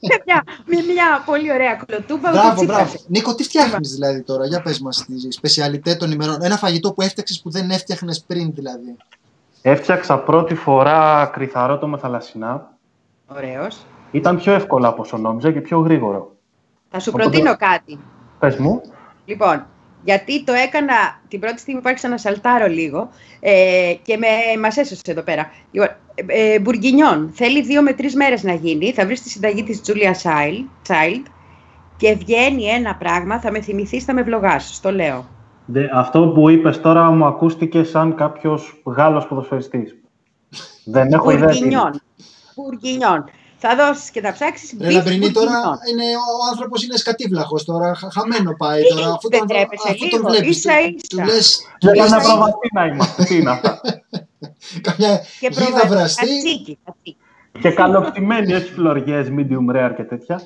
Με 0.01 0.17
μια, 0.27 0.43
με 0.67 0.77
μια 0.93 1.23
πολύ 1.27 1.53
ωραία 1.53 1.75
κολοτούμπα. 1.87 2.31
με 2.31 2.37
το 2.37 2.41
Μπράβο, 2.43 2.57
Τσίπρα. 2.57 2.75
μπράβο. 2.77 2.95
Νίκο, 3.07 3.35
τι 3.35 3.43
φτιάχνεις 3.43 3.93
δηλαδή 3.93 4.23
τώρα, 4.23 4.47
για 4.47 4.63
πες 4.63 4.81
μας 4.81 5.05
τη 5.05 5.31
σπεσιαλιτέ 5.33 5.95
των 5.95 6.11
ημερών. 6.11 6.37
Ένα 6.43 6.57
φαγητό 6.57 6.93
που 6.93 7.03
έφτιαξες 7.03 7.41
που 7.41 7.51
δεν 7.51 7.71
έφτιαχνες 7.71 8.25
πριν 8.27 8.53
δηλαδή. 8.55 8.97
Έφτιαξα 9.63 10.19
πρώτη 10.19 10.55
φορά 10.55 11.31
κρυθαρότο 11.33 11.87
με 11.87 11.99
θαλασσινά. 11.99 12.71
Ωραίος. 13.37 13.87
Ήταν 14.11 14.37
πιο 14.37 14.53
εύκολο 14.53 14.89
από 14.89 15.03
όσο 15.03 15.17
νόμιζα 15.17 15.53
και 15.53 15.61
πιο 15.61 15.79
γρήγορο. 15.79 16.33
Θα 16.91 16.99
σου 16.99 17.11
Οπότε- 17.15 17.29
προτείνω 17.29 17.57
κάτι. 17.57 17.99
Πες 18.39 18.57
μου. 18.57 18.81
Λοιπόν, 19.25 19.67
γιατί 20.05 20.45
το 20.45 20.53
έκανα 20.53 20.95
την 21.29 21.41
πρώτη 21.41 21.61
στιγμή 21.61 21.81
που 21.81 21.89
άρχισα 21.89 22.09
να 22.09 22.19
σαλτάρω 22.19 22.67
λίγο 22.67 23.09
ε, 23.41 23.95
και 24.03 24.17
με, 24.17 24.27
μας 24.61 24.77
έσωσε 24.77 25.03
εδώ 25.05 25.23
πέρα. 25.23 25.51
Λοιπόν, 25.71 25.89
ε, 26.15 26.55
ε, 26.55 26.59
μπουργκινιόν. 26.59 27.31
Θέλει 27.35 27.63
δύο 27.63 27.83
με 27.83 27.93
τρεις 27.93 28.15
μέρες 28.15 28.43
να 28.43 28.53
γίνει. 28.53 28.93
Θα 28.93 29.07
βρεις 29.07 29.23
τη 29.23 29.29
συνταγή 29.29 29.63
της 29.63 29.83
Julia 29.87 30.13
Child, 30.23 30.65
Child 30.89 31.23
και 31.97 32.15
βγαίνει 32.15 32.65
ένα 32.65 32.95
πράγμα. 32.95 33.41
Θα 33.41 33.51
με 33.51 33.61
θυμηθείς, 33.61 34.05
θα 34.05 34.13
με 34.15 34.23
βλογάς. 34.23 34.75
Στο 34.75 34.93
λέω. 34.93 35.27
Δε- 35.67 35.89
αυτό 35.93 36.29
που 36.29 36.49
είπες 36.49 36.81
τώρα 36.81 37.11
μου 37.11 37.25
ακούστηκε 37.25 37.85
σαν 37.85 38.15
κάποιος 38.15 38.83
Γάλλος 38.85 39.27
ποδοσφαιριστής. 39.27 39.97
Δεν 40.85 41.13
έχω 41.13 41.31
ιδέα. 41.31 41.49
τι 41.49 41.57
είναι. 41.57 41.67
Μπουργκινιόν. 41.67 42.01
Μπουργκινιόν. 42.57 43.25
Θα 43.65 43.77
δώσεις 43.77 44.11
και 44.11 44.21
θα 44.21 44.33
ψάξεις 44.33 44.77
Ρε 44.81 44.89
beef 44.89 44.93
Λαμπρινή 44.93 45.31
τώρα 45.31 45.51
bourguignon. 45.51 45.91
είναι, 45.91 46.03
ο 46.05 46.51
άνθρωπος 46.51 46.85
είναι 46.85 46.97
σκατίβλαχος 46.97 47.65
τώρα. 47.65 47.95
χα- 47.95 48.11
Χαμένο 48.11 48.55
πάει 48.57 48.83
τώρα. 48.95 49.07
Αφού 49.13 49.29
Δεν 49.29 49.39
τον, 49.39 49.49
τρέπεσαι 49.49 49.89
αφού 49.89 49.99
τον 49.99 50.09
λίγο, 50.21 50.29
βλέπεις. 50.31 50.57
ίσα 50.59 50.73
Του, 50.73 50.95
ίσα. 50.97 51.07
του 51.09 51.17
λε. 51.17 51.39
Για 51.79 51.93
καμιά 52.05 52.19
προβατίνα 52.27 52.87
είμαστε. 52.87 53.25
Τι 53.25 53.37
είναι 53.37 53.51
αυτά; 53.51 53.81
Καμιά 54.87 55.17
Και 55.41 55.49
γίδα 55.53 55.65
προβα- 55.65 55.87
βραστή. 55.89 56.27
κατσίκι, 56.27 56.79
κατσίκι. 56.85 57.17
και 57.61 57.71
καλοκτημένοι, 57.71 58.55
όχι 58.55 58.73
φλωριές, 58.73 59.27
medium 59.37 59.75
rare 59.77 59.93
και 59.97 60.03
τέτοια. 60.03 60.41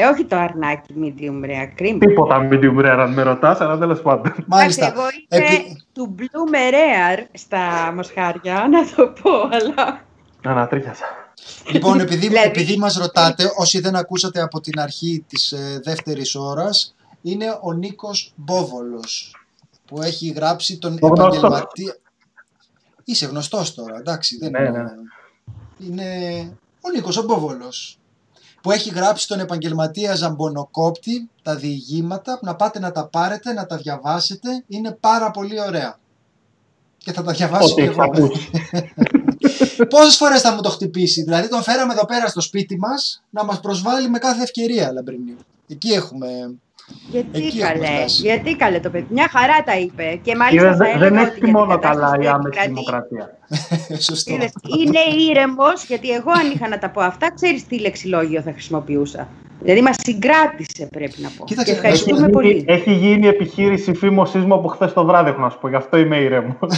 Ε, 0.00 0.04
όχι 0.06 0.24
το 0.24 0.36
αρνάκι 0.36 0.94
medium 1.02 1.44
rare, 1.44 1.72
κρίμα. 1.74 1.98
Τίποτα 1.98 2.48
medium 2.50 2.78
rare 2.84 2.96
αν 2.98 3.12
με 3.12 3.22
ρωτάς, 3.22 3.60
αλλά 3.60 3.78
τέλος 3.78 4.00
πάντων. 4.02 4.34
Μάλιστα. 4.46 4.86
Εντάξει, 4.86 5.02
εγώ 5.28 5.40
είμαι 5.46 5.54
Επί- 5.58 5.82
του 5.92 6.14
Blue 6.18 6.54
Rare 6.54 7.24
στα 7.32 7.92
μοσχάρια, 7.94 8.66
να 8.70 8.94
το 8.94 9.08
πω, 9.22 9.30
αλλά... 9.40 10.04
Ανατρίχιασα. 10.44 11.04
Λοιπόν, 11.72 12.00
επειδή, 12.04 12.26
Δηλαδή- 12.26 12.48
επειδή 12.48 12.76
μας 12.76 12.96
ρωτάτε, 12.96 13.52
όσοι 13.56 13.80
δεν 13.80 13.96
ακούσατε 13.96 14.40
από 14.40 14.60
την 14.60 14.80
αρχή 14.80 15.24
της 15.28 15.52
ε, 15.52 15.80
δεύτερης 15.84 16.34
ώρας, 16.34 16.94
είναι 17.22 17.58
ο 17.62 17.72
Νίκος 17.72 18.32
Μπόβολος, 18.36 19.36
που 19.86 20.02
έχει 20.02 20.28
γράψει 20.28 20.78
τον 20.78 20.92
Ο 21.00 21.06
γνωστός. 21.06 21.36
επαγγελματία... 21.36 21.96
Είσαι 23.04 23.26
γνωστός 23.26 23.74
τώρα, 23.74 23.96
εντάξει. 23.98 24.38
Δεν 24.38 24.50
Ναι, 24.50 24.58
είναι... 24.58 24.70
ναι. 24.78 24.86
είναι 25.86 26.52
ο 26.80 26.90
Νίκος 26.90 27.16
ο 27.16 27.22
Μπόβολος, 27.22 27.97
που 28.68 28.74
έχει 28.74 28.88
γράψει 28.90 29.28
τον 29.28 29.40
επαγγελματία 29.40 30.14
Ζαμπονοκόπτη, 30.14 31.30
τα 31.42 31.56
διηγήματα, 31.56 32.38
να 32.42 32.56
πάτε 32.56 32.78
να 32.78 32.92
τα 32.92 33.06
πάρετε, 33.06 33.52
να 33.52 33.66
τα 33.66 33.76
διαβάσετε, 33.76 34.64
είναι 34.66 34.96
πάρα 35.00 35.30
πολύ 35.30 35.60
ωραία. 35.60 35.98
Και 36.98 37.12
θα 37.12 37.22
τα 37.22 37.32
διαβάσω 37.32 37.64
Ό,τι 37.64 37.74
και 37.74 37.82
έχεις 37.82 37.96
εγώ. 37.96 38.02
ακούσει. 38.02 38.50
Πόσες 39.94 40.16
φορές 40.16 40.40
θα 40.40 40.54
μου 40.54 40.60
το 40.60 40.68
χτυπήσει, 40.70 41.22
Δηλαδή 41.22 41.48
τον 41.48 41.62
φέραμε 41.62 41.92
εδώ 41.92 42.06
πέρα 42.06 42.28
στο 42.28 42.40
σπίτι 42.40 42.78
μας 42.78 43.22
να 43.30 43.44
μας 43.44 43.60
προσβάλλει 43.60 44.08
με 44.08 44.18
κάθε 44.18 44.42
ευκαιρία, 44.42 44.92
Λαμπρινή. 44.92 45.36
Εκεί 45.68 45.88
έχουμε. 45.88 46.28
Γιατί 47.10 47.38
Εκεί 47.38 47.46
έχουμε 47.46 47.62
καλέ, 47.72 47.86
φτάσει. 47.96 48.22
γιατί 48.22 48.56
καλέ 48.56 48.80
το 48.80 48.90
παιδί. 48.90 49.06
Μια 49.10 49.28
χαρά 49.30 49.62
τα 49.64 49.78
είπε. 49.78 50.18
Και 50.22 50.36
μάλιστα 50.36 50.66
Είδες, 50.66 50.76
θα 50.76 50.84
δεν- 50.84 50.94
έλεγα 50.94 51.08
δεν 51.10 51.18
ότι 51.18 51.26
έχει 51.28 51.32
για 51.38 51.44
την 51.44 51.50
μόνο 51.50 51.66
κατάσταση 51.70 52.00
καλά 52.00 52.16
που 52.16 52.22
η 52.22 52.26
άμεση 52.28 52.48
επικρατεί, 52.48 52.68
δημοκρατία. 52.68 53.38
Σωστό. 54.08 54.32
είδες, 54.34 54.52
είναι 54.80 55.00
ήρεμος, 55.30 55.84
γιατί 55.84 56.10
εγώ 56.10 56.30
αν 56.30 56.50
είχα 56.54 56.68
να 56.68 56.78
τα 56.78 56.90
πω 56.90 57.00
αυτά, 57.00 57.32
ξέρεις 57.34 57.66
τι 57.66 57.78
λεξιλόγιο 57.80 58.40
θα 58.42 58.50
χρησιμοποιούσα. 58.52 59.28
Δηλαδή 59.62 59.80
μα 59.82 59.92
συγκράτησε, 59.92 60.88
πρέπει 60.92 61.14
να 61.22 61.28
πω. 61.38 61.44
Κοίταξε, 61.44 61.72
και 61.72 61.76
ευχαριστούμε 61.78 62.20
να 62.20 62.28
πολύ. 62.30 62.64
Έχει 62.66 62.92
γίνει 62.92 63.26
επιχείρηση 63.26 63.94
φήμωσής 63.94 64.44
μου 64.44 64.54
από 64.54 64.68
χθες 64.68 64.92
το 64.92 65.04
βράδυ, 65.04 65.30
έχω 65.30 65.40
να 65.40 65.50
σου 65.50 65.58
πω. 65.60 65.68
Γι' 65.68 65.74
αυτό 65.76 65.96
είμαι 65.96 66.16
ήρεμος. 66.16 66.54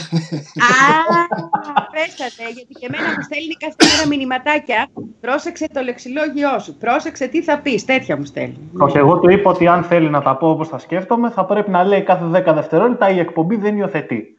Α, 0.70 1.82
πέσατε, 1.94 2.42
γιατί 2.54 2.72
και 2.80 2.86
εμένα 2.90 3.08
μου 3.16 3.22
στέλνει 3.22 3.54
κάθε 3.64 3.96
μέρα 3.96 4.08
μηνυματάκια. 4.08 4.88
Πρόσεξε 5.20 5.66
το 5.72 5.80
λεξιλόγιό 5.80 6.58
σου. 6.58 6.74
Πρόσεξε 6.76 7.26
τι 7.26 7.42
θα 7.42 7.58
πεις. 7.58 7.84
Τέτοια 7.84 8.16
μου 8.16 8.24
στέλνει. 8.24 8.56
Όχι, 8.78 8.96
εγώ 8.98 9.18
του 9.18 9.30
είπα 9.30 9.50
ότι 9.50 9.66
αν 9.66 9.82
θέλει 9.82 9.99
να 10.08 10.22
τα 10.22 10.36
πω 10.36 10.48
όπως 10.50 10.68
τα 10.68 10.78
σκέφτομαι, 10.78 11.30
θα 11.30 11.44
πρέπει 11.44 11.70
να 11.70 11.84
λέει 11.84 12.02
κάθε 12.02 12.24
10 12.24 12.54
δευτερόλεπτα 12.54 13.10
η 13.10 13.18
εκπομπή 13.18 13.56
δεν 13.56 13.76
υιοθετεί. 13.76 14.34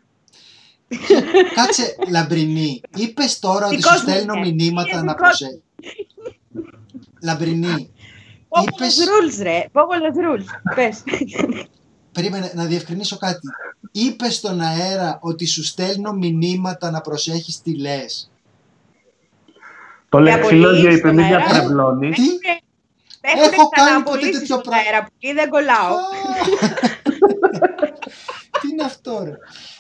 Κάτσε, 1.55 1.95
Λαμπρινή, 2.09 2.81
είπες 2.95 3.39
τώρα 3.39 3.65
ότι 3.65 3.75
Δικός 3.75 3.97
σου 3.99 4.03
μου 4.05 4.09
στέλνω 4.11 4.33
είναι. 4.33 4.53
μηνύματα 4.55 4.89
Είναι 4.91 5.01
να 5.01 5.13
δικός 5.13 5.27
προσέχει. 5.27 5.61
Λαμπρινή, 7.23 7.89
Πόγολος 8.49 8.75
είπες- 8.75 8.97
rules, 8.99 9.43
ρε. 9.43 9.65
Πόγολος 9.71 10.13
rules. 10.15 10.73
Πες. 10.75 11.03
περίμενε 12.11 12.51
να 12.55 12.65
διευκρινίσω 12.65 13.17
κάτι. 13.17 13.47
Είπες 13.91 14.35
στον 14.35 14.61
αέρα 14.61 15.17
ότι 15.21 15.45
σου 15.45 15.63
στέλνω 15.63 16.11
μηνύματα 16.13 16.91
να 16.91 17.01
προσέχεις 17.01 17.61
τι 17.61 17.79
λες. 17.79 18.31
Το 20.09 20.19
Για 20.21 20.35
λεξιλόγιο 20.35 20.81
πολύ 20.81 20.88
είπε, 20.88 20.97
στον 20.97 21.15
μην 21.15 21.23
αέρα. 21.25 21.38
Διαστρεβλώνει. 23.22 23.39
Τι; 23.39 23.39
Έχουν 23.41 23.53
Έχω 23.53 23.69
κάνει 23.69 23.88
ξανααπολύσει 23.88 24.26
ποτέ 24.31 24.39
τέτοιο 24.39 24.56
στον 24.56 24.61
πράγμα. 24.72 24.84
αέρα 24.85 24.99
που 25.06 25.11
δεν 25.39 25.49
κολλάω. 25.49 25.95
Τι 28.61 28.68
είναι 28.72 28.84
αυτό, 28.84 29.22
ρε. 29.23 29.34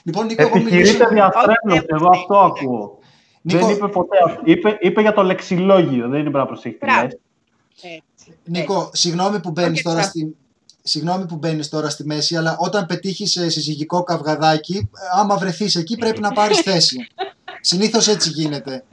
Λοιπόν, 0.03 0.25
Νίκο, 0.25 0.41
εγώ 0.41 0.57
Επιχειρείται 0.57 0.91
μιλούσα... 0.91 1.07
διαστρέβλωση, 1.13 1.77
Όχι, 1.79 1.85
εγώ 1.89 2.09
αυτό 2.09 2.37
ακούω. 2.39 2.99
Νίκο, 3.41 3.65
Δεν 3.65 3.75
είπε 3.75 3.87
ποτέ 3.87 4.17
αυτό. 4.25 4.41
Είπε, 4.45 4.77
είπε 4.81 5.01
για 5.01 5.13
το 5.13 5.23
λεξιλόγιο, 5.23 6.07
δεν 6.07 6.25
είπε 6.25 6.37
να 6.37 6.45
προσέχει 6.45 6.75
τι 6.75 6.85
Μπράβο. 6.85 7.01
λες. 7.03 7.17
Έτσι. 7.81 8.37
Νίκο, 8.43 8.89
συγγνώμη 8.93 9.39
που 9.39 9.51
μπαίνεις 9.51 9.71
Όχι, 9.73 9.81
τώρα 9.83 9.99
ξα- 9.99 10.09
στη. 10.09 10.35
Συγγνώμη 10.83 11.25
που 11.25 11.35
μπαίνεις 11.35 11.69
τώρα 11.69 11.89
στη 11.89 12.05
μέση, 12.05 12.35
αλλά 12.35 12.55
όταν 12.59 12.85
πετύχεις 12.85 13.31
συζυγικό 13.31 14.03
καυγαδάκι, 14.03 14.89
άμα 15.13 15.37
βρεθείς 15.37 15.75
εκεί 15.75 15.97
πρέπει 15.97 16.19
να 16.19 16.31
πάρεις 16.31 16.59
θέση. 16.59 17.07
Συνήθως 17.61 18.07
έτσι 18.07 18.29
γίνεται. 18.29 18.83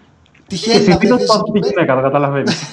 Τυχαίνει 0.46 0.74
να 0.76 0.80
Συνήθως 0.82 1.08
βρεθείς. 1.08 1.26
πάω 1.26 1.38
στη 1.46 1.58
γυναίκα, 1.68 1.94
το 1.94 2.00
καταλαβαίνεις. 2.02 2.60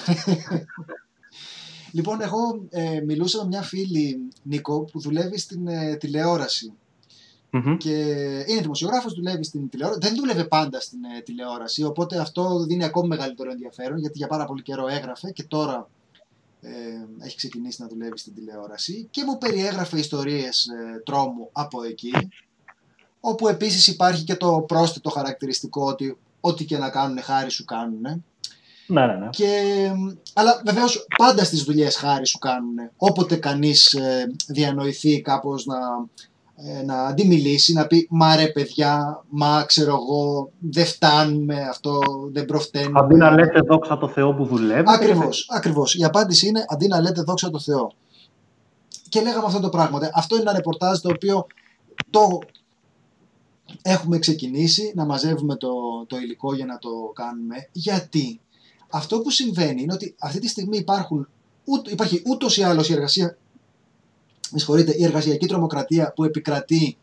Λοιπόν, 1.95 2.22
εγώ 2.22 2.65
ε, 2.69 3.01
μιλούσα 3.05 3.41
με 3.41 3.47
μια 3.47 3.61
φίλη, 3.61 4.27
Νίκο, 4.43 4.84
που 4.84 4.99
δουλεύει 4.99 5.38
στην 5.38 5.67
ε, 5.67 5.95
τηλεόραση. 5.95 6.73
Μμμ. 7.49 7.77
Και 7.77 7.91
είναι 8.47 8.61
δημοσιογράφος, 8.61 9.13
δουλεύει 9.13 9.43
στην 9.43 9.69
τηλεόραση. 9.69 9.99
Δεν 10.01 10.15
δούλευε 10.15 10.43
πάντα 10.43 10.80
στην 10.80 10.99
ε, 11.03 11.22
τηλεόραση, 11.22 11.84
οπότε 11.84 12.17
αυτό 12.19 12.65
δίνει 12.67 12.84
ακόμη 12.84 13.07
μεγαλύτερο 13.07 13.51
ενδιαφέρον, 13.51 13.97
γιατί 13.99 14.17
για 14.17 14.27
πάρα 14.27 14.45
πολύ 14.45 14.61
καιρό 14.61 14.88
έγραφε 14.88 15.31
και 15.31 15.43
τώρα 15.43 15.89
ε, 16.61 16.69
έχει 17.26 17.35
ξεκινήσει 17.35 17.81
να 17.81 17.88
δουλεύει 17.88 18.17
στην 18.17 18.34
τηλεόραση 18.34 19.07
και 19.11 19.23
μου 19.23 19.38
περιέγραφε 19.38 19.99
ιστορίες 19.99 20.65
ε, 20.67 21.01
τρόμου 21.05 21.49
από 21.51 21.84
εκεί, 21.84 22.13
όπου 23.19 23.47
επίσης 23.47 23.88
υπάρχει 23.88 24.23
και 24.23 24.35
το 24.35 24.63
πρόσθετο 24.67 25.09
χαρακτηριστικό 25.09 25.85
ότι 25.85 26.17
ό,τι 26.39 26.65
και 26.65 26.77
να 26.77 26.89
κάνουν 26.89 27.22
χάρη 27.22 27.49
σου 27.49 27.65
κάνουν. 27.65 28.23
Ναι, 28.87 29.05
ναι, 29.05 29.13
ναι. 29.13 29.29
Και, 29.29 29.47
αλλά 30.33 30.61
βεβαίως 30.65 31.05
πάντα 31.17 31.43
στις 31.43 31.63
δουλειές 31.63 31.95
χάρη 31.95 32.27
σου 32.27 32.37
κάνουν. 32.37 32.75
Όποτε 32.97 33.35
κανείς 33.35 33.93
ε, 33.93 34.31
διανοηθεί 34.47 35.21
κάπως 35.21 35.65
να, 35.65 35.77
ε, 36.55 36.83
να 36.83 37.05
αντιμιλήσει, 37.05 37.73
να 37.73 37.87
πει 37.87 38.07
«Μα 38.09 38.35
ρε 38.35 38.47
παιδιά, 38.47 39.23
μα 39.29 39.63
ξέρω 39.67 39.91
εγώ, 39.91 40.51
δεν 40.59 40.85
φτάνουμε 40.85 41.61
αυτό, 41.69 42.01
δεν 42.31 42.45
προφταίνουμε». 42.45 42.99
Αντί 42.99 43.15
να 43.15 43.31
λέτε 43.31 43.59
δόξα 43.59 43.97
τω 43.97 44.07
Θεώ 44.07 44.33
που 44.33 44.45
δουλεύει. 44.45 44.83
Ακριβώς, 44.87 45.47
ακριβώς. 45.51 45.95
Η 45.95 46.03
απάντηση 46.03 46.47
είναι 46.47 46.65
αντί 46.67 46.87
να 46.87 47.01
λέτε 47.01 47.21
δόξα 47.21 47.49
τω 47.49 47.59
Θεώ. 47.59 47.91
Και 49.09 49.21
λέγαμε 49.21 49.45
αυτό 49.45 49.59
το 49.59 49.69
πράγμα. 49.69 49.99
Αυτό 50.13 50.35
είναι 50.35 50.43
ένα 50.43 50.53
ρεπορτάζ 50.53 50.99
το 50.99 51.09
οποίο 51.09 51.47
το 52.09 52.39
έχουμε 53.81 54.19
ξεκινήσει 54.19 54.91
να 54.95 55.05
μαζεύουμε 55.05 55.55
το, 55.55 55.69
το 56.07 56.17
υλικό 56.17 56.55
για 56.55 56.65
να 56.65 56.77
το 56.77 56.89
κάνουμε. 57.13 57.69
Γιατί; 57.71 58.39
Αυτό 58.95 59.19
που 59.19 59.30
συμβαίνει 59.30 59.81
είναι 59.81 59.93
ότι 59.93 60.15
αυτή 60.19 60.39
τη 60.39 60.47
στιγμή 60.47 60.77
υπάρχουν, 60.77 61.27
ούτ, 61.65 61.88
υπάρχει 61.91 62.22
ούτως 62.26 62.57
ή 62.57 62.63
άλλως 62.63 62.89
η 62.89 62.93
εργασία, 62.93 63.38
με 64.51 64.59
συγχωρείτε, 64.59 64.95
η 64.97 65.03
εργασιακή 65.03 65.45
τρομοκρατία 65.45 66.13
που 66.13 66.23
επικρατεί 66.23 66.97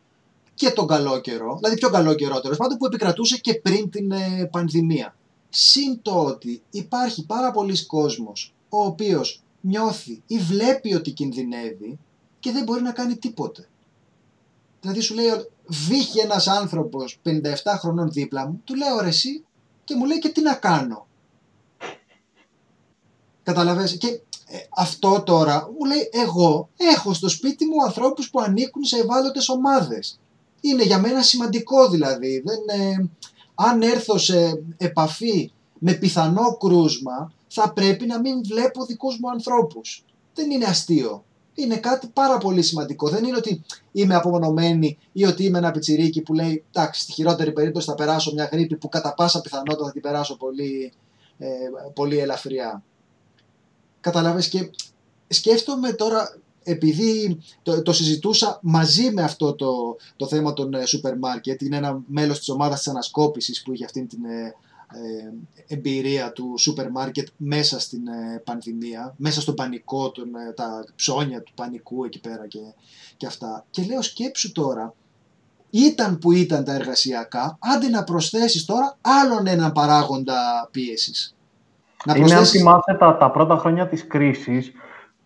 και 0.55 0.71
τον 0.71 0.87
καλό 0.87 1.21
καιρό, 1.21 1.57
δηλαδή 1.57 1.77
πιο 1.77 1.91
καλό 1.91 2.15
καιρό 2.15 2.41
τέλος 2.41 2.57
πάντων, 2.57 2.79
που 2.79 2.87
επικρατούσε 2.87 3.39
και 3.39 3.55
πριν 3.55 3.91
την 3.91 4.11
ε, 4.11 4.49
πανδημία. 4.51 5.17
Συν 5.49 6.03
το 6.03 6.25
ότι 6.25 6.63
υπάρχει 6.71 7.27
πάρα 7.27 7.51
πολλοί 7.51 7.87
κόσμος 7.87 8.55
ο 8.69 8.85
οποίος 8.85 9.43
νιώθει 9.61 10.23
ή 10.27 10.39
βλέπει 10.39 10.95
ότι 10.95 11.11
κινδυνεύει 11.11 11.99
και 12.41 12.51
δεν 12.53 12.65
μπορεί 12.65 12.83
να 12.83 12.93
κάνει 12.93 13.17
τίποτε. 13.17 13.69
Δηλαδή 14.81 15.01
σου 15.01 15.15
λέει, 15.15 15.27
βύχει 15.67 16.19
ένας 16.19 16.49
άνθρωπος 16.49 17.21
57 17.25 17.31
χρονών 17.79 18.11
δίπλα 18.11 18.49
μου, 18.49 18.61
του 18.65 18.75
λέω 18.75 19.01
ρε 19.01 19.09
εσύ 19.09 19.45
και 19.85 19.95
μου 19.95 20.05
λέει 20.05 20.19
και 20.19 20.29
τι 20.29 20.41
να 20.43 20.55
κάνω. 20.55 21.07
Καταλαβες 23.43 23.97
και 23.97 24.07
ε, 24.07 24.59
αυτό 24.77 25.23
τώρα 25.23 25.71
μου 25.79 25.85
λέει 25.85 26.09
εγώ 26.13 26.69
έχω 26.77 27.13
στο 27.13 27.29
σπίτι 27.29 27.67
μου 27.67 27.83
ανθρώπους 27.85 28.31
που 28.31 28.41
ανήκουν 28.41 28.85
σε 28.85 28.99
ευάλωτες 28.99 29.49
ομάδες. 29.49 30.21
Είναι 30.61 30.83
για 30.83 30.99
μένα 30.99 31.23
σημαντικό 31.23 31.89
δηλαδή. 31.89 32.43
Δεν, 32.45 32.81
ε, 32.81 33.11
αν 33.55 33.83
έρθω 33.83 34.19
σε 34.19 34.63
επαφή 34.77 35.53
με 35.79 35.93
πιθανό 35.93 36.57
κρούσμα, 36.57 37.33
θα 37.49 37.73
πρέπει 37.73 38.07
να 38.07 38.21
μην 38.21 38.43
βλέπω 38.45 38.85
δικούς 38.85 39.19
μου 39.19 39.31
ανθρώπους. 39.31 40.05
Δεν 40.35 40.51
είναι 40.51 40.65
αστείο. 40.65 41.25
Είναι 41.55 41.77
κάτι 41.77 42.07
πάρα 42.07 42.39
πολύ 42.39 42.63
σημαντικό. 42.63 43.09
Δεν 43.09 43.25
είναι 43.25 43.37
ότι 43.37 43.63
είμαι 43.93 44.15
απομονωμένη 44.15 44.99
ή 45.13 45.25
ότι 45.25 45.45
είμαι 45.45 45.59
ένα 45.59 45.71
πιτσιρίκι 45.71 46.23
που 46.23 46.35
λέει 46.35 46.65
εντάξει, 46.73 47.01
στη 47.01 47.13
χειρότερη 47.13 47.53
περίπτωση 47.53 47.87
θα 47.87 47.95
περάσω 47.95 48.33
μια 48.33 48.49
γρήπη 48.53 48.77
που 48.77 48.89
κατά 48.89 49.15
πάσα 49.15 49.41
πιθανότητα 49.41 49.85
θα 49.85 49.93
την 49.93 50.03
περάσω 50.03 50.37
πολύ, 50.37 50.93
ε, 51.39 51.49
πολύ 51.95 52.19
ελαφριά. 52.19 52.83
Καταλάβες 54.03 54.49
και 54.49 54.71
σκέφτομαι 55.29 55.93
τώρα 55.93 56.37
επειδή 56.63 57.39
το, 57.63 57.83
το 57.83 57.93
συζητούσα 57.93 58.59
μαζί 58.63 59.11
με 59.11 59.23
αυτό 59.23 59.55
το, 59.55 59.97
το 60.17 60.27
θέμα 60.27 60.53
των 60.53 60.75
ε, 60.75 60.87
σούπερ 60.87 61.19
μάρκετ, 61.19 61.63
είναι 61.63 61.77
ένα 61.77 62.03
μέλος 62.07 62.39
της 62.39 62.49
ομάδας 62.49 62.79
της 62.79 62.89
ανασκόπησης 62.89 63.63
που 63.63 63.73
είχε 63.73 63.85
αυτή 63.85 64.07
την 64.07 64.25
ε, 64.25 64.55
ε, 64.95 65.33
εμπειρία 65.67 66.33
του 66.33 66.55
σούπερ 66.59 66.91
μάρκετ 66.91 67.29
μέσα 67.37 67.81
στην 67.81 68.03
πανδημία, 68.45 69.15
μέσα 69.17 69.41
στον 69.41 69.55
πανικό, 69.55 70.11
τον, 70.11 70.31
τα 70.55 70.85
ψώνια 70.97 71.43
του 71.43 71.53
πανικού 71.55 72.05
εκεί 72.05 72.21
πέρα 72.21 72.47
και, 72.47 72.61
και 73.17 73.27
αυτά. 73.27 73.67
Και 73.71 73.83
λέω 73.83 74.03
σκέψου 74.03 74.53
τώρα, 74.53 74.95
ήταν 75.71 76.19
που 76.19 76.33
ήταν 76.33 76.65
τα 76.65 76.75
εργασιακά, 76.75 77.59
άντε 77.61 77.89
να 77.89 78.05
προσθέσεις 78.05 78.65
τώρα 78.65 78.99
άλλον 79.01 79.47
έναν 79.47 79.73
παράγοντα 79.73 80.69
πίεσης. 80.71 81.35
Να 82.05 82.17
Είναι 82.17 82.35
αν 82.35 82.45
θυμάστε 82.45 82.95
τα, 82.95 83.17
τα 83.17 83.31
πρώτα 83.31 83.57
χρόνια 83.57 83.87
της 83.87 84.07
κρίσης 84.07 84.73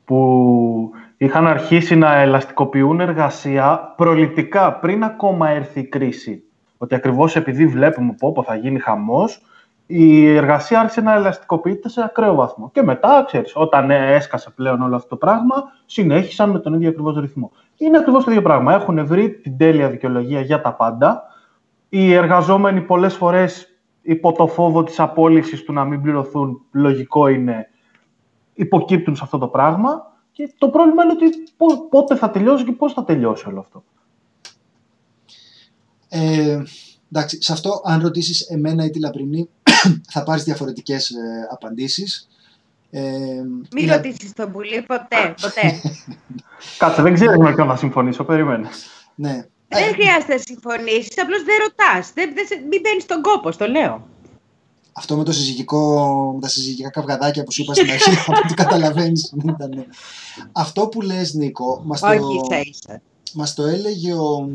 που 0.05 0.91
είχαν 1.17 1.47
αρχίσει 1.47 1.97
να 1.97 2.15
ελαστικοποιούν 2.15 3.01
εργασία 3.01 3.95
προληπτικά 3.97 4.73
πριν 4.73 5.05
ακόμα 5.05 5.49
έρθει 5.49 5.81
η 5.81 5.89
κρίση. 5.89 6.43
Ότι 6.79 6.95
ακριβώς 6.95 7.37
επειδή 7.37 7.67
βλέπουμε 7.67 8.15
πω, 8.19 8.43
θα 8.47 8.55
γίνει 8.55 8.79
χαμός, 8.79 9.43
η 9.87 10.35
εργασία 10.35 10.81
άρχισε 10.81 11.01
να 11.01 11.15
ελαστικοποιείται 11.15 11.89
σε 11.89 12.03
ακραίο 12.03 12.35
βαθμό. 12.35 12.71
Και 12.73 12.83
μετά, 12.83 13.25
ξέρεις, 13.27 13.53
όταν 13.55 13.91
έσκασε 13.91 14.51
πλέον 14.51 14.83
όλο 14.83 14.97
αυτό 14.97 15.09
το 15.09 15.17
πράγμα, 15.17 15.55
συνέχισαν 15.87 16.51
με 16.51 16.59
τον 16.59 16.75
ίδιο 16.75 16.89
ακριβώς 16.89 17.17
ρυθμό. 17.17 17.53
Είναι 17.77 17.99
ακριβώς 17.99 18.25
το 18.25 18.31
ίδιο 18.31 18.43
πράγμα. 18.43 18.75
Έχουν 18.75 19.07
βρει 19.07 19.31
την 19.31 19.57
τέλεια 19.57 19.89
δικαιολογία 19.89 20.41
για 20.41 20.61
τα 20.61 20.73
πάντα. 20.73 21.23
Οι 21.89 22.13
εργαζόμενοι 22.13 22.81
πολλές 22.81 23.15
φορές 23.15 23.76
υπό 24.07 24.33
το 24.33 24.47
φόβο 24.47 24.83
της 24.83 25.01
απόλυσης 25.01 25.63
του 25.63 25.73
να 25.73 25.85
μην 25.85 26.03
πληρωθούν, 26.03 26.61
λογικό 26.73 27.29
είναι, 27.29 27.69
υποκύπτουν 28.55 29.17
σε 29.17 29.25
αυτό 29.25 29.39
το 29.39 29.49
πράγμα. 29.49 30.15
Και 30.33 30.53
το 30.59 30.69
πρόβλημα 30.69 31.03
είναι 31.05 31.13
ότι 31.13 31.27
πότε 31.91 32.17
θα 32.17 32.31
τελειώσει 32.31 32.65
και 32.65 32.73
πώς 32.73 32.93
θα 32.93 33.05
τελειώσει 33.05 33.49
όλο 33.49 33.61
αυτό. 33.61 33.85
Ε, 36.09 36.63
εντάξει, 37.13 37.43
σε 37.43 37.53
αυτό 37.53 37.81
αν 37.85 38.01
ρωτήσεις 38.01 38.41
εμένα 38.41 38.85
ή 38.85 38.91
τη 38.91 39.01
Λαπρινή 39.01 39.49
θα 40.13 40.23
πάρεις 40.23 40.45
διαφορετικές 40.45 41.11
ε, 41.11 41.49
απαντήσεις. 41.53 42.29
Ε, 42.91 43.03
Μην 43.73 43.93
ρωτήσεις 43.93 44.33
τον 44.33 44.53
Πουλή 44.53 44.85
ποτέ, 44.87 45.35
ποτέ. 45.41 45.81
Κάτσε, 46.79 47.03
δεν 47.03 47.15
ξέρω 47.15 47.41
με 47.41 47.55
ποιον 47.55 47.69
θα 47.69 47.77
συμφωνήσω, 47.77 48.25
περίμενε. 48.25 48.69
Ναι. 49.15 49.47
Δεν 49.69 49.93
χρειάζεται 49.93 50.35
να 50.35 50.41
συμφωνήσεις, 50.41 51.19
απλώς 51.23 51.43
δεν 51.43 51.57
ρωτάς. 51.65 52.13
Δεν, 52.13 52.35
δεν, 52.35 52.61
μην 52.71 52.81
μπαίνεις 52.81 53.03
στον 53.03 53.23
κόπο, 53.23 53.57
το 53.57 53.67
λέω. 53.67 54.07
Αυτό 54.99 55.17
με, 55.17 55.25
το 55.25 55.33
συζυγικό, 55.33 56.33
με 56.35 56.41
τα 56.41 56.49
συζυγικά 56.49 56.91
καυγαδάκια 56.91 57.45
που 57.45 57.53
σου 57.53 57.63
είπα 57.63 57.75
στην 57.75 57.91
αρχή, 57.91 58.11
από 58.27 58.33
ό,τι 58.45 58.55
καταλαβαίνεις. 58.55 59.35
Αυτό 60.53 60.89
που 60.89 61.01
λες 61.01 61.35
Νίκο, 61.35 61.83
μας 61.85 62.01
το, 62.01 62.47
μας 63.35 63.55
το 63.55 63.63
έλεγε 63.63 64.13
ο, 64.13 64.51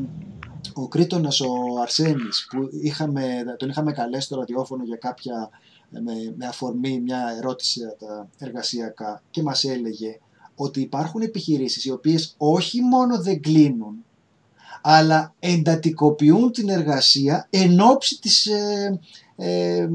ο 0.74 0.88
Κρήτονας 0.88 1.42
ο 1.42 1.54
Αρσένης, 1.82 2.48
που 2.50 2.70
είχαμε, 2.82 3.44
τον 3.58 3.70
είχαμε 3.70 3.92
καλέσει 3.92 4.26
στο 4.26 4.36
ραδιόφωνο 4.36 4.84
για 4.84 4.96
κάποια, 4.96 5.50
με, 5.90 6.14
με 6.38 6.46
αφορμή 6.46 7.00
μια 7.00 7.36
ερώτηση 7.38 7.80
για 7.80 7.96
τα 8.00 8.30
εργασιακά 8.38 9.22
και 9.32 9.44
μας 9.44 9.64
έλεγε 9.64 10.20
ότι 10.56 10.82
υπάρχουν 10.82 11.22
επιχειρήσεις 11.22 11.86
οι 11.86 11.92
οποίες 11.92 12.36
όχι 12.38 12.82
μόνο 12.82 13.22
δεν 13.22 13.42
κλείνουν, 13.42 14.06
αλλά 14.82 15.34
εντατικοποιούν 15.40 16.52
την 16.52 16.70
εργασία 16.70 17.48
εν 17.50 17.80
ώψη 17.80 18.20
της 18.20 18.46
ε, 18.46 19.00
ε, 19.36 19.88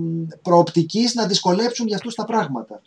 προοπτικής 0.43 1.15
να 1.15 1.27
δυσκολέψουν 1.27 1.87
για 1.87 1.97
αυτούς 1.97 2.15
τα 2.15 2.25
πράγματα. 2.25 2.81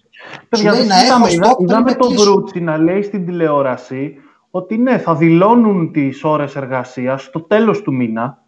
Παιδιά, 0.49 0.73
Σου 0.73 0.87
να 0.87 0.99
έχω 0.99 1.25
stop 1.25 1.61
είδαμε 1.61 1.93
τον 1.93 2.15
Βρούτσι 2.15 2.59
να 2.59 2.77
λέει 2.77 3.01
στην 3.01 3.25
τηλεόραση 3.25 4.13
ότι 4.51 4.77
ναι, 4.77 4.97
θα 4.97 5.15
δηλώνουν 5.15 5.91
τις 5.91 6.23
ώρες 6.23 6.55
εργασίας 6.55 7.23
στο 7.23 7.41
τέλος 7.41 7.81
του 7.81 7.93
μήνα, 7.93 8.43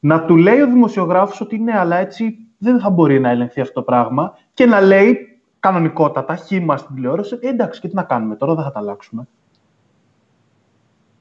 να 0.00 0.24
του 0.24 0.36
λέει 0.36 0.60
ο 0.60 0.66
δημοσιογράφος 0.66 1.40
ότι 1.40 1.58
ναι, 1.58 1.78
αλλά 1.78 1.96
έτσι 1.96 2.36
δεν 2.58 2.80
θα 2.80 2.90
μπορεί 2.90 3.20
να 3.20 3.30
ελεγχθεί 3.30 3.60
αυτό 3.60 3.72
το 3.72 3.82
πράγμα. 3.82 4.36
Και 4.54 4.66
να 4.66 4.80
λέει 4.80 5.16
κανονικότατα, 5.60 6.36
χήμα 6.36 6.76
στην 6.76 6.94
τηλεόραση, 6.94 7.38
ε, 7.40 7.48
εντάξει, 7.48 7.80
και 7.80 7.88
τι 7.88 7.94
να 7.94 8.02
κάνουμε 8.02 8.36
τώρα, 8.36 8.54
δεν 8.54 8.64
θα 8.64 8.70
τα 8.72 8.78
αλλάξουμε 8.78 9.28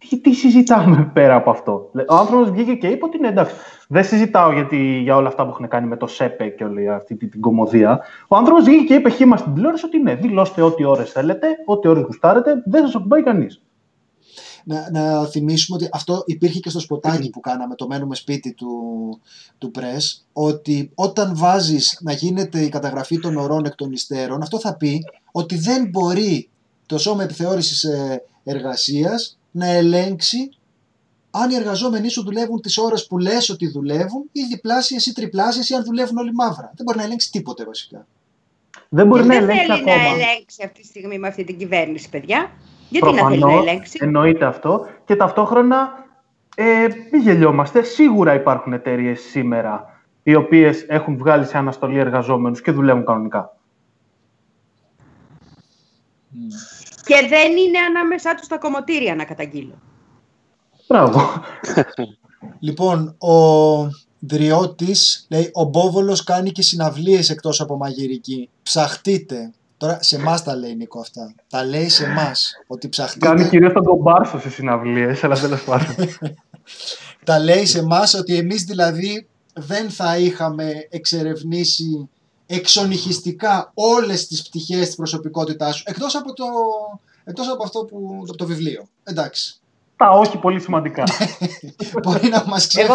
τι, 0.09 0.19
τι 0.19 0.33
συζητάμε 0.33 1.11
πέρα 1.13 1.35
από 1.35 1.49
αυτό; 1.49 1.91
Ο 2.09 2.15
άνθρωπος 2.15 2.49
βγήκε 2.49 2.73
και 2.73 2.87
είπε 2.87 3.05
ότι 3.05 3.17
είναι 3.17 3.27
εντάξει. 3.27 3.55
Δεν 3.87 4.03
συζητάω 4.03 4.51
γιατί, 4.51 4.99
για 5.03 5.15
όλα 5.15 5.27
αυτά 5.27 5.43
που 5.43 5.49
έχουν 5.49 5.67
κάνει 5.67 5.87
με 5.87 5.97
το 5.97 6.07
ΣΕΠΕ 6.07 6.47
και 6.47 6.63
όλη 6.63 6.89
αυτή 6.89 7.15
την, 7.15 7.29
την 7.29 7.41
κομμωδία. 7.41 7.99
Ο 8.27 8.35
άνθρωπος 8.35 8.63
βγήκε 8.63 8.83
και 8.83 8.93
είπε 8.93 9.09
χήμα 9.09 9.37
στην 9.37 9.53
τηλεόραση 9.53 9.85
ότι 9.85 9.99
ναι, 9.99 10.15
δηλώστε 10.15 10.61
ό,τι 10.61 10.83
ώρες 10.83 11.11
θέλετε, 11.11 11.47
ό,τι 11.65 11.87
ώρες 11.87 12.03
γουστάρετε, 12.03 12.63
δεν 12.65 12.85
σας 12.85 12.95
ακουμπάει 12.95 13.23
κανείς. 13.23 13.61
Να, 14.63 14.89
να 14.91 15.25
θυμίσουμε 15.25 15.77
ότι 15.81 15.89
αυτό 15.93 16.23
υπήρχε 16.25 16.59
και 16.59 16.69
στο 16.69 16.79
σποτάκι 16.79 17.29
που 17.29 17.39
κάναμε, 17.39 17.75
το 17.75 17.87
μένουμε 17.87 18.15
σπίτι 18.15 18.53
του, 18.53 18.69
του 19.57 19.71
Press, 19.75 20.23
ότι 20.33 20.91
όταν 20.95 21.31
βάζεις 21.35 21.99
να 22.01 22.11
γίνεται 22.11 22.61
η 22.61 22.69
καταγραφή 22.69 23.19
των 23.19 23.37
ωρών 23.37 23.65
εκ 23.65 23.75
των 23.75 23.91
υστέρων, 23.91 24.41
αυτό 24.41 24.59
θα 24.59 24.75
πει 24.75 25.03
ότι 25.31 25.57
δεν 25.57 25.89
μπορεί 25.89 26.49
το 26.85 26.97
Σώμα 26.97 27.23
Επιθεώρησης 27.23 27.83
ε, 27.83 28.23
Εργασίας 28.43 29.39
να 29.57 29.65
ελέγξει 29.65 30.49
αν 31.31 31.49
οι 31.49 31.55
εργαζόμενοι 31.55 32.09
σου 32.09 32.23
δουλεύουν 32.23 32.61
τις 32.61 32.77
ώρες 32.77 33.07
που 33.07 33.17
λες 33.17 33.49
ότι 33.49 33.67
δουλεύουν 33.67 34.29
ή 34.31 34.43
διπλάσιες 34.43 35.05
ή 35.05 35.13
τριπλάσιες 35.13 35.69
ή 35.69 35.73
αν 35.73 35.83
δουλεύουν 35.83 36.17
όλοι 36.17 36.33
μαύρα. 36.33 36.71
Δεν 36.75 36.85
μπορεί 36.85 36.97
να 36.97 37.03
ελέγξει 37.03 37.31
τίποτε 37.31 37.65
βασικά. 37.65 38.07
Δεν 38.89 39.07
μπορεί 39.07 39.25
να 39.25 39.35
ελέγξει 39.35 39.65
θέλει 39.65 39.73
ακόμα. 39.73 39.95
να 39.95 40.07
ελέγξει 40.07 40.63
αυτή 40.65 40.81
τη 40.81 40.87
στιγμή 40.87 41.19
με 41.19 41.27
αυτή 41.27 41.43
την 41.43 41.57
κυβέρνηση, 41.57 42.09
παιδιά; 42.09 42.51
Γιατί 42.89 43.13
να 43.13 43.29
θέλει 43.29 43.39
να 43.39 43.53
ελέγξει; 43.53 43.97
Εννοείται 44.01 44.45
αυτό. 44.45 44.87
Και 45.05 45.15
ταυτόχρονα, 45.15 46.05
ε, 46.55 46.87
μην 47.11 47.21
γελιόμαστε, 47.21 47.83
σίγουρα 47.83 48.33
υπάρχουν 48.33 48.73
εταιρείες 48.73 49.21
σήμερα 49.21 50.01
οι 50.23 50.35
οποίες 50.35 50.85
έχουν 50.87 51.17
βγάλει 51.17 51.45
σε 51.45 51.57
αναστολή 51.57 51.97
εργαζόμενους 51.97 52.61
και 52.61 52.71
δουλεύουν 52.71 53.05
κανονικά. 53.05 53.57
Και 57.07 57.27
δεν 57.29 57.51
είναι 57.57 57.79
ανάμεσά 57.89 58.35
τους 58.35 58.47
τα 58.47 58.57
κομμωτήρια 58.57 59.15
να 59.15 59.25
καταγγείλω. 59.25 59.81
Μπράβο. 60.87 61.21
λοιπόν, 62.67 63.15
ο 63.17 63.33
Δριώτης 64.19 65.27
λέει 65.29 65.49
ο 65.53 65.63
Μπόβολος 65.63 66.23
κάνει 66.23 66.51
και 66.51 66.61
συναυλίες 66.61 67.29
εκτός 67.29 67.61
από 67.61 67.77
μαγειρική. 67.77 68.49
Ψαχτείτε. 68.63 69.51
Τώρα 69.77 69.97
σε 70.01 70.15
εμάς 70.15 70.43
τα 70.43 70.55
λέει 70.55 70.75
Νίκο 70.75 70.99
αυτά. 70.99 71.35
Τα 71.49 71.65
λέει 71.65 71.89
σε 71.89 72.05
εμάς 72.05 72.53
ότι 72.67 72.89
ψαχτείτε. 72.89 73.27
Κάνει 73.27 73.49
κυρίως 73.49 73.73
τον 73.73 73.83
κομπάρσο 73.83 74.39
σε 74.39 74.49
συναυλίες, 74.49 75.23
αλλά 75.23 75.39
τέλος 75.39 75.63
πάντων. 75.63 75.95
τα 77.25 77.39
λέει 77.39 77.65
σε 77.65 77.79
εμάς 77.79 78.13
ότι 78.13 78.35
εμείς 78.35 78.63
δηλαδή 78.63 79.27
δεν 79.53 79.89
θα 79.89 80.17
είχαμε 80.17 80.87
εξερευνήσει 80.89 82.09
εξονυχιστικά 82.47 83.71
όλες 83.73 84.27
τις 84.27 84.47
πτυχές 84.47 84.85
της 84.85 84.95
προσωπικότητάς 84.95 85.75
σου, 85.75 85.83
εκτός 85.87 86.15
από, 86.15 86.33
το, 86.33 86.45
εκτός 87.23 87.49
από 87.49 87.63
αυτό 87.63 87.79
που, 87.85 88.23
το, 88.27 88.35
το 88.35 88.45
βιβλίο. 88.45 88.87
Εντάξει. 89.03 89.61
Τα 89.97 90.09
όχι 90.09 90.37
πολύ 90.37 90.59
σημαντικά. 90.59 91.03
Μπορεί 92.03 92.29
να 92.29 92.43
μας 92.47 92.67
ξέρει 92.67 92.87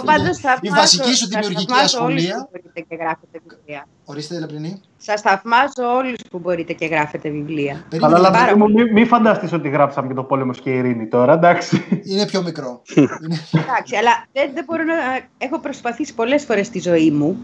η 0.60 0.68
βασική 0.68 1.14
σου 1.14 1.28
δημιουργική 1.28 1.72
ασχολία. 1.72 2.48
μπορείτε 2.50 2.80
και 2.80 2.94
γράφετε 2.94 3.40
βιβλία. 3.48 3.86
Ορίστε, 4.04 4.38
Λεπρινή. 4.38 4.80
Σας 4.96 5.20
θαυμάζω 5.20 5.94
όλους 5.96 6.18
που 6.30 6.38
μπορείτε 6.38 6.72
και 6.72 6.86
γράφετε 6.86 7.30
βιβλία. 7.30 7.84
Αλλά 8.00 8.16
αλλά 8.16 8.56
μην 8.68 8.92
μη 8.92 9.04
φανταστείς 9.04 9.52
ότι 9.52 9.68
γράψαμε 9.68 10.08
και 10.08 10.14
το 10.14 10.22
πόλεμος 10.24 10.60
και 10.60 10.70
η 10.70 10.76
ειρήνη 10.76 11.08
τώρα, 11.08 11.32
εντάξει. 11.32 12.00
Είναι 12.02 12.26
πιο 12.26 12.42
μικρό. 12.42 12.82
εντάξει, 13.62 13.96
αλλά 13.96 14.26
δεν, 14.32 14.50
δεν 14.54 14.64
μπορώ 14.64 14.82
να... 14.84 14.94
Έχω 15.38 15.60
προσπαθήσει 15.60 16.14
πολλές 16.14 16.44
φορές 16.44 16.66
στη 16.66 16.80
ζωή 16.80 17.10
μου 17.10 17.36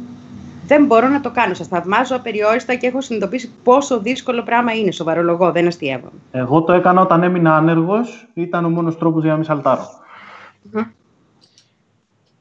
δεν 0.69 0.86
μπορώ 0.86 1.09
να 1.09 1.20
το 1.20 1.31
κάνω. 1.31 1.55
Σας 1.55 1.66
θαυμάζω 1.66 2.16
απεριόριστα 2.16 2.74
και 2.74 2.86
έχω 2.86 3.01
συνειδητοποιήσει 3.01 3.53
πόσο 3.62 4.01
δύσκολο 4.01 4.43
πράγμα 4.43 4.73
είναι. 4.73 4.90
Σοβαρολογώ, 4.90 5.53
δεν 5.53 5.66
αστείευα. 5.66 6.12
Εγώ 6.31 6.62
το 6.62 6.73
έκανα 6.73 7.01
όταν 7.01 7.23
έμεινα 7.23 7.57
άνεργος. 7.57 8.28
Ήταν 8.35 8.65
ο 8.65 8.70
μόνος 8.70 8.99
τρόπος 8.99 9.23
για 9.23 9.31
να 9.31 9.36
μην 9.36 9.47
σαλταρω 9.47 9.86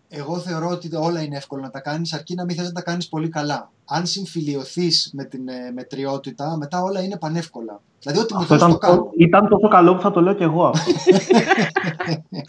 Εγώ 0.09 0.37
θεωρώ 0.37 0.67
ότι 0.69 0.89
όλα 0.95 1.21
είναι 1.21 1.37
εύκολο 1.37 1.61
να 1.61 1.69
τα 1.69 1.79
κάνεις, 1.79 2.13
αρκεί 2.13 2.35
να 2.35 2.45
μην 2.45 2.55
θες 2.55 2.65
να 2.65 2.71
τα 2.71 2.81
κάνεις 2.81 3.09
πολύ 3.09 3.29
καλά. 3.29 3.71
Αν 3.85 4.05
συμφιλειωθείς 4.05 5.11
με 5.13 5.23
την 5.23 5.47
ε, 5.47 5.71
μετριότητα, 5.73 6.57
μετά 6.57 6.81
όλα 6.81 7.03
είναι 7.03 7.17
πανεύκολα. 7.17 7.81
Δηλαδή, 7.99 8.19
ό,τι 8.19 8.33
μου 8.33 8.43
θες 8.43 8.59
το 8.59 8.77
κάνω. 8.77 9.09
Ήταν 9.17 9.47
τόσο 9.47 9.67
καλό 9.67 9.95
που 9.95 10.01
θα 10.01 10.11
το 10.11 10.21
λέω 10.21 10.33
κι 10.33 10.43
εγώ. 10.43 10.73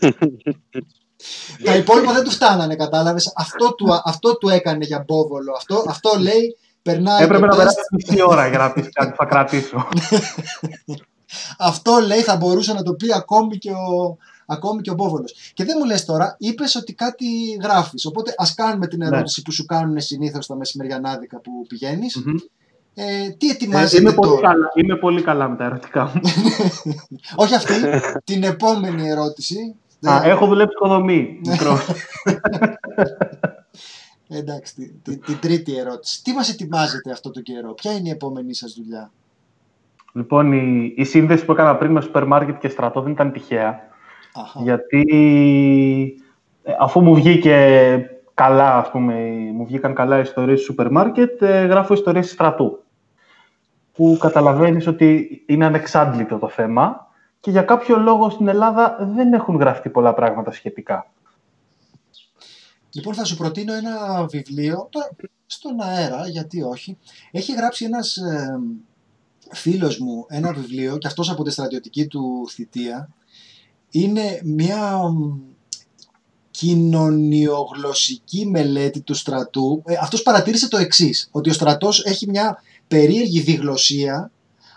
Τα 1.65 1.77
υπόλοιπα 1.77 2.13
δεν 2.13 2.25
του 2.25 2.31
φτάνανε, 2.31 2.77
κατάλαβες. 2.77 3.33
Αυτό, 3.37 3.75
του, 3.75 3.87
αυτό 4.05 4.37
του 4.37 4.49
έκανε 4.49 4.85
για 4.85 5.05
μπόβολο. 5.07 5.53
Αυτό, 5.57 5.85
αυτό 5.89 6.11
λέει, 6.21 6.57
περνάει. 6.83 7.23
Έπρεπε 7.25 7.47
το 7.47 7.57
να 7.57 7.65
τεστ. 7.65 7.77
περάσει 7.77 7.81
μισή 7.93 8.23
ώρα 8.23 8.49
για 8.49 8.59
να 8.59 8.73
πεις 8.73 8.89
κάτι 8.93 9.11
που 9.11 9.17
θα 9.17 9.25
κρατήσω. 9.25 9.89
Αυτό 11.59 11.99
λέει 12.07 12.21
θα 12.21 12.37
μπορούσε 12.37 12.73
να 12.73 12.83
το 12.83 12.93
πει 12.95 13.15
ακόμη 13.15 13.59
και 13.59 13.71
ο, 13.71 14.17
ακόμη 14.47 14.81
και 14.83 14.91
ο 14.91 14.95
Μπόβολος. 14.95 15.35
Και 15.55 15.65
δεν 15.65 15.77
μου 15.79 15.85
λες 15.87 16.05
τώρα, 16.05 16.37
είπες 16.39 16.75
ότι 16.75 16.95
κάτι 16.95 17.27
γράφεις. 17.63 18.07
Οπότε 18.07 18.35
ας 18.37 18.55
κάνουμε 18.55 18.87
την 18.87 19.03
ερώτηση 19.03 19.43
που 19.43 19.53
σου 19.53 19.65
κάνουν 19.65 20.01
συνήθως 20.01 20.47
τα 20.47 20.57
μεσημεριανάδικα 20.57 21.41
που 21.41 21.51
πηγαίνεις. 21.69 22.17
Μμμ. 22.17 22.35
Ε, 22.95 23.29
τι 23.31 23.49
Ε, 23.49 23.51
ετοιμάζετε 23.53 24.01
είμαι, 24.01 24.13
πολύ 24.13 24.31
τώρα. 24.31 24.49
καλά, 24.49 24.71
είμαι 24.75 24.97
πολύ 24.97 25.23
καλά 25.23 25.49
με 25.49 25.57
τα 25.57 25.65
ερωτικά 25.65 26.05
μου. 26.05 26.21
Όχι 27.43 27.55
αυτή, 27.55 27.73
την 28.25 28.43
επόμενη 28.43 29.09
ερώτηση. 29.09 29.75
Α, 30.03 30.25
Ε, 30.25 30.31
έχω 30.31 30.47
δουλέψει 30.47 30.75
οικοδομή. 30.75 31.41
Μικρό. 31.47 31.79
Εντάξει, 34.31 34.75
την 34.75 35.01
τη, 35.03 35.19
την 35.19 35.39
τρίτη 35.41 35.79
ερώτηση. 35.79 36.23
Τι 36.23 36.33
μας 36.33 36.51
ετοιμάζετε 36.51 37.11
αυτό 37.11 37.31
το 37.31 37.41
καιρό, 37.41 37.73
ποια 37.73 37.93
είναι 37.93 38.09
η 38.09 38.11
επόμενη 38.11 38.55
σας 38.55 38.73
δουλειά; 38.73 39.11
λοιπόν, 40.13 40.53
η, 40.53 40.95
η 40.97 41.05
σύνδεση 41.05 41.45
που 41.45 41.53
έκανα 41.53 41.77
πριν 41.77 41.93
με 41.93 42.01
σούπερ 42.01 42.27
μάρκετ 42.27 42.59
και 42.59 42.69
στρατό 42.69 43.01
δεν 43.01 43.13
ήταν 43.13 43.33
τυχαία. 43.33 43.81
Αχα. 44.35 44.61
Γιατί 44.63 45.03
ε, 46.63 46.73
αφού 46.79 47.01
μου 47.01 47.15
βγήκε 47.15 48.11
καλά, 48.35 48.77
ας 48.77 48.91
πούμε, 48.91 49.15
μου 49.53 49.65
βγήκαν 49.67 49.95
καλά 49.95 50.19
ιστορίες 50.19 50.59
στο 50.59 50.67
σούπερ 50.67 50.91
μάρκετ, 50.91 51.43
ε, 51.43 51.65
γράφω 51.65 51.95
ιστορίες 51.95 52.31
στρατού. 52.31 52.83
Που 53.93 54.17
καταλαβαίνεις 54.21 54.87
ότι 54.87 55.43
είναι 55.47 55.65
ανεξάντλητο 55.65 56.39
το 56.39 56.49
θέμα 56.49 57.08
και 57.41 57.51
για 57.51 57.63
κάποιο 57.63 57.97
λόγο 57.97 58.31
στην 58.31 58.49
Ελλάδα 58.49 58.97
δεν 59.15 59.33
έχουν 59.33 59.57
γραφτεί 59.57 59.89
πολλά 59.89 60.15
πράγματα 60.15 60.51
σχετικά. 60.53 61.13
Λοιπόν, 62.93 63.15
θα 63.15 63.25
σου 63.25 63.37
προτείνω 63.37 63.75
ένα 63.75 64.27
βιβλίο, 64.27 64.89
τώρα 64.91 65.11
στον 65.47 65.81
αέρα, 65.81 66.29
γιατί 66.29 66.63
όχι. 66.63 66.99
Έχει 67.31 67.55
γράψει 67.55 67.85
ένας 67.85 68.17
ε, 68.17 68.59
φίλος 69.51 69.99
μου 69.99 70.27
ένα 70.29 70.53
βιβλίο, 70.53 70.99
και 70.99 71.07
αυτός 71.07 71.31
από 71.31 71.43
τη 71.43 71.51
στρατιωτική 71.51 72.07
του 72.07 72.49
θητεία. 72.51 73.09
Είναι 73.91 74.41
μια 74.45 74.99
μ, 75.09 75.39
κοινωνιογλωσσική 76.51 78.47
μελέτη 78.47 79.01
του 79.01 79.15
στρατού. 79.15 79.83
Ε, 79.87 79.95
αυτός 80.01 80.23
παρατήρησε 80.23 80.69
το 80.69 80.77
εξής, 80.77 81.29
ότι 81.33 81.51
ο 81.51 81.53
στρατός 81.53 82.05
έχει 82.05 82.31
μια 82.31 82.63
περίεργη 82.89 83.41
διγλωσία 83.41 84.31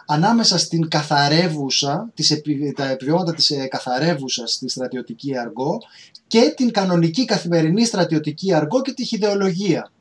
ανάμεσα 0.05 0.57
στην 0.57 0.87
καθαρεύουσα, 0.87 2.11
τις 2.13 2.31
επι- 2.31 2.75
τα 2.75 2.89
επιβιώματα 2.89 3.33
της 3.33 3.49
ε, 3.49 3.67
καθαρεύουσας 3.67 4.51
στη 4.51 4.69
στρατιωτική 4.69 5.37
αργό 5.37 5.77
και 6.27 6.53
την 6.55 6.71
κανονική 6.71 7.25
καθημερινή 7.25 7.85
στρατιωτική 7.85 8.53
αργό 8.53 8.81
και 8.81 8.93
τη 8.93 9.05
χιδεολογία. 9.05 9.91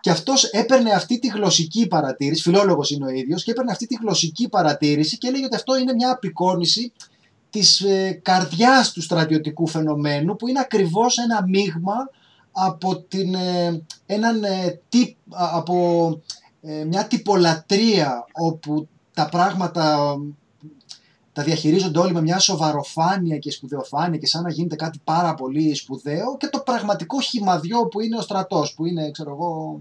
Και 0.00 0.10
αυτός 0.10 0.44
έπαιρνε 0.44 0.90
αυτή 0.90 1.18
τη 1.18 1.28
γλωσσική 1.28 1.86
παρατήρηση, 1.86 2.42
φιλόλογος 2.42 2.90
είναι 2.90 3.04
ο 3.04 3.08
ίδιος, 3.08 3.44
και 3.44 3.50
έπαιρνε 3.50 3.70
αυτή 3.70 3.86
τη 3.86 3.96
γλωσσική 4.00 4.48
παρατήρηση 4.48 5.18
και 5.18 5.28
έλεγε 5.28 5.44
ότι 5.44 5.54
αυτό 5.54 5.78
είναι 5.78 5.92
μια 5.94 6.10
απεικόνηση 6.10 6.92
της 7.50 7.80
ε, 7.80 8.20
καρδιάς 8.22 8.92
του 8.92 9.02
στρατιωτικού 9.02 9.66
φαινομένου 9.66 10.36
που 10.36 10.48
είναι 10.48 10.60
ακριβώς 10.60 11.18
ένα 11.18 11.46
μείγμα 11.46 11.94
από, 12.52 12.96
την, 12.96 13.34
ε, 13.34 13.82
έναν, 14.06 14.44
ε, 14.44 14.80
τύπ, 14.88 15.16
α- 15.30 15.50
από 15.52 16.08
ε, 16.62 16.84
μια 16.84 17.06
τυπολατρεία 17.06 18.24
όπου 18.32 18.88
τα 19.16 19.28
πράγματα 19.30 20.16
τα 21.32 21.42
διαχειρίζονται 21.42 21.98
όλοι 21.98 22.12
με 22.12 22.20
μια 22.20 22.38
σοβαροφάνεια 22.38 23.38
και 23.38 23.50
σπουδαιοφάνεια 23.50 24.18
και 24.18 24.26
σαν 24.26 24.42
να 24.42 24.50
γίνεται 24.50 24.76
κάτι 24.76 25.00
πάρα 25.04 25.34
πολύ 25.34 25.74
σπουδαίο 25.74 26.36
και 26.36 26.46
το 26.46 26.58
πραγματικό 26.58 27.20
χυμαδιό 27.20 27.86
που 27.86 28.00
είναι 28.00 28.16
ο 28.16 28.20
στρατός, 28.20 28.74
που 28.74 28.86
είναι, 28.86 29.10
ξέρω 29.10 29.30
εγώ, 29.30 29.78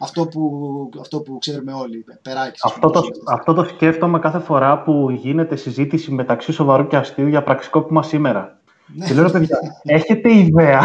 αυτό 0.00 0.26
που, 0.26 0.90
αυτό 1.00 1.20
που 1.20 1.38
ξέρουμε 1.38 1.72
όλοι, 1.72 2.04
περάκι. 2.22 2.60
Αυτό 2.64 2.90
το, 2.90 3.02
αυτό 3.28 3.52
το 3.52 3.64
σκέφτομαι 3.64 4.18
κάθε 4.18 4.38
φορά 4.38 4.82
που 4.82 5.10
γίνεται 5.10 5.56
συζήτηση 5.56 6.12
μεταξύ 6.12 6.52
σοβαρού 6.52 6.86
και 6.86 6.96
αστείου 6.96 7.28
για 7.28 7.42
πραξικόπημα 7.42 8.02
σήμερα. 8.02 8.60
Ναι. 8.94 9.06
Και 9.06 9.14
λέω, 9.14 9.24
ρε 9.24 9.30
παιδιά, 9.30 9.58
έχετε 9.98 10.34
ιδέα 10.34 10.80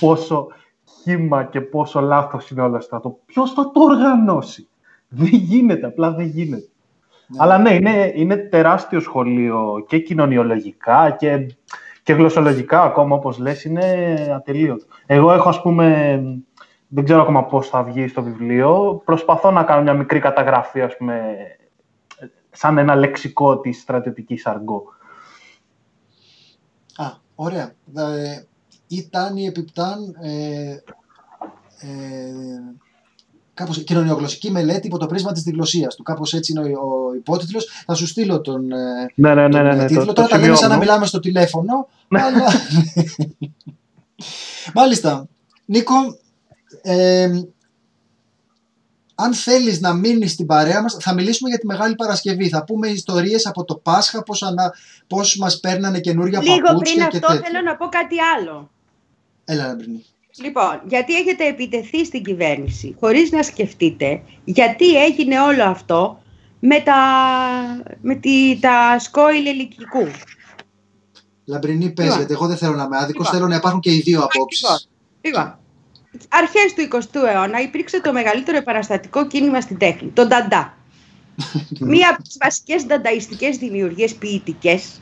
πόσο 0.00 0.46
χύμα 1.02 1.44
και 1.44 1.60
πόσο 1.60 2.00
λάθος 2.00 2.50
είναι 2.50 2.62
όλο 2.62 2.76
αυτό. 2.76 3.18
Ποιος 3.26 3.52
θα 3.52 3.70
το 3.70 3.80
οργανώσει; 3.80 4.68
Δεν 5.08 5.28
γίνεται, 5.28 5.86
απλά 5.86 6.12
δεν 6.12 6.26
γίνεται. 6.26 6.68
Ναι. 7.30 7.38
Αλλά 7.40 7.58
ναι, 7.58 7.74
είναι, 7.74 8.12
είναι 8.14 8.36
τεράστιο 8.36 9.00
σχολείο 9.00 9.84
και 9.88 9.98
κοινωνιολογικά 9.98 11.10
και, 11.10 11.54
και 12.02 12.12
γλωσσολογικά 12.12 12.82
ακόμα, 12.82 13.16
όπως 13.16 13.38
λες, 13.38 13.64
είναι 13.64 13.82
ατελείωτο. 14.34 14.84
Εγώ 15.06 15.32
έχω, 15.32 15.48
ας 15.48 15.60
πούμε, 15.60 16.20
δεν 16.88 17.04
ξέρω 17.04 17.22
ακόμα 17.22 17.44
πώς 17.44 17.68
θα 17.68 17.82
βγει 17.82 18.08
στο 18.08 18.22
βιβλίο, 18.22 19.02
προσπαθώ 19.04 19.50
να 19.50 19.64
κάνω 19.64 19.82
μια 19.82 19.94
μικρή 19.94 20.20
καταγραφή, 20.20 20.80
ας 20.80 20.96
πούμε, 20.96 21.36
σαν 22.50 22.78
ένα 22.78 22.94
λεξικό 22.94 23.60
της 23.60 23.80
στρατιωτικής 23.80 24.46
αργό. 24.46 24.82
Α, 26.96 27.04
ωραία. 27.34 27.72
Ε, 27.96 28.42
ήταν 28.86 29.36
η 29.36 29.44
επιπτάν 29.46 30.16
ε, 30.20 30.70
ε, 31.80 32.87
κάπως 33.58 33.84
κοινωνιογλωσσική 33.84 34.50
μελέτη 34.50 34.86
υπό 34.86 34.98
το 34.98 35.06
πρίσμα 35.06 35.32
της 35.32 35.42
διγλωσσίας 35.42 35.94
του. 35.94 36.02
Κάπως 36.02 36.34
έτσι 36.34 36.52
είναι 36.52 36.60
ο, 36.60 37.08
ο 37.10 37.14
υπότιτλος. 37.14 37.66
Θα 37.86 37.94
σου 37.94 38.06
στείλω 38.06 38.40
τον, 38.40 38.72
ε, 38.72 38.76
Ναι, 39.14 39.34
ναι, 39.34 39.42
ναι, 39.42 39.48
τον 39.48 39.62
ναι, 39.62 39.70
ε, 39.70 39.74
ναι, 39.74 39.86
τίτλο. 39.86 40.04
το- 40.04 40.12
Τώρα 40.12 40.28
το 40.28 40.34
τα 40.34 40.40
λέμε 40.40 40.46
σαν 40.46 40.52
να 40.54 40.58
σημειώνω. 40.58 40.78
μιλάμε 40.80 41.06
στο 41.06 41.20
τηλέφωνο. 41.20 41.88
αλλά... 42.08 42.46
Μάλιστα. 44.74 45.26
Νίκο, 45.64 45.94
ε, 46.82 47.30
αν 49.14 49.34
θέλεις 49.34 49.80
να 49.80 49.92
μείνεις 49.94 50.32
στην 50.32 50.46
παρέα 50.46 50.82
μας, 50.82 50.96
θα 51.00 51.14
μιλήσουμε 51.14 51.48
για 51.48 51.58
τη 51.58 51.66
Μεγάλη 51.66 51.94
Παρασκευή. 51.94 52.48
Θα 52.48 52.64
πούμε 52.64 52.88
ιστορίες 52.88 53.46
από 53.46 53.64
το 53.64 53.74
Πάσχα, 53.74 54.22
πώς, 54.22 54.42
ανα, 54.42 54.74
πώς 55.06 55.36
μας 55.36 55.60
παίρνανε 55.60 56.00
καινούργια 56.00 56.40
Λίγο 56.42 56.56
παπούτσια 56.60 56.94
πριν 57.08 57.10
και 57.10 57.16
αυτό 57.26 57.32
τέτοια. 57.36 57.50
θέλω 57.50 57.64
να 57.64 57.76
πω 57.76 57.86
κάτι 57.88 58.14
άλλο. 58.36 58.70
Έλα, 59.44 59.66
Λαμπρινή. 59.66 60.04
Λοιπόν, 60.42 60.80
γιατί 60.86 61.14
έχετε 61.14 61.46
επιτεθεί 61.46 62.04
στην 62.04 62.22
κυβέρνηση 62.22 62.96
χωρίς 63.00 63.30
να 63.30 63.42
σκεφτείτε 63.42 64.22
γιατί 64.44 65.04
έγινε 65.04 65.40
όλο 65.40 65.64
αυτό 65.64 66.22
με 66.60 66.80
τα, 66.80 66.94
με 68.00 68.14
τη, 68.14 68.58
τα 68.60 68.98
σκόιλ 68.98 69.46
ελικικού. 69.46 70.06
Λαμπρινή, 71.44 71.90
πες, 71.90 72.04
Λοιπόν. 72.04 72.18
γιατί 72.18 72.32
εγώ 72.32 72.46
δεν 72.46 72.56
θέλω 72.56 72.74
να 72.74 72.82
είμαι 72.82 72.96
άδικος, 72.96 73.26
Λοιπόν. 73.26 73.32
θέλω 73.34 73.46
να 73.46 73.56
υπάρχουν 73.56 73.80
και 73.80 73.94
οι 73.94 74.00
δύο 74.00 74.22
απόψεις. 74.22 74.88
Λοιπόν, 75.20 75.58
αρχές 76.28 76.74
του 76.74 76.88
20ου 76.92 77.34
αιώνα 77.34 77.60
υπήρξε 77.60 78.00
το 78.00 78.12
μεγαλύτερο 78.12 78.56
επαναστατικό 78.56 79.26
κίνημα 79.26 79.60
στην 79.60 79.78
τέχνη, 79.78 80.08
το 80.08 80.26
νταντά. 80.26 80.76
Μία 81.80 82.10
από 82.10 82.22
τις 82.22 82.36
βασικές 82.40 82.86
ντανταϊστικές 82.86 83.56
δημιουργίες 83.56 84.14
ποιητικές, 84.14 85.00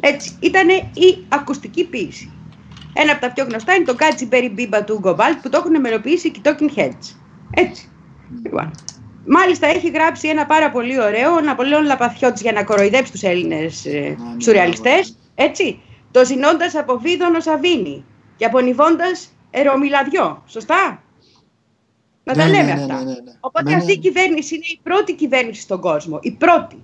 έτσι, 0.00 0.36
ήταν 0.40 0.68
η 0.92 1.24
ακουστική 1.28 1.84
ποίηση. 1.84 2.30
Ένα 2.98 3.12
από 3.12 3.20
τα 3.20 3.32
πιο 3.32 3.44
γνωστά 3.44 3.74
είναι 3.74 3.84
το 3.84 3.94
Γκάτζι 3.94 4.26
Μπέρι 4.26 4.48
Μπίμπα 4.48 4.84
του 4.84 4.98
Ούγκο 4.98 5.20
Μπαλ 5.20 5.38
που 5.42 5.48
το 5.48 5.56
έχουν 5.58 5.80
μελοποιήσει 5.80 6.30
και 6.30 6.38
οι 6.38 6.42
Talking 6.44 6.78
Heads. 6.78 7.14
Έτσι. 7.50 7.88
Λοιπόν. 8.44 8.70
Μάλιστα 9.26 9.66
έχει 9.66 9.88
γράψει 9.90 10.28
ένα 10.28 10.46
πάρα 10.46 10.70
πολύ 10.70 11.00
ωραίο 11.00 11.32
ο 11.34 11.40
Ναπολέον 11.40 11.84
Λαπαθιώτης 11.84 12.40
για 12.42 12.52
να 12.52 12.64
κοροϊδέψει 12.64 13.12
τους 13.12 13.22
Έλληνες 13.22 13.84
ε, 13.86 13.90
ναι, 14.18 14.40
σουρεαλιστές. 14.40 15.18
Έτσι. 15.34 15.80
Το 16.10 16.24
ζηνώντας 16.24 16.74
από 16.74 16.98
Βίδωνο 16.98 17.40
Σαβίνη 17.40 18.04
και 18.36 18.44
απονιβώντας 18.44 19.28
Ερωμιλαδιό. 19.50 20.42
Σωστά; 20.46 21.02
Να 22.24 22.34
τα 22.34 22.44
Ναι, 22.44 22.50
ναι, 22.50 22.56
λέμε 22.56 22.74
ναι, 22.74 22.80
αυτά. 22.82 22.94
ναι, 22.94 23.04
ναι, 23.04 23.10
ναι. 23.10 23.32
Οπότε 23.40 23.64
Εμένα- 23.64 23.76
αυτή 23.78 23.92
η 23.92 23.98
κυβέρνηση 23.98 24.54
είναι 24.54 24.64
η 24.68 24.80
πρώτη 24.82 25.14
κυβέρνηση 25.14 25.60
στον 25.60 25.80
κόσμο. 25.80 26.18
Η 26.22 26.30
πρώτη. 26.30 26.76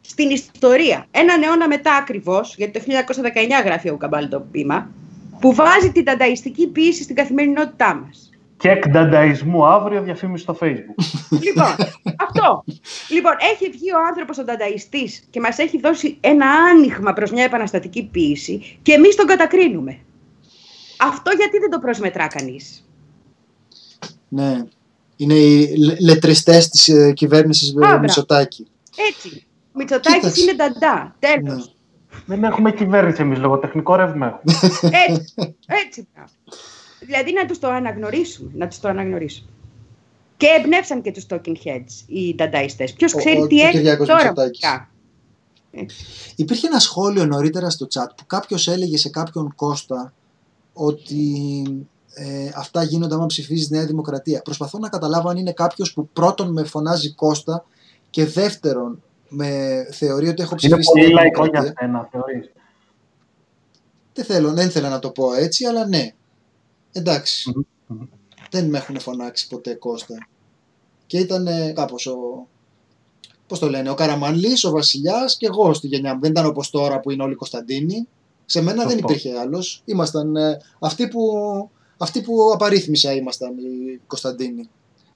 Στην 0.00 0.30
ιστορία. 0.30 1.06
Έναν 1.10 1.42
αιώνα 1.42 1.68
μετά 1.68 1.94
ακριβώς, 1.94 2.54
γιατί 2.56 2.72
το 2.72 2.84
1919 2.84 3.62
γράφει 3.64 3.88
ο 3.88 3.96
Καμπάλ 3.96 4.28
το 4.28 4.40
πείμα, 4.40 4.90
που 5.40 5.54
βάζει 5.54 5.92
την 5.92 6.04
τανταϊστική 6.04 6.66
ποιήση 6.66 7.02
στην 7.02 7.14
καθημερινότητά 7.16 7.94
μας. 7.94 8.30
Και 8.58 8.68
εκ 8.70 8.88
ντανταϊσμού 8.88 9.66
αύριο 9.66 10.02
διαφήμιση 10.02 10.42
στο 10.42 10.58
facebook. 10.60 11.04
λοιπόν, 11.30 11.66
αυτό. 12.18 12.64
Λοιπόν, 13.10 13.32
έχει 13.52 13.70
βγει 13.70 13.92
ο 13.92 13.98
άνθρωπος 14.08 14.38
ο 14.38 14.44
τανταϊστής 14.44 15.26
και 15.30 15.40
μας 15.40 15.58
έχει 15.58 15.80
δώσει 15.80 16.16
ένα 16.20 16.46
άνοιγμα 16.50 17.12
προς 17.12 17.30
μια 17.30 17.44
επαναστατική 17.44 18.08
ποιήση 18.12 18.78
και 18.82 18.92
εμείς 18.92 19.16
τον 19.16 19.26
κατακρίνουμε. 19.26 19.98
Αυτό 20.98 21.30
γιατί 21.36 21.58
δεν 21.58 21.70
το 21.70 21.78
προσμετρά 21.78 22.26
κανείς; 22.26 22.88
Ναι. 24.28 24.62
Είναι 25.16 25.34
οι 25.34 25.76
λε- 25.76 26.00
λετριστές 26.00 26.68
της 26.68 26.88
ε, 26.88 27.12
κυβέρνησης 27.12 27.70
ε, 27.70 27.72
Μπράβο. 27.72 27.98
Μητσοτάκη. 27.98 28.66
Έτσι. 29.08 29.46
Μητσοτάκης 29.72 30.18
Κοίταξε. 30.20 30.42
είναι 30.42 30.54
νταντά. 30.54 31.16
Τέλος. 31.18 31.66
Ναι. 31.66 31.72
Δεν 32.26 32.44
έχουμε 32.44 32.72
κυβέρνηση 32.72 33.22
εμείς, 33.22 33.38
λογοτεχνικό 33.38 33.94
ρεύμα 33.96 34.26
έχουμε. 34.26 34.58
Έτσι, 35.08 35.34
έτσι. 35.66 36.08
μπράβο. 36.14 36.30
Δηλαδή 37.00 37.32
να 37.32 37.46
τους 37.46 37.58
το 37.58 37.68
αναγνωρίσουμε, 37.68 38.50
να 38.54 38.68
τους 38.68 38.78
το 38.80 38.88
αναγνωρίσουμε. 38.88 39.48
Και 40.36 40.46
εμπνεύσαν 40.60 41.02
και 41.02 41.12
τους 41.12 41.26
talking 41.30 41.54
heads 41.64 42.02
οι 42.06 42.34
ντανταϊστές. 42.34 42.92
Ποιος 42.92 43.14
Ο- 43.14 43.18
ξέρει 43.18 43.40
ο- 43.40 43.46
τι 43.46 43.60
ο 43.60 43.62
έχει 43.64 43.72
Κυριάκος 43.72 44.06
τώρα 44.08 44.20
Μητσοτάκης. 44.22 44.60
μουσικά. 44.62 44.90
Υπήρχε 46.36 46.66
ένα 46.66 46.78
σχόλιο 46.78 47.26
νωρίτερα 47.26 47.70
στο 47.70 47.86
chat 47.94 48.06
που 48.16 48.26
κάποιος 48.26 48.68
έλεγε 48.68 48.98
σε 48.98 49.08
κάποιον 49.08 49.54
Κώστα 49.54 50.12
ότι 50.72 51.62
ε, 52.14 52.50
αυτά 52.56 52.82
γίνονται 52.82 53.14
άμα 53.14 53.26
ψηφίζεις 53.26 53.70
Νέα 53.70 53.86
Δημοκρατία. 53.86 54.42
Προσπαθώ 54.42 54.78
να 54.78 54.88
καταλάβω 54.88 55.28
αν 55.28 55.36
είναι 55.36 55.52
κάποιος 55.52 55.92
που 55.92 56.08
πρώτον 56.12 56.52
με 56.52 56.64
φωνάζει 56.64 57.12
Κώστα 57.14 57.64
και 58.10 58.26
δεύτερον 58.26 59.02
με 59.28 59.48
θεωρεί 59.92 60.28
ότι 60.28 60.42
έχω 60.42 60.54
Είναι 60.62 60.76
ψηφίσει 60.76 60.90
πολύ 60.90 61.04
Νέα 61.04 61.14
λαϊκό 61.14 61.44
για 61.46 61.60
Δημοκρατία. 61.60 61.86
σένα, 61.86 62.08
θεωρείς. 62.12 62.50
Δεν 64.12 64.24
θέλω, 64.24 64.52
δεν 64.52 64.66
ήθελα 64.66 64.88
να 64.88 64.98
το 64.98 65.10
πω 65.10 65.32
έτσι, 65.34 65.64
αλλά 65.64 65.86
ναι. 65.86 66.14
Εντάξει. 66.92 67.50
Μμμ, 67.54 67.62
μμμ. 67.86 68.06
Δεν 68.50 68.68
με 68.68 68.78
έχουν 68.78 69.00
φωνάξει 69.00 69.48
ποτέ 69.48 69.74
Κώστα. 69.74 70.28
Και 71.06 71.18
ήταν 71.18 71.46
ε, 71.46 71.72
κάπως 71.72 72.06
ο... 72.06 72.46
Πώς 73.46 73.58
το 73.58 73.70
λένε, 73.70 73.90
ο 73.90 73.94
Καραμανλής, 73.94 74.64
ο 74.64 74.70
Βασιλιάς 74.70 75.36
και 75.36 75.46
εγώ 75.46 75.74
στη 75.74 75.86
γενιά 75.86 76.14
μου. 76.14 76.20
Δεν 76.20 76.30
ήταν 76.30 76.46
όπως 76.46 76.70
τώρα 76.70 77.00
που 77.00 77.10
είναι 77.10 77.22
όλοι 77.22 77.34
Κωνσταντίνοι. 77.34 78.08
Σε 78.44 78.62
μένα 78.62 78.82
δεν 78.84 78.90
Σωστό. 78.90 79.06
υπήρχε 79.12 79.38
άλλος. 79.38 79.82
Ήμασταν 79.84 80.36
ε, 80.36 80.60
αυτοί, 80.78 81.08
που, 81.08 81.20
αυτοί 81.96 82.20
που 82.22 82.50
απαρίθμησα 82.54 83.12
ήμασταν 83.12 83.58
οι 83.58 84.00
Κωνσταντίνοι. 84.06 84.68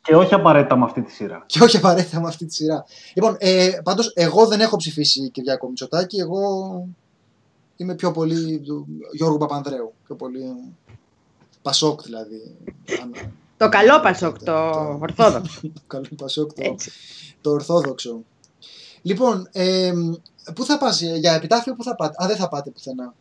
Και 0.03 0.17
όχι 0.17 0.35
απαραίτητα 0.35 0.77
με 0.77 0.85
αυτή 0.85 1.03
τη 1.03 1.13
σειρά. 1.13 1.43
Και 1.47 1.63
όχι 1.63 1.77
απαραίτητα 1.77 2.21
με 2.21 2.29
αυτή 2.29 2.47
τη 2.47 2.55
σειρά. 2.55 2.85
Λοιπόν, 3.15 3.37
ε, 3.39 3.71
πάντως 3.83 4.13
εγώ 4.15 4.47
δεν 4.47 4.61
έχω 4.61 4.77
ψηφίσει 4.77 5.31
Κυριάκο 5.31 5.69
Μητσοτάκη. 5.69 6.17
Εγώ 6.21 6.41
είμαι 7.77 7.95
πιο 7.95 8.11
πολύ 8.11 8.59
του 8.61 8.87
Γιώργου 9.13 9.39
Παπανδρέου. 9.39 9.93
Πιο 10.05 10.15
πολύ 10.15 10.43
Πασόκ 11.63 12.03
δηλαδή. 12.03 12.57
Αν- 13.03 13.33
Το 13.57 13.69
καλό 13.69 14.01
Πασόκ, 14.01 14.39
το 14.43 14.53
ορθόδοξο. 15.01 15.61
Καλό 15.87 16.07
Πασόκ 16.17 16.53
το, 16.53 16.63
Έτσι. 16.65 16.91
το 17.41 17.51
ορθόδοξο. 17.51 18.21
Λοιπόν, 19.03 19.49
ε, 19.53 19.93
πού 20.55 20.65
θα 20.65 20.79
πας, 20.79 21.03
ε, 21.03 21.17
για 21.17 21.33
επιτάφιο 21.33 21.75
πού 21.75 21.83
θα 21.85 21.95
πάτε; 21.95 22.25
Α, 22.25 22.27
δεν 22.27 22.37
θα 22.37 22.49
πάτε 22.49 22.71
πουθενά. 22.71 23.15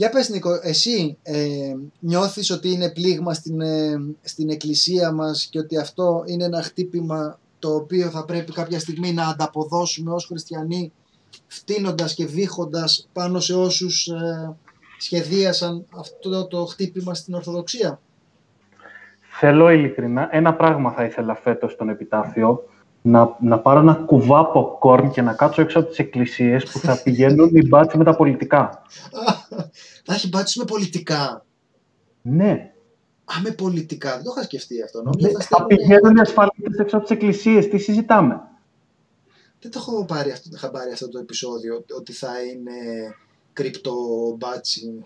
Για 0.00 0.10
πες 0.10 0.28
Νίκο, 0.28 0.50
εσύ 0.62 1.18
ε, 1.22 1.74
νιώθεις 1.98 2.50
ότι 2.50 2.72
είναι 2.72 2.90
πλήγμα 2.90 3.34
στην, 3.34 3.60
ε, 3.60 4.00
στην 4.22 4.48
εκκλησία 4.50 5.12
μας 5.12 5.48
και 5.50 5.58
ότι 5.58 5.78
αυτό 5.78 6.22
είναι 6.26 6.44
ένα 6.44 6.62
χτύπημα 6.62 7.38
το 7.58 7.74
οποίο 7.74 8.08
θα 8.08 8.24
πρέπει 8.24 8.52
κάποια 8.52 8.78
στιγμή 8.78 9.12
να 9.12 9.28
ανταποδώσουμε 9.28 10.12
ως 10.12 10.26
χριστιανοί 10.26 10.92
φτύνοντας 11.46 12.14
και 12.14 12.26
βήχοντας 12.26 13.08
πάνω 13.12 13.40
σε 13.40 13.54
όσους 13.54 14.06
ε, 14.06 14.56
σχεδίασαν 14.98 15.84
αυτό 15.96 16.46
το 16.46 16.64
χτύπημα 16.64 17.14
στην 17.14 17.34
Ορθοδοξία; 17.34 18.00
Θέλω 19.38 19.70
ειλικρινά, 19.70 20.28
ένα 20.30 20.54
πράγμα 20.54 20.92
θα 20.92 21.04
ήθελα 21.04 21.34
φέτος 21.34 21.72
στον 21.72 21.88
επιτάφιο. 21.88 22.69
Να, 23.02 23.36
να 23.40 23.58
πάρω 23.58 23.80
ένα 23.80 23.94
κουβά 23.94 24.52
popcorn 24.54 25.10
και 25.12 25.22
να 25.22 25.32
κάτσω 25.32 25.60
έξω 25.62 25.78
από 25.78 25.88
τις 25.88 25.98
εκκλησίες 25.98 26.64
που 26.64 26.78
θα 26.78 27.02
πηγαίνουν 27.02 27.50
οι 27.52 27.66
μπάτσοι 27.66 27.98
με 27.98 28.04
τα 28.04 28.16
πολιτικά. 28.16 28.82
θα 30.04 30.14
έχει 30.14 30.28
μπάτσους 30.28 30.56
με 30.56 30.64
πολιτικά. 30.64 31.44
Ναι. 32.22 32.72
Α, 33.24 33.40
με 33.42 33.50
πολιτικά. 33.50 34.14
Δεν 34.14 34.22
το 34.24 34.32
είχα 34.36 34.42
σκεφτεί 34.44 34.82
αυτό. 34.82 35.02
Νόμιζα 35.02 35.26
ναι 35.28 35.32
θα 35.32 35.38
θα 35.38 35.44
στέλνουν- 35.44 35.68
πηγαίνουν 35.68 36.16
οι 36.16 36.20
ασφαλίτες 36.20 36.78
έξω 36.78 36.96
από 36.96 37.06
τις 37.06 37.14
εκκλησίες. 37.16 37.68
Τι 37.68 37.78
συζητάμε; 37.78 38.40
Δεν 39.60 39.70
το 39.70 39.78
έχω 39.78 40.04
πάρει 40.04 40.30
αυτό, 40.30 40.48
είχα 40.54 40.70
πάρει 40.70 40.92
αυτό 40.92 41.08
το 41.08 41.18
επεισόδιο 41.18 41.84
ότι 41.98 42.12
θα 42.12 42.30
είναι 42.52 42.72
κρυπτομπάτσι 43.52 45.04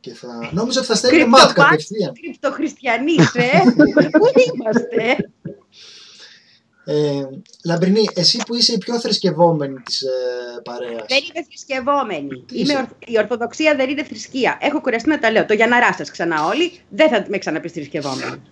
και 0.00 0.14
θα... 0.14 0.28
Νόμιζα 0.52 0.78
ότι 0.78 0.88
θα 0.88 0.94
στέλνει 0.94 1.24
ματ 1.26 1.40
Κρυπτομπάτσι. 1.40 1.86
κατευθείαν. 1.94 2.12
Κρυπτοχρηστιανείς, 2.22 3.34
ε! 3.34 3.50
Πού 4.18 4.26
είμαστε! 4.46 5.30
Ε, 6.84 7.22
Λαμπρινή, 7.64 8.08
εσύ 8.14 8.42
που 8.46 8.54
είσαι 8.54 8.72
η 8.72 8.78
πιο 8.78 9.00
θρησκευόμενη 9.00 9.74
της 9.80 10.02
ε, 10.02 10.08
παρέας. 10.64 11.04
Δεν 11.08 11.18
είμαι 11.18 11.44
θρησκευόμενη. 11.48 12.28
Τι 12.46 12.54
Είμαι 12.58 12.62
είσαι; 12.62 12.76
ορθ- 12.76 13.10
Η 13.10 13.18
Ορθοδοξία 13.18 13.74
δεν 13.76 13.88
είναι 13.90 14.04
θρησκεία. 14.04 14.58
Έχω 14.60 14.80
κουραστεί 14.80 15.08
να 15.08 15.18
τα 15.18 15.30
λέω. 15.30 15.46
Το 15.46 15.54
Γιανναρά 15.54 15.92
σας 15.92 16.10
ξανά 16.10 16.44
όλοι. 16.46 16.72
Δεν 16.88 17.08
θα 17.08 17.24
με 17.28 17.38
ξαναπείς 17.38 17.72
θρησκευόμενη. 17.72 18.42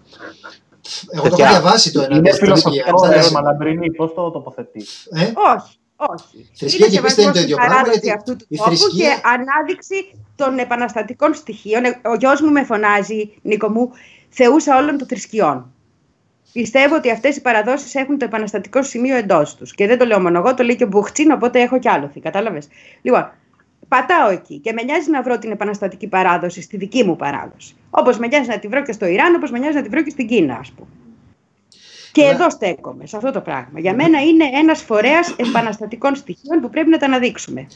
Εγώ 1.12 1.22
το 1.22 1.28
Τέτοια- 1.28 1.44
έχω 1.46 1.52
διαβάσει 1.60 1.92
το 1.92 2.00
ένα 2.02 2.16
Είναι 2.16 2.28
της 2.30 2.38
θρησκείας. 2.38 2.62
φιλοσοφικό 2.62 3.05
Εντάξει. 3.06 3.28
θέμα, 3.28 3.40
Λαμπρινή. 3.40 3.90
Πώς 3.90 4.14
το 4.14 4.30
τοποθετείς; 4.30 5.06
Ε, 5.10 5.20
όχι, 5.20 5.76
όχι. 5.96 6.50
Θρησκεία 6.55 6.86
είναι 6.86 6.94
και 6.96 7.02
πίστη 7.02 7.22
είναι 7.22 7.30
το 7.32 7.38
σεβασμός 7.38 7.42
ίδιο 7.42 7.42
στην 7.42 7.56
πράγμα, 7.56 7.74
παράδοση 7.74 7.98
γιατί 7.98 8.10
αυτού 8.18 8.36
του 8.36 8.46
η 8.48 8.56
τόπου 8.56 8.68
θρησκεία- 8.70 9.14
και 9.14 9.20
ανάδειξη 9.24 10.12
των 10.36 10.59
επαναστατικών 10.59 11.34
στοιχείων. 11.34 11.84
Ε, 11.84 12.00
Ο 12.05 12.14
γιος 12.14 12.40
μου 12.40 12.50
με 12.50 12.64
φωνάζει, 12.64 13.30
Νίκο 13.42 13.68
μου, 13.70 13.90
θεούσα 14.28 14.76
όλων 14.78 14.98
των 14.98 15.06
θρησκειών. 15.09 15.72
Πιστεύω 16.52 16.94
ότι 16.94 17.10
αυτές 17.10 17.36
οι 17.36 17.40
παραδόσεις 17.40 17.94
έχουν 17.94 18.18
το 18.18 18.24
επαναστατικό 18.24 18.82
σημείο 18.82 19.16
εντός 19.16 19.54
τους. 19.54 19.74
Και 19.74 19.86
δεν 19.86 19.98
το 19.98 20.04
λέω 20.04 20.20
μόνο 20.20 20.38
εγώ, 20.38 20.54
το 20.54 20.62
λέει 20.62 20.76
και 20.76 20.84
ο 20.84 20.86
Μπουχτσίν, 20.86 21.30
οπότε 21.30 21.60
έχω 21.60 21.78
κι 21.78 21.88
άλοθη. 21.88 22.20
Κατάλαβες. 22.20 22.68
Λοιπόν, 23.02 23.30
πατάω 23.88 24.30
εκεί 24.30 24.58
και 24.58 24.72
με 24.72 24.82
νοιάζει 24.82 25.10
να 25.10 25.22
βρω 25.22 25.38
την 25.38 25.50
επαναστατική 25.50 26.06
παράδοση 26.06 26.62
στη 26.62 26.76
δική 26.76 27.04
μου 27.04 27.16
παράδοση. 27.16 27.76
Όπως 27.90 28.18
με 28.18 28.26
νοιάζει 28.26 28.48
να 28.48 28.58
τη 28.58 28.68
βρω 28.68 28.82
και 28.82 28.92
στο 28.92 29.06
Ιράν, 29.06 29.34
όπως 29.34 29.50
με 29.50 29.58
νοιάζει 29.58 29.76
να 29.76 29.82
τη 29.82 29.88
βρω 29.88 30.02
και 30.02 30.10
στην 30.10 30.26
Κίνα, 30.26 30.56
ας 30.60 30.70
πούμε. 30.70 30.88
Και 32.12 32.22
Ναι. 32.22 32.28
εδώ 32.28 32.50
στέκομαι, 32.50 33.06
σε 33.06 33.16
αυτό 33.16 33.30
το 33.30 33.40
πράγμα. 33.40 33.80
Για 33.80 33.94
μένα 33.94 34.22
είναι 34.22 34.44
ένας 34.54 34.82
φορέας 34.82 35.34
επαναστατικών 35.36 36.14
στοιχείων 36.14 36.60
που 36.60 36.70
πρέπει 36.70 36.90
να 36.90 36.98
τα 36.98 37.06
αναδείξουμε. 37.06 37.66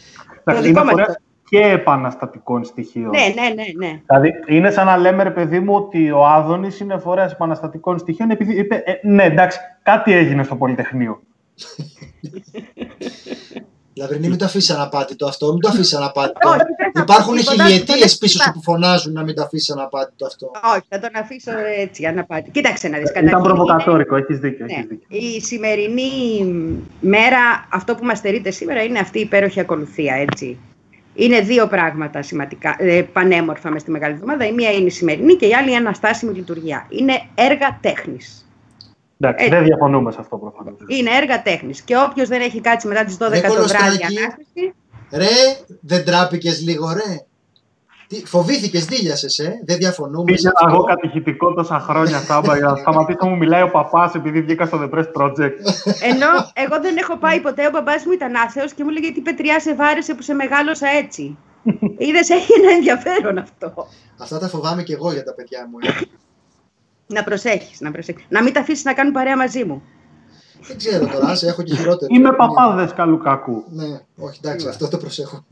Εντάξει, 0.44 0.68
δικό 0.68 0.80
Είναι 0.80 0.92
μας 0.92 1.00
φορέα 1.00 1.16
και 1.48 1.58
επαναστατικών 1.60 2.64
στοιχείων. 2.64 3.10
Ναι, 3.10 3.42
ναι, 3.42 3.48
ναι, 3.54 3.86
ναι. 3.86 4.00
Δηλαδή, 4.06 4.32
είναι 4.46 4.70
σαν 4.70 4.86
να 4.86 4.96
λέμε, 4.96 5.22
ρε 5.22 5.30
παιδί 5.30 5.60
μου, 5.60 5.74
ότι 5.74 6.10
ο 6.10 6.26
Άδωνης 6.26 6.80
είναι 6.80 6.98
φορέας 6.98 7.32
επαναστατικών 7.32 7.98
στοιχείων, 7.98 8.30
επειδή 8.30 8.58
είπε, 8.58 8.74
ε, 8.86 8.92
ναι, 9.08 9.24
εντάξει, 9.24 9.58
κάτι 9.82 10.12
έγινε 10.12 10.42
στο 10.42 10.56
Πολυτεχνείο. 10.56 11.20
Λαμπρινή, 13.96 14.28
μην 14.28 14.38
το 14.38 14.44
αφήσεις 14.44 14.70
αναπάτητο 14.70 15.26
αυτό, 15.26 15.50
μην 15.52 15.60
το 15.60 15.68
αφήσεις 15.68 15.94
αναπάτητο. 15.94 16.48
Όχι, 16.48 16.58
δεν 16.76 16.90
θα 16.94 17.00
Υπάρχουν 17.00 17.34
πω 17.34 17.40
τίποτα, 17.40 17.64
χιλιετίε 17.64 17.94
δεν 17.96 18.16
πίσω 18.20 18.38
θα- 18.38 18.44
σου 18.44 18.52
που 18.52 18.62
φωνάζουν 18.62 19.12
να 19.12 19.22
μην 19.22 19.34
το 19.34 19.42
αφήσεις 19.42 19.70
αναπάτητο 19.70 20.26
αυτό. 20.26 20.50
Όχι, 20.74 20.82
θα 20.88 20.98
τον 20.98 21.10
αφήσω 21.14 21.50
έτσι, 21.78 22.04
αναπάτη. 22.04 22.50
Κοίταξε 22.50 22.88
να 22.88 22.98
δεις. 22.98 23.10
Ήταν 23.10 23.24
καταρχήν 23.24 23.50
είναι- 23.50 23.54
προβοκατόρικο, 23.54 24.16
έχεις 24.16 24.38
δίκιο. 24.38 24.66
Ναι. 24.66 24.72
Έχεις 24.72 24.86
δίκιο. 24.86 25.06
Η 25.08 25.40
σημερινή 25.40 26.10
μέρα, 27.00 27.68
αυτό 27.72 27.94
που 27.94 28.04
μας 28.04 28.18
στερείται 28.18 28.50
σήμερα 28.50 28.82
είναι 28.82 28.98
αυτή 28.98 29.18
η 29.18 29.22
υπέροχη 29.22 29.60
ακολουθία, 29.60 30.14
έτσι. 30.14 30.58
Είναι 31.14 31.40
δύο 31.40 31.66
πράγματα 31.66 32.22
σημαντικά, 32.22 32.76
ε, 32.78 33.02
πανέμορφα 33.02 33.70
μες 33.70 33.80
στη 33.80 33.90
Μεγάλη 33.90 34.14
Εβδομάδα. 34.14 34.46
Η 34.46 34.52
μία 34.52 34.72
είναι 34.72 34.86
η 34.86 34.90
σημερινή 34.90 35.34
και 35.36 35.46
η 35.46 35.54
άλλη 35.54 35.70
η 35.70 35.74
αναστάσιμη 35.74 36.34
λειτουργία. 36.34 36.86
Είναι 36.88 37.20
έργα 37.34 37.78
τέχνης. 37.80 38.46
Εντάξει, 39.20 39.44
Έτσι. 39.44 39.56
δεν 39.56 39.64
διαφωνούμε 39.64 40.12
σε 40.12 40.18
αυτό 40.20 40.36
προφανώς. 40.36 40.74
Είναι 40.86 41.10
έργα 41.16 41.42
τέχνης. 41.42 41.82
Και 41.82 41.96
όποιος 41.96 42.28
δεν 42.28 42.40
έχει 42.40 42.60
κάτσει 42.60 42.86
μετά 42.88 43.04
τις 43.04 43.16
12 43.16 43.30
Ρε 43.30 43.40
το 43.40 43.52
βράδυ 43.52 43.54
Κολοστράκη. 43.54 44.18
ανάσταση, 44.18 44.74
Ρε, 45.12 45.26
δεν 45.80 46.04
τράπηκες 46.04 46.62
λίγο, 46.62 46.92
ρε. 46.92 47.24
Τι, 48.12 48.26
φοβήθηκες, 48.26 48.84
δίλιασες, 48.84 49.38
ε; 49.38 49.62
Δεν 49.64 49.76
διαφωνούμε. 49.76 50.30
σε 50.30 50.34
Πήγαινα 50.34 50.52
αυτό. 50.54 50.74
εγώ 50.74 50.84
κατηχητικό 50.84 51.52
τόσα 51.54 51.78
χρόνια 51.78 52.18
θάμπα 52.18 52.56
για 52.56 52.66
να 52.66 52.76
σταματήσω 52.76 53.18
να 53.20 53.28
μου 53.28 53.36
μιλάει 53.36 53.62
ο 53.62 53.70
παπάς 53.70 54.14
επειδή 54.14 54.42
βγήκα 54.42 54.66
στο 54.66 54.78
The 54.82 54.94
Press 54.94 55.06
Project. 55.16 55.56
Ενώ 56.10 56.28
εγώ 56.52 56.80
δεν 56.80 56.96
έχω 56.96 57.18
πάει 57.18 57.40
ποτέ, 57.40 57.66
ο 57.66 57.70
μπαμπάς 57.70 58.04
μου 58.04 58.12
ήταν 58.12 58.34
άθεος 58.34 58.72
και 58.72 58.84
μου 58.84 58.90
έλεγε 58.90 59.12
τι 59.12 59.20
πετριά 59.20 59.60
σε 59.60 59.74
βάρεσε 59.74 60.14
που 60.14 60.22
σε 60.22 60.34
μεγάλωσα 60.34 60.88
έτσι. 60.88 61.38
Είδες, 62.06 62.30
έχει 62.30 62.52
ένα 62.60 62.70
ενδιαφέρον 62.72 63.38
αυτό. 63.38 63.86
Αυτά 64.18 64.38
τα 64.38 64.48
φοβάμαι 64.48 64.82
και 64.82 64.92
εγώ 64.92 65.12
για 65.12 65.24
τα 65.24 65.34
παιδιά 65.34 65.68
μου. 65.70 65.78
Ε. 65.80 66.04
Να 67.06 67.22
προσέχεις, 67.24 67.80
να 67.80 67.90
προσέχεις. 67.90 68.24
Να 68.28 68.42
μην 68.42 68.52
τα 68.52 68.60
αφήσεις 68.60 68.84
να 68.84 68.92
κάνουν 68.92 69.12
παρέα 69.12 69.36
μαζί 69.36 69.64
μου. 69.64 69.82
δεν 70.66 70.76
ξέρω 70.76 71.06
τώρα, 71.06 71.26
άσε, 71.26 71.46
έχω 71.46 71.62
και 71.62 71.74
χειρότερο. 71.74 72.14
Είμαι 72.14 72.32
παπά 72.32 72.74
δέσκαλου 72.74 73.18
κακού. 73.18 73.64
Ναι, 73.70 74.00
όχι, 74.16 74.40
εντάξει, 74.42 74.68
αυτό 74.68 74.88
το 74.88 74.96
προσέχω. 74.98 75.44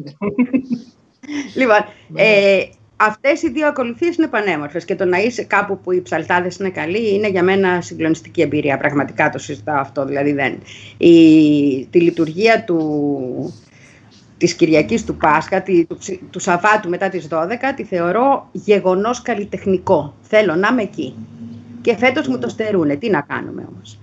Ναι. 1.28 1.62
Λοιπόν, 1.62 1.84
Ναι. 2.08 2.22
ε, 2.22 2.68
αυτές 2.96 3.42
οι 3.42 3.50
δύο 3.50 3.66
ακολουθίες 3.66 4.16
είναι 4.16 4.26
πανέμορφες 4.26 4.84
και 4.84 4.94
το 4.94 5.04
να 5.04 5.18
είσαι 5.18 5.42
κάπου 5.42 5.78
που 5.80 5.92
οι 5.92 6.00
ψαλτάδες 6.00 6.56
είναι 6.56 6.70
καλοί 6.70 7.14
είναι 7.14 7.28
για 7.28 7.42
μένα 7.42 7.80
συγκλονιστική 7.80 8.40
εμπειρία. 8.40 8.76
Πραγματικά 8.78 9.30
το 9.30 9.38
συζητάω 9.38 9.80
αυτό. 9.80 10.04
Δηλαδή 10.04 10.32
δεν. 10.32 10.58
Η, 10.96 11.86
τη 11.90 12.00
λειτουργία 12.00 12.64
του, 12.64 13.54
της 14.36 14.54
Κυριακής 14.54 15.04
του 15.04 15.16
Πάσχα, 15.16 15.62
τη, 15.62 15.84
του, 15.84 15.96
ψη- 15.96 16.20
του 16.30 16.38
Σαββάτου 16.40 16.88
μετά 16.88 17.08
τις 17.08 17.28
12, 17.30 17.72
τη 17.76 17.84
θεωρώ 17.84 18.48
γεγονός 18.52 19.22
καλλιτεχνικό. 19.22 20.14
Θέλω 20.22 20.54
να 20.54 20.68
είμαι 20.72 20.82
εκεί. 20.82 21.14
Και 21.80 21.96
φέτος 21.96 22.28
μου 22.28 22.38
το 22.38 22.48
στερούνε. 22.48 22.96
Τι 22.96 23.10
να 23.10 23.20
κάνουμε 23.20 23.66
όμως. 23.74 23.98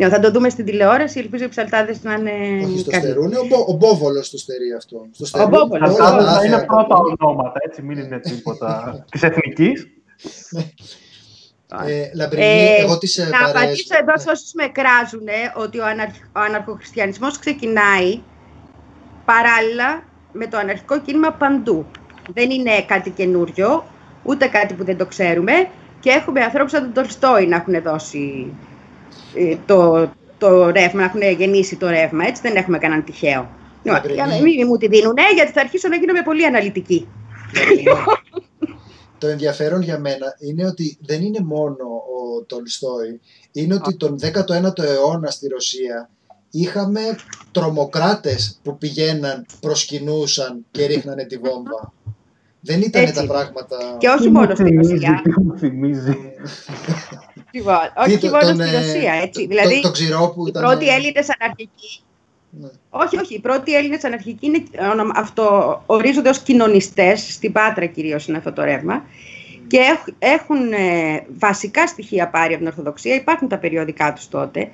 Λοιπόν, 0.00 0.14
θα 0.14 0.20
το 0.20 0.30
δούμε 0.30 0.48
στην 0.48 0.64
τηλεόραση, 0.64 1.18
ελπίζω 1.18 1.44
οι 1.44 1.48
ψαλτάδες 1.48 2.02
να 2.02 2.12
είναι 2.12 2.64
όχι 2.64 2.78
στο 2.78 2.90
καλοί. 2.90 3.02
στερούνε, 3.04 3.38
ο, 3.38 3.44
Μπο- 3.46 3.64
ο 3.68 3.72
Μπόβολος 3.72 4.30
το 4.30 4.38
στερεί 4.38 4.72
αυτό. 4.76 5.06
Στο 5.12 5.26
στερούν 5.26 5.48
Μπόβολος. 5.48 5.94
όλα 5.94 6.04
Αυτά 6.08 6.24
τα 6.24 6.32
θα 6.32 6.44
είναι 6.44 6.54
άθεα. 6.54 6.66
πρώτα 6.66 6.96
ονόματα, 6.96 7.60
έτσι, 7.66 7.82
μην 7.82 7.98
είναι 7.98 8.18
τίποτα 8.18 8.94
της 9.10 9.22
εθνικής. 9.22 9.86
Ε, 11.86 12.10
Λαμπρινή, 12.14 12.44
Ε, 12.44 12.74
εγώ 12.82 12.98
τις 12.98 13.18
ε, 13.18 13.22
Να 13.24 13.30
παρέες- 13.30 13.50
απαντήσω 13.56 13.94
εδώ 14.00 14.18
σε 14.18 14.30
όσους 14.30 14.52
με 14.52 14.66
κράζουν 14.66 15.28
ότι 15.56 15.78
ο, 15.78 15.84
αναρχ, 15.86 16.14
ο 16.36 16.40
αναρχοχριστιανισμός 16.40 17.38
ξεκινάει 17.38 18.20
παράλληλα 19.24 20.02
με 20.32 20.46
το 20.46 20.56
αναρχικό 20.58 21.00
κίνημα 21.00 21.32
παντού. 21.32 21.86
Δεν 22.34 22.50
είναι 22.50 22.82
κάτι 22.86 23.10
καινούριο, 23.10 23.84
ούτε 24.22 24.46
κάτι 24.46 24.74
που 24.74 24.84
δεν 24.84 24.96
το 24.96 25.06
ξέρουμε 25.06 25.52
και 26.00 26.10
έχουμε 26.10 26.40
ανθρώπους 26.40 26.70
σαν 26.70 26.82
τον 26.82 26.92
Τολστόη 26.92 27.46
να 27.46 27.56
έχουν 27.56 27.82
δώσει 27.82 28.52
ε, 28.52 28.67
το, 29.66 30.10
το 30.38 30.70
ρεύμα, 30.70 31.00
να 31.00 31.04
έχουν 31.04 31.20
γεννήσει 31.38 31.76
το 31.76 31.88
ρεύμα, 31.88 32.26
έτσι 32.26 32.42
δεν 32.42 32.56
έχουμε 32.56 32.78
κανέναν 32.78 33.04
τυχαίο. 33.04 33.48
Λοιπόν, 33.82 33.92
Λαμπρινή. 33.92 34.14
για 34.14 34.26
να 34.26 34.42
μην 34.42 34.66
μου 34.66 34.76
τη 34.76 34.88
δίνουνε, 34.88 35.22
γιατί 35.34 35.52
θα 35.52 35.60
αρχίσω 35.60 35.88
να 35.88 35.96
γίνομαι 35.96 36.22
πολύ 36.22 36.46
αναλυτική. 36.46 37.08
Λαμπρινή. 37.54 37.84
το 39.18 39.26
ενδιαφέρον 39.26 39.82
για 39.82 39.98
μένα 39.98 40.26
είναι 40.38 40.66
ότι 40.66 40.98
δεν 41.00 41.22
είναι 41.22 41.40
μόνο 41.40 41.84
ο 42.18 42.42
Τολστόη, 42.46 43.20
είναι 43.52 43.74
ότι 43.74 43.96
τον 43.96 44.18
19ο 44.22 44.78
αιώνα 44.82 45.30
στη 45.30 45.48
Ρωσία 45.48 46.10
είχαμε 46.50 47.00
τρομοκράτες 47.52 48.60
που 48.62 48.78
πηγαίναν, 48.78 49.46
προσκυνούσαν 49.60 50.64
και 50.70 50.86
ρίχνανε 50.86 51.24
τη 51.24 51.36
βόμβα. 51.36 51.92
Δεν 52.60 52.80
ήταν 52.80 53.02
Έτσι. 53.02 53.14
τα 53.14 53.26
πράγματα... 53.26 53.76
Και 53.98 54.08
όχι 54.08 54.22
Τι 54.22 54.30
μόνο 54.30 54.46
μου 54.48 54.54
στη 54.54 54.64
θυμίζεις, 54.64 54.92
Ρωσία. 54.92 55.20
τι 55.24 55.40
μου 55.40 55.58
θυμίζεις. 55.58 56.14
Λοιπόν, 57.50 57.78
Τι, 58.04 58.10
όχι 58.12 58.18
το- 58.18 58.28
μόνο 58.28 58.40
τον, 58.40 58.54
στη 58.54 58.74
ε, 58.74 58.78
Ρωσία, 58.78 59.12
έτσι. 59.12 59.40
το- 59.40 59.46
Δηλαδή, 59.48 59.80
το 59.80 59.90
ξηρό 59.90 60.32
που 60.34 60.46
οι 60.46 60.48
ήταν... 60.50 60.62
πρώτοι 60.62 60.88
Έλληνες 60.88 61.26
αναρχικοί. 61.38 62.00
Ναι. 62.50 62.68
Όχι, 62.90 63.18
όχι. 63.18 63.34
Οι 63.34 63.40
πρώτοι 63.40 63.74
Έλληνες 63.74 64.04
αναρχικοί 64.04 64.46
είναι 64.46 64.62
ονομα- 64.92 65.12
αυτό, 65.16 65.82
ορίζονται 65.86 66.28
ως 66.28 66.38
κοινωνιστές, 66.38 67.32
στην 67.32 67.52
Πάτρα 67.52 67.86
κυρίως 67.86 68.26
είναι 68.26 68.36
αυτό 68.38 68.52
το 68.52 68.62
ρεύμα. 68.64 69.04
Και 69.66 69.76
έχ- 69.78 70.14
έχουν 70.18 70.72
ε, 70.72 71.24
βασικά 71.38 71.86
στοιχεία 71.86 72.28
πάρει 72.28 72.48
από 72.52 72.58
την 72.58 72.66
Ορθοδοξία, 72.66 73.14
υπάρχουν 73.14 73.48
τα 73.48 73.58
περιοδικά 73.58 74.12
τους 74.12 74.28
τότε. 74.28 74.68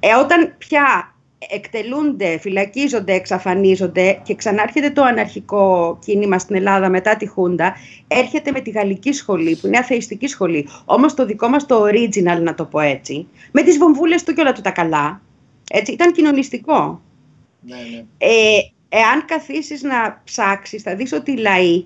Ε, 0.00 0.14
όταν 0.14 0.54
πια 0.58 1.14
εκτελούνται, 1.38 2.38
φυλακίζονται, 2.38 3.12
εξαφανίζονται 3.12 4.20
και 4.22 4.34
ξανάρχεται 4.34 4.90
το 4.90 5.02
αναρχικό 5.02 5.98
κίνημα 6.04 6.38
στην 6.38 6.56
Ελλάδα 6.56 6.88
μετά 6.88 7.16
τη 7.16 7.26
Χούντα, 7.26 7.74
έρχεται 8.08 8.50
με 8.50 8.60
τη 8.60 8.70
γαλλική 8.70 9.12
σχολή, 9.12 9.56
που 9.56 9.66
είναι 9.66 9.78
αθεϊστική 9.78 10.26
σχολή. 10.26 10.68
Όμως 10.84 11.14
το 11.14 11.26
δικό 11.26 11.48
μας 11.48 11.66
το 11.66 11.82
original, 11.82 12.42
να 12.42 12.54
το 12.54 12.64
πω 12.64 12.80
έτσι, 12.80 13.26
με 13.52 13.62
τις 13.62 13.78
βομβούλες 13.78 14.22
του 14.24 14.32
και 14.32 14.40
όλα 14.40 14.52
του 14.52 14.60
τα 14.60 14.70
καλά, 14.70 15.20
έτσι, 15.70 15.92
ήταν 15.92 16.12
κοινωνιστικό. 16.12 17.02
Ναι, 17.60 17.76
ναι. 17.76 18.04
Ε, 18.18 18.58
εάν 18.88 19.24
καθίσεις 19.24 19.82
να 19.82 20.20
ψάξεις, 20.24 20.82
θα 20.82 20.94
δεις 20.94 21.12
ότι 21.12 21.32
οι 21.32 21.36
λαοί 21.36 21.84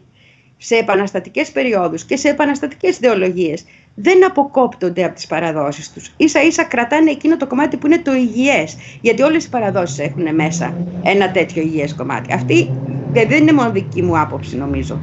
σε 0.56 0.76
επαναστατικές 0.76 1.50
περιόδους 1.50 2.04
και 2.04 2.16
σε 2.16 2.28
επαναστατικές 2.28 2.96
ιδεολογίες 2.96 3.64
δεν 3.94 4.24
αποκόπτονται 4.24 5.04
από 5.04 5.14
τις 5.14 5.26
παραδόσεις 5.26 5.92
τους. 5.92 6.12
Ίσα 6.16 6.42
ίσα 6.42 6.64
κρατάνε 6.64 7.10
εκείνο 7.10 7.36
το 7.36 7.46
κομμάτι 7.46 7.76
που 7.76 7.86
είναι 7.86 7.98
το 7.98 8.14
υγιές. 8.14 8.76
Γιατί 9.00 9.22
όλες 9.22 9.44
οι 9.44 9.48
παραδόσεις 9.48 9.98
έχουν 9.98 10.34
μέσα 10.34 10.74
ένα 11.02 11.30
τέτοιο 11.30 11.62
υγιές 11.62 11.94
κομμάτι. 11.94 12.32
Αυτή 12.32 12.70
δεν 13.12 13.28
δεν 13.28 13.40
είναι 13.40 13.52
μόνο 13.52 13.70
δική 13.70 14.02
μου 14.02 14.18
άποψη 14.18 14.56
νομίζω. 14.56 14.98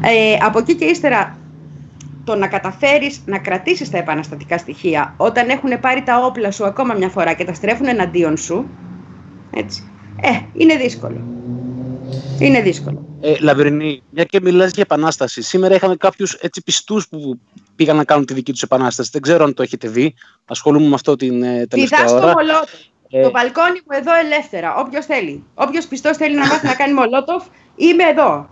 Ε, 0.00 0.36
από 0.44 0.58
εκεί 0.58 0.74
και 0.74 0.84
ύστερα 0.84 1.38
το 2.24 2.34
να 2.34 2.48
καταφέρεις 2.48 3.20
να 3.26 3.38
κρατήσεις 3.38 3.90
τα 3.90 3.98
επαναστατικά 3.98 4.58
στοιχεία 4.58 5.14
όταν 5.16 5.48
έχουν 5.48 5.80
πάρει 5.80 6.02
τα 6.02 6.18
όπλα 6.24 6.50
σου 6.50 6.64
ακόμα 6.64 6.94
μια 6.94 7.08
φορά 7.08 7.32
και 7.32 7.44
τα 7.44 7.54
στρέφουν 7.54 7.86
εναντίον 7.86 8.36
σου, 8.36 8.68
έτσι, 9.50 9.90
ε, 10.20 10.30
είναι 10.52 10.76
δύσκολο. 10.76 11.20
Είναι 12.38 12.60
δύσκολο. 12.60 13.06
Ε, 13.20 13.34
Λαβρινή, 13.40 14.02
μια 14.10 14.24
και 14.24 14.40
μιλάς 14.40 14.70
για 14.70 14.82
επανάσταση. 14.82 15.42
Σήμερα 15.42 15.74
είχαμε 15.74 15.96
κάποιους 15.96 16.32
έτσι 16.32 16.62
πιστούς 16.62 17.08
που 17.08 17.40
πήγαν 17.76 17.96
να 17.96 18.04
κάνουν 18.04 18.24
τη 18.26 18.34
δική 18.34 18.52
τους 18.52 18.62
επανάσταση. 18.62 19.10
Δεν 19.12 19.22
ξέρω 19.22 19.44
αν 19.44 19.54
το 19.54 19.62
έχετε 19.62 19.88
δει. 19.88 20.14
Ασχολούμαι 20.44 20.88
με 20.88 20.94
αυτό 20.94 21.16
την 21.16 21.42
ε, 21.42 21.66
τελευταία 21.66 21.98
Πηδά 21.98 22.08
στο 22.08 22.16
ώρα. 22.26 22.32
μολότοφ. 22.32 22.70
Ε, 23.10 23.22
Το 23.22 23.30
μπαλκόνι 23.30 23.80
μου 23.86 23.96
εδώ 23.98 24.14
ελεύθερα. 24.24 24.74
Όποιος 24.76 25.06
θέλει. 25.06 25.44
Όποιος 25.54 25.86
πιστός 25.86 26.16
θέλει 26.16 26.34
να 26.36 26.46
μάθει 26.46 26.66
να 26.66 26.74
κάνει 26.74 26.92
μολότοφ, 26.94 27.44
είμαι 27.76 28.04
εδώ. 28.04 28.50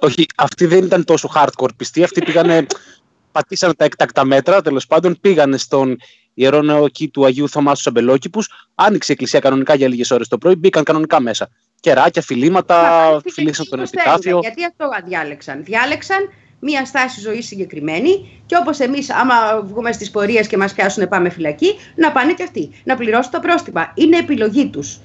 Όχι, 0.00 0.26
αυτοί 0.36 0.66
δεν 0.66 0.84
ήταν 0.84 1.04
τόσο 1.04 1.30
hardcore 1.34 1.74
πιστοί. 1.76 2.02
Αυτοί 2.02 2.22
πήγανε, 2.22 2.66
πατήσανε 3.32 3.74
τα 3.74 3.84
έκτακτα 3.84 4.24
μέτρα, 4.24 4.62
τέλος 4.62 4.86
πάντων, 4.86 5.18
πήγανε 5.20 5.56
στον 5.56 5.96
ιερό 6.34 6.62
νεοκή 6.62 7.08
του 7.08 7.24
Αγίου 7.24 7.48
Θωμά 7.48 7.74
στου 7.74 7.88
Αμπελόκηπου. 7.90 8.42
Άνοιξε 8.74 9.10
η 9.10 9.14
εκκλησία 9.14 9.40
κανονικά 9.40 9.74
για 9.74 9.88
λίγες 9.88 10.10
ώρες 10.10 10.28
το 10.28 10.38
πρωί, 10.38 10.54
μπήκαν 10.54 10.84
κανονικά 10.84 11.20
μέσα. 11.20 11.48
Κεράκια, 11.80 12.22
φιλήματα, 12.22 12.82
Να 12.82 13.08
πάνε 13.08 13.20
φιλήσαν 13.26 13.68
τον 13.68 13.78
όπως 13.78 13.90
επιτάφιο. 13.90 14.20
θέλουν, 14.22 14.40
Γιατί 14.40 14.64
αυτό 14.64 14.88
διάλεξαν. 15.04 15.64
Διάλεξαν 15.64 16.30
μία 16.60 16.84
στάση 16.84 17.20
ζωής 17.20 17.46
συγκεκριμένη 17.46 18.42
και 18.46 18.56
όπως 18.56 18.78
εμείς, 18.78 19.10
άμα 19.10 19.62
βγούμε 19.62 19.92
στις 19.92 20.10
πορείες 20.10 20.46
και 20.46 20.56
μας 20.56 20.72
πιάσουν, 20.72 21.08
πάμε 21.08 21.30
φυλακή, 21.30 21.74
να 21.94 22.12
πάνε 22.12 22.32
και 22.32 22.42
αυτοί. 22.42 22.70
Να 22.84 22.96
πληρώσουν 22.96 23.32
τα 23.32 23.40
πρόστιμα. 23.40 23.92
Είναι 23.94 24.16
επιλογή 24.16 24.66
τους. 24.66 24.98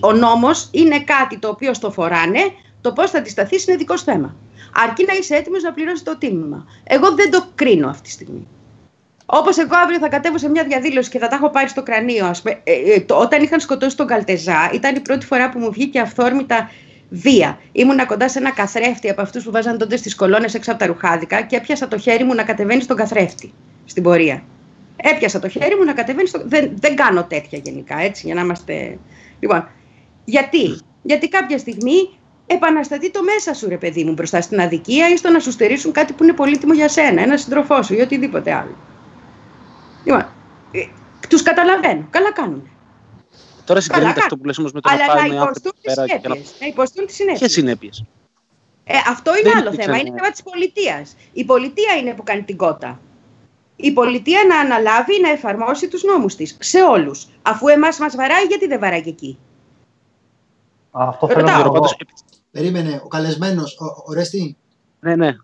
Ο 0.00 0.12
νόμος 0.12 0.68
είναι 0.72 1.00
κάτι 1.00 1.38
το 1.38 1.48
οποίο 1.48 1.74
στο 1.74 1.90
φοράνε. 1.90 2.40
Το 2.80 2.92
πώς 2.92 3.10
θα 3.10 3.18
αντισταθείς 3.18 3.66
είναι 3.66 3.76
δικό 3.76 3.96
σου 3.96 4.04
θέμα. 4.04 4.36
Αρκεί 4.84 5.04
να 5.04 5.14
είσαι 5.14 5.34
έτοιμος 5.34 5.62
να 5.62 5.72
πληρώσεις 5.72 6.02
το 6.02 6.16
τίμημα. 6.18 6.66
Εγώ 6.84 7.14
δεν 7.14 7.30
το 7.30 7.46
κρίνω 7.54 7.88
αυτή 7.88 8.02
τη 8.02 8.10
στιγμή. 8.10 8.46
Όπως 9.32 9.58
εγώ 9.58 9.76
αύριο 9.82 9.98
θα 9.98 10.08
κατέβω 10.08 10.38
σε 10.38 10.48
μια 10.48 10.64
διαδήλωση 10.64 11.10
και 11.10 11.18
θα 11.18 11.28
τα 11.28 11.36
έχω 11.36 11.50
πάρει 11.50 11.68
στο 11.68 11.82
κρανίο. 11.82 12.26
Ας 12.26 12.42
πούμε, 12.42 12.60
ε, 12.64 12.94
ε, 12.94 13.00
το, 13.00 13.14
όταν 13.14 13.42
είχαν 13.42 13.60
σκοτώσει 13.60 13.96
τον 13.96 14.06
Καλτεζά, 14.06 14.70
ήταν 14.72 14.94
η 14.94 15.00
πρώτη 15.00 15.26
φορά 15.26 15.48
που 15.48 15.58
μου 15.58 15.72
βγήκε 15.72 16.00
αυθόρμητα 16.00 16.70
βία. 17.10 17.58
Ήμουνα 17.72 18.06
κοντά 18.06 18.28
σε 18.28 18.38
ένα 18.38 18.50
καθρέφτη 18.50 19.10
από 19.10 19.22
αυτούς 19.22 19.44
που 19.44 19.50
βάζαν 19.50 19.78
τότε 19.78 19.96
στις 19.96 20.14
κολόνες 20.14 20.54
έξω 20.54 20.70
από 20.70 20.80
τα 20.80 20.86
ρουχάδικα 20.86 21.42
και 21.42 21.56
έπιασα 21.56 21.88
το 21.88 21.98
χέρι 21.98 22.24
μου 22.24 22.34
να 22.34 22.42
κατεβαίνει 22.42 22.82
στον 22.82 22.96
καθρέφτη 22.96 23.52
στην 23.84 24.02
πορεία. 24.02 24.42
Έπιασα 24.96 25.38
το 25.38 25.48
χέρι 25.48 25.76
μου 25.76 25.84
να 25.84 25.92
κατεβαίνει 25.92 26.28
στο. 26.28 26.42
Δεν, 26.44 26.70
δεν 26.80 26.96
κάνω 26.96 27.24
τέτοια 27.24 27.58
γενικά, 27.62 27.98
έτσι, 27.98 28.26
για 28.26 28.34
να 28.34 28.40
είμαστε. 28.40 28.98
Λοιπόν, 29.40 29.68
γιατί, 30.24 30.78
γιατί 31.02 31.28
κάποια 31.28 31.58
στιγμή 31.58 32.10
επαναστατεί 32.46 33.10
το 33.10 33.22
μέσα 33.22 33.54
σου, 33.54 33.68
ρε 33.68 33.76
παιδί 33.76 34.04
μου, 34.04 34.12
μπροστά 34.12 34.40
στην 34.40 34.60
αδικία 34.60 35.08
ή 35.08 35.16
στο 35.16 35.30
να 35.30 35.38
σου 35.38 35.50
στερήσουν 35.50 35.92
κάτι 35.92 36.12
που 36.12 36.22
είναι 36.22 36.32
πολύτιμο 36.32 36.72
για 36.72 36.88
σένα, 36.88 37.22
ένα 37.22 37.36
σύντροφό 37.36 37.82
σου 37.82 37.94
ή 37.94 38.00
οτιδήποτε 38.00 38.52
άλλο. 38.52 38.76
Λοιπόν, 40.04 40.26
ε, 40.72 40.80
τους 41.28 41.42
καταλαβαίνω. 41.42 42.06
Καλά 42.10 42.32
κάνουν. 42.32 42.68
Τώρα 43.70 43.80
συγκρίνεται 43.82 44.12
Καλά, 44.12 44.22
αυτό 44.24 44.36
που 44.36 44.44
λες 44.44 44.58
όμως 44.58 44.72
με 44.72 44.80
το 44.80 44.88
Αλλά 44.92 45.06
να 45.06 45.14
να 45.14 45.20
πάνε 45.20 45.34
άνθρωποι 45.40 45.58
υποστούν 45.58 45.72
τι 45.80 45.80
πέρα 45.94 46.06
και 46.06 46.12
να... 46.14 46.20
συνέπειες. 46.22 46.54
Να 46.60 46.66
υποστούν 46.66 47.06
τις 47.06 47.14
συνέπειες. 47.14 47.38
Ποιες 47.38 47.52
συνέπειες; 47.52 48.04
Ε, 48.84 48.96
αυτό 49.08 49.30
είναι 49.38 49.48
Δεν 49.50 49.56
άλλο 49.58 49.66
υπήρξαν, 49.66 49.84
θέμα. 49.84 49.96
ε. 49.96 50.00
Είναι 50.06 50.16
θέμα 50.18 50.30
της 50.30 50.42
πολιτείας. 50.42 51.16
Η 51.32 51.44
πολιτεία 51.44 51.92
είναι 52.00 52.12
που 52.14 52.22
κάνει 52.22 52.42
την 52.42 52.56
κότα. 52.56 53.00
Η 53.76 53.92
πολιτεία 53.92 54.40
να 54.48 54.58
αναλάβει 54.58 55.20
να 55.20 55.28
εφαρμόσει 55.30 55.88
τους 55.88 56.02
νόμους 56.02 56.34
της. 56.34 56.56
Σε 56.60 56.82
όλους. 56.82 57.26
Αφού 57.42 57.68
εμάς 57.68 57.98
μας 57.98 58.16
βαράει, 58.16 58.44
γιατί 58.44 58.66
δεν 58.66 58.80
βαράει 58.80 59.02
και 59.02 59.08
εκεί; 59.08 59.38
Αυτό 60.90 61.26
Ρωτάω. 61.26 61.44
θέλω, 61.44 61.56
να 61.56 61.62
το 61.62 61.70
Ξέρω, 61.70 61.72
δω. 61.72 61.72
πάντως, 61.72 61.96
Περίμενε, 62.50 63.00
ο 63.04 63.08
καλεσμένος, 63.08 63.76
ο, 63.80 63.84
ο 64.06 64.12
Ρέστη, 64.12 64.56
ναι, 65.00 65.16
ναι. 65.16 65.36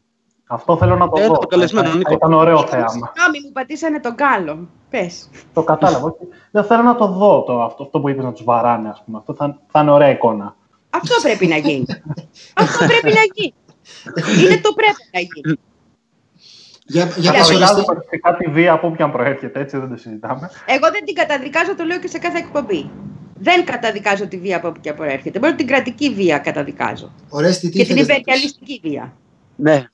Αυτό 0.46 0.76
θέλω 0.76 0.96
να 0.96 1.08
το 1.08 1.20
Ε, 1.20 1.26
δω. 1.26 1.38
το 1.38 1.46
καλεσμένο, 1.46 1.88
Θα- 1.88 1.96
Νίκο. 1.96 2.08
θα 2.10 2.14
Ήταν 2.14 2.32
ωραίο 2.32 2.56
Ήταν, 2.56 2.68
θέαμα. 2.68 2.88
Συγγνώμη, 2.90 3.40
μου 3.44 3.52
πατήσανε 3.52 4.00
τον 4.00 4.14
κάλο. 4.14 4.68
Πες. 5.00 5.28
Το 5.52 5.62
κατάλαβα. 5.62 6.04
όχι. 6.04 6.28
Δεν 6.50 6.64
θέλω 6.64 6.82
να 6.82 6.96
το 6.96 7.06
δω 7.06 7.42
το, 7.42 7.62
αυτό, 7.62 7.82
αυτό 7.82 8.00
που 8.00 8.08
είπες 8.08 8.24
να 8.24 8.32
τους 8.32 8.44
βαράνε, 8.44 8.88
ας 8.88 9.02
πούμε. 9.04 9.18
Αυτό 9.18 9.34
θα, 9.34 9.60
θα 9.70 9.80
είναι 9.80 9.90
ωραία 9.90 10.10
εικόνα. 10.10 10.56
Αυτό 10.90 11.14
πρέπει 11.22 11.46
να 11.46 11.56
γίνει. 11.56 11.84
Αυτό 12.62 12.86
πρέπει 12.86 13.14
να 13.14 13.20
γίνει. 13.34 13.54
Είναι 14.44 14.60
το 14.60 14.72
πρέπει 14.72 15.02
να 15.12 15.20
γίνει. 15.20 15.58
για, 16.86 17.04
για 17.04 17.14
Για 17.16 17.32
πες 17.32 17.50
ο 17.50 17.58
Ρέστη. 17.58 17.60
Καταδικάζουμε 17.60 18.00
φυσικά 18.08 18.36
τη 18.36 18.50
βία 18.50 18.72
από 18.72 18.86
όποιαν 18.86 19.12
προέρχεται, 19.12 19.60
έτσι 19.60 19.78
δεν 19.78 19.88
το 19.88 19.96
συζητάμε. 19.96 20.50
Εγώ 20.66 20.90
δεν 20.92 21.04
την 21.04 21.14
καταδικάζω, 21.14 21.74
το 21.74 21.84
λέω 21.84 21.98
και 21.98 22.08
σε 22.08 22.18
κάθε 22.18 22.38
εκπομπή. 22.38 22.90
Δεν 23.38 23.64
καταδικάζω 23.64 24.26
τη 24.26 24.38
βία 24.38 24.56
από 24.56 24.68
όπου 24.68 24.80
και 24.80 24.92
προέρχεται. 24.92 25.38
Μόνο 25.38 25.54
την 25.54 25.66
κρατική 25.66 26.14
βία 26.14 26.38
καταδικάζω. 26.38 27.12
Ο 27.28 27.40
Ρέστη, 27.40 27.68
τι 27.68 27.78
Και 27.78 27.84
την 27.84 27.96
ήθελες 27.96 28.08
να 28.08 28.14
πεις; 28.14 28.22
υπεριαλιστική 28.22 28.80
βία. 28.82 29.16
Ναι. 29.56 29.84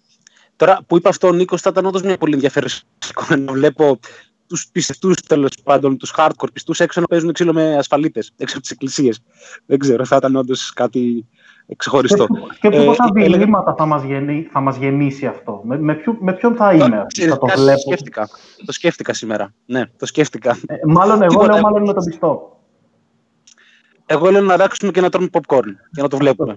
Τώρα 0.57 0.81
που 0.87 0.97
είπα 0.97 1.09
αυτό 1.09 1.29
ο 1.29 1.33
Νίκος, 1.33 1.61
θα 1.61 1.70
ήταν 1.70 1.87
όντως 1.87 2.03
μια 2.03 2.16
πολύ 2.19 2.35
ενδιαφέρουσα 2.35 2.83
εικόνα 3.09 3.37
να 3.37 3.53
βλέπω 3.53 3.99
τους 4.53 4.69
πιστούς 4.73 5.16
τέλος 5.27 5.51
πάντων, 5.65 5.97
τους 5.99 6.15
hardcore 6.16 6.53
πιστούς 6.53 6.81
έξω 6.81 7.01
να 7.01 7.07
παίζουν 7.07 7.33
ξύλο 7.33 7.53
με 7.53 7.77
ασφαλίτες 7.77 8.33
έξω 8.37 8.53
από 8.55 8.62
τις 8.62 8.70
εκκλησίες. 8.70 9.20
Δεν 9.66 9.79
ξέρω, 9.79 10.05
θα 10.05 10.16
ήταν 10.16 10.37
όντως 10.37 10.73
κάτι 10.73 11.27
ξεχωριστό. 11.77 12.27
Σκέψου 12.55 12.81
Ε, 12.81 12.85
πόσα 12.85 13.05
έλεγα- 13.15 13.37
διλήμματα 13.37 13.74
θα 13.79 13.87
μας, 13.87 14.03
γεννή, 14.03 14.49
θα 14.53 14.61
μας 14.61 14.77
γεννήσει 14.77 15.27
αυτό; 15.27 15.61
Με, 15.65 15.79
με, 15.79 15.95
ποιο- 15.95 16.16
με 16.20 16.33
ποιον 16.33 16.55
θα 16.57 16.73
είμαι, 16.73 17.05
Ξέρεις, 17.07 17.33
θα 17.33 17.39
το 17.39 17.47
κάτι 17.47 17.61
βλέπω; 17.61 17.81
σκέφτηκα. 17.81 18.29
Το 18.66 18.73
σκέφτηκα 18.73 19.12
σήμερα. 19.15 19.55
Ναι, 19.66 19.87
το 19.97 20.07
σκέφτηκα. 20.07 20.59
Ε, 20.66 20.74
μάλλον 20.87 21.23
εγώ 21.23 21.31
Τίποτα. 21.31 21.53
λέω 21.53 21.61
μάλλον 21.62 21.83
με 21.83 21.93
τον 21.93 22.05
πιστό. 22.05 22.61
Εγώ 24.07 24.31
λέω 24.31 24.41
να 24.43 24.57
ράξουμε 24.57 24.93
και 24.93 25.01
να 25.01 25.09
τρώμε 25.11 25.29
popcorn 25.33 25.66
για 25.91 26.03
να 26.03 26.09
το 26.09 26.16
βλέπουμε. 26.16 26.53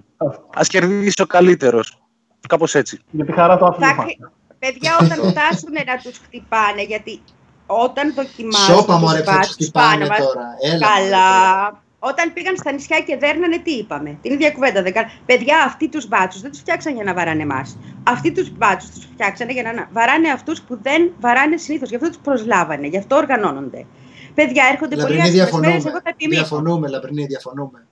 Α 0.56 0.60
κερδίσει 0.68 1.22
ο 1.22 1.26
καλύτερος. 1.26 2.02
Κάπως 2.48 2.74
έτσι. 2.74 2.98
Για 3.10 3.24
τη 3.24 3.32
χαρά 3.32 3.56
του 3.56 3.64
Θα 3.64 3.68
αθλήματος. 3.70 4.04
χρει- 4.04 4.18
Παιδιά, 4.58 4.96
όταν 5.00 5.16
φτάσουν 5.30 5.72
να 5.72 5.96
τους 6.02 6.18
χτυπάνε, 6.18 6.82
γιατί 6.82 7.20
όταν 7.66 8.14
δοκιμάζουν 8.14 8.74
Σώπα 8.76 8.96
μου 8.98 9.04
τους 9.06 9.12
ρε 9.14 9.18
που 9.22 9.24
θα 9.30 9.38
τους 9.38 9.46
μπάτσους 9.48 9.70
πάνω 9.70 9.90
χτυπάνε 9.90 10.06
μας, 10.08 10.18
τώρα. 10.18 10.46
Έλα, 10.72 10.86
Καλά. 10.86 11.28
μωρέ. 11.62 11.76
Όταν 11.98 12.32
πήγαν 12.32 12.56
στα 12.56 12.72
νησιά 12.72 13.00
και 13.00 13.16
δέρνανε, 13.16 13.58
τι 13.58 13.70
είπαμε; 13.70 14.18
Την 14.22 14.32
ίδια 14.32 14.50
κουβέντα 14.50 14.82
δεν 14.82 14.92
κάνανε. 14.92 15.12
Παιδιά, 15.26 15.56
αυτοί 15.66 15.88
τους 15.88 16.08
μπάτσους 16.08 16.40
δεν 16.40 16.50
τους 16.50 16.60
φτιάξαν 16.60 16.94
για 16.94 17.04
να 17.04 17.14
βαράνε 17.14 17.42
εμάς. 17.42 17.78
Αυτοί 18.02 18.32
τους 18.32 18.50
μπάτσους 18.50 18.90
τους 18.90 19.04
φτιάξανε 19.12 19.52
για 19.52 19.62
να 19.62 19.88
βαράνε 19.92 20.28
αυτούς 20.28 20.60
που 20.62 20.78
δεν 20.82 21.12
βαράνε 21.20 21.56
συνήθως. 21.56 21.88
Γι' 21.88 21.94
αυτό 21.96 22.08
τους 22.08 22.18
προσλάβανε, 22.18 22.86
γι' 22.86 22.98
αυτό 22.98 23.16
οργανώνονται. 23.16 23.86
Παιδιά, 24.34 24.64
έρχονται 24.72 24.96
πολύ 24.96 25.16
Λαμπρινή, 25.16 25.40
άσχημες 25.40 25.60
μέρες. 25.60 25.82
διαφωνούμε. 25.82 25.90
Εγώ 25.90 26.00
θα 26.04 26.14
τιμήσω. 26.16 26.40
Διαφωνούμε, 26.40 26.88
Λαμπρινή, 26.88 27.24
διαφωνούμε. 27.26 27.86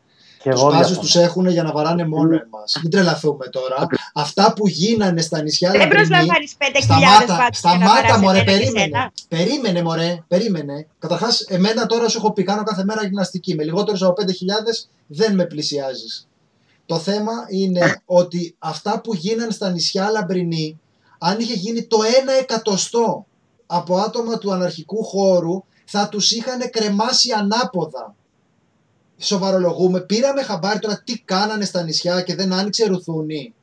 Και 0.44 0.50
Τους 0.50 0.60
εγώ 0.60 0.68
μπάζους 0.70 0.86
διαφωνώ. 0.86 1.00
τους 1.00 1.16
έχουν 1.16 1.46
για 1.48 1.62
να 1.62 1.72
βαράνε 1.72 2.06
μόνο 2.06 2.34
εμάς. 2.34 2.78
Μην 2.82 2.90
τρελαθούμε 2.90 3.46
τώρα. 3.46 3.86
Αυτά 4.14 4.52
που 4.52 4.68
γίνανε 4.68 5.20
στα 5.20 5.42
νησιά 5.42 5.70
Δεν 5.70 5.80
Λαμπρινή, 5.80 6.06
προσλαμβάνεις 6.06 6.54
5.000 6.58 6.82
Σταμάτα, 6.82 7.34
μπάτσου 7.36 7.68
για 7.68 7.78
να 7.78 7.84
σταμάτα 7.86 8.02
βαράσει 8.02 8.20
μωρέ, 8.20 8.38
εμένα 8.38 8.44
και 8.44 8.58
περίμενε. 8.58 8.80
εσένα. 8.80 9.12
Περίμενε 9.28 9.82
μωρέ, 9.82 10.24
περίμενε. 10.28 10.86
Καταρχάς, 10.98 11.40
εμένα 11.40 11.86
τώρα 11.86 12.08
σου 12.08 12.18
έχω 12.18 12.32
πει, 12.32 12.42
κάνω 12.42 12.62
κάθε 12.62 12.84
μέρα 12.84 13.02
γυμναστική. 13.04 13.54
Με 13.54 13.64
λιγότερους 13.64 14.02
από 14.02 14.22
5.000 14.22 14.88
δεν 15.06 15.34
με 15.34 15.44
πλησιάζεις. 15.44 16.28
Το 16.86 16.98
θέμα 16.98 17.32
είναι 17.48 18.02
ότι 18.04 18.54
αυτά 18.58 19.00
που 19.00 19.14
γίναν 19.14 19.50
στα 19.50 19.70
νησιά 19.70 20.10
Λαμπρινή, 20.10 20.80
αν 21.18 21.40
είχε 21.40 21.54
γίνει 21.54 21.82
το 21.82 21.98
ένα 22.20 22.32
εκατοστό 22.32 23.26
από 23.66 23.96
άτομα 23.96 24.38
του 24.38 24.52
αναρχικού 24.52 25.04
χώρου, 25.04 25.64
θα 25.84 26.08
τους 26.08 26.30
είχαν 26.32 26.70
κρεμάσει 26.70 27.30
ανάποδα. 27.32 28.14
Σοβαρολογούμε. 29.24 30.00
Πήραμε 30.00 30.42
χαμπάρι 30.42 30.78
τώρα 30.78 31.02
τι 31.04 31.18
κάνανε 31.18 31.64
στα 31.64 31.82
νησιά 31.82 32.20
και 32.22 32.34
δεν 32.34 32.52
άνοιξε 32.52 32.86
ρουθούνη. 32.86 33.54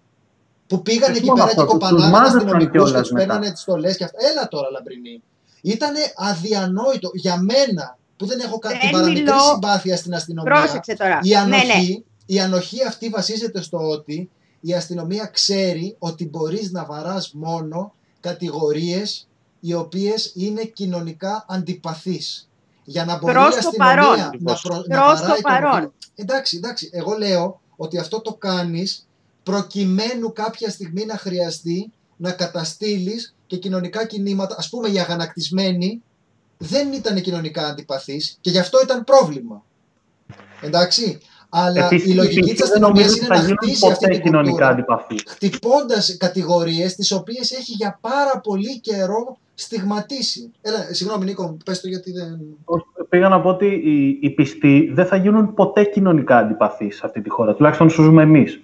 Που 0.68 0.82
πήγαν 0.82 1.10
Όχι 1.10 1.18
εκεί 1.20 1.28
μόνο 1.28 1.38
πέρα 1.46 1.50
αυτό, 1.50 1.62
και 1.62 1.68
τους 1.68 1.80
κοπανάγαν 1.80 2.10
μάζεψαν 2.10 2.36
αστυνομικούς 2.38 2.72
και 2.72 2.78
κιόλας 2.78 3.02
τους 3.02 3.12
μετά. 3.12 3.26
παίρνανε 3.26 3.52
τις 3.52 3.62
στολές 3.62 3.98
και 3.98 4.04
αυτά. 4.04 4.18
Έλα 4.32 4.48
τώρα, 4.48 4.70
Λαμπρινή. 4.70 5.22
Ήταν 5.62 5.94
αδιανόητο 6.16 7.10
για 7.14 7.38
μένα 7.38 7.98
που 8.18 8.26
δεν 8.26 8.40
έχω 8.40 8.60
Δεν 8.62 8.72
κάτι 8.72 8.90
παραμικρή 8.92 9.22
μιλώ- 9.24 9.40
συμπάθεια 9.54 9.98
στην 9.98 10.14
αστυνομία. 10.16 10.52
Πρόσεξε 10.54 10.96
τώρα. 10.96 11.20
Η 11.24 11.30
Ναι, 11.30 11.38
ανοχή, 11.38 12.04
ναι. 12.26 12.36
η 12.36 12.40
ανοχή 12.40 12.84
αυτή 12.88 13.10
βασίζεται 13.10 13.62
στο 13.62 13.78
ότι 13.78 14.30
η 14.62 14.74
αστυνομία 14.74 15.26
ξέρει 15.26 15.96
ότι 16.00 16.28
μπορείς 16.30 16.72
να 16.72 16.86
βαράς 16.86 17.32
μόνο 17.34 17.94
κατηγορίες 18.20 19.28
οι 19.60 19.74
οποίες 19.74 20.32
είναι 20.36 20.64
κοινωνικά 20.64 21.46
αντιπαθείς. 21.50 22.50
Για 22.92 23.06
να 23.06 23.18
μπορεί 23.18 23.34
Προς 23.34 23.56
η 23.56 23.62
το 23.62 23.68
αστυνομία 23.68 23.96
παρόν. 23.96 24.18
να, 24.40 24.54
προ, 24.62 24.84
να 24.88 25.00
Προς 25.06 25.20
το 25.20 25.26
βαράει 25.26 25.42
παρόν. 25.42 25.82
τον- 25.82 25.94
Εντάξει, 26.16 26.58
εντάξει. 26.58 26.90
Εγώ 26.94 27.18
λέω 27.18 27.62
ότι 27.76 27.98
αυτό 27.98 28.22
το 28.22 28.34
κάνεις 28.34 29.08
προκειμένου 29.44 30.34
κάποια 30.34 30.70
στιγμή 30.70 31.06
να 31.06 31.18
χρειαστεί 31.18 31.92
να 32.18 32.32
καταστήλεις 32.32 33.36
και 33.48 33.58
κοινωνικά 33.58 34.06
κινήματα. 34.06 34.56
Ας 34.58 34.70
πούμε 34.70 34.88
οι 34.90 35.00
αγανακτισμένοι 35.00 36.02
δεν 36.58 36.94
ήταν 36.94 37.22
κοινωνικά 37.22 37.68
αντιπαθείς 37.68 38.38
και 38.42 38.50
γι' 38.50 38.60
αυτό 38.60 38.80
ήταν 38.84 39.04
πρόβλημα. 39.04 39.64
Εντάξει. 40.62 41.18
Αλλά 41.54 41.86
Επίσης, 41.86 42.10
η 42.10 42.14
λογική 42.14 42.38
επίσης, 42.40 42.60
της 42.60 42.70
δεν 42.70 42.82
νομίζω 42.82 43.06
αστυνομίας 43.06 43.12
ότι 43.12 43.18
είναι 43.26 43.28
θα 43.28 43.36
να 43.36 43.42
γίνουν 43.42 43.58
χτίσει 43.62 43.86
αυτή 43.92 44.06
ποτέ 44.06 44.14
την 44.16 44.24
κοινωνικά 44.24 44.52
κουλτούρα 44.52 44.68
αντιπαθή. 44.70 45.16
χτυπώντας 45.28 46.18
κατηγορίες 46.18 46.96
τις 46.96 47.12
οποίες 47.12 47.52
έχει 47.52 47.72
για 47.72 47.98
πάρα 48.02 48.40
πολύ 48.40 48.80
καιρό 48.80 49.38
στιγματίσει. 49.54 50.52
Έλα, 50.62 50.94
συγγνώμη 50.94 51.26
Νίκο, 51.26 51.58
πες 51.66 51.82
το 51.82 51.88
γιατί 51.88 52.12
δεν... 52.12 52.40
Όχι, 52.66 52.86
Πήγα 53.10 53.30
να 53.30 53.42
πω 53.42 53.50
ότι 53.50 53.66
οι, 53.66 54.20
οι 54.22 54.30
πιστοί 54.30 54.92
δεν 54.94 55.06
θα 55.06 55.16
γίνουν 55.16 55.54
ποτέ 55.54 55.84
κοινωνικά 55.84 56.38
αντιπαθείς 56.38 56.96
σε 56.96 57.02
αυτή 57.06 57.22
τη 57.22 57.30
χώρα. 57.30 57.56
Τουλάχιστον 57.56 57.88
όσο 57.88 58.04
ζούμε 58.04 58.24
εμείς. 58.24 58.62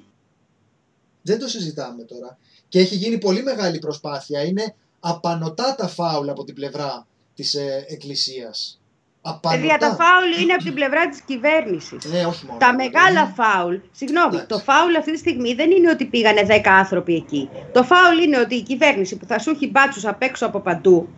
Δεν 1.22 1.40
το 1.40 1.48
συζητάμε 1.48 2.04
τώρα. 2.04 2.38
Και 2.68 2.80
έχει 2.80 2.96
γίνει 2.96 3.18
πολύ 3.18 3.44
μεγάλη 3.44 3.80
προσπάθεια. 3.80 4.44
Είναι 4.44 4.76
απανοτά 5.00 5.76
τα 5.76 5.88
φάουλ 5.88 6.30
από 6.30 6.44
την 6.44 6.56
πλευρά 6.56 7.08
της 7.36 7.54
ε, 7.54 7.86
Εκκλησίας. 7.88 8.82
Απανοτά. 9.30 9.60
Παιδιά, 9.62 9.78
τα 9.78 9.88
φάουλ 9.96 10.42
είναι 10.42 10.54
από 10.54 10.64
την 10.64 10.74
πλευρά 10.74 11.10
της 11.10 11.22
κυβέρνησης. 11.22 12.06
Ναι, 12.12 12.26
όχι 12.26 12.46
μόνο. 12.46 12.58
Τα 12.60 12.74
μεγάλα 12.76 13.26
φάουλ, 13.36 13.76
συγγνώμη, 13.92 14.28
Εντάξει. 14.36 14.48
το 14.48 14.58
φάουλ 14.60 14.96
αυτή 14.96 15.12
τη 15.12 15.18
στιγμή 15.18 15.54
δεν 15.54 15.72
είναι 15.72 15.90
ότι 15.90 16.06
πήγανε 16.06 16.42
10 16.50 16.62
άνθρωποι 16.66 17.16
εκεί. 17.16 17.50
Το 17.72 17.84
φάουλ 17.84 18.18
είναι 18.24 18.40
ότι 18.40 18.56
η 18.56 18.62
κυβέρνηση 18.62 19.18
που 19.18 19.26
θα 19.26 19.40
σου 19.40 19.50
έχει 19.50 19.70
μπάτσους 19.70 20.06
απ' 20.06 20.22
έξω 20.22 20.46
από 20.46 20.60
παντού, 20.60 21.10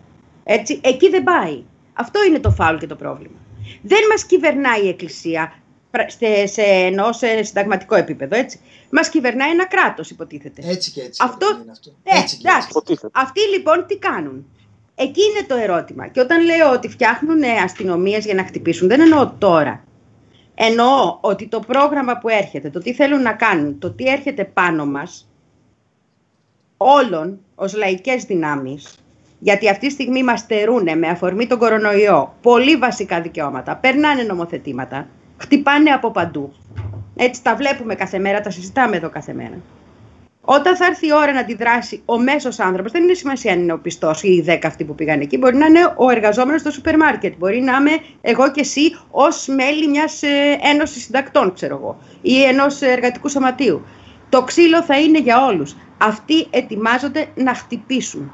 έτσι, 0.44 0.80
εκεί 0.84 1.08
δεν 1.08 1.22
πάει. 1.22 1.62
Αυτό 1.92 2.24
είναι 2.24 2.38
το 2.38 2.50
φάουλ 2.50 2.76
και 2.76 2.86
το 2.86 2.96
πρόβλημα. 2.96 3.38
Δεν 3.82 4.00
μας 4.10 4.24
κυβερνάει 4.24 4.84
η 4.84 4.88
Εκκλησία 4.88 5.52
πρα- 5.90 6.10
σε, 6.10 6.46
σε, 6.46 6.62
ενώ 6.62 7.12
σε 7.12 7.42
συνταγματικό 7.42 7.94
επίπεδο, 7.94 8.36
έτσι. 8.36 8.60
Μας 8.90 9.08
κυβερνάει 9.08 9.50
ένα 9.50 9.66
κράτος, 9.66 10.10
υποτίθεται. 10.10 10.62
Έτσι 10.64 10.90
και 10.90 11.00
έτσι. 11.00 11.22
Αυτό- 11.24 11.58
είναι 11.62 11.70
αυτό. 11.70 11.90
Ε, 12.02 12.18
έτσι 12.18 12.36
και 12.36 12.42
εντάξει. 12.48 12.66
έτσι. 12.66 12.68
Υποτίθεται. 12.70 13.20
Αυτοί 13.20 13.40
λοιπόν 13.40 13.84
τι 13.86 13.96
κάνουν; 13.98 14.46
Εκεί 15.02 15.20
είναι 15.20 15.46
το 15.46 15.54
ερώτημα. 15.54 16.06
Και 16.06 16.20
όταν 16.20 16.44
λέω 16.44 16.72
ότι 16.72 16.88
φτιάχνουν 16.88 17.42
αστυνομίες 17.64 18.24
για 18.24 18.34
να 18.34 18.44
χτυπήσουν, 18.44 18.88
δεν 18.88 19.00
εννοώ 19.00 19.32
τώρα. 19.38 19.84
Εννοώ 20.54 21.18
ότι 21.20 21.48
το 21.48 21.60
πρόγραμμα 21.60 22.18
που 22.18 22.28
έρχεται, 22.28 22.70
το 22.70 22.78
τι 22.78 22.94
θέλουν 22.94 23.22
να 23.22 23.32
κάνουν, 23.32 23.78
το 23.78 23.90
τι 23.90 24.04
έρχεται 24.04 24.44
πάνω 24.44 24.86
μας, 24.86 25.30
όλων 26.76 27.40
ως 27.54 27.74
λαϊκές 27.76 28.24
δυνάμεις, 28.24 28.98
γιατί 29.38 29.68
αυτή 29.68 29.86
τη 29.86 29.92
στιγμή 29.92 30.22
μας 30.22 30.40
στερούν 30.40 30.98
με 30.98 31.08
αφορμή 31.08 31.46
τον 31.46 31.58
κορονοϊό 31.58 32.34
πολύ 32.42 32.76
βασικά 32.76 33.20
δικαιώματα, 33.20 33.76
περνάνε 33.76 34.22
νομοθετήματα, 34.22 35.08
χτυπάνε 35.36 35.90
από 35.90 36.10
παντού. 36.10 36.52
Έτσι 37.16 37.42
τα 37.42 37.56
βλέπουμε 37.56 37.94
κάθε 37.94 38.18
μέρα, 38.18 38.40
τα 38.40 38.50
συζητάμε 38.50 38.96
εδώ 38.96 39.10
κάθε 39.10 39.32
μέρα. 39.32 39.60
Όταν 40.52 40.76
θα 40.76 40.86
έρθει 40.86 41.06
η 41.06 41.12
ώρα 41.12 41.32
να 41.32 41.40
αντιδράσει 41.40 42.02
ο 42.04 42.18
μέσος 42.18 42.58
άνθρωπος, 42.58 42.92
δεν 42.92 43.02
είναι 43.02 43.14
σημασία 43.14 43.52
αν 43.52 43.58
είναι 43.60 43.72
ο 43.72 43.78
πιστός 43.78 44.22
ή 44.22 44.28
οι 44.28 44.44
10 44.48 44.58
αυτοί 44.64 44.84
που 44.84 44.94
πήγαν 44.94 45.20
εκεί. 45.20 45.38
Μπορεί 45.38 45.56
να 45.56 45.66
είναι 45.66 45.94
ο 45.96 46.10
εργαζόμενος 46.10 46.60
στο 46.60 46.70
σούπερ 46.70 46.96
μάρκετ. 46.96 47.34
Μπορεί 47.38 47.60
να 47.60 47.76
είμαι 47.76 47.90
εγώ 48.20 48.50
και 48.50 48.60
εσύ 48.60 48.96
ως 49.10 49.46
μέλη 49.46 49.88
μιας 49.88 50.22
ε, 50.22 50.58
ένωσης 50.62 51.02
συντακτών, 51.02 51.52
ξέρω 51.54 51.76
εγώ, 51.76 51.98
ή 52.22 52.42
ενός 52.42 52.80
εργατικού 52.80 53.28
σωματείου. 53.28 53.86
Το 54.28 54.42
ξύλο 54.42 54.82
θα 54.82 55.00
είναι 55.00 55.18
για 55.18 55.44
όλους. 55.44 55.76
Αυτοί 55.98 56.46
ετοιμάζονται 56.50 57.26
να 57.34 57.54
χτυπήσουν. 57.54 58.32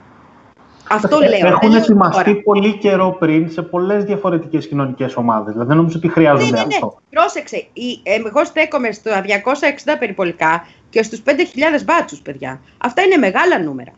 Αυτό 0.90 1.18
λέω. 1.18 1.28
δεν 1.28 1.44
Έχουν 1.46 1.70
λέω 1.70 1.78
ετοιμαστεί 1.80 2.24
τώρα. 2.24 2.42
πολύ 2.42 2.78
καιρό 2.78 3.16
πριν 3.18 3.50
σε 3.50 3.62
πολλές 3.62 4.04
διαφορετικές 4.04 4.66
κοινωνικές 4.68 5.16
ομάδες. 5.16 5.52
Δηλαδή 5.52 5.68
δεν 5.68 5.76
νομίζω 5.76 5.98
ότι 5.98 6.08
χρειάζονται 6.08 6.44
Ναι, 6.44 6.50
ναι, 6.50 6.66
ναι. 6.66 6.74
αυτό. 6.74 6.98
Πρόσεξε. 7.10 7.56
Η, 7.72 8.00
ε, 8.02 8.14
εγώ 8.14 8.44
στέκομαι 8.44 8.92
στα 8.92 9.22
260 9.22 9.96
περιπολικά 9.98 10.66
και 10.90 11.02
στους 11.02 11.22
5.000 11.24 11.84
μπάτσους, 11.84 12.20
παιδιά. 12.20 12.60
Αυτά 12.78 13.02
είναι 13.02 13.16
μεγάλα 13.16 13.58
νούμερα. 13.62 13.92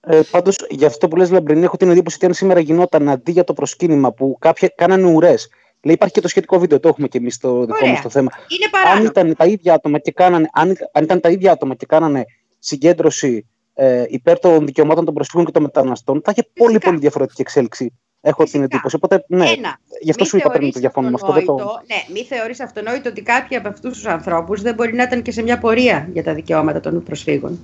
Ε, 0.00 0.20
Πάντως, 0.30 0.56
για 0.68 0.86
αυτό 0.86 1.08
που 1.08 1.16
λες 1.16 1.30
Λαμπρινή, 1.30 1.64
έχω 1.64 1.76
την 1.76 1.90
εντύπωση 1.90 2.16
ότι 2.16 2.26
αν 2.26 2.34
σήμερα 2.34 2.60
γινόταν 2.60 3.08
αντί 3.08 3.32
για 3.32 3.44
το 3.44 3.52
προσκύνημα 3.52 4.12
που 4.12 4.36
κάποιοι 4.40 4.74
κάνανε 4.74 5.06
ουρές. 5.12 5.48
Λέει, 5.82 5.94
υπάρχει 5.94 6.14
και 6.14 6.20
το 6.20 6.28
σχετικό 6.28 6.58
βίντεο, 6.58 6.80
το 6.80 6.88
έχουμε 6.88 7.08
και 7.08 7.18
εμείς 7.18 7.34
στο 7.34 7.60
δικό 7.60 7.78
Ωραία. 7.82 7.92
μα 7.92 8.00
το 8.00 8.08
θέμα. 8.08 8.28
Είναι 8.48 8.64
Αν 8.64 8.70
παράνομο. 8.70 9.04
ήταν 9.10 9.34
τα 9.36 9.44
ίδια 9.46 9.74
άτομα 9.74 9.98
και 9.98 10.12
κάνανε, 10.12 10.48
αν, 10.52 10.76
αν 10.92 11.02
ήταν 11.04 11.20
τα 11.20 11.28
ίδια 11.30 11.52
άτομα 11.52 11.74
και 11.74 11.86
κάνανε 11.86 12.24
συγκέντρωση 12.58 13.46
ε, 13.74 14.04
υπέρ 14.08 14.38
των 14.38 14.66
δικαιωμάτων 14.66 15.04
των 15.04 15.14
προσφύγων 15.14 15.44
και 15.46 15.52
των 15.52 15.62
μεταναστών, 15.62 16.20
θα 16.24 16.30
είχε 16.30 16.48
πολύ, 16.54 16.68
Φυσικά. 16.68 16.88
πολύ 16.88 17.00
διαφορετική 17.00 17.40
εξέλιξη. 17.40 17.92
Έχω 18.22 18.42
Φυσικά. 18.42 18.58
την 18.64 18.70
εντύπωση. 18.72 18.96
Οπότε, 18.96 19.24
ναι, 19.28 19.50
Ένα. 19.50 19.78
γι' 20.00 20.10
αυτό 20.10 20.22
Μη 20.22 20.28
σου 20.28 20.36
είπα 20.36 20.46
πριν 20.48 20.58
θεωρείς 20.60 20.74
το 20.74 20.80
διαφωνώ 20.80 21.08
με 21.08 21.14
αυτό. 21.14 21.32
Δεν 21.32 21.44
το... 21.44 21.52
αυτονόητο- 21.52 21.82
Ναι, 21.86 22.14
μη 22.20 22.24
θεωρείς 22.24 22.60
αυτονόητο 22.60 23.08
ότι 23.08 23.22
κάποιοι 23.22 23.56
από 23.56 23.68
αυτούς 23.68 23.92
τους 23.92 24.06
ανθρώπους 24.06 24.62
δεν 24.62 24.74
μπορεί 24.74 24.94
να 24.94 25.02
ήταν 25.02 25.22
και 25.22 25.32
σε 25.32 25.42
μια 25.42 25.58
πορεία 25.58 26.08
για 26.12 26.22
τα 26.22 26.34
δικαιώματα 26.34 26.80
των 26.80 27.02
προσφύγων. 27.02 27.58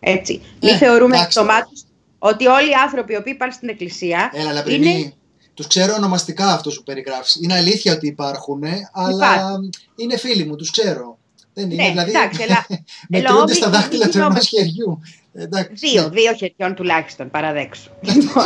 Έτσι. 0.00 0.42
Μη 0.62 0.70
Ε, 0.70 0.76
θεωρούμε 0.76 1.16
εντάξει. 1.16 1.38
αυτομάτως 1.38 1.84
ότι 2.18 2.46
όλοι 2.46 2.68
οι 2.70 2.74
άνθρωποι 2.86 3.12
οι 3.12 3.16
οποίοι 3.16 3.32
υπάρχουν 3.36 3.56
στην 3.56 3.68
εκκλησία 3.68 4.30
Έλα, 4.34 4.52
Λαμπρινή, 4.52 4.90
είναι... 4.90 5.12
τους 5.54 5.66
ξέρω 5.66 5.94
ονομαστικά 5.94 6.46
αυτό 6.46 6.70
που 6.70 6.82
περιγράφεις. 6.82 7.34
Είναι 7.42 7.54
αλήθεια 7.54 7.92
ότι 7.92 8.06
υπάρχουν, 8.06 8.62
αλλά 8.92 9.34
Υπάρχουν. 9.34 9.70
είναι 9.96 10.16
φίλοι 10.16 10.44
μου, 10.44 10.56
τους 10.56 10.70
ξέρω. 10.70 11.17
Δεν 11.58 11.70
είναι, 11.70 11.82
Ναι, 11.82 11.88
δηλαδή, 11.88 12.10
εντάξει, 12.10 12.42
αλλά- 12.46 12.66
μετρούνται 13.08 13.40
αλλά 13.40 13.54
στα 13.54 13.66
όμοι- 13.66 13.76
δάχτυλα 13.76 14.04
του 14.04 14.10
συγγνώμη. 14.12 14.34
ενός 14.34 14.48
χεριού. 14.48 15.00
Εντάξει. 15.34 15.88
Δύο, 15.88 16.08
δύο 16.08 16.32
χεριών 16.34 16.74
τουλάχιστον, 16.74 17.30
παραδέξου. 17.30 17.90
Λοιπόν, 18.14 18.44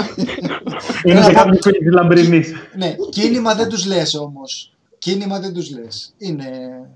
Είναι 1.05 1.19
Έλα, 1.19 1.27
και 1.29 1.33
κάποιοι 1.35 1.59
φίλοι 1.63 1.79
τη 1.79 1.91
λαμπρινής. 1.91 2.53
Ναι, 2.77 2.95
κίνημα 3.11 3.55
δεν 3.55 3.69
τους 3.69 3.87
λες 3.87 4.15
όμως. 4.15 4.75
Κίνημα 4.99 5.41
δεν 5.41 5.53
τους 5.55 5.71
λες. 5.71 6.15
Είναι... 6.19 6.47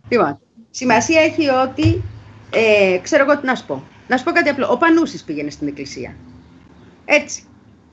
λοιπόν, 0.09 0.38
σημασία 0.70 1.20
έχει 1.20 1.48
ότι, 1.48 2.02
ε, 2.51 2.98
ξέρω 3.02 3.22
εγώ 3.28 3.38
τι 3.40 3.47
να 3.47 3.55
σου 3.55 3.66
πω. 3.66 3.82
Να 4.09 4.16
σου 4.16 4.24
πω 4.24 4.30
κάτι 4.30 4.48
απλό. 4.48 4.68
Ο 4.70 4.76
Πανούσης 4.76 5.22
πήγαινε 5.22 5.51
στην 5.51 5.68
εκκλησία. 5.68 6.14
Έτσι. 7.05 7.43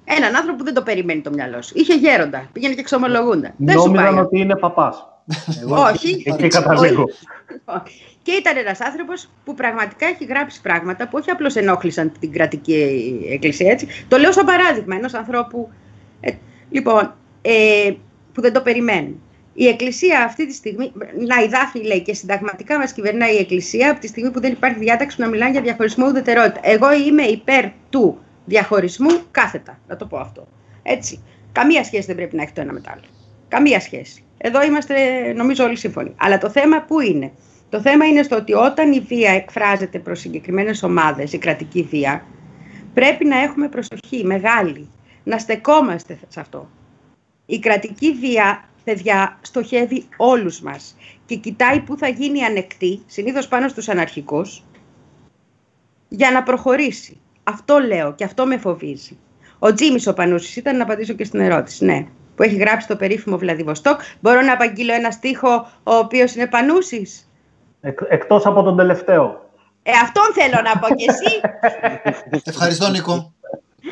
Έναν 0.05 0.35
άνθρωπο 0.35 0.57
που 0.57 0.63
δεν 0.63 0.73
το 0.73 0.81
περιμένει 0.81 1.21
το 1.21 1.29
μυαλό 1.31 1.61
σου. 1.61 1.73
Είχε 1.77 1.93
γέροντα. 1.93 2.49
Πήγαινε 2.53 2.73
και 2.73 2.79
εξομολογούντα. 2.79 3.53
Δεν 3.57 3.79
σου 3.79 3.91
πάει. 3.91 3.93
Νόμιζαν 4.03 4.17
ότι 4.25 4.39
είναι 4.39 4.55
παπά. 5.69 5.91
Όχι. 5.91 6.23
Εκεί 6.25 6.47
καταλήγω. 6.47 7.05
Και 8.21 8.31
ήταν 8.31 8.57
ένας 8.57 8.81
άνθρωπος 8.81 9.29
που 9.45 9.53
πραγματικά 9.53 10.05
έχει 10.05 10.25
γράψει 10.25 10.61
πράγματα 10.61 11.07
που 11.07 11.17
όχι 11.21 11.29
απλώς 11.29 11.55
ενόχλησαν 11.55 12.11
την 12.19 12.31
κρατική 12.31 13.27
εκκλησία. 13.29 13.71
Έτσι. 13.71 13.87
Το 14.07 14.17
λέω 14.17 14.31
σαν 14.31 14.45
παράδειγμα 14.45 14.95
ενός 14.95 15.13
ανθρώπου. 15.13 15.69
ε, 16.19 16.31
λοιπόν, 16.69 17.15
ε, 17.41 17.91
που 18.33 18.41
δεν 18.41 18.53
το 18.53 18.61
περιμένουν. 18.61 19.21
Η 19.53 19.67
Εκκλησία 19.67 20.23
αυτή 20.23 20.47
τη 20.47 20.53
στιγμή, 20.53 20.91
να 21.27 21.43
η 21.43 21.47
Δάφνη 21.47 21.83
λέει 21.83 22.01
και 22.01 22.13
συνταγματικά 22.13 22.77
μας 22.77 22.93
κυβερνάει 22.93 23.33
η 23.33 23.37
Εκκλησία 23.37 23.91
από 23.91 23.99
τη 23.99 24.07
στιγμή 24.07 24.31
που 24.31 24.39
δεν 24.39 24.51
υπάρχει 24.51 24.79
διάταξη 24.79 25.15
που 25.17 25.23
να 25.23 25.29
μιλάνε 25.29 25.51
για 25.51 25.61
διαχωρισμό 25.61 26.07
ουδετερότητα. 26.07 26.59
Εγώ 26.63 26.93
είμαι 26.93 27.23
υπέρ 27.23 27.65
του 27.89 28.17
διαχωρισμού 28.45 29.21
κάθετα, 29.31 29.79
να 29.87 29.95
το 29.95 30.05
πω 30.05 30.17
αυτό. 30.17 30.47
Έτσι. 30.83 31.23
Καμία 31.51 31.83
σχέση 31.83 32.05
δεν 32.05 32.15
πρέπει 32.15 32.35
να 32.35 32.41
έχει 32.41 32.51
το 32.51 32.61
ένα 32.61 32.73
με 32.73 32.79
το 32.79 32.89
άλλο. 32.91 33.03
Καμία 33.47 33.79
σχέση. 33.79 34.23
Εδώ 34.45 34.63
είμαστε 34.63 34.93
νομίζω 35.33 35.63
όλοι 35.63 35.75
σύμφωνοι. 35.77 36.13
Αλλά 36.17 36.37
το 36.37 36.49
θέμα 36.49 36.81
πού 36.81 36.99
είναι; 36.99 37.31
Το 37.69 37.81
θέμα 37.81 38.05
είναι 38.05 38.23
στο 38.23 38.35
ότι 38.35 38.53
όταν 38.53 38.91
η 38.91 38.99
βία 38.99 39.31
εκφράζεται 39.31 39.99
προς 39.99 40.19
συγκεκριμένες 40.19 40.83
ομάδες, 40.83 41.33
η 41.33 41.37
κρατική 41.37 41.83
βία, 41.83 42.25
πρέπει 42.93 43.25
να 43.25 43.41
έχουμε 43.41 43.69
προσοχή 43.69 44.25
μεγάλη, 44.25 44.89
να 45.23 45.37
στεκόμαστε 45.37 46.19
σε 46.27 46.39
αυτό. 46.39 46.69
Η 47.45 47.59
κρατική 47.59 48.13
βία, 48.13 48.69
παιδιά, 48.83 49.39
στοχεύει 49.41 50.05
όλους 50.17 50.61
μας 50.61 50.95
και 51.25 51.35
κοιτάει 51.35 51.79
πού 51.79 51.97
θα 51.97 52.07
γίνει 52.07 52.43
ανεκτή, 52.43 53.01
συνήθως 53.05 53.47
πάνω 53.47 53.67
στους 53.67 53.89
αναρχικούς, 53.89 54.63
για 56.07 56.31
να 56.31 56.43
προχωρήσει. 56.43 57.19
Αυτό 57.43 57.79
λέω 57.79 58.13
και 58.15 58.23
αυτό 58.23 58.45
με 58.45 58.57
φοβίζει. 58.57 59.17
Ο 59.59 59.73
Τζίμις 59.73 60.07
ο 60.07 60.13
Πανούσης 60.13 60.55
ήταν 60.55 60.77
να 60.77 60.83
απαντήσω 60.83 61.13
και 61.13 61.23
στην 61.23 61.39
ερώτηση, 61.39 61.85
ναι. 61.85 62.05
Που 62.35 62.43
έχει 62.43 62.55
γράψει 62.55 62.87
το 62.87 62.95
περίφημο 62.95 63.37
Βλαδιβοστόκ. 63.37 63.99
Μπορώ 64.19 64.41
να 64.41 64.53
απαγγείλω 64.53 64.93
ένα 64.93 65.11
στίχο 65.11 65.67
ο 65.83 65.93
οποίος 65.95 66.35
είναι 66.35 66.47
πανούσης; 66.47 67.27
Εκ, 67.81 67.99
εκτός 68.09 68.45
από 68.45 68.63
τον 68.63 68.77
τελευταίο. 68.77 69.49
Ε, 69.83 69.91
αυτόν 69.91 70.23
θέλω 70.33 70.61
να 70.63 70.79
πω 70.79 70.95
κι 70.95 71.05
εσύ. 71.09 71.41
Ευχαριστώ, 72.53 72.89
Νίκο. 72.89 73.33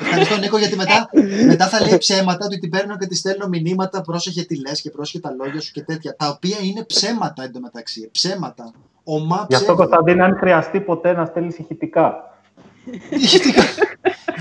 Ευχαριστώ, 0.01 0.37
Νίκο, 0.37 0.57
γιατί 0.57 0.75
μετά, 0.75 1.09
μετά 1.45 1.67
θα 1.67 1.81
λέει 1.81 1.97
ψέματα 1.97 2.45
ότι 2.45 2.59
την 2.59 2.69
παίρνω 2.69 2.97
και 2.97 3.05
τη 3.05 3.15
στέλνω 3.15 3.47
μηνύματα. 3.47 4.01
Πρόσεχε 4.01 4.43
τι 4.43 4.59
λες 4.59 4.81
και 4.81 4.89
πρόσεχε 4.89 5.19
τα 5.19 5.35
λόγια 5.39 5.61
σου 5.61 5.71
και 5.71 5.81
τέτοια. 5.81 6.15
Τα 6.15 6.27
οποία 6.27 6.57
είναι 6.61 6.83
ψέματα 6.83 7.43
εντωμεταξύ. 7.43 8.09
Ψέματα. 8.11 8.73
Ομά 9.03 9.45
Γι' 9.49 9.55
αυτό, 9.55 9.73
ψεύδο. 9.73 9.75
Κωνσταντίνα, 9.75 10.25
αν 10.25 10.37
χρειαστεί 10.37 10.79
ποτέ 10.79 11.13
να 11.13 11.25
στέλνεις 11.25 11.57
ηχητικά. 11.57 12.35
Ηχητικά. 13.09 13.61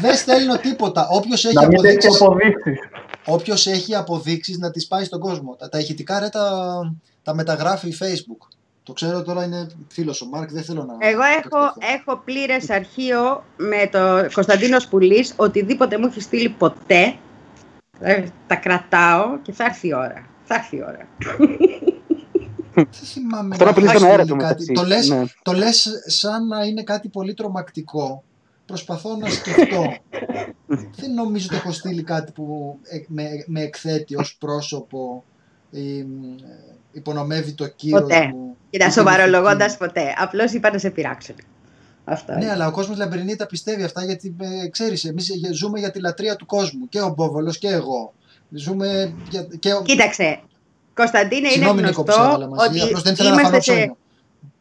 Δεν 0.01 0.15
στέλνω 0.17 0.57
τίποτα. 0.57 1.09
Όποιος 1.11 1.45
έχει 1.45 1.55
Να 1.55 1.67
μην 1.67 1.85
έχεις 1.85 2.21
αποδείξεις. 2.21 2.79
Αποδείξει. 3.25 3.51
Όποιος 3.53 3.67
έχει 3.67 3.95
αποδείξεις 3.95 4.59
να 4.59 4.71
τις 4.71 4.87
πάει 4.87 5.05
στον 5.05 5.21
κόσμο. 5.21 5.57
Τα, 5.57 5.69
τα 5.69 5.79
ηχητικά 5.79 6.19
ρε 6.21 6.29
τα, 6.29 6.81
τα 7.23 7.35
μεταγράφει 7.35 7.89
η 7.89 7.97
Facebook. 8.01 8.49
Το 8.83 8.93
ξέρω 8.93 9.23
τώρα 9.23 9.45
είναι 9.45 9.67
φίλος 9.89 10.21
ο 10.23 10.27
Μάρκ, 10.27 10.51
δεν 10.53 10.63
θέλω 10.63 10.85
να. 10.85 11.09
Εγώ 11.09 11.23
έχω, 11.23 11.73
έχω 11.97 12.17
πλήρες 12.25 12.71
αρχείο 12.71 13.45
με 13.57 13.89
το 13.93 14.33
Κωνσταντίνος 14.33 14.87
Πουλής, 14.89 15.33
οτιδήποτε 15.37 15.99
μου 15.99 16.07
έχει 16.07 16.21
στείλει 16.21 16.49
ποτέ, 16.49 17.15
ε, 18.01 18.25
τα 18.47 18.55
κρατάω 18.57 19.39
και 19.43 19.53
θα 19.53 19.65
έρθει 19.65 19.89
η 19.89 19.95
ώρα. 19.95 20.27
Θα 20.45 20.55
έρθει 20.55 20.77
η 20.77 20.83
ώρα. 20.83 21.09
Δεν 22.75 22.89
θυμάμαι 22.93 23.49
Αυτό 23.53 23.65
να 23.65 23.71
απειλεί 23.71 23.87
τον 23.87 23.97
έχει 23.97 24.05
αέρα 24.05 24.23
γίνει 24.23 24.37
του 24.39 24.43
κάτι. 24.45 24.65
μεταξύ. 24.69 24.73
Το 24.73 24.83
λες, 24.85 25.09
Ναι. 25.09 25.25
το 25.43 25.53
λες 25.53 25.89
σαν 26.07 26.47
να 26.47 26.65
είναι 26.65 26.83
κάτι 26.83 27.09
πολύ 27.09 27.35
τρομακτικό. 27.35 28.23
Προσπαθώ 28.71 29.17
να 29.17 29.31
σκεφτώ. 29.31 29.97
δεν 31.01 31.15
νομίζω 31.15 31.47
ότι 31.47 31.57
έχω 31.57 31.73
στείλει 31.73 32.03
κάτι 32.03 32.33
που 32.33 32.79
ε, 32.83 32.99
με, 33.09 33.45
με 33.47 33.61
εκθέτει 33.61 34.17
ως 34.17 34.37
πρόσωπο 34.39 35.25
ή, 35.71 36.03
μ, 36.03 36.23
ε, 36.25 36.77
υπονομεύει 36.93 37.53
το 37.53 37.69
κύρος 37.69 38.01
Ποτέ. 38.01 38.27
μου. 38.35 38.57
Κοίτα, 38.71 38.85
ή 38.85 38.89
την 38.89 38.91
σοβαρολογώντας 38.91 39.67
ηθική. 39.67 39.79
ποτέ. 39.79 40.15
Απλώς 40.17 40.53
είπα 40.53 40.71
να 40.71 40.79
σε 40.79 40.91
πειράξω. 40.91 41.33
Αυτό. 42.05 42.33
Ναι, 42.33 42.45
είναι. 42.45 42.53
αλλά 42.53 42.67
ο 42.67 42.71
κόσμος 42.71 42.97
λαμπρινή 42.97 43.37
τα 43.37 43.47
πιστεύει 43.47 43.83
αυτά 43.83 44.05
γιατί 44.05 44.37
ε, 44.41 44.69
ξέρεις, 44.69 45.05
εμείς 45.05 45.31
ζούμε 45.53 45.79
για 45.79 45.91
τη 45.91 46.01
λατρεία 46.01 46.37
του 46.37 46.47
κόσμου. 46.47 46.89
Και 46.89 47.01
ο 47.01 47.15
Μπόβολος 47.17 47.59
και 47.59 47.69
εγώ. 47.69 48.13
Ζούμε 48.51 49.15
για, 49.31 49.47
και 49.59 49.73
ο... 49.73 49.83
Κοίταξε. 49.83 50.41
Κωνσταντίνε, 50.95 51.39
είναι 51.39 51.49
Συγγνώμη, 51.49 51.83
Νίκο, 51.83 52.03
που 52.03 52.13
σε 52.13 52.21
γνωστό 52.21 52.37
έβαλα 52.37 52.49
μαζί. 52.49 52.69
ότι 52.69 52.81
Απλώς 52.81 53.03
δεν 53.03 53.13
ήθελα 53.13 53.31
να 53.31 53.37
φανώ 53.37 53.49
είμαστε 53.49 53.73
σε... 53.73 53.97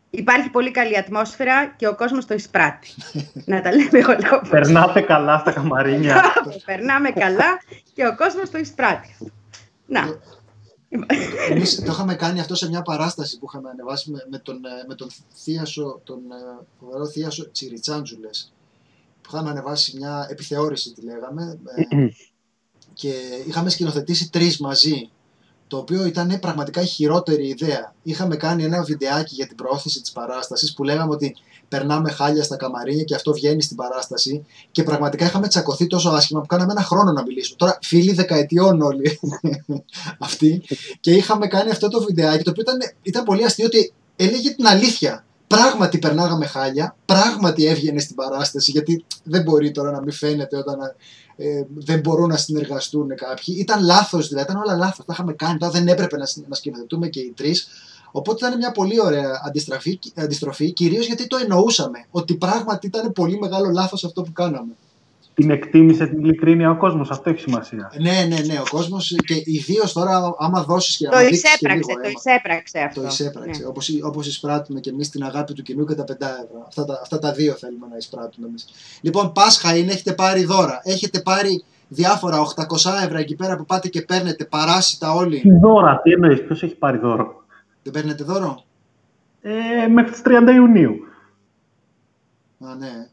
ψώνιο. 0.09 0.23
υπάρχει 0.23 0.49
πολύ 0.49 0.71
καλή 0.71 0.97
ατμόσφαιρα 0.97 1.67
και 1.67 1.87
ο 1.87 1.95
κόσμος 1.95 2.25
το 2.25 2.33
εισπράττει. 2.33 2.93
να 3.45 3.61
τα 3.61 3.71
λέμε 3.71 3.99
όλα 4.07 4.29
όπως 4.33 4.49
Περνάτε 4.49 5.01
καλά 5.01 5.39
στα 5.39 5.51
καμαρίνια. 5.51 6.23
Περνάμε 6.65 7.09
καλά 7.09 7.59
και 7.93 8.07
ο 8.07 8.15
κόσμος 8.15 8.49
το 8.49 8.57
εισπράττει. 8.57 9.15
Να, 9.85 10.19
Εμείς 11.49 11.75
το 11.75 11.91
είχαμε 11.91 12.15
κάνει 12.15 12.39
αυτό 12.39 12.55
σε 12.55 12.67
μια 12.67 12.81
παράσταση 12.81 13.39
που 13.39 13.45
είχαμε 13.49 13.69
ανεβάσει 13.69 14.11
με, 14.11 14.25
με 14.29 14.37
τον, 14.37 14.65
ε, 14.65 14.85
με 14.87 14.95
τον 14.95 15.07
Θίασο, 15.35 16.01
τον 16.03 16.17
ε, 16.17 16.65
φοβερό 16.79 17.07
Θίασο 17.07 17.51
Τσιριτσάντζουλες. 17.51 18.53
Που 19.21 19.29
είχαμε 19.33 19.49
ανεβάσει 19.49 19.97
μια 19.97 20.27
επιθεώρηση, 20.29 20.93
τη 20.93 21.01
λέγαμε, 21.01 21.59
ε, 21.75 22.07
και 22.93 23.13
είχαμε 23.47 23.69
σκηνοθετήσει 23.69 24.31
τρεις 24.31 24.59
μαζί. 24.59 25.09
Το 25.69 25.77
οποίο 25.77 26.05
ήταν 26.05 26.39
πραγματικά 26.39 26.81
η 26.81 26.85
χειρότερη 26.85 27.47
ιδέα. 27.47 27.93
Είχαμε 28.03 28.35
κάνει 28.35 28.63
ένα 28.63 28.83
βιντεάκι 28.83 29.35
για 29.35 29.47
την 29.47 29.55
προώθηση 29.55 30.01
της 30.01 30.11
παράστασης 30.11 30.73
που 30.73 30.83
λέγαμε 30.83 31.13
ότι 31.13 31.35
περνάμε 31.67 32.11
χάλια 32.11 32.43
στα 32.43 32.55
καμαρίνια 32.55 33.03
και 33.03 33.15
αυτό 33.15 33.33
βγαίνει 33.33 33.61
στην 33.61 33.75
παράσταση. 33.75 34.45
Και 34.71 34.83
πραγματικά 34.83 35.25
είχαμε 35.25 35.47
τσακωθεί 35.47 35.87
τόσο 35.87 36.09
άσχημα 36.09 36.41
που 36.41 36.45
κάναμε 36.45 36.71
ένα 36.71 36.81
χρόνο 36.81 37.11
να 37.11 37.23
μιλήσουμε. 37.23 37.57
Τώρα, 37.57 37.79
φίλοι 37.81 38.13
δεκαετιών 38.13 38.81
όλοι 38.81 39.19
αυτοί. 40.27 40.63
Και 40.99 41.11
είχαμε 41.11 41.47
κάνει 41.47 41.69
αυτό 41.69 41.87
το 41.89 42.03
βιντεάκι 42.03 42.43
το 42.43 42.49
οποίο 42.49 42.61
ήταν, 42.61 42.77
ήταν 43.01 43.23
πολύ 43.23 43.45
αστείο 43.45 43.65
ότι 43.65 43.93
έλεγε 44.15 44.49
την 44.49 44.67
αλήθεια. 44.67 45.25
Πράγματι 45.55 45.97
περνάγαμε 45.97 46.45
χάλια, 46.45 46.95
πράγματι 47.05 47.65
έβγαινε 47.65 47.99
στην 47.99 48.15
παράσταση, 48.15 48.71
γιατί 48.71 49.05
δεν 49.23 49.41
μπορεί 49.41 49.71
τώρα 49.71 49.91
να 49.91 50.01
μην 50.01 50.11
φαίνεται 50.11 50.57
όταν 50.57 50.77
ε, 51.35 51.63
δεν 51.75 51.99
μπορούν 51.99 52.29
να 52.29 52.37
συνεργαστούν 52.37 53.07
κάποιοι. 53.15 53.55
Ήταν 53.59 53.83
λάθος, 53.83 54.27
δηλαδή, 54.27 54.51
ήταν 54.51 54.61
όλα 54.61 54.75
λάθος. 54.75 55.05
Τα 55.05 55.13
είχαμε 55.13 55.33
κάνει, 55.33 55.57
τώρα 55.57 55.71
δεν 55.71 55.87
έπρεπε 55.87 56.17
να, 56.17 56.25
συ- 56.25 56.47
να 56.47 56.55
σκηνοθετούμε 56.55 57.07
και 57.07 57.19
οι 57.19 57.33
τρεις. 57.35 57.67
Οπότε 58.11 58.47
ήταν 58.47 58.57
μια 58.57 58.71
πολύ 58.71 59.01
ωραία 59.01 59.41
αντιστροφή, 59.45 59.99
αντιστροφή 60.15 60.71
κυρίως 60.71 61.05
γιατί 61.05 61.27
το 61.27 61.37
εννοούσαμε. 61.37 62.05
Ότι 62.11 62.35
πράγματι 62.35 62.87
ήταν 62.87 63.11
πολύ 63.11 63.39
μεγάλο 63.39 63.69
λάθος 63.69 64.03
αυτό 64.03 64.21
που 64.21 64.31
κάναμε. 64.31 64.73
Την 65.39 65.49
εκτίμησε 65.49 66.07
την 66.07 66.19
ειλικρίνεια 66.19 66.69
ο 66.69 66.77
κόσμος. 66.77 67.09
Αυτό 67.09 67.29
έχει 67.29 67.39
σημασία. 67.39 67.91
Ναι, 67.99 68.25
ναι, 68.27 68.39
ναι. 68.45 68.59
Ο 68.59 68.63
κόσμος 68.69 69.15
και 69.25 69.41
ιδίως 69.45 69.93
τώρα, 69.93 70.35
άμα 70.37 70.63
δώσεις 70.63 70.97
και 70.97 71.05
το 71.05 71.17
άμα 71.17 71.25
δείξεις 71.25 71.57
και 71.57 71.67
λίγο 71.67 71.79
εισέπραξε, 71.79 71.93
το 71.93 71.99
αίμα. 71.99 72.13
εισέπραξε 72.17 72.79
αυτό. 72.79 73.01
Το 73.01 73.07
εισέπραξε. 73.07 73.61
Ναι. 73.61 73.67
Όπως, 73.67 73.89
όπως 74.03 74.27
εισπράττουμε 74.27 74.79
και 74.79 74.89
εμείς 74.89 75.09
την 75.09 75.23
αγάπη 75.23 75.53
του 75.53 75.61
κοινού 75.61 75.85
και 75.85 75.93
τα 75.93 76.03
5 76.03 76.07
ευρώ. 76.09 76.63
Αυτά 76.67 76.85
τα, 76.85 76.99
αυτά 77.01 77.19
τα 77.19 77.31
δύο 77.31 77.53
θέλουμε 77.53 77.87
να 77.89 77.97
εισπράττουμε 77.97 78.47
εμείς. 78.47 78.65
Λοιπόν, 79.01 79.31
Πάσχα 79.31 79.77
είναι, 79.77 79.91
έχετε 79.91 80.13
πάρει 80.13 80.43
δώρα. 80.43 80.81
Έχετε 80.83 81.19
πάρει 81.19 81.63
διάφορα 81.87 82.37
800 82.55 83.03
ευρώ 83.03 83.17
εκεί 83.17 83.35
πέρα 83.35 83.57
που 83.57 83.65
πάτε 83.65 83.87
και 83.87 84.01
παίρνετε 84.01 84.45
παράσιτα 84.45 85.13
όλοι. 85.13 85.39
Τι 85.39 85.59
δώρα, 85.59 86.01
τι 86.01 86.11
εννοείς, 86.11 86.43
ποιος 86.43 86.63
έχει 86.63 86.75
πάρει 86.75 86.97
δώρο; 86.97 87.43
Δεν 87.83 87.93
παίρνετε 87.93 88.23
δώρο; 88.23 88.63
Ε, 89.41 89.87
μέχρι 89.87 90.11
τις 90.11 90.21
30 90.25 90.51
Ιουνίου. 90.55 90.95
Α, 92.59 92.75
ναι. 92.75 93.07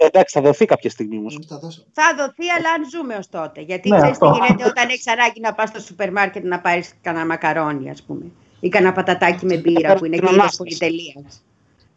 Ε, 0.00 0.06
Εντάξει, 0.06 0.38
θα 0.38 0.44
δοθεί 0.44 0.64
κάποια 0.64 0.90
στιγμή 0.90 1.16
όμως. 1.18 1.34
Εμείς 1.34 1.46
τα 1.46 1.58
δώσαμε. 1.58 1.86
Θα 1.92 2.14
δοθεί, 2.18 2.50
αλλά 2.50 2.70
αν 2.70 2.88
ζούμε 2.90 3.14
ως 3.16 3.28
τότε. 3.28 3.60
Γιατί 3.60 3.88
Ναι, 3.88 3.96
ξέρεις 3.96 4.18
τι 4.18 4.26
αυτό. 4.26 4.38
γίνεται 4.46 4.68
όταν 4.68 4.88
έχεις 4.88 5.06
ανάγκη 5.06 5.40
να 5.40 5.54
πας 5.54 5.68
στο 5.68 5.80
σούπερ 5.80 6.12
μάρκετ 6.12 6.44
να 6.44 6.60
πάρεις 6.60 6.90
κανένα 7.02 7.26
μακαρόνι, 7.26 7.90
ας 7.90 8.02
πούμε. 8.02 8.24
Ή 8.60 8.68
κανένα 8.68 8.92
πατατάκι 8.92 9.44
με 9.46 9.56
μπύρα 9.56 9.94
που 9.94 10.04
είναι 10.04 10.16
και 10.16 10.28
είδο 10.34 10.46
πολυτελεία. 10.56 11.14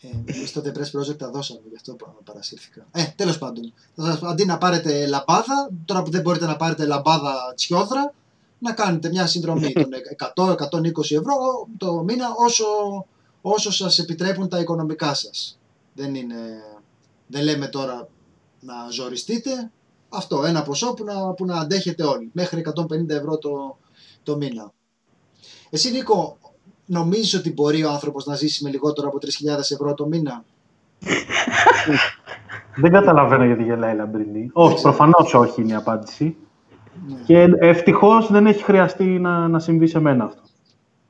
Ε, 0.02 0.08
Εμείς 0.34 0.50
στο 0.50 0.62
The 0.66 0.70
Press 0.78 1.00
Project 1.00 1.18
τα 1.18 1.30
δώσαμε, 1.30 1.60
γι' 1.70 1.76
αυτό 1.76 1.94
πα- 1.94 2.16
παρασύρθηκα. 2.24 2.86
Ε, 2.92 3.04
τέλος 3.16 3.38
πάντων. 3.38 3.74
Θα 3.96 4.04
σας- 4.04 4.24
αντί 4.24 4.46
να 4.46 4.58
πάρετε 4.58 5.06
λαμπάδα, 5.08 5.70
τώρα 5.86 6.04
που 6.04 6.12
δεν 6.12 6.22
μπορείτε 6.22 6.46
να 6.46 6.56
πάρετε 6.56 6.86
λαμπάδα 6.86 7.54
τσιόδρα, 7.56 8.14
να 8.60 8.72
κάνετε 8.74 9.10
μια 9.10 9.28
συνδρομή 9.28 9.72
των 9.74 9.90
100-120 10.18 11.16
ευρώ 11.16 11.68
το 11.78 12.04
μήνα 12.04 12.28
όσο, 12.38 12.66
όσο 13.42 13.72
σας 13.72 14.00
επιτρέπουν 14.00 14.48
τα 14.50 14.60
οικονομικά 14.60 15.14
σας. 15.14 15.60
Δεν, 15.94 16.16
είναι, 16.16 16.36
δεν 17.32 17.44
λέμε 17.44 17.68
τώρα 17.68 18.08
να 18.60 18.74
ζοριστείτε. 18.92 19.72
Αυτό, 20.10 20.44
ένα 20.46 20.62
ποσό 20.62 20.94
που 20.94 21.04
να, 21.04 21.34
που 21.34 21.46
να 21.46 21.60
αντέχετε 21.60 22.04
όλοι. 22.04 22.30
Μέχρι 22.34 22.64
150 22.76 23.10
ευρώ 23.10 23.38
το, 23.38 23.78
το 24.24 24.38
μήνα. 24.38 24.72
Εσύ 25.70 25.92
Νίκο, 25.92 26.38
νομίζεις 26.86 27.34
ότι 27.34 27.54
μπορεί 27.54 27.84
ο 27.84 27.90
άνθρωπος 27.90 28.26
να 28.26 28.36
ζήσει 28.36 28.64
με 28.64 28.70
λιγότερο 28.70 29.08
από 29.08 29.18
3.000 29.22 29.58
ευρώ 29.58 29.94
το 29.94 30.08
μήνα; 30.08 30.44
Δεν 32.82 32.92
καταλαβαίνω 32.92 33.46
γιατί 33.46 33.64
γελάει 33.64 33.94
η 33.94 33.96
Λαμπρινή. 33.96 34.50
Όχι, 34.54 34.76
ξέρω. 34.76 34.96
προφανώς 34.96 35.34
όχι 35.34 35.62
είναι 35.62 35.72
η 35.72 35.76
απάντηση. 35.76 36.36
Ναι. 37.08 37.20
Και 37.26 37.48
ευτυχώς 37.60 38.32
δεν 38.32 38.48
έχει 38.48 38.64
χρειαστεί 38.64 39.04
να, 39.04 39.48
να 39.48 39.60
συμβεί 39.60 39.88
σε 39.88 40.00
μένα 40.00 40.24
αυτό. 40.24 40.42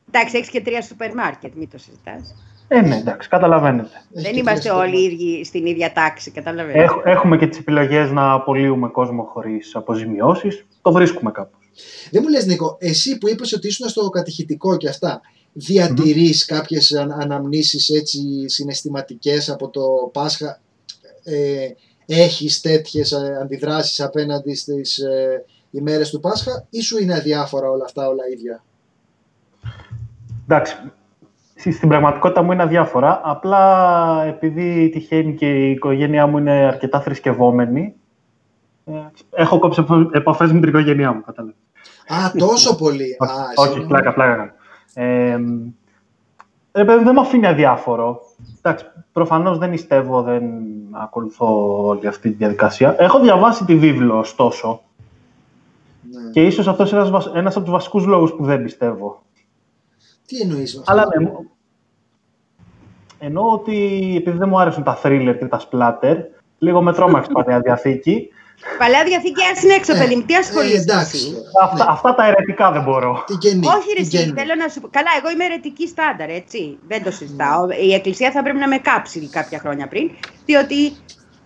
Εντάξει, 0.07 0.37
έχεις 0.37 0.49
και 0.49 0.61
τρία 0.61 0.81
σούπερ 0.81 1.13
μάρκετ, 1.13 1.53
μην 1.55 1.69
το 1.69 1.77
συζητάς. 1.77 2.35
Ε, 2.73 2.81
ναι, 2.81 2.95
εντάξει, 2.95 3.29
καταλαβαίνετε. 3.29 3.89
Έχει 4.13 4.23
Δεν 4.23 4.33
και 4.33 4.39
είμαστε 4.39 4.69
τρία 4.69 4.77
όλοι 4.79 4.97
οι 4.97 5.09
σούπερ 5.09 5.11
ίδιοι 5.27 5.43
στην 5.45 5.65
ίδια 5.65 5.91
τάξη, 5.93 6.31
καταλαβαίνετε. 6.31 6.83
Έχ- 6.83 7.01
έχουμε 7.05 7.37
και 7.37 7.47
τις 7.47 7.57
επιλογές 7.57 8.11
να 8.11 8.31
απολύουμε 8.31 8.87
κόσμο 8.89 9.23
χωρίς 9.23 9.75
αποζημιώσεις. 9.75 10.65
Το 10.81 10.91
βρίσκουμε 10.91 11.31
κάπου. 11.31 11.57
Δεν 12.11 12.21
μου 12.23 12.29
λες 12.29 12.45
Νίκο, 12.45 12.77
εσύ 12.79 13.17
που 13.17 13.29
είπες 13.29 13.53
ότι 13.53 13.67
ήσουν 13.67 13.89
στο 13.89 14.09
κατηχητικό 14.09 14.77
και 14.77 14.89
αυτά, 14.89 15.21
διατηρείς 15.53 16.45
κάποιες 16.45 16.91
αν, 16.93 17.11
αναμνήσεις 17.11 17.89
έτσι 17.89 18.19
συναισθηματικές 18.49 19.49
από 19.49 19.69
το 19.69 19.81
Πάσχα, 20.13 20.61
ε, 21.23 21.67
έχεις 22.05 22.61
τέτοιες 22.61 23.11
ε, 23.11 23.37
αντιδράσεις 23.41 24.01
απέναντι 24.01 24.53
στις 24.55 24.97
ε, 24.97 25.45
ημέρες 25.71 26.09
του 26.09 26.19
Πάσχα 26.19 26.65
ή 26.69 26.81
σου 26.81 26.97
είναι 27.01 27.13
αδιάφορα 27.13 27.69
όλα 27.69 27.83
αυτά 27.85 28.07
όλα 28.07 28.23
ίδια; 28.33 28.63
Εντάξει, 30.47 30.73
στη- 30.73 30.91
στην 31.69 31.89
πραγματικότητα 31.89 32.41
μου 32.41 32.51
είναι 32.51 32.63
αδιάφορα. 32.63 33.21
Απλά 33.23 34.23
επειδή 34.25 34.89
τυχαίνει 34.89 35.33
και 35.33 35.67
η 35.67 35.71
οικογένειά 35.71 36.27
μου 36.27 36.37
είναι 36.37 36.51
αρκετά 36.51 37.01
θρησκευόμενη, 37.01 37.93
ε, 38.85 38.91
έχω 39.31 39.59
κόψει 39.59 39.85
επαφές 40.11 40.51
με 40.51 40.59
την 40.59 40.69
οικογένειά 40.69 41.11
μου, 41.13 41.21
κατάλαβε. 41.25 41.55
Α, 42.07 42.31
τόσο 42.37 42.75
πολύ. 42.75 43.15
Α, 43.19 43.27
Όχι, 43.55 43.77
εσύ- 43.77 43.87
πλάκα, 43.87 44.13
πλάκα. 44.13 44.35
κάνω. 44.35 44.51
Ε, 44.93 45.39
ρε 46.73 46.85
παιδί, 46.85 47.03
δεν 47.03 47.13
με 47.13 47.19
αφήνει 47.21 47.47
αδιάφορο. 47.47 48.19
Εντάξει, 48.61 48.85
προφανώς 49.13 49.57
δεν 49.57 49.69
νηστεύω, 49.69 50.21
δεν 50.21 50.43
ακολουθώ 50.91 51.77
όλη 51.87 52.07
αυτή 52.07 52.29
τη 52.29 52.35
διαδικασία. 52.35 52.95
Έχω 52.99 53.19
διαβάσει 53.19 53.65
τη 53.65 53.75
βίβλο, 53.75 54.17
ωστόσο, 54.17 54.81
Ναι. 56.11 56.31
και 56.31 56.43
ίσως 56.45 56.67
αυτός 56.67 56.89
είναι 56.91 56.99
ένας, 56.99 57.11
βασ- 57.11 57.35
ένας 57.35 57.55
από 57.55 57.63
τους 57.65 57.73
βασικούς 57.73 58.05
λόγους 58.05 58.31
που 58.33 58.43
δεν 58.43 58.63
πιστεύω. 58.63 59.21
Τι 60.31 60.39
εννοείς 60.41 60.73
με 60.75 60.79
αυτό; 60.79 60.91
Αλλά 60.91 61.05
ναι, 61.17 61.25
μου- 61.29 61.49
εννοώ 63.19 63.51
ότι 63.51 63.75
επειδή 64.17 64.37
δεν 64.37 64.49
μου 64.49 64.59
άρεσαν 64.59 64.83
τα 64.83 64.99
thriller 65.03 65.35
και 65.39 65.45
τα 65.45 65.61
splatter, 65.69 66.15
λίγο 66.57 66.81
με 66.81 66.93
τρόμαξε 66.93 67.29
η 67.31 67.33
Παλαιά 67.33 67.59
Διαθήκη, 67.59 68.29
Παλαιά 68.77 69.03
διαθήκη, 69.03 69.41
ας 69.53 69.63
είναι 69.63 69.73
έξω, 69.73 69.93
Ε, 69.95 69.97
παιδί 69.97 70.15
μου, 70.15 70.21
τι 70.25 70.33
Ε, 70.33 70.37
ασχολείσαι. 70.37 70.75
εντάξει. 70.81 71.17
εσύ; 71.17 71.35
Αυτά, 71.63 71.83
Ναι. 71.83 71.91
αυτά 71.91 72.15
τα 72.15 72.27
ερετικά 72.27 72.71
δεν 72.71 72.83
μπορώ. 72.83 73.23
Τι 73.27 73.33
γεννή. 73.47 73.67
Όχι, 73.67 73.87
ρε, 73.97 74.01
τι 74.01 74.01
εσύ, 74.01 74.17
γεννή. 74.17 74.39
θέλω 74.39 74.55
να 74.55 74.67
σου 74.67 74.81
πω. 74.81 74.87
Καλά, 74.91 75.07
εγώ 75.19 75.29
είμαι 75.31 75.45
αιρετική 75.45 75.87
στάνταρ, 75.87 76.29
έτσι. 76.29 76.77
Δεν 76.87 77.03
το 77.03 77.11
συζητάω. 77.11 77.69
Η 77.87 77.93
Εκκλησία 77.93 78.31
θα 78.31 78.43
πρέπει 78.43 78.57
να 78.57 78.67
με 78.67 78.77
κάψει 78.77 79.29
κάποια 79.29 79.59
χρόνια 79.59 79.87
πριν, 79.87 80.09
διότι. 80.45 80.91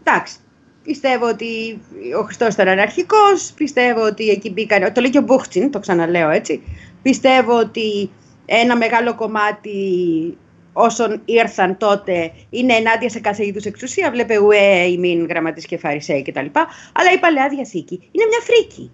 Εντάξει. 0.03 0.35
Πιστεύω 0.83 1.27
ότι 1.27 1.81
ο 2.19 2.23
Χριστός 2.23 2.53
ήταν 2.53 2.67
αναρχικός. 2.67 3.51
Πιστεύω 3.55 4.01
ότι 4.05 4.29
εκεί 4.29 4.51
μπήκαν. 4.51 4.93
Το 4.93 5.01
λέει 5.01 5.09
και 5.09 5.17
ο 5.17 5.21
Μπούχτσιν, 5.21 5.71
το 5.71 5.79
ξαναλέω 5.79 6.29
έτσι. 6.29 6.63
Πιστεύω 7.01 7.59
ότι 7.59 8.09
ένα 8.45 8.77
μεγάλο 8.77 9.15
κομμάτι 9.15 9.77
όσων 10.73 11.22
ήρθαν 11.26 11.77
τότε 11.77 12.31
είναι 12.49 12.73
ενάντια 12.73 13.09
σε 13.09 13.19
κάθε 13.19 13.45
είδους 13.45 13.65
εξουσία. 13.65 14.11
Βλέπε 14.11 14.38
ουέ, 14.38 14.85
ημίν, 14.85 15.26
γραμματείς 15.26 15.65
και 15.65 15.77
φαρισαίοι 15.77 16.22
κτλ. 16.22 16.45
Αλλά 16.93 17.11
η 17.15 17.19
παλαιά 17.19 17.49
διαθήκη 17.49 18.09
είναι 18.11 18.26
μια 18.30 18.39
φρίκη. 18.41 18.91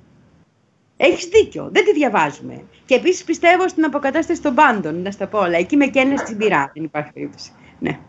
Έχεις 0.97 1.25
δίκιο. 1.25 1.69
Δεν 1.71 1.85
τη 1.85 1.93
διαβάζουμε. 1.93 2.63
Και 2.85 2.95
επίσης 2.95 3.23
πιστεύω 3.23 3.67
στην 3.67 3.85
αποκατάσταση 3.85 4.41
των 4.41 4.55
πάντων. 4.55 5.01
Να 5.01 5.11
στα 5.11 5.27
πω 5.27 5.39
όλα. 5.39 5.57
Εκεί 5.57 5.75
με 5.75 5.85
καίνε 5.85 6.17
στην 6.17 6.37
πυρά. 6.37 6.71
Δεν 6.73 6.83
υπάρχει 6.83 7.11
περίπτωση. 7.13 7.51
Ναι. 7.79 7.99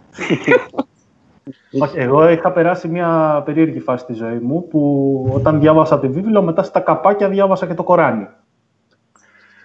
Όχι, 1.81 1.99
εγώ 1.99 2.29
είχα 2.29 2.53
περάσει 2.53 2.89
μια 2.89 3.43
περίεργη 3.45 3.81
φάση 3.81 4.03
στη 4.03 4.13
ζωή 4.13 4.39
μου 4.39 4.69
που 4.69 5.31
όταν 5.35 5.61
διάβασα 5.61 6.01
τη 6.01 6.09
βίβλο, 6.09 6.43
μετά 6.43 6.63
στα 6.63 6.81
καπάκια 6.81 7.29
διάβασα 7.29 7.67
και 7.67 7.75
το 7.75 7.83
Κοράνι. 7.83 8.27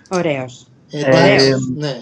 Ωραίος. 0.10 0.72
Ε, 0.90 1.00
εντάξει, 1.00 1.48
Ε, 1.50 1.56
ναι. 1.76 1.98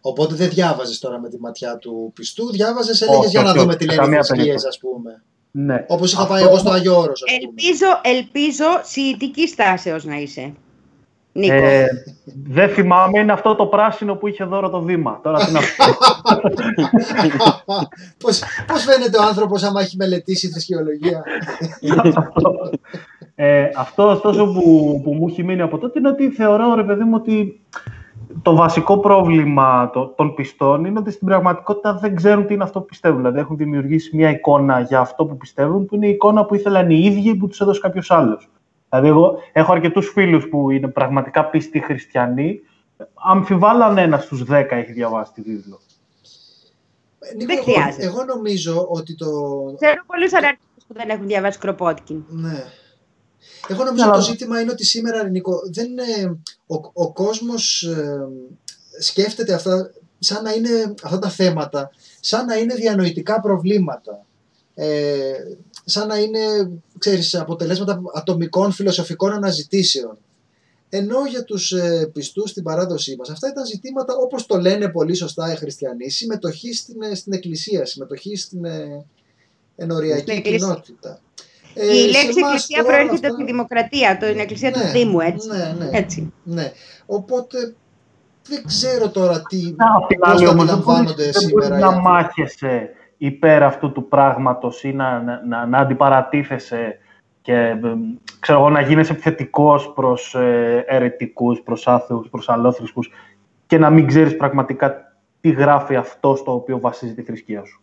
Οπότε 0.00 0.34
δεν 0.34 0.48
διάβαζες 0.48 0.98
τώρα 0.98 1.20
με 1.20 1.28
τη 1.28 1.40
ματιά 1.40 1.76
του 1.76 2.12
πιστού, 2.14 2.50
διάβαζες, 2.52 3.00
έλεγες 3.00 3.20
Όχι, 3.20 3.28
για 3.30 3.42
να 3.42 3.50
όχι, 3.50 3.58
δούμε 3.58 3.68
όχι, 3.74 3.78
τι 3.78 3.84
σε 3.84 3.90
λένε 3.90 4.02
οι 4.02 4.04
καμία 4.04 4.22
θρησκείες, 4.24 4.46
περίπτωση. 4.46 4.66
ας 4.68 4.78
πούμε. 4.78 5.22
Ναι. 5.50 5.84
Όπως 5.88 6.12
είχα 6.12 6.22
Αυτό- 6.22 6.32
πάει 6.34 6.42
εγώ 6.42 6.58
στο 6.58 6.70
Άγιο 6.70 6.98
Όρος, 6.98 7.22
ας 7.22 7.30
πούμε. 7.36 7.48
Ελπίζω, 7.48 7.86
ελπίζω 8.02 8.64
σιητική 8.82 9.48
στάσεως 9.48 10.04
να 10.04 10.16
είσαι. 10.16 10.52
Νίκο. 11.34 11.54
Ε, 11.54 11.86
δεν 12.48 12.68
θυμάμαι, 12.68 13.18
είναι 13.18 13.32
αυτό 13.32 13.54
το 13.54 13.66
πράσινο 13.66 14.14
που 14.14 14.26
είχε 14.26 14.44
δώρο 14.44 14.70
το 14.70 14.80
Δήμα. 14.80 15.20
Τώρα 15.22 15.44
τι 15.46 15.52
να 15.52 15.60
πω. 15.60 15.66
πώς, 18.18 18.42
πώς 18.66 18.82
φαίνεται 18.84 19.18
ο 19.18 19.22
άνθρωπος 19.22 19.62
άμα 19.62 19.80
έχει 19.80 19.96
μελετήσει 19.96 20.48
θρησκεολογία. 20.48 21.22
αυτό. 23.36 23.42
Ε, 23.44 23.70
αυτό 23.76 24.08
ωστόσο 24.10 24.46
που, 24.46 25.00
που 25.04 25.12
μου 25.14 25.26
έχει 25.28 25.42
μείνει 25.44 25.60
από 25.60 25.78
τότε 25.78 25.98
είναι 25.98 26.08
ότι 26.08 26.30
θεωρώ, 26.30 26.74
ρε 26.74 26.84
παιδί 26.84 27.04
μου, 27.04 27.12
ότι 27.14 27.60
το 28.42 28.54
βασικό 28.56 28.98
πρόβλημα 28.98 29.90
το- 29.90 30.06
των 30.06 30.34
πιστών 30.34 30.84
είναι 30.84 30.98
ότι 30.98 31.10
στην 31.10 31.26
πραγματικότητα 31.26 31.94
δεν 31.94 32.14
ξέρουν 32.16 32.46
τι 32.46 32.54
είναι 32.54 32.62
αυτό 32.62 32.80
που 32.80 32.86
πιστεύουν. 32.86 33.16
Δηλαδή 33.16 33.38
έχουν 33.38 33.56
δημιουργήσει 33.56 34.16
μια 34.16 34.30
εικόνα 34.30 34.80
για 34.80 35.00
αυτό 35.00 35.24
που 35.26 35.36
πιστεύουν, 35.36 35.86
που 35.86 35.94
είναι 35.94 36.06
η 36.06 36.10
εικόνα 36.10 36.44
που 36.44 36.54
ήθελαν 36.54 36.90
οι 36.90 36.98
ίδιοι 37.04 37.34
που 37.34 37.48
τους 37.48 37.60
έδωσε 37.60 37.80
κάποιος 37.80 38.10
άλλος. 38.10 38.50
Δηλαδή, 38.88 39.08
εγώ 39.08 39.38
έχω 39.52 39.72
αρκετούς 39.72 40.08
φίλους 40.10 40.48
που 40.48 40.70
είναι 40.70 40.88
πραγματικά 40.88 41.44
πίστοι 41.44 41.80
χριστιανοί. 41.80 42.60
Αμφιβάλλω 43.14 43.84
αν 43.84 43.98
ένας 43.98 44.24
στους 44.24 44.44
10 44.44 44.76
έχει 44.76 44.92
διαβάσει 44.92 45.32
τη 45.32 45.40
βίβλο. 45.42 45.78
Ε, 47.18 47.34
Νίκο, 47.34 47.46
Δεν 47.46 47.56
εγώ- 47.56 47.72
χρειάζεται. 47.72 48.04
Εγώ 48.06 48.24
νομίζω 48.24 48.86
ότι 48.90 49.14
το... 49.16 49.26
Ξέρω 49.80 50.02
πολλούς 50.06 50.32
αναρχικούς 50.34 50.84
που 50.88 50.94
δεν 50.94 51.08
έχουν 51.08 51.26
διαβάσει 51.26 51.58
Κροπότκιν. 51.58 52.22
Ναι. 52.28 52.64
Εγώ 53.68 53.84
νομίζω 53.84 54.04
Αλλά- 54.04 54.12
ότι 54.14 54.24
το 54.24 54.30
ζήτημα 54.30 54.60
είναι 54.60 54.70
ότι 54.70 54.84
σήμερα, 54.84 55.28
Νίκο, 55.28 55.60
δεν 55.72 55.90
είναι... 55.90 56.38
Ο, 56.66 56.74
ο 56.92 57.12
κόσμος 57.12 57.82
ε, 57.82 58.26
σκέφτεται 59.00 59.54
αυτά 59.54 59.90
σαν 60.18 60.42
να 60.42 60.52
είναι 60.52 60.94
αυτά 61.02 61.18
τα 61.18 61.28
θέματα, 61.28 61.90
σαν 62.20 62.46
να 62.46 62.56
είναι 62.56 62.74
διανοητικά 62.74 63.40
προβλήματα. 63.40 64.26
Ε, 64.74 65.32
σαν 65.84 66.08
να 66.08 66.16
είναι, 66.18 66.70
ξέρεις, 66.98 67.34
αποτελέσματα 67.34 68.00
ατομικών 68.14 68.72
φιλοσοφικών 68.72 69.32
αναζητήσεων. 69.32 70.18
Ενώ 70.88 71.26
για 71.26 71.44
τους 71.44 71.72
ε, 71.72 72.10
πιστούς 72.12 72.50
στην 72.50 72.62
παράδοσή 72.62 73.16
μας, 73.18 73.30
αυτά 73.30 73.48
ήταν 73.48 73.66
ζητήματα, 73.66 74.14
όπως 74.16 74.46
το 74.46 74.56
λένε 74.60 74.88
πολύ 74.88 75.14
σωστά 75.14 75.52
οι 75.52 75.56
χριστιανοί, 75.56 76.10
συμμετοχή 76.10 76.74
στην, 76.74 77.02
ε, 77.02 77.14
στην 77.14 77.32
εκκλησία, 77.32 77.86
συμμετοχή 77.86 78.36
στην 78.36 78.64
ε, 78.64 79.04
ενοριακή 79.76 80.20
Στην 80.20 80.36
εκκλησία. 80.36 80.58
κοινότητα. 80.58 81.20
Η 81.74 81.80
Ε, 81.80 81.84
σε 81.84 82.06
λέξη 82.06 82.18
εμάς 82.20 82.36
εκκλησία 82.36 82.76
τώρα 82.82 82.88
προέρχεται 82.88 83.14
αυτά- 83.14 83.28
από 83.28 83.36
τη 83.36 83.44
δημοκρατία, 83.44 84.18
το, 84.18 84.26
την 84.26 84.38
εκκλησία 84.38 84.70
Ναι, 84.70 84.76
του 84.76 84.88
Δήμου, 84.92 85.20
έτσι. 85.20 85.48
Ναι, 85.48 85.74
ναι, 85.78 85.98
έτσι. 85.98 86.32
ναι. 86.42 86.72
Οπότε 87.06 87.74
δεν 88.48 88.62
ξέρω 88.66 89.10
τώρα 89.10 89.42
τι, 89.42 89.74
Απ' 89.96 90.06
την 90.08 90.18
πώς 90.18 90.28
άλλη 90.28 90.44
θα 90.44 90.50
όμως, 90.50 90.64
δεν 90.64 90.74
αντιλαμβάνονται 90.74 91.12
μπορείς- 91.14 91.32
δεν 91.32 91.42
σήμερα 91.42 91.52
μπορείς 91.68 91.78
οι 91.78 91.80
να 91.80 91.86
άνθρωποι. 91.86 92.08
μάχεσαι 92.08 92.90
υπέρ 93.18 93.62
αυτού 93.62 93.92
του 93.92 94.08
πράγματος 94.08 94.82
ή 94.84 94.92
να, 94.92 95.22
να, 95.22 95.42
να, 95.46 95.66
να 95.66 95.78
αντιπαρατίθεσαι 95.78 96.98
και 97.42 97.54
ε, 97.54 97.78
ξέρω 98.40 98.58
εγώ, 98.58 98.70
να 98.70 98.80
γίνεσαι 98.80 99.12
επιθετικός 99.12 99.92
προς 99.94 100.34
ε, 100.34 100.84
αιρετικούς, 100.86 101.60
προς 101.62 101.86
άθεους, 101.88 102.28
προς 102.28 102.48
αλλόθρησκους 102.48 103.10
και 103.66 103.78
να 103.78 103.90
μην 103.90 104.06
ξέρεις 104.06 104.36
πραγματικά 104.36 105.16
τι 105.40 105.50
γράφει 105.50 105.96
αυτό 105.96 106.34
στο 106.36 106.52
οποίο 106.54 106.80
βασίζεται 106.80 107.20
η 107.20 107.24
θρησκεία 107.24 107.64
σου. 107.64 107.82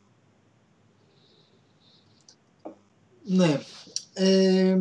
Ναι. 3.24 3.60
Ε, 4.20 4.78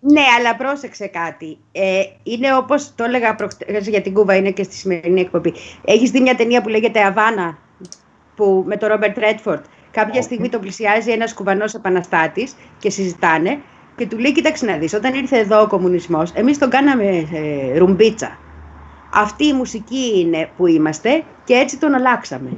Ναι, 0.00 0.22
αλλά 0.38 0.56
πρόσεξε 0.56 1.06
κάτι. 1.06 1.58
Ε, 1.72 2.02
είναι 2.22 2.54
όπως 2.56 2.94
το 2.94 3.04
έλεγα 3.04 3.34
προχτές 3.34 3.88
για 3.88 4.00
την 4.00 4.14
Κούβα, 4.14 4.34
είναι 4.34 4.50
και 4.50 4.62
στη 4.62 4.74
σημερινή 4.74 5.20
εκπομπή. 5.20 5.52
Έχεις 5.84 6.10
δει 6.10 6.20
μια 6.20 6.34
ταινία 6.34 6.62
που 6.62 6.68
λέγεται 6.68 7.04
Αβάνα, 7.04 7.58
που, 8.36 8.64
με 8.66 8.76
τον 8.76 8.88
Ρόμπερτ 8.88 9.18
Ρέτφορντ. 9.18 9.64
Κάποια 9.90 10.22
στιγμή 10.22 10.48
τον 10.48 10.60
πλησιάζει 10.60 11.10
ένας 11.10 11.34
κουβανός 11.34 11.74
επαναστάτης 11.74 12.54
και 12.78 12.90
συζητάνε 12.90 13.58
και 13.96 14.06
του 14.06 14.18
λέει, 14.18 14.32
κοίταξε 14.32 14.66
να 14.66 14.76
δεις, 14.76 14.94
όταν 14.94 15.14
ήρθε 15.14 15.38
εδώ 15.38 15.62
ο 15.62 15.66
κομμουνισμός, 15.66 16.32
εμείς 16.34 16.58
τον 16.58 16.70
κάναμε 16.70 17.28
ε, 17.32 17.78
ρουμπίτσα. 17.78 18.38
Αυτή 19.14 19.46
η 19.46 19.52
μουσική 19.52 20.20
είναι 20.20 20.48
που 20.56 20.66
είμαστε 20.66 21.24
και 21.44 21.54
έτσι 21.54 21.78
τον 21.78 21.94
αλλάξαμε. 21.94 22.50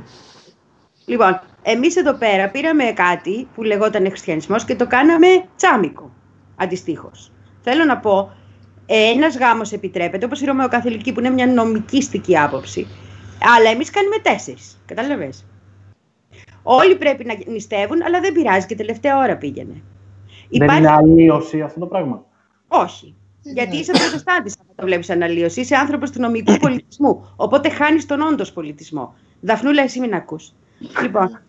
Λοιπόν, 1.07 1.41
εμείς 1.71 1.97
εδώ 1.97 2.15
πέρα 2.15 2.49
πήραμε 2.49 2.85
κάτι 2.85 3.49
που 3.55 3.63
λεγόταν 3.63 4.07
χριστιανισμός 4.07 4.65
και 4.65 4.77
το 4.77 4.87
κάναμε 4.87 5.27
τσάμικο, 5.57 6.11
αντιστοίχως. 6.57 7.33
Θέλω 7.61 7.85
να 7.85 7.99
πω, 7.99 8.33
ε, 8.87 9.11
ένας 9.11 9.39
γάμος 9.39 9.73
επιτρέπεται, 9.73 10.25
όπως 10.25 10.41
η 10.41 10.45
Ρωμαιοκαθολική 10.45 11.13
που 11.13 11.21
είναι 11.21 11.31
μια 11.31 11.47
νομικίστικη 11.47 12.39
άποψη, 12.39 12.87
αλλά 13.57 13.71
εμείς 13.71 13.91
κάνουμε 13.91 14.17
τέσσερις, 14.23 14.83
κατάλαβες. 14.87 15.45
Όλοι 16.63 16.97
πρέπει 16.97 17.25
να 17.25 17.35
νηστεύουν, 17.47 18.03
αλλά 18.03 18.21
δεν 18.21 18.33
πειράζει 18.33 18.67
και 18.67 18.75
τελευταία 18.75 19.17
ώρα 19.17 19.37
πήγαινε. 19.37 19.83
Δεν 20.51 20.77
είναι 20.77 20.91
αλλίωση 20.91 21.61
αυτό 21.61 21.81
το 21.81 21.87
πράγμα; 21.87 22.25
Όχι. 22.69 23.15
Γιατί 23.43 23.77
είσαι 23.77 23.93
προτεστάντη, 23.93 24.53
αν 24.61 24.75
το 24.75 24.85
βλέπεις 24.85 25.11
αναλύωση. 25.11 25.61
Είσαι 25.61 25.77
άνθρωπος 25.77 26.11
του 26.11 26.21
νομικού 26.21 26.57
πολιτισμού. 26.57 27.33
Οπότε 27.37 27.69
χάνεις 27.69 28.07
τον 28.07 28.21
όντως 28.21 28.53
πολιτισμό. 28.53 29.15
Δαφνούλα, 29.41 29.83
εσύ 29.83 30.01
μην 30.01 30.15
ακούς. 30.15 30.53
Λοιπόν. 31.03 31.41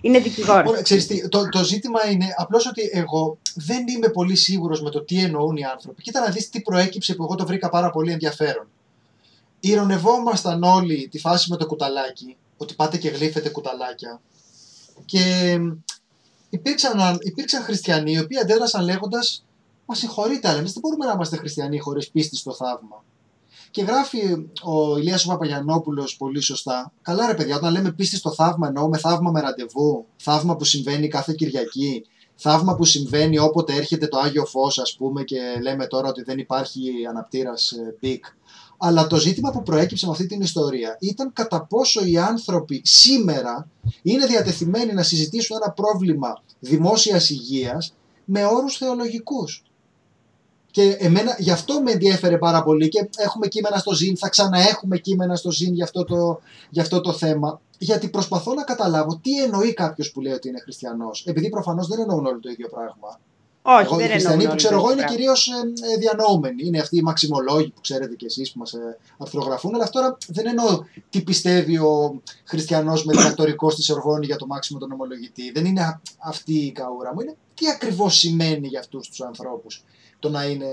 Είναι 0.00 0.18
δικηγόρος. 0.18 0.70
Ωραία, 0.70 0.82
ξέρεις 0.82 1.06
τι, 1.06 1.28
το, 1.28 1.48
το 1.48 1.64
ζήτημα 1.64 2.10
είναι 2.10 2.26
απλώς 2.36 2.66
ότι 2.66 2.90
εγώ 2.92 3.38
δεν 3.54 3.88
είμαι 3.88 4.08
πολύ 4.08 4.36
σίγουρος 4.36 4.82
με 4.82 4.90
το 4.90 5.02
τι 5.02 5.18
εννοούν 5.18 5.56
οι 5.56 5.64
άνθρωποι. 5.64 6.02
Κοίτα 6.02 6.20
να 6.20 6.30
δεις 6.30 6.48
τι 6.48 6.60
προέκυψε 6.60 7.14
που 7.14 7.22
εγώ 7.22 7.34
το 7.34 7.46
βρήκα 7.46 7.68
πάρα 7.68 7.90
πολύ 7.90 8.12
ενδιαφέρον. 8.12 8.66
Ηρωνευόμασταν 9.60 10.62
όλοι 10.62 11.08
τη 11.08 11.18
φάση 11.18 11.50
με 11.50 11.56
το 11.56 11.66
κουταλάκι, 11.66 12.36
ότι 12.56 12.74
πάτε 12.74 12.96
και 12.96 13.08
γλύφετε 13.08 13.48
κουταλάκια. 13.48 14.20
Και 15.04 15.56
υπήρξαν, 16.50 17.18
υπήρξαν 17.20 17.62
χριστιανοί 17.62 18.12
οι 18.12 18.18
οποίοι 18.18 18.38
αντέδρασαν 18.38 18.84
λέγοντας 18.84 19.44
«Μα 19.86 19.94
συγχωρείτε, 19.94 20.48
αλλά 20.48 20.58
εμείς 20.58 20.72
δεν 20.72 20.80
μπορούμε 20.82 21.06
να 21.06 21.12
είμαστε 21.12 21.36
χριστιανοί 21.36 21.78
χωρίς 21.78 22.10
πίστη 22.10 22.36
στο 22.36 22.54
θαύμα». 22.54 23.04
Και 23.72 23.82
γράφει 23.82 24.18
ο 24.62 24.96
Ηλίας 24.98 25.24
ο 25.24 25.28
Παπαγιαννόπουλος 25.28 26.16
πολύ 26.16 26.40
σωστά. 26.40 26.92
Καλά 27.02 27.26
ρε 27.26 27.34
παιδιά, 27.34 27.56
όταν 27.56 27.72
λέμε 27.72 27.92
πίστη 27.92 28.16
στο 28.16 28.32
θαύμα 28.32 28.66
εννοούμε 28.66 28.98
θαύμα 28.98 29.30
με 29.30 29.40
ραντεβού, 29.40 30.06
θαύμα 30.16 30.56
που 30.56 30.64
συμβαίνει 30.64 31.08
κάθε 31.08 31.32
Κυριακή, 31.32 32.04
θαύμα 32.34 32.76
που 32.76 32.84
συμβαίνει 32.84 33.38
όποτε 33.38 33.74
έρχεται 33.74 34.06
το 34.06 34.18
Άγιο 34.18 34.44
Φως 34.44 34.78
ας 34.78 34.94
πούμε 34.98 35.22
και 35.22 35.38
λέμε 35.62 35.86
τώρα 35.86 36.08
ότι 36.08 36.22
δεν 36.22 36.38
υπάρχει 36.38 36.90
αναπτήρας 37.08 37.70
ε, 37.70 37.96
πικ. 38.00 38.24
Αλλά 38.78 39.06
το 39.06 39.16
ζήτημα 39.16 39.50
που 39.50 39.62
προέκυψε 39.62 40.06
με 40.06 40.12
αυτή 40.12 40.26
την 40.26 40.40
ιστορία 40.40 40.96
ήταν 41.00 41.32
κατά 41.32 41.66
πόσο 41.66 42.04
οι 42.04 42.18
άνθρωποι 42.18 42.80
σήμερα 42.84 43.68
είναι 44.02 44.26
διατεθειμένοι 44.26 44.92
να 44.92 45.02
συζητήσουν 45.02 45.56
ένα 45.62 45.72
πρόβλημα 45.72 46.42
δημόσιας 46.58 47.30
υγείας 47.30 47.94
με 48.24 48.44
όρους 48.44 48.76
θεολογικούς. 48.76 49.64
Και 50.72 50.96
εμένα 50.98 51.36
γι' 51.38 51.50
αυτό 51.50 51.80
με 51.82 51.90
ενδιέφερε 51.90 52.38
πάρα 52.38 52.62
πολύ 52.62 52.88
και 52.88 53.08
έχουμε 53.16 53.46
κείμενα 53.46 53.76
στο 53.78 53.94
ΖΙΝ, 53.94 54.16
θα 54.16 54.28
ξαναέχουμε 54.28 54.98
κείμενα 54.98 55.36
στο 55.36 55.50
ΖΙΝ 55.50 55.74
για 55.74 55.84
αυτό 55.84 56.04
το, 56.04 56.40
για 56.70 56.82
αυτό 56.82 57.00
το 57.00 57.12
θέμα. 57.12 57.60
Γιατί 57.78 58.08
προσπαθώ 58.08 58.54
να 58.54 58.62
καταλάβω 58.62 59.20
τι 59.22 59.42
εννοεί 59.42 59.72
κάποιος 59.74 60.12
που 60.12 60.20
λέει 60.20 60.32
ότι 60.32 60.48
είναι 60.48 60.60
χριστιανός. 60.60 61.24
Επειδή 61.26 61.48
προφανώς 61.48 61.86
δεν 61.88 62.00
εννοούν 62.00 62.26
όλοι 62.26 62.40
το 62.40 62.50
ίδιο 62.50 62.68
πράγμα. 62.68 63.20
Όχι, 63.64 63.84
Εγώ, 63.84 63.94
οι 63.94 63.98
δεν 63.98 64.10
χριστιανοί 64.10 64.34
εννοούν 64.34 64.50
που 64.50 64.56
ξέρω 64.56 64.76
όλοι 64.76 64.84
εγώ 64.84 64.94
το 64.94 65.00
είναι 65.00 65.02
πράγμα. 65.02 65.16
κυρίως 65.16 65.48
ε, 65.94 65.96
διανοούμενοι. 65.98 66.62
Είναι 66.66 66.78
αυτοί 66.80 66.96
οι 66.96 67.02
μαξιμολόγοι 67.02 67.68
που 67.70 67.80
ξέρετε 67.80 68.14
κι 68.14 68.24
εσείς 68.24 68.52
που 68.52 68.58
μας 68.58 68.72
ε, 68.72 68.98
αρθρογραφούν. 69.18 69.74
Αλλά 69.74 69.88
τώρα 69.88 70.16
δεν 70.28 70.46
εννοώ 70.46 70.84
τι 71.10 71.22
πιστεύει 71.22 71.76
ο 71.78 72.22
χριστιανός 72.44 73.04
με 73.04 73.12
διδακτορικό 73.16 73.70
στη 73.70 73.82
Σορβόνη 73.82 74.26
για 74.26 74.36
το 74.36 74.46
μάξιμο 74.46 74.78
τον 74.78 74.92
ομολογητή. 74.92 75.50
Δεν 75.52 75.64
είναι 75.64 75.80
α- 75.80 76.00
αυτή 76.18 76.52
η 76.54 76.72
καούρα 76.72 77.14
μου. 77.14 77.20
Είναι 77.20 77.36
τι 77.54 77.68
ακριβώς 77.68 78.16
σημαίνει 78.18 78.66
για 78.68 78.80
αυτούς 78.80 79.08
τους 79.08 79.20
ανθρώπους 79.20 79.84
το 80.22 80.28
να 80.30 80.44
είναι, 80.44 80.66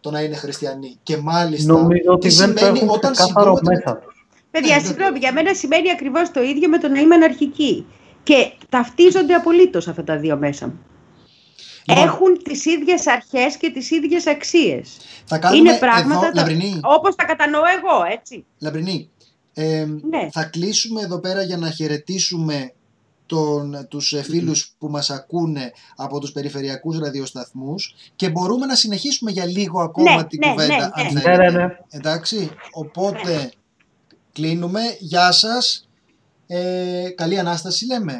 το 0.00 0.10
να 0.10 0.20
είναι 0.20 0.34
χριστιανοί. 0.34 0.98
Και 1.02 1.16
μάλιστα. 1.16 1.72
Νομίζω 1.72 2.12
ότι 2.12 2.28
τι 2.28 2.34
δεν 2.34 2.52
το 2.52 2.58
σημαίνει 2.58 2.78
έχουν 2.78 2.88
όταν 2.90 3.12
ξεκάθαρο 3.12 3.56
συγκρούεται 3.56 3.62
με- 3.64 3.82
μέσα 3.84 3.96
τους. 3.96 4.26
Παιδιά, 4.50 4.76
Ναι, 4.76 4.82
συγγνώμη, 4.82 5.18
για 5.18 5.32
μένα 5.32 5.54
σημαίνει 5.54 5.90
ακριβώς 5.90 6.30
το 6.30 6.42
ίδιο 6.42 6.68
με 6.68 6.78
το 6.78 6.88
να 6.88 7.00
είμαι 7.00 7.14
αναρχική. 7.14 7.86
Και 8.22 8.52
ταυτίζονται 8.68 9.34
απολύτως 9.34 9.88
αυτά 9.88 10.04
τα 10.04 10.16
δύο 10.18 10.36
μέσα 10.36 10.66
μου. 10.66 10.78
Λοιπόν, 11.84 12.04
Έχουν 12.04 12.42
τις 12.42 12.64
ίδιες 12.64 13.06
αρχές 13.06 13.56
και 13.56 13.70
τις 13.70 13.90
ίδιες 13.90 14.26
αξίες. 14.26 14.96
θα 15.24 15.38
κάνουμε 15.38 15.68
Είναι 15.70 15.78
πράγματα 15.78 16.14
εδώ, 16.14 16.30
τα- 16.32 16.32
Λαμπρινή, 16.34 16.80
Όπως 16.82 17.14
τα 17.14 17.24
κατανοώ 17.24 17.60
εγώ, 17.78 18.12
έτσι. 18.12 18.44
Λαμπρινή, 18.58 19.10
ε, 19.54 19.84
Ναι. 20.10 20.28
θα 20.32 20.44
κλείσουμε 20.44 21.00
εδώ 21.02 21.18
πέρα 21.20 21.42
για 21.42 21.56
να 21.56 21.70
χαιρετήσουμε 21.70 22.72
τον, 23.28 23.86
τους 23.88 24.12
ε, 24.12 24.22
φίλους 24.22 24.74
που 24.78 24.88
μας 24.88 25.10
ακούνε 25.10 25.72
από 25.96 26.18
τους 26.20 26.32
περιφερειακούς 26.32 26.98
ραδιοσταθμούς 26.98 27.94
και 28.16 28.30
μπορούμε 28.30 28.66
να 28.66 28.74
συνεχίσουμε 28.74 29.30
για 29.30 29.44
λίγο 29.46 29.80
ακόμα 29.80 30.16
Ναι, 30.16 30.24
την 30.24 30.38
ναι, 30.44 30.50
κουβέντα 30.50 30.76
ναι, 30.76 30.90
αν 30.94 31.12
ναι. 31.12 31.20
θέλετε. 31.20 31.42
Ναι, 31.42 31.50
ναι, 31.50 31.66
ναι. 31.66 31.78
Εντάξει, 31.90 32.50
οπότε 32.72 33.50
κλείνουμε. 34.32 34.80
Γεια 34.98 35.32
σας. 35.32 35.88
Ε, 36.46 37.08
καλή 37.14 37.38
Ανάσταση 37.38 37.86
λέμε. 37.86 38.18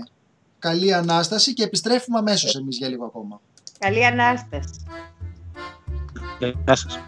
Καλή 0.59 0.95
Ανάσταση 0.95 1.55
και 1.55 1.63
επιστρέφουμε 1.63 2.19
αμέσως 2.19 2.57
εμείς 2.57 2.77
για 2.77 2.89
λίγο 2.89 3.05
ακόμα. 3.05 3.41
Καλή 3.79 4.07
Ανάσταση. 4.07 4.71
Γεια 6.39 6.77
σας. 6.77 6.99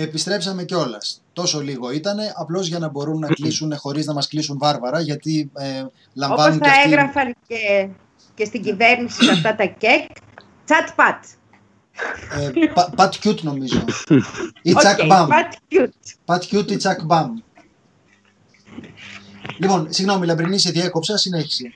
Επιστρέψαμε 0.00 0.64
κιόλας. 0.64 1.22
Τόσο 1.32 1.60
λίγο 1.60 1.90
ήτανε, 1.90 2.32
απλώς 2.36 2.68
για 2.68 2.78
να 2.78 2.88
μπορούν 2.88 3.18
να 3.18 3.26
κλείσουν 3.28 3.76
χωρίς 3.76 4.06
να 4.06 4.12
μας 4.12 4.28
κλείσουν 4.28 4.58
βάρβαρα, 4.58 5.00
γιατί 5.00 5.50
ε, 5.54 5.80
Όπω 5.80 5.92
λαμβάνουν 6.14 6.60
κι 6.60 6.68
θα 6.68 6.74
αυτοί... 6.74 6.92
έγραφαν 6.92 7.36
και, 7.46 7.88
και 8.34 8.44
στην 8.44 8.62
κυβέρνηση 8.62 9.24
σε 9.24 9.30
αυτά 9.30 9.54
τα 9.54 9.64
κεκ. 9.64 10.10
Τσατ 10.64 10.88
πατ. 10.96 11.24
Ε, 12.40 12.66
πα- 12.74 12.92
Πατ 12.96 13.14
Κιούτ 13.20 13.40
νομίζω. 13.40 13.84
Ή 14.62 14.70
Οκ, 14.70 14.78
Τσακ 14.78 15.06
Μπαμ. 15.06 15.28
Πατ 15.28 15.52
cute. 15.70 16.14
Πατ 16.24 16.42
Κιούτ 16.44 16.70
ή 16.70 16.76
Τσακ 16.76 17.04
Μπαμ. 17.04 17.34
Λοιπόν, 19.58 19.86
συγγνώμη, 19.90 20.26
Λαμπρινή, 20.26 20.58
σε 20.58 20.70
διέκοψα, 20.70 21.16
συνέχισε. 21.16 21.72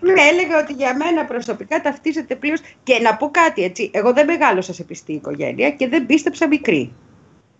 Ναι, 0.00 0.22
έλεγα 0.22 0.58
ότι 0.62 0.72
για 0.72 0.96
μένα 0.96 1.24
προσωπικά 1.24 1.80
ταυτίζεται 1.80 2.36
πλήρως. 2.36 2.60
Και 2.82 2.98
να 2.98 3.16
πω 3.16 3.30
κάτι 3.30 3.62
έτσι. 3.62 3.90
Εγώ 3.92 4.12
δεν 4.12 4.26
μεγάλωσα 4.26 4.72
σε 4.72 4.84
πιστή 4.84 5.12
οικογένεια 5.12 5.70
και 5.70 5.88
δεν 5.88 6.06
πίστεψα 6.06 6.46
μικρή. 6.48 6.92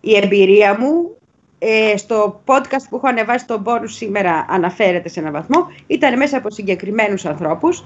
Η 0.05 0.17
εμπειρία 0.17 0.79
μου 0.79 1.17
ε, 1.59 1.97
στο 1.97 2.43
podcast 2.47 2.85
που 2.89 2.97
έχω 2.97 3.09
ανεβάσει 3.09 3.47
τον 3.47 3.63
πόνου 3.63 3.87
σήμερα 3.87 4.47
αναφέρεται 4.49 5.09
σε 5.09 5.21
έναν 5.21 5.33
βαθμό. 5.33 5.67
Ήταν 5.87 6.17
μέσα 6.17 6.37
από 6.37 6.51
συγκεκριμένους 6.51 7.25
ανθρώπους 7.25 7.85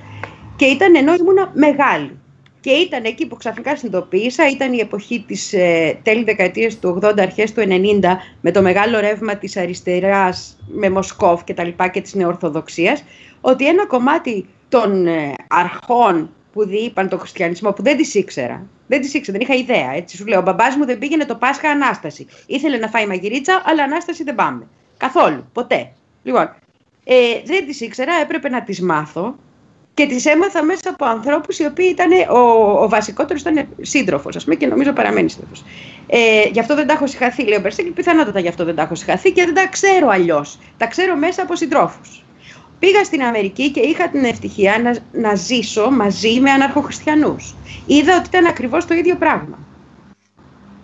και 0.57 0.65
ήταν 0.65 0.95
ενώ 0.95 1.15
ήμουνα 1.15 1.51
μεγάλη. 1.55 2.19
Και 2.61 2.71
ήταν 2.71 3.05
εκεί 3.05 3.27
που 3.27 3.37
ξαφνικά 3.37 3.77
συνειδητοποίησα, 3.77 4.49
ήταν 4.49 4.73
η 4.73 4.79
εποχή 4.79 5.25
της 5.27 5.53
ε, 5.53 5.99
τέλη 6.03 6.25
δεκαετίας 6.25 6.79
του 6.79 6.99
80, 7.03 7.19
αρχές 7.19 7.53
του 7.53 7.61
90, 7.61 7.65
με 8.41 8.51
το 8.51 8.63
μεγάλο 8.63 9.01
ρεύμα 9.01 9.37
της 9.37 9.57
αριστεράς 9.57 10.59
με 10.67 10.91
Μοσκόφ 10.91 11.45
και 11.45 11.55
τα 11.55 11.65
λοιπά 11.65 11.89
και 11.89 12.01
της 12.01 12.15
νεορθοδοξίας, 12.15 13.05
ότι 13.41 13.69
ένα 13.69 13.87
κομμάτι 13.87 14.49
των 14.69 15.07
ε, 15.07 15.35
αρχών 15.49 16.31
που 16.57 16.67
διείπαν 16.67 17.09
τον 17.09 17.19
χριστιανισμό, 17.19 17.73
που 17.73 17.83
δεν 17.83 17.97
τις 17.97 18.15
ήξερα, 18.15 18.67
δεν 18.87 19.01
τις 19.01 19.15
ήξερα, 19.15 19.39
δεν 19.39 19.49
είχα 19.49 19.59
ιδέα, 19.61 19.93
έτσι 19.95 20.17
σου 20.17 20.27
λέω, 20.27 20.39
ο 20.39 20.43
μπαμπάς 20.43 20.77
μου 20.77 20.85
δεν 20.85 20.99
πήγαινε 20.99 21.25
το 21.25 21.35
Πάσχα 21.35 21.69
Ανάσταση. 21.69 22.27
Ήθελε 22.47 22.77
να 22.77 22.89
φάει 22.89 23.07
μαγειρίτσα, 23.07 23.63
αλλά 23.65 23.83
Ανάσταση 23.83 24.25
δεν 24.25 24.35
πάμε. 24.35 24.67
Καθόλου, 24.97 25.51
ποτέ. 25.53 25.93
Λοιπόν, 26.23 26.55
ε, 27.05 27.15
δεν 27.45 27.67
τις 27.67 27.81
ήξερα, 27.81 28.13
έπρεπε 28.23 28.49
να 28.49 28.63
τις 28.63 28.81
μάθω 28.81 29.35
και 29.95 30.07
τις 30.07 30.27
έμαθα 30.27 30.65
μέσα 30.65 30.91
από 30.91 31.05
ανθρώπους 31.05 31.59
οι 31.59 31.67
οποίοι 31.67 31.89
ήταν, 31.91 32.11
ο, 32.37 32.39
ο 32.83 32.89
βασικότερος 32.89 33.41
ήταν 33.41 33.69
σύντροφος, 33.81 34.37
ας 34.37 34.45
πούμε, 34.45 34.57
και 34.57 34.67
νομίζω 34.67 34.93
παραμένει 34.93 35.31
σύντροφος. 35.31 35.65
Ε, 36.07 36.49
γι' 36.53 36.61
αυτό 36.61 36.75
δεν 36.75 36.87
τα 36.87 36.93
έχω 36.93 37.07
συγχαθεί, 37.07 37.45
λέει 37.45 37.59
ο 37.59 37.61
Μπερσέκη, 37.61 37.91
πιθανότατα 37.91 38.41
γι' 38.41 38.49
αυτό 38.49 38.65
δεν 38.65 38.75
τα 38.75 38.83
έχω 38.83 38.95
συγχαθεί 38.95 39.33
και 39.33 39.45
δεν 39.45 39.55
τα 39.55 39.67
ξέρω 39.67 40.09
αλλιώς. 40.09 40.59
Τα 40.77 40.87
ξέρω 40.87 41.17
μέσα 41.17 41.43
από 41.43 41.57
συντρόφους. 41.57 42.26
Πήγα 42.87 43.05
στην 43.05 43.23
Αμερική 43.23 43.71
και 43.71 43.81
είχα 43.81 44.09
την 44.09 44.25
ευτυχία 44.25 44.79
να, 44.79 45.21
να 45.21 45.35
ζήσω 45.35 45.91
μαζί 45.91 46.41
με 46.41 46.51
αναρχοχριστιανούς. 46.51 47.55
Είδα 47.87 48.17
ότι 48.17 48.27
ήταν 48.27 48.47
ακριβώς 48.47 48.85
το 48.85 48.95
ίδιο 48.95 49.17
πράγμα. 49.17 49.59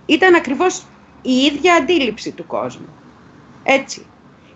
Ήταν 0.06 0.34
ακριβώς 0.34 0.82
η 1.22 1.32
ίδια 1.32 1.74
αντίληψη 1.74 2.30
του 2.30 2.46
κόσμου. 2.46 2.88
Έτσι. 3.62 4.06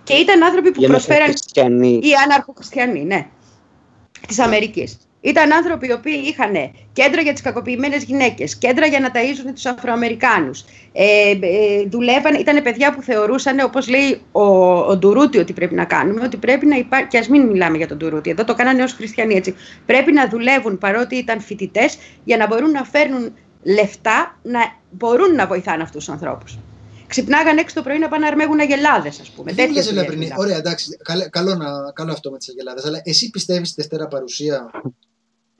Και 0.04 0.14
ήταν 0.14 0.42
άνθρωποι 0.42 0.70
που 0.70 0.78
Για 0.78 0.88
να 0.88 0.94
προσφέραν 0.94 1.28
χριστιανοί. 1.28 1.98
οι 2.02 2.12
αναρχοχριστιανοί, 2.24 3.04
ναι, 3.04 3.26
της 4.26 4.38
Αμερικής. 4.38 5.05
Ήταν 5.26 5.52
άνθρωποι 5.52 5.86
οι 5.86 5.92
οποίοι 5.92 6.22
είχαν 6.24 6.52
κέντρα 6.92 7.20
για 7.20 7.32
τις 7.32 7.42
κακοποιημένες 7.42 8.04
γυναίκες, 8.04 8.56
κέντρα 8.56 8.86
για 8.86 9.00
να 9.00 9.10
ταΐζουν 9.14 9.50
τους 9.54 9.66
Αφροαμερικάνους. 9.66 10.64
Ε, 10.92 11.30
ε, 11.30 11.84
δουλεύαν, 11.88 12.34
ήταν 12.34 12.62
παιδιά 12.62 12.94
που 12.94 13.02
θεωρούσαν, 13.02 13.60
όπως 13.60 13.88
λέει 13.88 14.20
ο, 14.32 14.42
ο 14.78 14.96
Ντουρούτη 14.96 15.38
ότι 15.38 15.52
πρέπει 15.52 15.74
να 15.74 15.84
κάνουμε, 15.84 16.22
ότι 16.24 16.36
πρέπει 16.36 16.66
να 16.66 16.76
υπάρχει, 16.76 17.06
και 17.06 17.18
ας 17.18 17.28
μην 17.28 17.46
μιλάμε 17.46 17.76
για 17.76 17.88
τον 17.88 17.96
Ντουρούτη, 17.96 18.30
εδώ 18.30 18.44
το 18.44 18.54
κάνανε 18.54 18.82
ως 18.82 18.92
χριστιανοί 18.92 19.34
έτσι, 19.34 19.54
πρέπει 19.86 20.12
να 20.12 20.28
δουλεύουν 20.28 20.78
παρότι 20.78 21.16
ήταν 21.16 21.40
φοιτητές 21.40 21.98
για 22.24 22.36
να 22.36 22.46
μπορούν 22.46 22.70
να 22.70 22.84
φέρνουν 22.84 23.32
λεφτά, 23.62 24.38
να 24.42 24.60
μπορούν 24.90 25.34
να 25.34 25.46
βοηθάνε 25.46 25.82
αυτούς 25.82 26.04
τους 26.04 26.14
ανθρώπους. 26.14 26.58
Ξυπνάγαν 27.06 27.58
έξω 27.58 27.74
το 27.74 27.82
πρωί 27.82 27.98
να 27.98 28.08
πάνε 28.08 28.24
να 28.24 28.30
αρμέγουν 28.30 28.60
αγελάδες, 28.60 29.20
ας 29.20 29.30
πούμε. 29.30 29.52
Δεν 29.52 29.66
Τέτοιες 29.66 29.76
λες, 29.76 29.86
δουλειές 29.86 30.02
Λαμπρινή. 30.02 30.24
μιλάμε. 30.24 30.42
Ωραία, 30.42 30.56
εντάξει. 30.56 30.98
Καλό, 31.02 31.28
καλό, 31.30 31.54
να, 31.54 31.92
καλό 31.92 32.12
αυτό 32.12 32.30
με 32.30 32.38
τις 32.38 32.48
αγελάδες. 32.48 32.84
Αλλά 32.84 33.00
εσύ 33.04 33.30
πιστεύεις 33.30 33.68
στη 33.68 33.80
Δευτέρα 33.80 34.08
παρουσία; 34.08 34.70
Δεν 34.72 34.82
με 34.82 34.92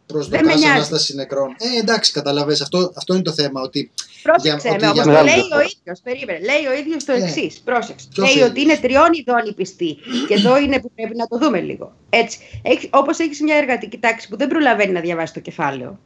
προσδοκάς 0.07 0.47
νοιάζει. 0.47 0.65
ανάσταση 0.67 1.15
νεκρών. 1.15 1.49
Ε, 1.59 1.79
εντάξει, 1.81 2.13
καταλαβες. 2.13 2.61
Αυτό, 2.61 2.93
αυτό 2.97 3.15
είναι 3.15 3.23
το 3.23 3.33
θέμα. 3.33 3.61
Ότι 3.61 3.91
Πρόσεξε 4.23 4.69
Για- 4.69 4.71
με, 4.71 4.77
ότι 4.77 4.85
όμως 4.87 4.95
για 4.95 5.03
το 5.05 5.09
μεγάλο 5.09 5.25
λέει 5.27 5.35
διαφορά. 5.35 5.57
ο 5.57 5.61
ίδιος, 5.61 6.01
περίμενε, 6.03 6.39
λέει 6.39 6.67
ο 6.67 6.79
ίδιος 6.81 7.05
το 7.05 7.13
Ε, 7.13 7.23
εξής. 7.23 7.61
πρόσεξε. 7.61 8.07
ποιος 8.15 8.35
Λέει 8.35 8.43
ο 8.43 8.47
ότι 8.47 8.61
ίδιος; 8.61 8.79
είναι 8.79 8.87
τριών 8.87 9.09
ειδών 9.13 9.51
οι 9.51 9.55
πιστοί. 9.55 9.97
Και 10.29 10.35
εδώ 10.35 10.59
είναι 10.59 10.81
που 10.81 10.91
πρέπει 10.95 11.17
να 11.17 11.27
το 11.27 11.39
δούμε 11.39 11.61
λίγο. 11.61 11.93
Έτσι, 12.11 12.39
έχει, 12.63 12.91
όπως 12.93 13.19
έχεις 13.19 13.41
μια 13.41 13.57
εργατική 13.57 13.99
τάξη 13.99 14.29
που 14.29 14.37
δεν 14.37 14.49
προλαβαίνει 14.49 14.93
να 14.93 15.01
διαβάσει 15.01 15.33
το 15.33 15.41
κεφάλαιο, 15.41 15.99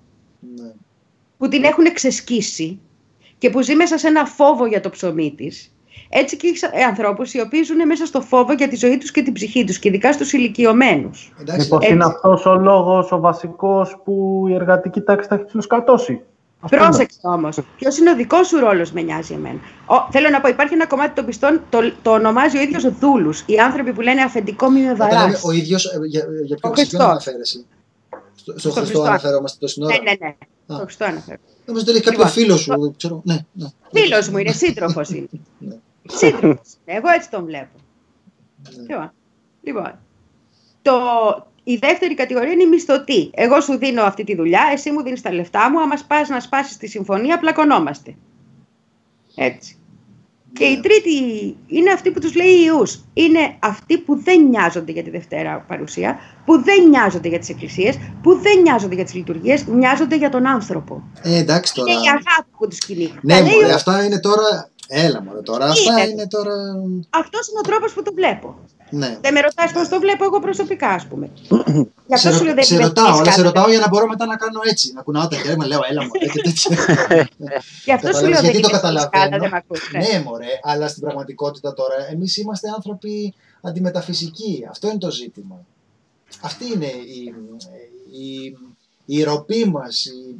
ναι. 0.57 0.73
που 1.39 1.49
την 1.49 1.65
έχουν 1.65 1.93
ξεσκίσει 1.93 2.81
και 3.39 3.51
που 3.51 3.61
ζει 3.63 3.75
μέσα 3.75 3.99
σε 3.99 4.07
ένα 4.07 4.25
φόβο 4.25 4.67
για 4.67 4.81
το 4.81 4.91
ψωμί 4.91 5.35
της, 5.37 5.73
έτσι 6.09 6.37
και 6.37 6.47
έχεις 6.47 6.63
ε, 6.63 6.69
ανθρώπους 6.89 7.35
οι 7.35 7.41
οποίοι 7.41 7.63
ζουν 7.63 7.87
μέσα 7.87 8.07
στο 8.07 8.21
φόβο 8.21 8.53
για 8.53 8.69
τη 8.69 8.77
ζωή 8.77 8.99
τους 8.99 9.11
και 9.11 9.23
την 9.23 9.33
ψυχή 9.33 9.65
τους 9.65 9.79
και 9.79 9.89
ειδικά 9.89 10.13
στους 10.13 10.33
ηλικιωμένους. 10.33 11.33
εντάξει, 11.41 11.61
Μήπως 11.63 11.79
έτσι. 11.81 11.93
είναι 11.95 12.05
αυτός 12.05 12.47
ο 12.47 12.55
λόγος, 12.55 13.13
ο 13.13 13.21
βασικός 13.21 13.97
που 14.05 14.45
η 14.49 14.55
εργατική 14.55 15.01
τάξη 15.01 15.29
θα 15.29 15.35
έχει 15.35 15.45
φιλοσκατώσει. 15.49 16.21
Ας 16.63 16.71
πούμε. 16.71 16.83
Πρόσεξε 16.83 17.19
όμως. 17.23 17.59
Ποιος 17.77 17.99
είναι 17.99 18.11
ο 18.11 18.15
δικός 18.15 18.47
σου 18.47 18.59
ρόλος, 18.59 18.93
με 18.93 19.01
νοιάζει 19.03 19.35
εμένα. 19.35 19.59
Ο, 19.87 19.95
θέλω 20.11 20.29
να 20.29 20.41
πω, 20.41 20.49
υπάρχει 20.49 20.75
ένα 20.75 20.87
κομμάτι 20.87 21.15
των 21.15 21.25
πιστών, 21.27 21.61
το, 21.71 21.79
το 22.03 22.11
ονομάζει 22.11 22.59
ο 22.59 22.61
ίδιος 22.61 22.99
δούλους. 22.99 23.43
Οι 23.47 23.59
άνθρωποι 23.59 23.93
που 23.93 24.01
λένε 24.01 24.23
αφεντικό 24.23 24.71
μη 24.71 24.81
με 24.81 24.91
Όταν 24.91 24.97
βαράς. 24.97 25.23
λέμε 25.25 25.39
ο 25.45 25.51
ίδιος, 25.51 25.93
για, 26.07 26.25
για 26.45 26.57
ποιο 26.57 26.71
Ο 26.71 26.75
σε 26.77 26.87
ποιον 26.87 27.01
Χριστός. 27.01 27.01
αναφέρεσαι. 27.01 27.65
Στο, 28.35 28.53
στο 28.59 28.71
Χριστό 28.71 28.81
Χριστός. 28.81 29.07
αναφερόμαστε 29.09 29.59
τόση 29.61 29.85
ώρα. 29.85 29.95
Ναι, 29.95 30.11
ναι, 30.11 30.17
ναι. 30.21 30.29
Α. 30.75 30.79
Το 30.79 30.83
Χριστό 30.85 31.05
αναφέρω. 31.05 31.39
Νομίζω 31.71 31.85
ότι 31.85 31.93
λέει 31.93 32.01
κάποιο 32.01 32.19
Λοιπόν, 32.19 32.33
φίλος 32.33 32.61
σου. 32.61 32.95
Ξέρω. 32.97 33.23
Ναι, 33.25 33.39
ναι. 33.53 33.69
Φίλος 33.93 34.29
μου 34.29 34.39
είναι, 34.39 34.53
σύντροφος 34.53 35.09
είναι. 35.09 35.29
Ναι. 35.59 35.77
σύντροφος. 36.05 36.77
Εγώ 36.85 37.09
έτσι 37.09 37.31
τον 37.31 37.45
βλέπω. 37.45 37.79
Ναι. 38.77 38.87
Λοιπόν, 38.87 39.13
λοιπόν 39.63 39.99
το, 40.83 40.93
η 41.65 41.77
δεύτερη 41.77 42.15
κατηγορία 42.15 42.53
είναι 42.53 42.63
η 42.63 42.67
μισθωτή. 42.67 43.31
Εγώ 43.35 43.61
σου 43.61 43.79
δίνω 43.79 44.03
αυτή 44.03 44.25
τη 44.25 44.35
δουλειά, 44.35 44.63
εσύ 44.73 44.91
μου 44.91 45.03
δίνεις 45.03 45.23
τα 45.23 45.33
λεφτά 45.33 45.71
μου. 45.71 45.81
Άμα 45.81 45.95
πα 46.07 46.29
να 46.29 46.41
σπάσεις 46.41 46.77
τη 46.77 46.87
συμφωνία, 46.87 47.39
πλακωνόμαστε. 47.39 48.15
Έτσι. 49.35 49.75
Και 50.53 50.65
η 50.65 50.81
τρίτη 50.81 51.11
είναι 51.67 51.91
αυτή 51.91 52.11
που 52.11 52.21
τους 52.21 52.35
λέει 52.35 52.65
ιούς. 52.65 53.05
Είναι 53.13 53.57
αυτοί 53.59 53.99
που 53.99 54.23
δεν 54.23 54.49
νοιάζονται 54.49 54.93
για 54.93 55.03
τη 55.03 55.11
Δευτέρα 55.11 55.65
παρουσία, 55.69 56.19
που 56.51 56.63
δεν 56.63 56.89
νοιάζονται 56.89 57.29
για 57.29 57.39
τις 57.39 57.49
εκκλησίες, 57.49 57.95
που 58.23 58.41
δεν 58.41 58.61
νοιάζονται 58.63 58.95
για 58.95 59.05
τις 59.05 59.15
λειτουργίες, 59.15 59.67
νοιάζονται 59.67 60.17
για 60.17 60.29
τον 60.31 60.47
άνθρωπο. 60.47 61.03
Ε, 61.23 61.37
εντάξει 61.39 61.75
τώρα. 61.75 61.93
Είναι 61.93 62.01
η 62.01 62.09
αγάπη 62.09 62.51
που 62.59 62.69
τους 62.69 62.79
κινεί. 62.79 63.15
Ναι, 63.23 63.35
Τα 63.35 63.43
λέει 63.43 63.53
μωρέ, 63.55 63.73
ο- 63.73 63.75
αυτά 63.75 64.05
είναι 64.05 64.21
τώρα. 64.21 64.69
Έλα, 64.89 65.23
μωρέ, 65.23 65.41
τώρα. 65.43 65.65
Αυτά 65.67 65.93
Είναι. 65.93 66.11
είναι 66.11 66.27
τώρα. 66.27 66.55
Αυτός 67.11 67.49
είναι 67.49 67.59
ο 67.59 67.67
τρόπος 67.69 67.93
που 67.93 68.03
το 68.03 68.13
βλέπω. 68.15 68.59
Ναι. 68.91 69.19
Δεν 69.21 69.33
με 69.33 69.41
ρωτάς 69.41 69.73
πώς 69.73 69.89
το 69.89 69.99
βλέπω 70.01 70.25
εγώ 70.25 70.41
προσωπικά, 70.41 70.89
ας 70.89 71.07
πούμε. 71.07 71.31
Γι' 72.11 72.15
αυτό 72.15 72.31
Σε, 72.31 72.37
σου 72.37 72.45
λέω 72.45 72.55
δεν 72.55 72.65
σε 72.65 72.75
είμαι 72.75 72.83
ρωτάω, 72.85 73.05
αλλά 73.07 73.15
σε 73.17 73.23
δίσκαλα. 73.23 73.47
ρωτάω 73.47 73.69
για 73.71 73.79
να 73.79 73.89
μπορώ 73.89 74.07
μετά 74.07 74.27
να 74.27 74.37
κάνω 74.37 74.61
έτσι. 74.71 74.93
Να 74.95 75.03
κουνάω 75.03 75.29
τα 75.29 75.37
χέρια 75.37 75.57
μου, 75.57 75.67
λέω 75.67 75.81
έλα 75.91 76.03
μου 76.03 76.11
και 76.11 76.41
τέτοια. 76.43 76.77
Γι' 77.87 77.93
αυτό 77.93 78.09
σου 78.09 78.23
Καταλαβαίνεις, 78.23 78.31
λέω 78.31 78.41
δεν 78.41 78.51
γιατί 78.51 78.61
το 78.61 78.69
είμαι 78.69 78.77
καταλαβαίνω. 78.79 79.11
δίσκαλα, 79.13 79.39
δεν 79.39 79.51
μ' 79.51 79.55
ακούς. 79.55 79.91
ναι. 79.93 79.99
ναι, 79.99 80.23
μωρέ, 80.25 80.47
αλλά 80.63 80.89
στην 80.89 81.03
πραγματικότητα 81.03 81.75
τώρα 81.75 81.95
εμείς 82.13 82.37
είμαστε 82.37 82.69
άνθρωποι 82.77 83.35
αντιμεταφυσικοί. 83.63 84.67
Αυτό 84.71 84.89
είναι 84.89 84.99
το 84.99 85.11
ζήτημα. 85.11 85.57
Αυτή 86.41 86.73
είναι 86.73 86.87
η, 86.87 87.35
η, 88.11 88.57
η 89.05 89.23
ροπή 89.23 89.65
μας, 89.65 90.05
η, 90.05 90.37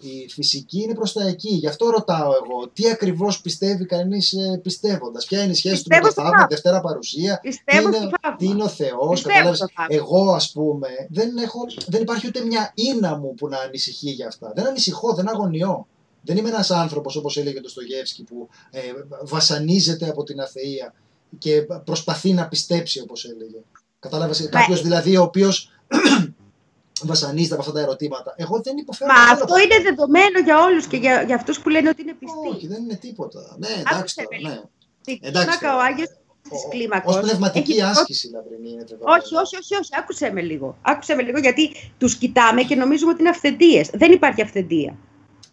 η 0.00 0.28
φυσική 0.28 0.82
είναι 0.82 0.94
προς 0.94 1.12
τα 1.12 1.26
εκεί. 1.26 1.54
Γι' 1.54 1.66
αυτό 1.66 1.90
ρωτάω 1.90 2.32
εγώ, 2.32 2.68
τι 2.72 2.90
ακριβώς 2.90 3.40
πιστεύει 3.40 3.86
κανείς 3.86 4.32
ε, 4.32 4.60
πιστεύοντας; 4.62 5.26
Ποια 5.26 5.42
είναι 5.42 5.52
η 5.52 5.54
σχέση 5.54 5.82
του 5.82 5.88
με 5.88 5.96
Πιστεύω 5.96 6.06
το 6.06 6.10
στο 6.12 6.20
θαύμα, 6.22 6.36
θαύμα. 6.36 6.46
Δευτέρα 6.50 6.80
παρουσία, 6.80 7.38
Πιστεύω 7.42 7.88
τι 7.88 7.94
στο 7.94 8.02
είναι, 8.04 8.12
θαύμα. 8.20 8.36
τι 8.36 8.46
είναι 8.46 8.62
ο 8.62 8.68
Θεός, 8.68 9.10
Πιστεύω 9.10 9.28
κατάλαβες; 9.28 9.56
στο 9.58 9.68
θαύμα. 9.74 9.94
Εγώ 10.00 10.32
ας 10.32 10.52
πούμε 10.52 10.88
δεν, 11.08 11.36
έχω, 11.36 11.60
δεν 11.86 12.02
υπάρχει 12.02 12.26
ούτε 12.26 12.44
μια 12.44 12.72
ίνα 12.74 13.16
μου 13.18 13.34
που 13.34 13.48
να 13.48 13.58
ανησυχεί 13.58 14.10
για 14.10 14.26
αυτά. 14.26 14.52
Δεν 14.54 14.66
ανησυχώ, 14.66 15.14
δεν 15.14 15.28
αγωνιώ. 15.28 15.86
Δεν 16.22 16.36
είμαι 16.36 16.48
ένας 16.48 16.70
άνθρωπος 16.70 17.16
όπως 17.16 17.36
έλεγε 17.36 17.60
το 17.60 17.68
Στογεύσκη 17.68 18.22
που 18.22 18.48
ε, 18.70 18.80
βασανίζεται 19.24 20.08
από 20.08 20.22
την 20.24 20.40
αθεία 20.40 20.94
και 21.38 21.62
προσπαθεί 21.84 22.32
να 22.32 22.48
πιστέψει 22.48 23.00
όπως 23.00 23.24
έλεγε. 23.24 23.58
Κατάλαβες, 24.00 24.48
κάποιος 24.50 24.82
δηλαδή 24.82 25.16
ο 25.16 25.22
οποίος 25.22 25.70
βασανίζεται 27.10 27.52
από 27.54 27.62
αυτά 27.62 27.74
τα 27.74 27.80
ερωτήματα. 27.80 28.34
Εγώ 28.36 28.60
δεν 28.60 28.76
υποφέρω. 28.76 29.10
Μα 29.12 29.18
καθόλου 29.18 29.32
αυτό 29.42 29.54
από 29.54 29.62
είναι 29.62 29.78
δεδομένο 29.82 30.38
για 30.44 30.62
όλους 30.62 30.86
και 30.86 30.96
για, 30.96 31.22
για 31.22 31.34
αυτούς 31.34 31.60
που 31.60 31.68
λένε 31.68 31.88
ότι 31.88 32.02
είναι 32.02 32.12
πιστοί. 32.14 32.48
Όχι, 32.48 32.66
δεν 32.66 32.82
είναι 32.82 32.94
τίποτα. 32.96 33.56
Ναι, 33.58 33.66
εντάξει 33.68 33.94
Άκουσε 33.98 34.22
τώρα, 34.22 34.40
με 34.42 34.48
ναι. 34.48 34.60
Στην 35.00 35.18
εντάξει 35.20 35.58
κλίμακα 35.58 35.68
ο 35.74 35.76
τώρα. 35.76 35.84
Άγιος 35.88 36.08
της 36.50 36.64
Ω- 36.64 36.68
κλίμακος 36.68 37.14
Ως 37.16 37.20
πνευματική 37.22 37.70
έχει 37.72 37.80
δώσει- 37.80 37.98
άσκηση, 38.00 38.30
Λαμπρινή, 38.30 38.70
είναι 38.70 38.84
δεδομένο. 38.88 39.16
Όχι, 39.22 39.34
όχι, 39.36 39.56
όχι, 39.56 39.74
όχι, 39.74 39.90
άκουσε 39.98 40.30
με 40.32 40.40
λίγο. 40.40 40.76
Άκουσε 40.82 41.14
με 41.14 41.22
λίγο 41.22 41.38
γιατί 41.38 41.70
τους 41.98 42.16
κοιτάμε 42.16 42.62
και 42.62 42.74
νομίζουμε 42.74 43.10
ότι 43.12 43.20
είναι 43.20 43.30
αυθεντίες. 43.30 43.90
Δεν 43.92 44.12
υπάρχει 44.12 44.42
αυθεντία. 44.42 44.96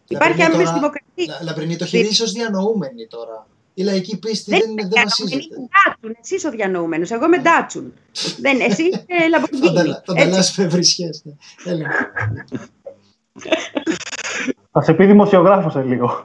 Υπάρχει 0.08 0.28
Λαμπρινή, 0.40 0.44
άμεσης 0.44 0.64
τώρα- 0.66 0.80
δημοκρατίας. 0.80 1.28
Λα- 1.28 1.44
Λαμπρινή, 1.44 1.76
το 1.78 1.86
χειρίζεις 1.86 2.22
ως 2.22 2.32
διανοούμενη 2.32 3.08
τώρα. 3.08 3.48
Η 3.77 3.84
λαϊκή 3.84 4.18
πίστη 4.19 4.49
Δεν 4.52 4.60
δεν, 4.60 4.69
είναι 4.69 4.81
δεν 4.81 4.89
διανοούμενη, 4.91 5.10
βασίζεται. 5.31 5.56
είναι 5.56 5.68
Ντάτσουν. 5.85 6.15
Εσύ 6.22 6.35
είσαι 6.35 6.47
ο 6.47 6.52
διανοούμενος. 6.52 7.11
Εγώ 7.11 7.26
είμαι 7.26 7.38
Ντάτσουν. 7.38 7.93
Δεν, 8.39 8.60
εσύ 8.61 8.84
είσαι 8.84 9.06
Το 9.22 9.27
Λαμποργκίνη. 9.30 9.68
ανταλλα- 9.68 10.02
Το 10.06 10.11
ανταλλάσσουμε 10.14 10.68
ευρισχές. 10.68 11.22
ναι. 11.26 11.34
Έλα. 11.72 11.88
Θα 14.72 14.81
σε 14.81 14.93
πει 14.93 15.06
δημοσιογράφος 15.06 15.72
σε 15.72 15.81
λίγο. 15.81 16.23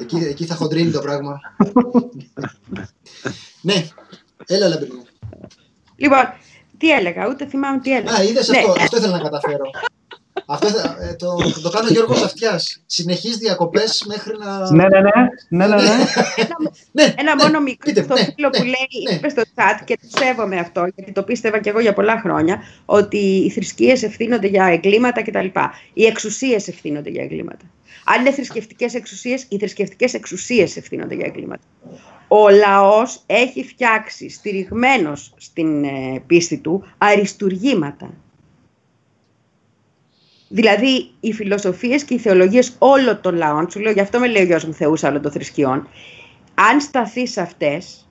Εκεί, 0.00 0.16
εκεί 0.16 0.46
θα 0.46 0.54
χοντρίνει 0.54 0.90
το 0.90 1.00
πράγμα. 1.00 1.40
ναι, 3.60 3.86
έλα 4.46 4.68
Λαμπρινή. 4.68 5.02
Λοιπόν, 5.96 6.24
τι 6.78 6.90
έλεγα, 6.90 7.28
ούτε 7.28 7.46
θυμάμαι 7.46 7.80
τι 7.80 7.92
έλεγα. 7.96 8.16
Α, 8.16 8.22
είδες 8.22 8.48
Ναι, 8.48 8.58
αυτό, 8.58 8.70
αυτό 8.78 8.96
ήθελα 8.96 9.16
να 9.16 9.22
καταφέρω. 9.22 9.64
Αυτό 10.52 10.66
ήθελα- 10.68 10.96
ε, 11.00 11.14
το, 11.14 11.36
το 11.62 11.70
κάνω 11.70 11.88
Γιώργος 11.88 12.22
Αυτιάς. 12.22 12.82
Συνεχείς 12.86 13.36
διακοπές 13.36 14.04
μέχρι 14.08 14.38
να... 14.38 14.72
ναι, 14.72 14.88
ναι, 14.88 15.00
ναι. 15.00 15.10
ναι, 15.48 15.66
ναι, 15.66 15.82
ναι. 15.82 15.92
ναι, 16.92 17.14
Ένα 17.16 17.34
ναι. 17.34 17.42
μόνο 17.44 17.60
μικρό 17.60 17.92
πείτε, 17.92 18.02
στο 18.02 18.14
ναι, 18.14 18.20
φίλο 18.34 18.48
ναι, 18.48 18.58
που 18.58 18.64
λέει, 18.64 19.10
ναι. 19.10 19.14
είπε 19.16 19.28
στο 19.28 19.42
chat 19.54 19.80
και 19.84 19.98
το 20.00 20.18
σέβομαι 20.18 20.58
αυτό, 20.58 20.86
γιατί 20.94 21.12
το 21.12 21.22
πίστευα 21.22 21.58
και 21.60 21.68
εγώ 21.70 21.80
για 21.80 21.92
πολλά 21.92 22.20
χρόνια, 22.20 22.62
ότι 22.84 23.18
οι 23.18 23.50
θρησκείες 23.50 24.02
ευθύνονται 24.02 24.46
για 24.46 24.64
εγκλήματα 24.64 25.22
κτλ. 25.22 25.46
Οι 25.92 26.04
εξουσίες 26.04 26.68
ευθύνονται 26.68 27.10
για 27.10 27.22
εγκλήματα. 27.22 27.64
Αν 28.04 28.20
είναι 28.20 28.32
θρησκευτικές 28.32 28.94
εξουσίες, 28.94 29.46
οι 29.48 29.58
θρησκευτικές 29.58 30.14
εξουσίες 30.14 30.76
ευθύνονται 30.76 31.14
για 31.14 31.26
εγκλήματα. 31.26 31.62
Ο 32.28 32.48
λαός 32.48 33.22
έχει 33.26 33.64
φτιάξει, 33.64 34.30
στηριγμένος 34.30 35.34
στην 35.36 35.84
ε, 35.84 36.22
πίστη 36.26 36.58
του, 36.58 36.84
αριστουργήματα. 36.98 38.10
Δηλαδή, 40.54 41.10
οι 41.20 41.32
φιλοσοφίες 41.32 42.04
και 42.04 42.14
οι 42.14 42.18
θεολογίες 42.18 42.72
όλων 42.78 43.20
των 43.20 43.34
λαών, 43.34 43.70
σου 43.70 43.80
λέω, 43.80 43.92
γι' 43.92 44.00
αυτό 44.00 44.18
με 44.18 44.26
λέει 44.26 44.42
ο 44.42 44.46
γιος 44.46 44.64
μου 44.64 44.72
θεούς 44.72 45.04
άλλων 45.04 45.22
των 45.22 45.32
θρησκειών, 45.32 45.88
αν 46.54 46.80
σταθεί 46.80 47.26
σε 47.26 47.40
αυτές, 47.40 48.08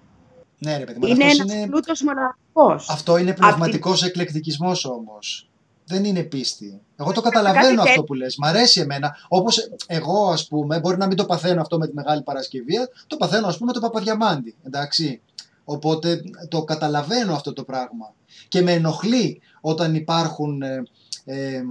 Ναι, 0.57 0.77
ρε 0.77 0.83
παιδί 0.83 0.99
μου, 0.99 1.05
αλλά 1.05 1.13
είναι 1.15 1.23
αυτός 1.23 1.39
ένας 1.39 1.55
είναι- 1.55 1.67
πλούτος 1.67 2.01
μοναδικός. 2.01 2.89
Αυτό 2.89 3.17
είναι 3.17 3.33
πνευματικός 3.33 4.03
εκλεκτικισμός 4.03 4.85
όμως. 4.85 5.49
Δεν 5.85 6.05
είναι 6.05 6.23
πίστη. 6.23 6.79
Εγώ 6.95 7.11
το 7.11 7.21
καταλαβαίνω 7.21 7.75
Κάτι 7.75 7.89
αυτό 7.89 8.03
που 8.03 8.13
λες. 8.13 8.35
Μ' 8.37 8.45
αρέσει 8.45 8.79
εμένα. 8.81 9.15
Όπως 9.27 9.69
εγώ 9.87 10.27
ας 10.31 10.47
πούμε, 10.47 10.79
μπορεί 10.79 10.97
να 10.97 11.07
μην 11.07 11.17
το 11.17 11.25
παθαίνω 11.25 11.61
αυτό 11.61 11.77
με 11.77 11.87
τη 11.87 11.93
Μεγάλη 11.93 12.21
Παρασκευή, 12.21 12.75
το 13.07 13.17
παθαίνω 13.17 13.47
ας 13.47 13.57
πούμε 13.57 13.73
το 13.73 13.79
Παπαδιαμάντη. 13.79 14.55
Εντάξει. 14.63 15.21
Οπότε 15.63 16.21
το 16.47 16.63
καταλαβαίνω 16.63 17.33
αυτό 17.33 17.53
το 17.53 17.63
πράγμα. 17.63 18.13
Και 18.47 18.61
με 18.61 18.71
ενοχλεί 18.71 19.41
όταν 19.61 19.95
υπάρχουν 19.95 20.61
ε, 20.61 20.83
ε, 21.25 21.61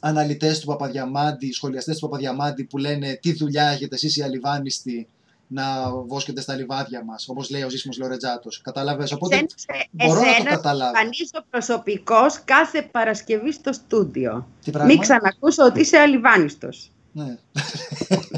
αναλυτές 0.00 0.60
του 0.60 0.66
Παπαδιαμάντη, 0.66 1.52
σχολιαστές 1.52 1.98
του 1.98 2.08
Παπαδιαμάντη 2.08 2.64
που 2.64 2.78
λένε 2.78 3.18
τι 3.22 3.32
δουλειά 3.32 3.64
έχετε 3.64 3.94
εσείς 3.94 4.16
οι 4.16 4.22
αλιβάνιστοι 4.22 5.08
να 5.52 5.62
βόσκετε 6.06 6.40
στα 6.40 6.54
λιβάδια 6.54 7.04
μας, 7.04 7.28
όπως 7.28 7.50
λέει 7.50 7.62
ο 7.62 7.68
Ζήσιμος 7.68 7.98
Λορετζάτος. 7.98 8.60
Κατάλαβες; 8.60 9.12
Οπότε 9.12 9.34
Εσένα, 9.34 9.48
μπορώ 9.90 10.20
να 10.20 10.26
το 10.26 10.30
εσένα 10.30 10.50
καταλάβω. 10.50 10.86
εμφανίζω 10.96 11.44
προσωπικός 11.50 12.40
κάθε 12.44 12.82
Παρασκευή 12.90 13.52
στο 13.52 13.72
στούντιο. 13.72 14.46
Τι 14.64 14.70
πράγμα; 14.70 14.88
Μην 14.92 15.00
ξανακούσω 15.00 15.64
ότι 15.64 15.80
είσαι 15.80 15.96
αλιβάνιστος. 15.98 16.90
Ναι. 17.12 17.36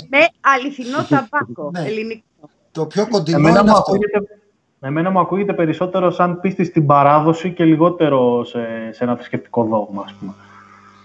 Με 0.09 0.19
αληθινό 0.41 1.05
ταμπάκο, 1.09 1.71
Ναι. 1.73 1.81
ελληνικό. 1.87 2.23
Το 2.73 2.87
πιο 2.87 3.09
κοντινό 3.09 3.37
Εμένα 3.39 3.61
είναι 3.61 3.71
μου, 3.71 3.77
αυτό. 3.77 3.91
ακούγεται, 3.93 4.19
εμένα 4.81 5.11
μου 5.11 5.21
ακούγεται 5.21 5.53
περισσότερο 5.53 6.11
σαν 6.11 6.41
πίστη 6.41 6.65
στην 6.65 6.87
παράδοση 6.87 7.53
και 7.53 7.65
λιγότερο 7.65 8.45
σε, 8.45 8.59
σε 8.93 9.05
ένα 9.05 9.15
θρησκευτικό 9.15 9.65
δόγμα, 9.65 10.03
ας 10.07 10.13
πούμε. 10.13 10.33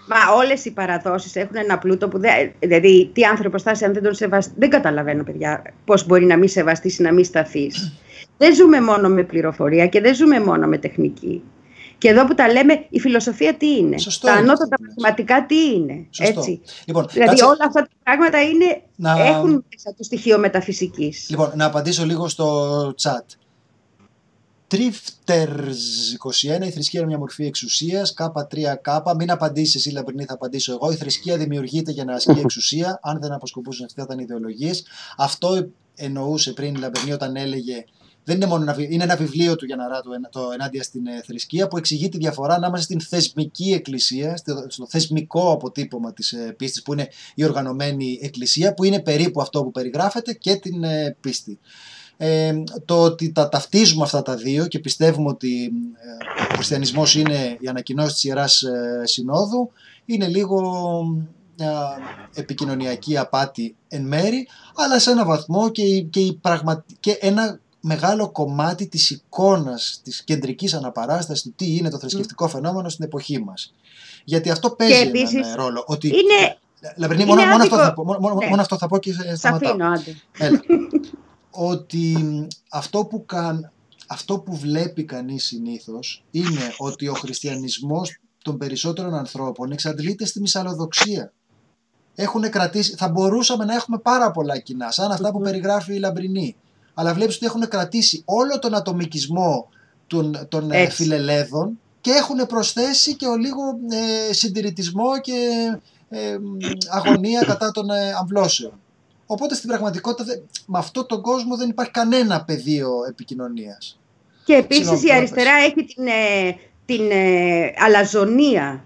Μα 0.08 0.34
όλες 0.36 0.64
οι 0.64 0.70
παραδόσεις 0.70 1.36
έχουν 1.36 1.56
ένα 1.56 1.78
πλούτο 1.78 2.08
που 2.08 2.18
δεν. 2.18 2.52
Δηλαδή, 2.58 3.10
τι 3.12 3.24
άνθρωπος 3.24 3.62
θα 3.62 3.70
είσαι 3.70 3.84
αν 3.84 3.92
δεν 3.92 4.02
τον 4.02 4.14
σεβαστεί. 4.14 4.52
Δεν 4.56 4.70
καταλαβαίνω, 4.70 5.22
παιδιά, 5.24 5.62
πώς 5.84 6.06
μπορεί 6.06 6.24
να 6.24 6.36
μην 6.36 6.48
σεβαστείς 6.48 6.98
ή 6.98 7.02
να 7.02 7.12
μην 7.12 7.24
σταθείς. 7.24 7.92
δεν 8.38 8.54
ζούμε 8.54 8.80
μόνο 8.80 9.08
με 9.08 9.22
πληροφορία 9.22 9.86
και 9.86 10.00
δεν 10.00 10.14
ζούμε 10.14 10.40
μόνο 10.40 10.66
με 10.66 10.78
τεχνική. 10.78 11.42
Και 11.98 12.08
εδώ 12.08 12.26
που 12.26 12.34
τα 12.34 12.52
λέμε, 12.52 12.86
η 12.88 13.00
φιλοσοφία 13.00 13.54
τι 13.54 13.76
είναι; 13.76 13.98
Σωστό 13.98 14.26
τα 14.26 14.32
είναι 14.32 14.40
αυτό 14.40 14.52
ανώτατα 14.52 14.76
που 14.76 14.82
λες. 14.82 14.92
μαθηματικά 14.96 15.46
τι 15.46 15.74
είναι. 15.74 16.06
Σωστό. 16.10 16.38
Έτσι; 16.40 16.60
Λοιπόν, 16.84 17.06
Δηλαδή, 17.10 17.28
κάτσε, 17.28 17.44
όλα 17.44 17.64
αυτά 17.66 17.82
τα 17.82 17.88
πράγματα 18.02 18.42
είναι, 18.42 18.82
να, 18.96 19.26
έχουν 19.26 19.50
μέσα 19.50 19.94
το 19.96 20.02
στοιχείο 20.04 20.38
μεταφυσικής. 20.38 21.26
λοιπόν, 21.30 21.52
να 21.54 21.64
απαντήσω 21.64 22.04
λίγο 22.04 22.28
στο 22.28 22.70
chat. 23.02 23.24
Τρίφτερς 24.68 26.16
21, 26.60 26.66
η 26.66 26.70
θρησκεία 26.70 27.00
είναι 27.00 27.08
μια 27.08 27.18
μορφή 27.18 27.44
εξουσίας, 27.44 28.14
K3K, 28.16 29.14
μην 29.16 29.30
απαντήσεις 29.30 29.74
εσύ 29.74 29.90
Λαμπρινή, 29.90 30.24
θα 30.24 30.34
απαντήσω 30.34 30.72
εγώ. 30.72 30.90
Η 30.92 30.96
θρησκεία 30.96 31.36
δημιουργείται 31.36 31.90
για 31.90 32.04
να 32.04 32.14
ασκεί 32.14 32.38
εξουσία, 32.44 32.98
αν 33.02 33.20
δεν 33.20 33.32
αποσκοπούσαν 33.32 33.86
αυτές 33.86 34.04
ήταν 34.04 34.18
ιδεολογίες. 34.18 34.84
Αυτό 35.16 35.68
εννοούσε 35.94 36.52
πριν 36.52 36.74
η 36.74 36.78
Λαμπρινή 36.78 37.12
όταν 37.12 37.36
έλεγε 37.36 37.84
δεν 38.28 38.36
είναι 38.36 38.46
μόνο 38.46 38.62
ένα, 38.62 38.72
βι- 38.72 38.92
είναι 38.92 39.02
ένα 39.04 39.16
βιβλίο 39.16 39.56
του 39.56 39.64
Γιαναρά 39.64 40.00
του, 40.00 40.10
το 40.30 40.50
ενάντια 40.52 40.82
στην 40.82 41.06
ε, 41.06 41.22
θρησκεία 41.24 41.68
που 41.68 41.76
εξηγεί 41.76 42.08
τη 42.08 42.18
διαφορά 42.18 42.54
ανάμεσα 42.54 42.82
στην 42.82 43.00
θεσμική 43.00 43.72
εκκλησία, 43.72 44.36
στο, 44.36 44.66
στο 44.68 44.86
θεσμικό 44.88 45.52
αποτύπωμα 45.52 46.12
της 46.12 46.32
ε, 46.32 46.54
πίστης 46.58 46.82
που 46.82 46.92
είναι 46.92 47.08
η 47.34 47.44
οργανωμένη 47.44 48.18
εκκλησία 48.22 48.74
που 48.74 48.84
είναι 48.84 49.00
περίπου 49.00 49.40
αυτό 49.40 49.62
που 49.62 49.70
περιγράφεται 49.70 50.32
και 50.32 50.54
την 50.54 50.84
ε, 50.84 51.16
πίστη. 51.20 51.58
Ε, 52.20 52.62
το 52.84 53.02
ότι 53.02 53.32
τα 53.32 53.48
ταυτίζουμε 53.48 54.02
αυτά 54.02 54.22
τα 54.22 54.34
δύο 54.34 54.66
και 54.66 54.78
πιστεύουμε 54.78 55.28
ότι 55.28 55.64
ε, 56.44 56.44
ο 56.52 56.54
χριστιανισμός 56.54 57.14
είναι 57.14 57.56
η 57.60 57.68
ανακοινώση 57.68 58.12
της 58.12 58.24
Ιεράς 58.24 58.62
ε, 58.62 59.02
Συνόδου 59.04 59.70
είναι 60.04 60.26
λίγο 60.26 60.60
μια 61.56 61.98
επικοινωνιακή 62.34 63.16
απάτη 63.18 63.76
εν 63.88 64.02
μέρη 64.02 64.48
αλλά 64.76 64.98
σε 64.98 65.10
ένα 65.10 65.24
βαθμό 65.24 65.68
και, 65.70 65.82
η- 65.82 66.04
και, 66.04 66.20
η 66.20 66.32
πραγμα... 66.40 66.84
και 67.00 67.18
ένα 67.20 67.60
μεγάλο 67.80 68.30
κομμάτι 68.30 68.86
της 68.88 69.10
εικόνας 69.10 70.00
της 70.04 70.22
κεντρικής 70.22 70.74
αναπαράστασης 70.74 71.42
του 71.42 71.52
τι 71.56 71.76
είναι 71.76 71.90
το 71.90 71.98
θρησκευτικό 71.98 72.48
φαινόμενο 72.48 72.88
στην 72.88 73.04
εποχή 73.04 73.38
μας. 73.40 73.74
Γιατί 74.24 74.50
αυτό 74.50 74.70
παίζει 74.70 74.94
επίσης, 75.00 75.34
έναν 75.34 75.50
ε, 75.50 75.54
ρόλο. 75.54 75.84
Ότι, 75.86 76.06
Είναι. 76.08 76.56
Λαμπρινή, 76.96 77.22
είναι 77.22 77.30
μόνο, 77.34 77.46
μόνο, 77.46 77.62
αυτό 77.62 77.74
άδικο- 77.74 77.88
θα 77.88 77.94
πω, 77.94 78.04
μόνο, 78.04 78.18
μόνο- 78.18 78.34
Ναι. 78.34 78.46
μόνο 78.48 78.60
αυτό 78.60 78.76
θα 78.78 78.86
πω 78.88 78.98
και 78.98 79.10
ε, 79.24 79.34
Σ' 79.34 79.38
σταματάω. 79.38 79.70
αφήνω, 79.70 79.86
άντε. 79.92 80.14
Έλα. 80.38 80.60
Ότι 81.60 82.16
αυτό 82.70 83.04
που, 83.04 83.26
καν, 83.26 83.72
αυτό 84.06 84.38
που 84.38 84.56
βλέπει 84.56 85.04
κανείς 85.04 85.44
συνήθως 85.44 86.24
είναι 86.30 86.74
ότι 86.78 87.08
ο 87.08 87.14
χριστιανισμός 87.14 88.20
των 88.42 88.58
περισσότερων 88.58 89.14
ανθρώπων 89.14 89.72
εξαντλείται 89.72 90.24
στη 90.24 90.40
μυσαλλοδοξία. 90.40 91.32
Έχουν 92.14 92.50
κρατήσει, 92.50 92.94
θα 92.96 93.08
μπορούσαμε 93.08 93.64
να 93.64 93.74
έχουμε 93.74 93.98
πάρα 93.98 94.30
πολλά 94.30 94.58
κοινά, 94.58 94.90
σαν 94.90 95.10
αυτά 95.10 95.30
που 95.30 95.40
περιγράφει 95.40 95.94
η 95.94 95.98
Λαμπρινή. 95.98 96.56
Αλλά 96.94 97.14
βλέπεις 97.14 97.36
ότι 97.36 97.46
έχουν 97.46 97.68
κρατήσει 97.68 98.22
όλο 98.24 98.58
τον 98.58 98.74
ατομικισμό 98.74 99.68
των, 100.06 100.46
των 100.48 100.70
ε, 100.70 100.82
Έτσι. 100.82 100.96
φιλελέδων 101.02 101.80
και 102.00 102.10
έχουν 102.10 102.46
προσθέσει 102.46 103.16
και 103.16 103.26
ο 103.26 103.36
λίγο 103.36 103.62
ε, 104.28 104.32
συντηρητισμό 104.32 105.20
και 105.20 105.32
ε, 106.08 106.38
μ, 106.38 106.56
αγωνία 106.88 107.42
κατά 107.42 107.70
των 107.70 107.90
ε, 107.90 108.12
αμβλώσεων. 108.20 108.80
Οπότε 109.30 109.54
στην 109.54 109.68
πραγματικότητα 109.68 110.24
δεν- 110.24 110.42
με 110.66 110.78
αυτόν 110.78 111.06
τον 111.06 111.22
κόσμο 111.22 111.56
δεν 111.56 111.68
υπάρχει 111.68 111.90
κανένα 111.92 112.44
πεδίο 112.44 112.90
επικοινωνίας. 113.08 114.00
Και 114.44 114.54
επίσης 114.54 114.86
Συγγνώμη, 114.88 115.04
η 115.04 115.06
τώρα 115.06 115.16
αριστερά 115.16 115.50
έχει 115.56 115.84
την, 115.94 116.06
ε, 116.06 116.56
την 116.84 117.10
ε, 117.10 117.72
αλαζονία 117.78 118.84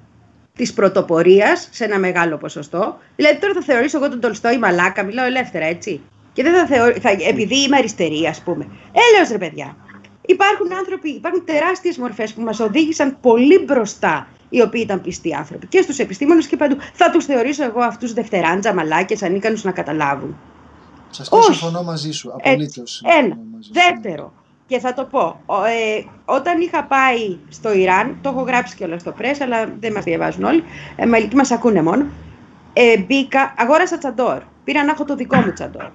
της 0.57 0.73
πρωτοπορίας 0.73 1.69
σε 1.71 1.85
ένα 1.85 1.99
μεγάλο 1.99 2.37
ποσοστό. 2.39 2.99
Δηλαδή 3.17 3.39
τώρα 3.39 3.53
θα 3.55 3.63
θεωρήσω 3.63 3.97
εγώ 3.99 4.09
τον 4.09 4.21
Τολστόη 4.21 4.59
μαλάκα, 4.59 5.03
μιλάω 5.03 5.27
ελεύθερα 5.27 5.65
έτσι. 5.65 6.01
Και 6.33 6.43
δεν 6.43 6.55
θα 6.55 6.67
θεωρήσω, 6.67 7.01
θα, 7.01 7.11
επειδή 7.11 7.63
είμαι 7.63 7.77
αριστερή 7.77 8.27
ας 8.27 8.41
πούμε. 8.41 8.67
Έλεος 8.93 9.31
ρε 9.31 9.39
παιδιά. 9.39 9.77
Υπάρχουν 10.27 10.73
άνθρωποι, 10.79 11.09
υπάρχουν 11.11 11.45
τεράστιες 11.45 11.99
μορφές 11.99 12.33
που 12.35 12.41
μας 12.41 12.61
οδήγησαν 12.61 13.17
πολύ 13.21 13.59
μπροστά 13.59 14.27
οι 14.49 14.61
οποίοι 14.63 14.81
ήταν 14.85 15.01
πιστοί 15.01 15.35
άνθρωποι 15.35 15.67
και 15.67 15.83
στους 15.83 15.99
επιστήμονες 15.99 16.47
και 16.47 16.57
παντού. 16.57 16.77
Θα 16.93 17.11
τους 17.11 17.25
θεωρήσω 17.25 17.65
εγώ 17.65 17.81
αυτούς 17.81 18.13
δευτεράντζα 18.13 18.75
μαλάκες 18.75 19.23
ανίκανους 19.23 19.65
να 19.65 19.71
καταλάβουν. 19.73 20.37
Σωστά, 21.11 21.37
Όχι. 21.37 21.45
συμφωνώ 21.55 21.83
μαζί 21.83 22.11
σου. 22.13 22.33
Έτσι. 22.37 22.51
Απολύτως. 22.51 23.03
Ένα. 23.05 23.21
συμφωνώ 23.21 23.49
μαζί 23.53 23.67
σου. 23.67 23.73
Δεύτερο, 23.73 24.33
και 24.67 24.79
θα 24.79 24.95
το 24.95 25.05
πω, 25.05 25.41
ο- 25.47 25.65
ε, 25.65 26.05
όταν 26.25 26.61
είχα 26.61 26.85
πάει 26.85 27.37
στο 27.49 27.73
Ιράν, 27.73 28.19
το 28.23 28.29
έχω 28.29 28.41
γράψει 28.43 28.77
κιόλας 28.77 29.01
στο 29.01 29.15
press, 29.19 29.37
αλλά 29.43 29.73
δεν 29.81 29.93
μας 29.93 30.05
διαβάζουν 30.05 30.45
όλοι, 30.45 30.65
ε, 30.97 31.07
μα 31.07 31.17
εκεί 31.17 31.37
μας 31.37 31.51
ακούνε 31.51 31.83
μόνο, 31.83 32.07
ε, 32.73 32.99
μπήκα, 32.99 33.55
αγόρασα 33.57 33.99
τσαντόρ, 33.99 34.43
πήρα 34.65 34.85
να 34.85 34.91
έχω 34.91 35.05
το 35.05 35.15
δικό 35.17 35.37
μου 35.37 35.53
τσαντόρ. 35.53 35.91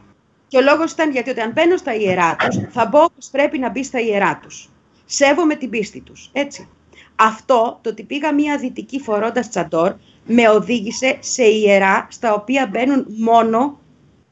Και 0.47 0.57
ο 0.57 0.61
λόγος 0.61 0.91
ήταν 0.91 1.11
γιατί 1.11 1.29
όταν 1.29 1.51
μπαίνω 1.51 1.77
στα 1.77 1.95
ιερά 1.95 2.35
τους, 2.35 2.59
θα 2.69 2.85
μπω 2.85 3.03
όπως 3.03 3.27
πρέπει 3.31 3.57
να 3.57 3.69
μπει 3.69 3.83
στα 3.83 3.99
ιερά 3.99 4.39
τους. 4.41 4.69
Σέβομαι 5.05 5.55
την 5.55 5.69
πίστη 5.69 6.01
τους, 6.01 6.29
έτσι. 6.33 6.67
Αυτό, 7.15 7.79
το 7.81 7.89
ότι 7.89 8.03
πήγα 8.03 8.33
μία 8.33 8.57
δυτική 8.57 8.99
φορώντας 8.99 9.49
τσαντόρ, 9.49 9.95
με 10.25 10.49
οδήγησε 10.49 11.17
σε 11.19 11.43
ιερά 11.43 12.07
στα 12.09 12.33
οποία 12.33 12.67
μπαίνουν 12.71 13.05
μόνο 13.07 13.79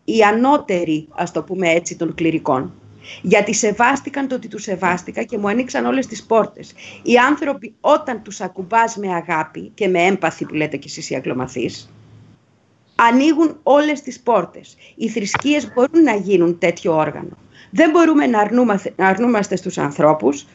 οι 0.03 0.21
ανώτεροι, 0.21 1.07
ας 1.11 1.31
το 1.31 1.43
πούμε 1.43 1.69
έτσι, 1.69 1.95
των 1.95 2.13
κληρικών. 2.15 2.73
Γιατί 3.21 3.53
σεβάστηκαν 3.53 4.27
το 4.27 4.35
ότι 4.35 4.47
τους 4.47 4.63
σεβάστηκα 4.63 5.23
και 5.23 5.37
μου 5.37 5.47
ανοίξαν 5.47 5.85
όλες 5.85 6.07
τις 6.07 6.23
πόρτες. 6.23 6.73
Οι 7.03 7.17
άνθρωποι 7.17 7.73
όταν 7.79 8.21
τους 8.21 8.41
ακουμπάς 8.41 8.95
με 8.95 9.13
αγάπη 9.13 9.71
και 9.73 9.87
με 9.87 10.03
έμπαθη 10.03 10.45
που 10.45 10.53
λέτε 10.53 10.77
κι 10.77 10.87
εσείς 10.87 11.09
οι 11.09 11.15
αγκλωμαθείς, 11.15 11.89
ανοίγουν 12.95 13.59
όλες 13.63 14.01
τις 14.01 14.19
πόρτες. 14.19 14.75
Οι 14.95 15.09
θρησκείες 15.09 15.73
μπορούν 15.73 16.03
να 16.03 16.15
γίνουν 16.15 16.57
τέτοιο 16.57 16.95
όργανο. 16.95 17.37
Δεν 17.71 17.89
μπορούμε 17.89 18.27
να, 18.27 18.39
αρνούμαστε, 18.39 18.93
να 18.95 19.07
αρνούμαστε 19.07 19.55
στους 19.55 19.77
ανθρώπους 19.77 20.45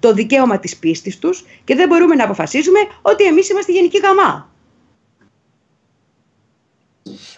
το 0.00 0.12
δικαίωμα 0.12 0.58
της 0.58 0.76
πίστης 0.76 1.18
τους 1.18 1.44
και 1.64 1.74
δεν 1.74 1.88
μπορούμε 1.88 2.14
να 2.14 2.24
αποφασίζουμε 2.24 2.78
ότι 3.02 3.24
εμείς 3.24 3.48
είμαστε 3.48 3.72
γενική 3.72 3.98
γαμά. 3.98 4.50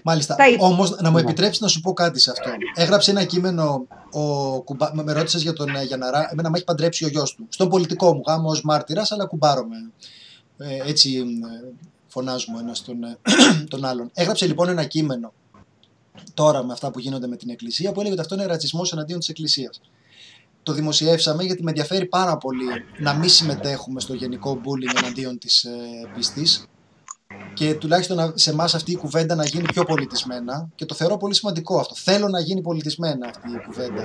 Μάλιστα. 0.04 0.34
Τα 0.34 0.48
είπα. 0.48 0.66
Όμως, 0.66 0.96
να 1.00 1.10
μου 1.10 1.18
επιτρέψεις 1.18 1.60
να 1.60 1.68
σου 1.68 1.80
πω 1.80 1.92
κάτι 1.92 2.20
σε 2.20 2.30
αυτό. 2.30 2.50
Έγραψε 2.74 3.10
ένα 3.10 3.24
κείμενο. 3.24 3.86
Ο 4.10 4.60
κουμπά... 4.62 4.90
Με 4.94 5.12
ρώτησες 5.12 5.42
για 5.42 5.52
τον 5.52 5.76
ε, 5.76 5.82
Γιαναρά. 5.82 6.28
Εμένα 6.32 6.50
με 6.50 6.56
έχει 6.56 6.64
παντρέψει 6.64 7.04
ο 7.04 7.08
γιος 7.08 7.34
του. 7.34 7.46
Στον 7.48 7.68
πολιτικό 7.68 8.14
μου 8.14 8.22
γάμο 8.26 8.48
ως 8.48 8.62
μάρτυρας, 8.62 9.12
αλλά 9.12 9.26
κουμπάρομαι. 9.26 9.76
Ε, 10.58 10.88
έτσι 10.88 11.24
ε, 12.10 12.12
φωνάζουμε 12.12 12.60
ένας 12.60 12.82
τον, 12.82 13.02
ε, 13.04 13.18
τον 13.70 13.84
άλλον. 13.84 14.10
Έγραψε 14.14 14.46
λοιπόν 14.46 14.68
ένα 14.68 14.84
κείμενο 14.84 15.32
τώρα 16.34 16.64
με 16.64 16.72
αυτά 16.72 16.90
που 16.90 16.98
γίνονται 16.98 17.26
με 17.26 17.36
την 17.36 17.50
Εκκλησία 17.50 17.92
που 17.92 17.98
έλεγε 18.00 18.12
ότι 18.14 18.22
αυτό 18.22 18.34
είναι 18.34 18.46
ρατσισμός 18.46 18.92
εναντίον 18.92 19.18
της 19.18 19.28
Εκκλησίας. 19.28 19.80
Το 20.62 20.72
δημοσιεύσαμε 20.72 21.42
γιατί 21.42 21.62
με 21.62 21.70
ενδιαφέρει 21.70 22.06
πάρα 22.06 22.36
πολύ 22.36 22.64
να 22.98 23.14
μην 23.14 23.28
συμμετέχουμε 23.28 24.00
στο 24.00 24.14
γενικό 24.14 24.60
bullying 24.64 24.98
εναντίον 25.02 25.38
της 25.38 25.64
ε, 25.64 25.70
πιστής 26.14 26.64
και 27.54 27.74
τουλάχιστον 27.74 28.16
να- 28.16 28.32
σε 28.34 28.50
εμάς 28.50 28.74
αυτή 28.74 28.90
η 28.92 28.96
κουβέντα 28.96 29.34
να 29.34 29.44
γίνει 29.44 29.62
πιο 29.72 29.84
πολιτισμένα 29.84 30.68
και 30.74 30.84
το 30.84 30.94
θεωρώ 30.94 31.16
πολύ 31.16 31.34
σημαντικό 31.34 31.78
αυτό. 31.78 31.94
Θέλω 31.94 32.28
να 32.28 32.40
γίνει 32.40 32.60
πολιτισμένα 32.60 33.26
αυτή 33.28 33.48
η 33.50 33.60
κουβέντα. 33.66 34.04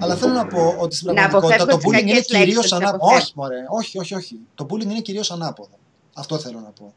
Αλλά 0.00 0.16
θέλω 0.16 0.32
να 0.32 0.46
πω 0.46 0.74
ότι 0.78 0.94
στην 0.96 1.06
Να 1.08 1.14
πραγματικότητα 1.14 1.66
το 1.66 1.74
αποφεύγω 1.74 1.90
τις 1.90 2.00
bullying 2.00 2.02
είναι 2.02 2.10
κακές 2.12 2.30
λέξεις, 2.30 2.36
κυρίως 2.38 2.70
να 2.70 2.78
τις 2.78 2.86
ανάποδο. 2.88 2.96
αποφεύγω. 3.06 3.22
Όχι, 3.24 3.32
μωρέ, 3.36 3.64
όχι, 3.68 3.98
όχι, 3.98 4.14
όχι. 4.14 4.38
Το 4.54 4.66
bullying 4.70 4.82
είναι 4.90 5.00
κυρίως 5.00 5.30
ανάποδο. 5.30 5.78
Αυτό 6.14 6.38
θέλω 6.38 6.60
να 6.60 6.68
πω. 6.70 6.94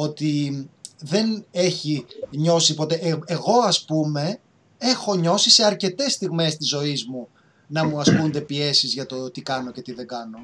Ότι 0.00 0.68
δεν 1.00 1.44
έχει 1.50 2.04
νιώσει 2.30 2.74
ποτέ. 2.74 2.94
Ε, 2.94 3.18
εγώ, 3.26 3.58
ας 3.66 3.84
πούμε, 3.84 4.38
έχω 4.78 5.14
νιώσει 5.14 5.50
σε 5.50 5.64
αρκετές 5.64 6.12
στιγμές 6.12 6.56
της 6.56 6.68
ζωής 6.68 7.06
μου 7.06 7.28
να 7.66 7.84
μου 7.84 8.00
ασκούνται 8.00 8.40
πιέσεις 8.40 8.92
για 8.94 9.06
το 9.06 9.30
τι 9.30 9.42
κάνω 9.42 9.70
και 9.70 9.82
τι 9.82 9.92
δεν 9.92 10.06
κάνω. 10.06 10.38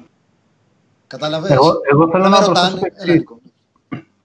Κατάλαβες. 1.07 1.51
Εγώ, 1.51 1.71
εγώ 1.91 2.09
θέλω 2.11 2.23
Να 2.23 2.29
να, 2.29 2.39
με 2.39 2.45
προσθέσω 2.45 2.75
ρωτάνε. 2.75 2.79
το 2.79 2.95
Έλα, 2.97 3.13
εξής. 3.13 3.15
Νίκο. 3.15 3.39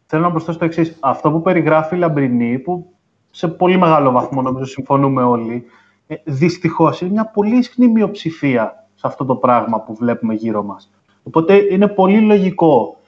Θέλω 0.07 0.23
να 0.23 0.31
προσθέσω 0.31 0.59
το 0.59 0.65
εξής. 0.65 0.95
Αυτό 1.01 1.31
που 1.31 1.43
περιγράφει 1.43 1.95
η 1.95 1.99
Λαμπρινή, 1.99 2.59
που 2.59 2.93
σε 3.31 3.49
πολύ 3.49 3.77
μεγάλο 3.79 4.11
βαθμό 4.11 4.43
νομίζω 4.43 4.65
συμφωνούμε 4.65 5.23
όλοι, 5.23 5.65
ε, 6.07 6.15
δυστυχώς 6.25 7.01
είναι 7.01 7.11
μια 7.11 7.25
πολύ 7.27 7.57
ισχνή 7.57 7.89
μειοψηφία 7.89 8.89
σε 8.95 9.07
αυτό 9.07 9.25
το 9.25 9.35
πράγμα 9.35 9.81
που 9.81 9.95
βλέπουμε 9.95 10.35
γύρω 10.35 10.63
μας. 10.63 10.91
Οπότε 11.23 11.55
είναι 11.71 11.89
πολύ 11.89 12.21
λογικό 12.21 13.00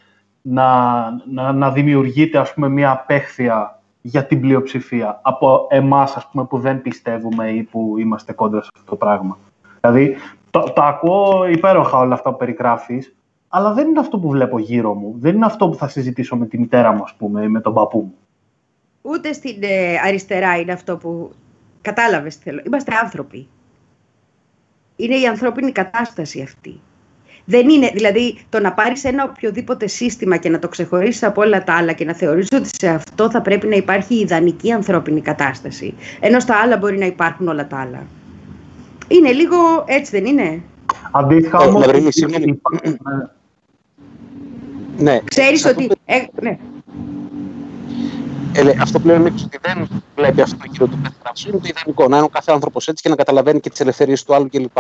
να, 0.43 1.01
να, 1.31 1.53
να 1.53 1.71
δημιουργείται 1.71 2.39
ας 2.39 2.55
πούμε, 2.55 2.69
μια 2.69 2.91
απέχθεια 2.91 3.81
για 4.01 4.27
την 4.27 4.41
πλειοψηφία 4.41 5.21
από 5.23 5.67
εμάς 5.71 6.17
ας 6.17 6.29
πούμε, 6.31 6.45
που 6.45 6.59
δεν 6.59 6.83
πιστεύουμε 6.83 7.51
ή 7.51 7.63
που 7.63 7.95
είμαστε 7.99 8.33
κόντρα 8.33 8.63
σε 8.63 8.71
αυτό 8.75 8.91
το 8.91 8.97
πράγμα. 8.97 9.39
Δηλαδή, 9.81 10.17
το, 10.51 10.73
το 10.75 10.83
ακούω 10.83 11.47
υπέροχα 11.49 11.99
όλα 11.99 12.15
αυτά 12.15 12.31
που 12.31 12.37
περιγράφεις, 12.37 13.15
αλλά 13.49 13.73
δεν 13.73 13.89
είναι 13.89 14.01
αυτό 14.01 14.19
που 14.19 14.29
βλέπω 14.29 14.59
γύρω 14.59 14.95
μου. 14.95 15.15
Δεν 15.19 15.35
είναι 15.35 15.47
αυτό 15.47 15.69
που 15.69 15.75
θα 15.75 15.89
συζητήσω 15.89 16.37
με 16.37 16.47
τη 16.47 16.59
μητέρα 16.59 16.93
μου, 16.93 17.03
ας 17.03 17.15
πούμε, 17.15 17.43
ή 17.43 17.49
με 17.49 17.61
τον 17.61 17.75
παππού 17.75 17.99
μου. 17.99 18.15
Ούτε 19.03 19.33
στην 19.33 19.59
ε, 19.61 19.99
αριστερά 20.05 20.59
είναι 20.59 20.73
αυτό 20.73 20.97
που 20.97 21.33
κατάλαβες 21.81 22.37
τι 22.37 22.43
θέλω. 22.43 22.63
Είμαστε 22.67 22.93
άνθρωποι. 23.03 23.49
Είναι 24.97 25.15
η 25.15 25.27
ανθρώπινη 25.27 25.73
κατάσταση 25.73 26.43
αυτή. 26.43 26.81
Δεν 27.45 27.69
είναι, 27.69 27.91
δηλαδή, 27.95 28.39
το 28.49 28.61
να 28.61 28.73
πάρεις 28.73 29.05
ένα 29.05 29.25
οποιοδήποτε 29.25 29.87
σύστημα 29.87 30.37
και 30.37 30.49
να 30.49 30.59
το 30.59 30.69
ξεχωρίσεις 30.69 31.23
από 31.23 31.43
όλα 31.43 31.65
τα 31.65 31.75
άλλα 31.75 31.93
και 31.93 32.05
να 32.05 32.15
θεωρήσεις 32.15 32.59
ότι 32.59 32.69
σε 32.79 32.89
αυτό 32.89 33.31
θα 33.31 33.41
πρέπει 33.41 33.67
να 33.67 33.77
υπάρχει 33.77 34.15
η 34.15 34.19
ιδανική 34.19 34.73
ανθρώπινη 34.73 35.21
κατάσταση. 35.21 35.95
Ενώ 36.21 36.41
στα 36.41 36.55
άλλα 36.57 36.77
μπορεί 36.77 36.99
να 36.99 37.07
υπάρχουν 37.07 37.49
όλα 37.49 37.67
τα 37.67 37.77
άλλα. 37.81 38.07
Είναι 39.09 39.33
λίγο 39.33 39.57
έτσι, 39.87 40.11
δεν 40.11 40.25
είναι; 40.27 40.63
Αντίστοιχα 41.11 41.63
Ε, 41.63 41.67
όμως... 41.67 41.87
Λαμπρινή, 41.87 42.13
συγγνώμη. 42.13 42.45
υπάρχει- 42.45 42.99
Ναι, 44.99 45.21
Ξέρεις 45.25 45.65
Αυτό 45.67 45.83
ότι... 45.85 45.91
Ε, 46.05 46.19
ναι. 46.43 46.59
Ε, 48.55 48.75
αυτό 48.81 49.01
που 49.01 49.07
λέει 49.07 49.17
ο 49.17 49.19
Νίκος 49.19 49.43
ότι 49.43 49.59
δεν 49.63 50.03
βλέπει 50.17 50.41
αυτό 50.41 50.57
γύρω 50.71 50.87
του 50.87 50.99
πέθραυσου 51.03 51.49
είναι 51.49 51.59
το 51.59 51.69
ιδανικό. 51.69 52.09
Να 52.09 52.17
είναι 52.17 52.25
ο 52.25 52.29
κάθε 52.29 52.53
άνθρωπος 52.53 52.89
έτσι 52.89 53.03
και 53.03 53.09
να 53.09 53.17
καταλαβαίνει 53.17 53.61
και 53.61 53.71
τις 53.71 53.81
ελευθερίες 53.81 54.23
του 54.23 54.35
άλλου 54.35 54.49
κλπ. 54.49 54.77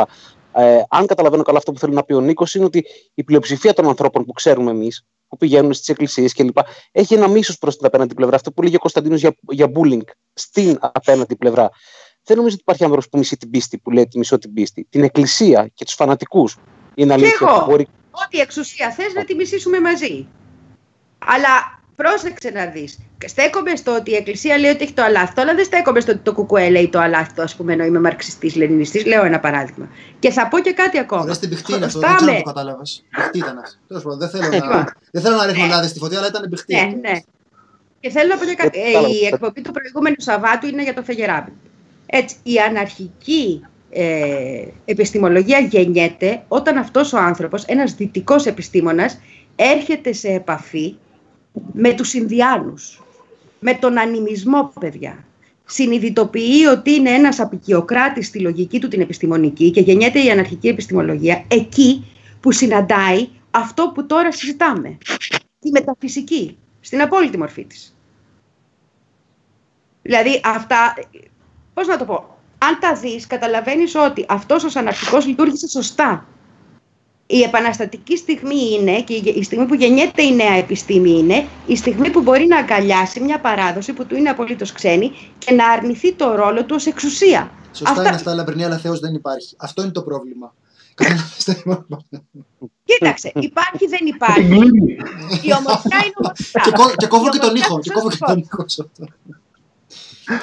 Ε, 0.53 0.83
αν 0.89 1.07
καταλαβαίνω 1.07 1.43
καλά 1.43 1.59
αυτό 1.59 1.73
που 1.73 1.79
θέλει 1.79 1.95
να 1.95 2.05
πει 2.05 2.13
ο 2.13 2.21
Νίκος, 2.21 2.55
είναι 2.55 2.65
ότι 2.65 2.85
η 3.15 3.25
πλειοψηφία 3.25 3.73
των 3.73 3.87
ανθρώπων 3.87 4.25
που 4.25 4.33
ξέρουμε 4.33 4.71
εμείς, 4.71 5.07
που 5.29 5.37
πηγαίνουν 5.37 5.73
στις 5.73 5.89
εκκλησίες 5.89 6.35
κλπ., 6.35 6.57
έχει 6.93 7.15
ένα 7.15 7.29
μίσος 7.29 7.59
προς 7.59 7.77
την 7.77 7.87
απέναντι 7.87 8.15
πλευρά. 8.15 8.35
Αυτό 8.35 8.53
που 8.53 8.63
λέγει 8.63 8.77
ο 8.77 8.79
Κωνσταντίνος 8.79 9.21
για, 9.21 9.35
για 9.49 9.67
bullying 9.75 10.05
στην 10.33 10.79
απέναντι 10.81 11.37
πλευρά. 11.37 11.71
Δεν 12.25 12.37
νομίζω 12.37 12.55
ότι 12.55 12.63
υπάρχει 12.63 12.83
άνθρωπος 12.85 13.09
που 13.09 13.19
μισεί 13.19 13.37
την 13.37 13.51
πίστη, 13.51 13.79
που 13.79 13.91
λέει 13.91 14.03
ότι 14.03 14.19
μισώ 14.19 14.39
την 14.39 14.53
πίστη. 14.53 14.87
Την 14.91 15.03
εκκλησία 15.03 15.71
και 15.75 15.85
τους 15.85 15.95
φανατικούς. 15.95 16.57
Είναι 16.95 17.13
αλήθεια 17.13 17.39
εγώ. 17.41 17.57
ότι 17.57 17.65
μπορεί 17.71 17.89
Ό,τι 18.11 18.39
εξουσία 18.39 18.91
θες 18.91 19.13
να 19.15 19.25
τη 19.25 19.35
μισήσουμε 19.35 19.81
μαζί. 19.81 20.29
Αλλά 21.19 21.82
πρόσεξε 21.97 22.51
να 22.51 22.67
δεις. 22.67 22.99
Στέκομαι 23.27 23.77
στο 23.77 23.95
ότι 23.95 24.11
η 24.11 24.15
Εκκλησία 24.15 24.59
λέει 24.59 24.71
ότι 24.71 24.83
έχει 24.83 24.93
το 24.93 25.03
αλάθητο, 25.03 25.41
αλλά 25.41 25.55
δεν 25.55 25.65
στέκομαι 25.65 26.01
στο 26.01 26.13
ότι 26.13 26.21
το 26.21 26.33
κουκουέ 26.33 26.71
λέει 26.71 26.89
το 26.89 26.99
αλάθητο, 27.01 27.43
ας 27.43 27.55
πούμε, 27.57 27.73
ενώ 27.73 27.85
είμαι 27.85 28.01
μαρξιστής, 28.01 28.55
λενινιστής. 28.57 29.05
Λέω 29.05 29.25
ένα 29.25 29.41
παράδειγμα. 29.41 29.89
Και 30.19 30.31
θα 30.31 30.49
πω 30.49 30.59
και 30.59 30.73
κάτι 30.73 30.99
ακόμα. 30.99 31.23
Ωραία, 31.23 31.35
στην 31.35 31.49
πηχτή 31.49 31.73
είναι 31.75 31.85
αυτό. 31.85 31.99
Δεν 31.99 32.09
ξέρω 32.17 32.31
Χρωστάμε. 32.31 32.39
αν 32.39 32.45
το 32.45 32.53
κατάλαβες. 32.53 33.05
Πηχτή 33.17 33.39
ήταν 33.39 33.59
αυτό. 33.59 33.77
Τέλος 33.89 34.03
πάντων, 34.03 34.19
Δεν 34.19 34.29
θέλω 34.29 34.49
Λοιπόν. 34.53 34.69
να, 34.69 34.93
δεν 35.11 35.23
θέλω 35.23 35.37
να 35.37 35.47
ρίχνω 35.47 35.67
λάδι 35.67 35.89
στη 35.89 35.99
φωτιά, 35.99 36.19
αλλά 36.19 36.27
ήταν 36.27 36.49
πηχτή. 36.51 36.75
Ναι, 36.75 36.81
αυτό. 36.81 36.97
ναι. 37.01 37.21
Και 38.01 38.11
θέλω 38.11 38.29
να 38.29 38.37
πω 38.39 38.45
και 38.45 38.55
κάτι. 38.55 38.79
Ε, 38.81 38.83
Ε, 38.83 38.93
κατάλαβα. 38.93 39.15
η 39.15 39.27
εκπομπή 39.27 39.61
του 39.61 39.71
προηγούμενου 39.71 40.17
Σαββάτου 40.19 40.67
είναι 40.67 40.83
για 40.83 40.95
το 40.95 41.03
Φεγεράπη. 41.03 41.53
Έτσι, 42.07 42.37
η 42.43 42.59
αναρχική 42.59 43.65
ε, 43.91 44.65
επιστημολογία 44.85 45.59
γεννιέται 45.59 46.43
όταν 46.49 46.77
αυτός 46.77 47.13
ο 47.13 47.19
άνθρωπος, 47.19 47.65
ένας 47.65 47.95
δυτικός 47.95 48.47
επιστήμονας, 48.47 49.19
έρχεται 49.57 50.13
σε 50.13 50.29
επαφή 50.29 50.95
με 51.73 51.95
τους 51.95 52.15
Ινδιάνους, 52.15 53.03
με 53.61 53.75
τον 53.75 53.99
ανιμισμό, 53.99 54.73
παιδιά. 54.81 55.25
Συνειδητοποιεί 55.65 56.67
ότι 56.71 56.93
είναι 56.93 57.11
ένας 57.11 57.41
απεικιοκράτης 57.41 58.27
στη 58.27 58.41
λογική 58.41 58.81
του 58.81 58.89
την 58.89 59.01
επιστημονική 59.01 59.71
και 59.71 59.81
γεννιέται 59.81 60.25
η 60.25 60.31
αναρχική 60.31 60.69
επιστημολογία 60.69 61.45
εκεί 61.49 62.05
που 62.41 62.53
συναντάει 62.53 63.29
αυτό 63.51 63.93
που 63.95 64.07
τώρα 64.07 64.33
συζητάμε. 64.33 64.99
Τη 65.59 65.71
μεταφυσική, 65.71 66.59
στην 66.81 67.01
απόλυτη 67.01 67.39
μορφή 67.39 67.65
της. 67.65 67.97
Δηλαδή 70.03 70.41
αυτά, 70.45 70.95
πώς 71.75 71.87
να 71.87 71.97
το 71.97 72.05
πω, 72.05 72.39
αν 72.59 72.79
τα 72.81 72.95
δεις 72.95 73.27
καταλαβαίνεις 73.27 73.95
ότι 73.95 74.25
αυτός 74.29 74.65
ο 74.65 74.79
αναρχικός 74.79 75.27
λειτουργήσε 75.27 75.69
σωστά. 75.69 76.27
Η 77.35 77.43
επαναστατική 77.43 78.17
στιγμή 78.17 78.73
είναι 78.73 79.01
και 79.03 79.15
η 79.15 79.43
στιγμή 79.43 79.67
που 79.67 79.75
γεννιέται 79.75 80.23
η 80.23 80.35
νέα 80.35 80.53
επιστήμη 80.55 81.11
είναι 81.11 81.47
η 81.67 81.77
στιγμή 81.77 82.11
που 82.11 82.21
μπορεί 82.21 82.47
να 82.47 82.59
αγκαλιάσει 82.59 83.21
μια 83.21 83.41
παράδοση 83.41 83.93
που 83.93 84.07
του 84.07 84.17
είναι 84.17 84.29
απολύτως 84.31 84.73
ξένη 84.73 85.13
και 85.39 85.53
να 85.55 85.69
αρνηθεί 85.69 86.13
το 86.13 86.35
ρόλο 86.35 86.65
του 86.65 86.75
ως 86.79 86.87
εξουσία. 86.87 87.51
Σωστά 87.73 87.91
Αυτά- 87.91 88.03
είναι 88.07 88.15
αυτά, 88.15 88.35
Λαμπρινή, 88.35 88.65
αλλά 88.65 88.77
Θεός 88.79 88.99
δεν 89.01 89.15
υπάρχει. 89.15 89.55
Αυτό 89.59 89.83
είναι 89.83 89.91
το 89.91 90.03
πρόβλημα. 90.03 90.55
Κατάλαβες 90.95 91.45
τα 91.45 91.53
υπόλοιπα. 91.59 91.99
Κοίταξε, 92.85 93.33
υπάρχει 93.35 93.87
δεν 93.89 94.07
υπάρχει. 94.07 94.41
Την 94.41 94.61
κλείνει. 94.61 94.93
Η 95.43 95.53
ομορφιά 95.59 95.99
είναι 96.05 96.15
ομορφιά. 96.17 96.61
Και 96.65 96.71
κόβω- 96.71 96.97
Και 96.97 97.07
κόβω 97.07 97.27
Η 97.27 97.29
και 97.31 97.39
τον 97.39 97.49
ομορφιά 97.49 97.67
ήχο. 97.67 97.75
θα 97.75 97.81
Και 97.81 97.91
σας 97.91 97.97
κόβω 98.03 98.09
και 98.11 98.17
πω. 98.19 98.27
τον 98.27 98.39
ήχο. 98.39 98.65
σε 98.69 98.83
αυτό. 98.87 99.05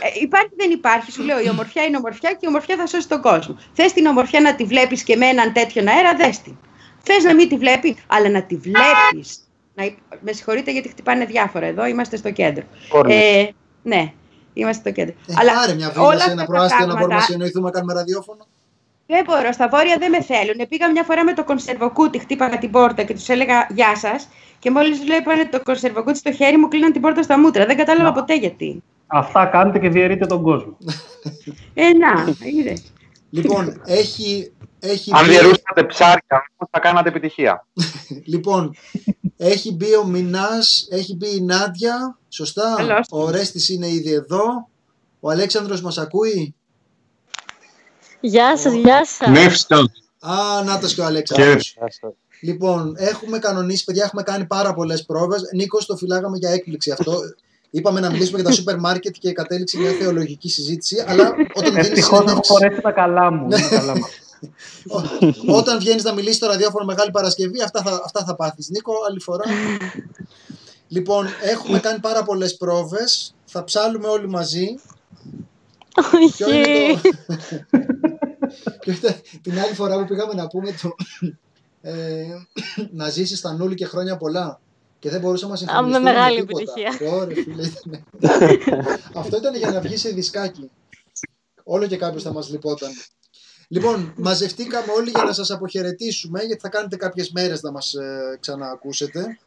Ε, 0.01 0.07
υπάρχει 0.21 0.51
δεν 0.57 0.71
υπάρχει, 0.71 1.11
σου 1.11 1.23
λέω. 1.23 1.39
Η 1.39 1.49
ομορφιά 1.49 1.83
είναι 1.83 1.97
ομορφιά 1.97 2.29
και 2.31 2.37
η 2.41 2.47
ομορφιά 2.47 2.75
θα 2.77 2.85
σώσει 2.87 3.07
τον 3.07 3.21
κόσμο. 3.21 3.55
Θες 3.73 3.93
την 3.93 4.05
ομορφιά 4.05 4.39
να 4.39 4.55
τη 4.55 4.63
βλέπεις 4.63 5.03
και 5.03 5.15
με 5.15 5.25
έναν 5.25 5.53
τέτοιον 5.53 5.87
αέρα, 5.87 6.15
δες 6.15 6.41
την. 6.41 6.57
Θες 7.03 7.23
να 7.23 7.33
μην 7.35 7.49
τη 7.49 7.57
βλέπει, 7.57 7.97
αλλά 8.07 8.29
να 8.29 8.41
τη 8.43 8.55
βλέπεις. 8.55 9.39
Να... 9.75 9.83
υ- 9.85 9.97
Με 10.21 10.31
συγχωρείτε 10.31 10.71
γιατί 10.71 10.89
χτυπάνε 10.89 11.25
διάφορα 11.25 11.65
εδώ, 11.65 11.85
είμαστε 11.85 12.17
στο 12.17 12.31
κέντρο. 12.31 12.63
Ε, 13.07 13.45
ναι, 13.83 14.13
είμαστε 14.53 14.81
στο 14.81 14.91
κέντρο. 14.91 15.15
Ε, 15.27 15.33
αλλά 15.39 15.53
Πάρε 15.53 15.73
μια 15.73 15.93
όλα 15.97 16.07
βίλα 16.09 16.17
σε 16.17 16.23
αυτά 16.23 16.31
ένα 16.31 16.41
τα 16.45 16.51
προάστιο 16.51 16.77
να 16.79 16.85
μπορούμε 16.85 17.01
να 17.01 17.07
πράγματα- 17.07 17.25
συνεννοηθούμε 17.25 17.65
να 17.65 17.71
κάνουμε 17.71 17.93
ραδιόφωνο. 17.93 18.47
Δεν 19.07 19.23
μπορώ, 19.27 19.51
στα 19.51 19.67
βόρεια 19.67 19.97
δεν 19.99 20.09
με 20.09 20.21
θέλουν. 20.21 20.67
Πήγα 20.69 20.91
μια 20.91 21.03
φορά 21.03 21.23
με 21.23 21.33
το 21.33 21.43
κονσερβοκούτι, 21.43 22.19
χτύπαγα 22.19 22.57
την 22.57 22.71
πόρτα 22.71 23.03
και 23.03 23.13
τους 23.13 23.29
έλεγα 23.29 23.67
Γεια 23.69 23.95
σας. 23.95 24.27
Και 24.59 24.71
μόλις 24.71 24.99
βλέπανε 24.99 25.45
το 25.51 25.61
κονσερβοκούτι 25.63 26.17
στο 26.17 26.31
χέρι 26.31 26.57
μου, 26.57 26.67
κλείναν 26.67 26.91
την 26.91 27.01
πόρτα 27.01 27.23
στα 27.23 27.39
μούτρα. 27.39 27.65
Δεν 27.65 27.77
κατάλαβα 27.77 28.09
Να. 28.09 28.13
ποτέ 28.13 28.35
γιατί. 28.35 28.83
Αυτά 29.07 29.45
κάνετε 29.45 29.79
και 29.79 29.89
διαιρείτε 29.89 30.25
τον 30.25 30.41
κόσμο. 30.41 30.77
Ε, 31.73 31.89
να, 31.93 32.35
είδες. 32.47 32.93
Λοιπόν, 33.29 33.81
έχει, 33.85 34.51
έχει 34.79 35.11
Αν 35.13 35.21
μπει- 35.21 35.29
διαιρούσατε 35.29 35.83
ψάρια, 35.87 36.21
όμως 36.57 36.69
θα 36.71 36.79
κάνατε 36.79 37.09
επιτυχία. 37.09 37.67
Λοιπόν, 38.33 38.75
έχει 39.37 39.73
μπει 39.73 39.95
ο 39.95 40.05
Μινάς, 40.05 40.87
έχει 40.91 41.15
μπει 41.15 41.35
η 41.35 41.41
Νάντια, 41.41 42.17
σωστά; 42.29 42.73
Καλώς. 42.77 43.05
Ο 43.09 43.29
Ρέστης 43.29 43.69
είναι 43.69 43.87
ήδη 43.87 44.13
εδώ. 44.13 44.67
Ο 45.19 45.29
Αλέξανδρος 45.29 45.81
μας 45.81 45.97
ακούει; 45.97 46.55
Γεια 48.19 48.57
σας, 48.57 48.73
γεια 48.73 49.05
σας. 49.05 49.27
Ναι, 49.29 49.49
φυσικά. 49.49 49.77
Α, 50.19 50.63
νάτος 50.65 50.93
και 50.93 51.01
ο 51.01 51.05
Αλέξανδρος. 51.05 51.67
Χαίρετε. 51.67 52.17
Λοιπόν, 52.41 52.93
έχουμε 52.97 53.39
κανονίσει, 53.39 53.83
παιδιά, 53.83 54.03
έχουμε 54.03 54.23
κάνει 54.23 54.45
πάρα 54.45 54.73
πολλές 54.73 55.05
πρόβες. 55.05 55.41
Νίκος, 55.55 55.85
το 55.85 55.95
φυλάγαμε 55.95 56.37
για 56.37 56.49
έκπληξη 56.49 56.91
αυτό. 56.91 57.13
Είπαμε 57.69 57.99
να 57.99 58.09
μιλήσουμε 58.11 58.39
για 58.39 58.49
τα 58.49 58.55
σούπερ 58.55 58.79
μάρκετ 58.79 59.15
και 59.19 59.31
κατέληξε 59.31 59.77
μια 59.77 59.91
θεολογική 59.91 60.49
συζήτηση. 60.49 61.03
Αλλά 61.07 61.33
όταν 61.53 61.71
βγαίνει 61.71 61.87
Ευτυχώ 61.87 62.23
έχω 62.27 62.43
φορέσει 62.43 62.81
τα 62.81 62.91
καλά 62.91 63.31
μου. 63.31 63.47
Είναι 64.41 64.53
καλά 65.19 65.33
μου. 65.43 65.55
όταν 65.55 65.79
βγαίνεις 65.79 66.03
να 66.03 66.13
μιλήσεις 66.13 66.35
στο 66.35 66.47
ραδιόφωνο 66.47 66.85
Μεγάλη 66.85 67.11
Παρασκευή, 67.11 67.61
αυτά 67.61 67.81
θα, 67.81 68.01
αυτά 68.05 68.23
θα 68.23 68.35
πάθεις. 68.35 68.69
Νίκο, 68.69 68.93
άλλη 69.09 69.19
φορά. 69.19 69.43
λοιπόν, 70.87 71.27
έχουμε 71.41 71.79
κάνει 71.79 71.99
πάρα 71.99 72.23
πολλές 72.23 72.57
πρόβες. 72.57 73.33
Θα 73.45 73.63
ψάλουμε 73.63 74.07
όλοι 74.07 74.29
μαζί. 74.29 74.75
Ποιο 76.37 76.53
είναι 76.53 76.91
Όχι. 76.91 77.01
το... 77.01 77.37
Ποιο 78.79 78.93
ήταν 78.93 79.15
την 79.41 79.59
άλλη 79.59 79.73
φορά 79.73 79.99
που 79.99 80.05
πήγαμε 80.05 80.33
να 80.33 80.47
πούμε 80.47 80.71
το... 80.81 80.95
Ε, 81.81 82.25
να 82.91 83.09
ζήσεις 83.09 83.37
στα 83.37 83.53
νουλη 83.53 83.75
και 83.75 83.85
χρόνια 83.85 84.17
πολλά. 84.17 84.59
Και 84.99 85.09
δεν 85.09 85.19
μπορούσαμε 85.19 85.51
να 85.51 85.57
συγχρονιστούμε 85.57 85.99
με 85.99 86.11
μεγάλη 86.11 86.39
τίποτα. 86.39 86.71
επιτυχία. 86.71 87.11
Ωραία, 87.17 87.43
φίλε, 87.43 87.63
ήτανε. 87.67 88.03
Αυτό 89.21 89.37
ήταν 89.37 89.55
για 89.55 89.71
να 89.71 89.81
βγεις 89.81 90.01
σε 90.01 90.09
δισκάκι. 90.09 90.69
Όλο 91.63 91.87
και 91.87 91.97
κάποιος 91.97 92.23
θα 92.23 92.33
μας 92.33 92.49
λυπόταν. 92.49 92.89
Λοιπόν, 93.71 94.13
μαζευτήκαμε 94.17 94.91
όλοι 94.91 95.09
για 95.09 95.23
να 95.23 95.33
σας 95.33 95.51
αποχαιρετήσουμε, 95.51 96.43
γιατί 96.43 96.61
θα 96.61 96.69
κάνετε 96.69 96.95
κάποιες 96.95 97.31
μέρες 97.31 97.61
να 97.61 97.71
μας 97.71 97.93
ε, 97.93 98.37
ξαναακούσετε. 98.39 99.39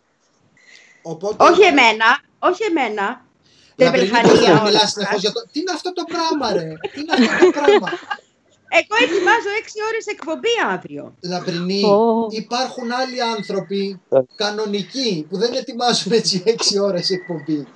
Οπότε, 1.02 1.44
όχι 1.44 1.62
εμένα, 1.62 2.20
όχι 2.38 2.62
εμένα. 2.64 3.24
Λαμπρινή, 3.76 4.08
Τεμπελχανία 4.08 4.30
πώς 4.32 4.44
θα 4.44 4.52
όλα 4.52 4.62
μιλάς 4.62 4.82
αυτά. 4.82 4.88
συνεχώς 5.00 5.20
για 5.20 5.32
το... 5.32 5.40
Τι 5.52 5.60
είναι 5.60 5.70
αυτό 5.72 5.92
το 5.92 6.04
πράγμα, 6.04 6.52
ρε! 6.52 6.68
Τι 6.92 7.00
είναι 7.00 7.12
αυτό 7.12 7.44
το 7.44 7.50
πράγμα! 7.50 7.88
Εγώ 8.74 8.94
ετοιμάζω 9.04 9.48
6 9.64 9.68
ώρες 9.88 10.06
εκπομπή 10.06 10.48
αύριο. 10.72 11.14
Λαμπρινή, 11.20 11.84
Ω. 11.84 12.26
υπάρχουν 12.30 12.92
άλλοι 12.92 13.22
άνθρωποι 13.22 14.00
κανονικοί 14.34 15.26
που 15.28 15.36
δεν 15.38 15.52
ετοιμάζουν 15.54 16.12
έτσι 16.12 16.42
6 16.46 16.82
ώρες 16.82 17.10
εκπομπή 17.10 17.66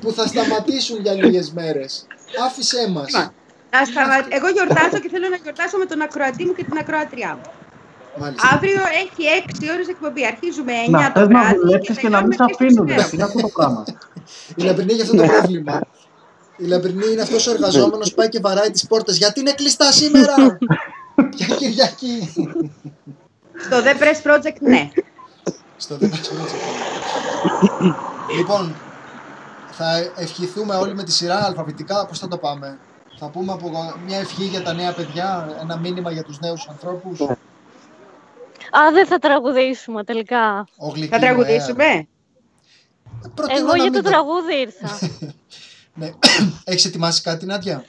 που 0.00 0.12
θα 0.12 0.26
σταματήσουν 0.26 1.00
για 1.00 1.12
λίγες 1.12 1.52
μέρες. 1.52 2.06
Άφησέ 2.46 2.88
μας. 2.90 3.30
Λοιπόν, 3.70 3.80
Να 3.80 3.84
σταμα- 3.84 4.26
Εγώ 4.38 4.48
γιορτάζω 4.48 4.98
και 5.02 5.08
θέλω 5.14 5.28
να 5.28 5.36
γιορτάσω 5.36 5.76
με 5.78 5.86
τον 5.86 6.00
ακροατή 6.06 6.44
μου 6.46 6.54
και 6.54 6.64
την 6.64 6.78
ακροατριά 6.78 7.32
μου. 7.38 7.50
Μάλιστα. 8.20 8.48
Αύριο 8.54 8.82
έχει 9.02 9.22
6 9.40 9.64
ώρες 9.74 9.88
εκπομπή. 9.88 10.26
Αρχίζουμε 10.26 10.72
9 10.86 10.90
Να 10.90 11.12
το 11.12 11.20
θες 11.20 11.28
να 11.28 11.40
βράδυ 11.40 11.58
δουλέψεις 11.58 11.96
και 11.98 12.08
να 12.08 12.20
μην 12.22 12.32
σε 12.32 12.38
τελειώνουμε 12.38 12.54
αφήνουν. 12.54 12.86
τρεις 12.86 13.04
το 13.04 13.10
Είναι 13.16 13.24
αυτό 13.24 13.40
το 13.40 13.48
πράγμα. 13.48 13.84
Η 14.56 14.62
Λαμπρινή 14.62 14.92
έχει 14.92 15.02
αυτό 15.02 15.16
το 15.16 15.26
πρόβλημα. 15.26 15.80
Η 16.56 16.64
Λαμπρινή 16.66 17.06
είναι 17.12 17.22
αυτός 17.22 17.46
ο 17.46 17.50
εργαζόμενος 17.50 18.08
που 18.10 18.14
πάει 18.14 18.28
και 18.28 18.40
βαράει 18.40 18.70
τις 18.70 18.86
πόρτες. 18.86 19.16
Γιατί 19.16 19.40
είναι 19.40 19.52
κλειστά 19.52 19.92
σήμερα! 19.92 20.34
Για 21.32 21.46
Κυριακή! 21.56 22.32
Στο 23.58 23.76
The 23.84 23.94
Press 24.02 24.30
Project, 24.30 24.60
ναι. 24.60 24.90
Στο 25.76 25.96
δεν 25.96 26.10
Λοιπόν, 28.36 28.74
θα 29.70 30.10
ευχηθούμε 30.16 30.74
όλοι 30.76 30.94
με 30.94 31.02
τη 31.02 31.12
σειρά 31.12 31.44
αλφαβητικά. 31.44 32.06
Πώς 32.06 32.18
θα 32.18 32.28
το 32.28 32.36
πάμε; 32.38 32.78
Θα 33.18 33.28
πούμε 33.28 33.52
από 33.52 33.70
μια 34.06 34.18
ευχή 34.18 34.44
για 34.44 34.62
τα 34.62 34.72
νέα 34.72 34.92
παιδιά, 34.92 35.56
ένα 35.60 35.76
μήνυμα 35.76 36.10
για 36.10 36.22
τους 36.22 36.38
νέους 36.38 36.68
ανθρώπους. 36.68 37.20
Α, 38.70 38.92
δεν 38.92 39.06
θα 39.06 39.18
τραγουδήσουμε 39.18 40.04
τελικά. 40.04 40.66
Ο 40.76 40.88
γλυκή 40.88 41.08
Θα 41.08 41.16
μου, 41.16 41.22
τραγουδήσουμε; 41.22 41.84
ε. 41.84 42.06
Προτείνω 43.34 43.58
Εγώ 43.58 43.68
να 43.68 43.74
για 43.74 43.90
μην 43.90 43.92
το 43.92 44.02
τραγούδι 44.02 44.54
ήρθα. 44.60 44.88
Ναι. 45.94 46.10
Έχεις 46.64 46.84
ετοιμάσει 46.84 47.22
κάτι, 47.22 47.46
Νάντια; 47.46 47.84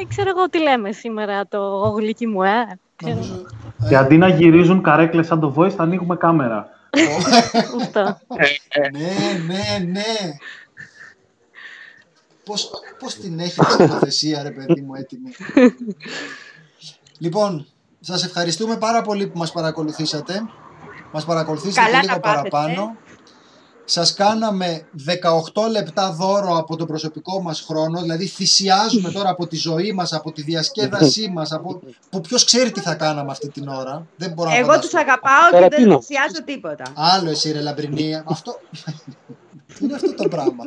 Ε, 0.00 0.04
ξέρω 0.08 0.28
εγώ 0.28 0.48
τι 0.48 0.58
λέμε 0.58 0.92
σήμερα 0.92 1.46
το 1.46 1.78
γλυκί 1.96 2.26
μου, 2.26 2.42
ε. 2.42 2.78
Ξέρω. 2.96 3.14
Νομίζω... 3.14 3.46
Και 3.88 3.96
αντί 3.96 4.16
να 4.16 4.28
γυρίζουν 4.28 4.82
καρέκλες 4.82 5.26
σαν 5.26 5.40
το 5.40 5.54
voice, 5.56 5.70
θα 5.70 5.82
ανοίγουμε 5.82 6.16
κάμερα. 6.16 6.68
Αυτό. 7.82 8.18
ναι, 8.92 9.54
ναι, 9.54 9.84
ναι. 9.92 10.36
Πώς, 12.52 12.70
πώς 12.98 13.14
την 13.14 13.38
έχει 13.40 13.60
τη 13.60 13.72
σκηνοθεσία, 13.72 14.42
ρε 14.42 14.50
παιδί 14.50 14.80
μου, 14.80 14.94
έτοιμη. 14.94 15.30
λοιπόν, 17.18 17.66
σας 18.00 18.24
ευχαριστούμε 18.24 18.76
πάρα 18.76 19.02
πολύ 19.02 19.26
που 19.26 19.38
μας 19.38 19.52
παρακολουθήσατε. 19.52 20.42
Μας 21.12 21.24
παρακολουθήσατε 21.24 21.86
Καλά 21.86 22.00
και 22.00 22.06
λίγο 22.06 22.14
τα 22.14 22.20
πάθετε. 22.20 22.48
παραπάνω. 22.48 22.96
Σας 23.84 24.14
κάναμε 24.14 24.86
18 25.54 25.68
λεπτά 25.70 26.12
δώρο 26.12 26.56
από 26.56 26.76
τον 26.76 26.86
προσωπικό 26.86 27.42
μας 27.42 27.60
χρόνο, 27.60 28.00
δηλαδή 28.00 28.26
θυσιάζουμε 28.26 29.10
τώρα 29.10 29.28
από 29.30 29.46
τη 29.46 29.56
ζωή 29.56 29.92
μας, 29.92 30.12
από 30.12 30.32
τη 30.32 30.42
διασκέδασή 30.42 31.28
μας, 31.34 31.52
από... 31.52 31.80
που 32.10 32.20
ποιος 32.20 32.44
ξέρει 32.44 32.70
τι 32.70 32.80
θα 32.80 32.94
κάναμε 32.94 33.30
αυτή 33.30 33.48
την 33.50 33.68
ώρα. 33.68 34.06
Δεν 34.16 34.32
μπορώ 34.32 34.48
να 34.50 34.56
Εγώ 34.56 34.66
φανταστώ. 34.66 34.88
τους 34.88 34.98
αγαπάω 35.00 35.50
και 35.50 35.58
δεν 35.58 35.70
Ταρατίνο. 35.70 36.00
θυσιάζω 36.02 36.44
τίποτα. 36.44 36.84
Άλλο 36.94 37.30
εσύ 37.30 37.52
ρε 37.52 37.60
Λαμπρινή. 37.60 38.22
Αυτό... 38.24 38.58
Τι 39.78 39.78
είναι 39.84 39.94
αυτό 39.94 40.14
το 40.14 40.28
πράγμα. 40.28 40.64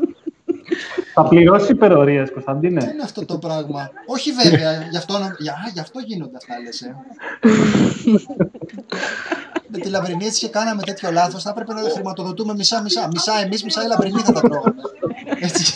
Θα 1.13 1.23
πληρώσει 1.27 1.71
υπερορίες, 1.71 2.27
Τι 2.27 2.33
Κωνσταντίνε. 2.33 2.83
είναι 2.93 3.03
αυτό 3.03 3.25
το 3.25 3.37
πράγμα. 3.37 3.89
Όχι 4.05 4.31
βέβαια, 4.31 4.71
γι' 4.91 4.97
αυτό, 4.97 5.17
να- 5.17 5.35
για, 5.39 5.51
α, 5.53 5.69
γι' 5.73 5.79
αυτό 5.79 5.99
γίνονται 5.99 6.37
αυτά 6.37 6.53
λες 6.63 6.81
ε. 6.81 6.95
Με 9.67 9.77
τη 9.77 9.89
Λαμπρινή 9.89 10.25
έτσι 10.25 10.45
και 10.45 10.51
κάναμε 10.51 10.81
τέτοιο 10.81 11.11
λάθος, 11.11 11.43
θα 11.43 11.49
έπρεπε 11.49 11.73
να 11.73 11.81
το 11.81 11.89
χρηματοδοτούμε 11.89 12.53
μισά-μισά. 12.53 13.07
Μισά 13.11 13.33
εμείς, 13.45 13.63
μισά 13.63 13.83
η 13.83 13.87
Λαμπρινή 13.87 14.19
θα 14.19 14.31
τα 14.31 14.41
τρώγαμε. 14.41 14.75
Έτσι. 15.39 15.73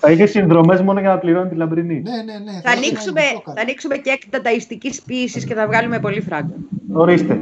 Θα 0.00 0.10
είχες 0.12 0.30
συνδρομές 0.30 0.80
μόνο 0.82 1.00
για 1.00 1.08
να 1.08 1.18
πληρώνει 1.18 1.48
τη 1.48 1.54
λαμπρινή. 1.54 2.02
ναι, 2.02 2.10
ναι, 2.32 2.38
ναι. 2.38 2.52
Θα 2.52 2.60
το 2.62 2.70
ανοίξουμε, 2.76 3.20
έκανα. 3.20 3.54
θα 3.56 3.60
ανοίξουμε 3.60 3.96
και 3.96 4.10
έκτα 4.10 4.40
ταϊστικής 4.40 5.02
ποιήσης 5.02 5.44
και 5.44 5.54
θα 5.54 5.66
βγάλουμε 5.66 6.00
πολύ 6.00 6.20
φράγκο. 6.20 6.54
Ορίστε. 6.92 7.38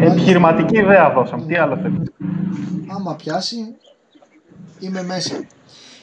Επιχειρηματική 0.00 0.78
ιδέα 0.78 1.10
δώσαμε. 1.12 1.44
Τι 1.46 1.54
άλλο 1.56 1.76
θέλετε. 1.76 2.12
Άμα 2.96 3.14
πιάσει, 3.14 3.56
είμαι 4.78 5.02
μέσα. 5.02 5.46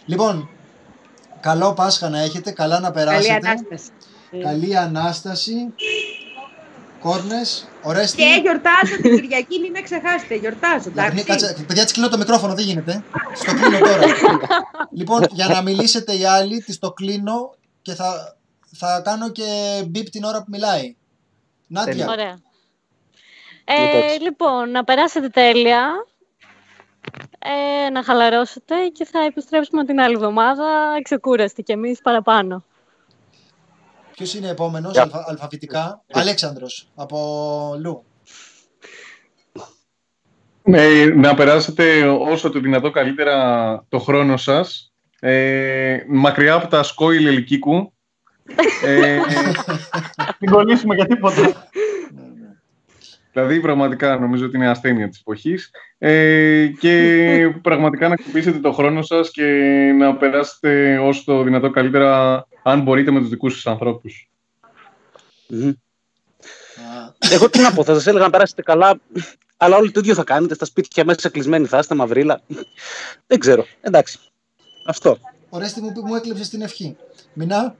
Λοιπόν, 0.05 0.49
καλό 1.39 1.73
Πάσχα 1.73 2.09
να 2.09 2.19
έχετε, 2.19 2.51
καλά 2.51 2.79
να 2.79 2.91
Καλή 2.91 2.93
περάσετε. 2.93 3.33
Ανάσταση. 3.33 3.89
Καλή 4.41 4.77
Ανάσταση. 4.77 5.73
Κόρνες, 6.99 7.67
ορέστη. 7.81 8.17
Και 8.17 8.39
γιορτάζω 8.41 9.01
την 9.01 9.15
Κυριακή, 9.15 9.59
μην 9.59 9.71
με 9.71 9.81
ξεχάσετε. 9.81 10.35
Γιορτάζω, 10.35 10.91
Λαμπρινή, 10.95 11.21
εντάξει. 11.21 11.45
κάτσε, 11.45 11.63
παιδιά, 11.67 11.85
τη 11.85 11.93
κλείνω 11.93 12.09
το 12.09 12.17
μικρόφωνο, 12.17 12.53
δεν 12.53 12.65
γίνεται. 12.65 13.03
Στο 13.33 13.53
κλείνω 13.53 13.79
τώρα. 13.79 14.01
λοιπόν, 14.91 15.25
για 15.31 15.47
να 15.47 15.61
μιλήσετε 15.61 16.13
οι 16.17 16.25
άλλοι, 16.25 16.63
τη 16.63 16.77
το 16.77 16.91
κλείνω 16.91 17.55
και 17.81 17.93
θα, 17.93 18.37
θα 18.77 19.01
κάνω 19.03 19.29
και 19.29 19.81
μπιπ 19.87 20.09
την 20.09 20.23
ώρα 20.23 20.37
που 20.37 20.45
μιλάει. 20.47 20.95
Νάντια, 21.67 22.07
Ωραία. 22.09 22.39
Ε, 23.65 23.97
Εντάξει. 23.97 24.21
λοιπόν, 24.21 24.71
να 24.71 24.83
περάσετε 24.83 25.29
τέλεια, 25.29 25.87
ε, 27.39 27.89
να 27.89 28.03
χαλαρώσετε 28.03 28.75
και 28.93 29.05
θα 29.05 29.19
επιστρέψουμε 29.23 29.85
την 29.85 29.99
άλλη 29.99 30.13
εβδομάδα 30.13 30.99
ξεκούραστοι 31.03 31.63
κι 31.63 31.71
εμείς 31.71 32.01
παραπάνω. 32.01 32.63
ποιος 34.15 34.33
είναι 34.33 34.49
επόμενος 34.49 34.91
Γεια. 34.91 35.01
αλφα, 35.01 35.25
αλφαβητικά; 35.27 36.03
Αλέξανδρος, 36.13 36.87
από 36.95 37.75
Λου. 37.79 38.03
Ναι, 40.63 41.05
να 41.05 41.33
περάσετε 41.33 42.07
όσο 42.07 42.49
το 42.49 42.59
δυνατό 42.59 42.91
καλύτερα 42.91 43.85
το 43.89 43.99
χρόνο 43.99 44.37
σας. 44.37 44.93
Ε, 45.19 45.97
μακριά 46.07 46.53
από 46.53 46.67
τα 46.67 46.83
σκόιλ 46.83 47.25
ελικίκου 47.25 47.93
Ε, 48.85 49.19
Μην 50.39 50.51
κολλήσουμε 50.51 50.95
για 50.95 51.05
τίποτα. 51.05 51.69
Δηλαδή, 53.35 53.59
πραγματικά 53.59 54.17
νομίζω 54.17 54.45
ότι 54.45 54.55
είναι 54.55 54.69
ασθένεια 54.69 55.09
της 55.09 55.19
εποχής. 55.19 55.71
Ε, 55.97 56.67
και 56.79 57.37
πραγματικά 57.61 58.07
να 58.07 58.13
αξιοποιήσετε 58.13 58.59
το 58.59 58.71
χρόνο 58.71 59.01
σας 59.01 59.31
και 59.31 59.43
να 59.97 60.15
περάσετε 60.15 60.97
όσο 60.97 61.23
το 61.25 61.43
δυνατό 61.43 61.69
καλύτερα, 61.69 62.45
αν 62.63 62.81
μπορείτε, 62.81 63.11
με 63.11 63.19
τους 63.19 63.29
δικούς 63.29 63.53
σας 63.53 63.65
ανθρώπους. 63.65 64.29
Μμμ. 65.47 65.71
Εγώ 67.31 67.49
τι 67.49 67.59
να 67.59 67.73
πω, 67.73 67.83
θα 67.83 67.93
σας 67.93 68.07
έλεγα 68.07 68.23
να 68.23 68.29
περάσετε 68.29 68.61
καλά, 68.61 68.99
αλλά 69.57 69.77
όλοι 69.77 69.91
το 69.91 69.99
ίδιο 69.99 70.13
θα 70.13 70.23
κάνετε. 70.23 70.53
Στα 70.53 70.65
σπίτια 70.65 71.05
μέσα 71.05 71.29
κλεισμένοι 71.29 71.65
θα 71.65 71.77
είστε, 71.77 71.95
μαυρίλα. 71.95 72.41
Δεν 73.27 73.39
ξέρω. 73.39 73.65
Εντάξει. 73.81 74.19
Αυτό. 74.85 75.17
Ορέστη 75.49 75.81
μου, 75.81 75.91
μου 76.05 76.15
έκλεψες 76.15 76.49
την 76.49 76.61
ευχή. 76.61 76.97
Μινά. 77.33 77.75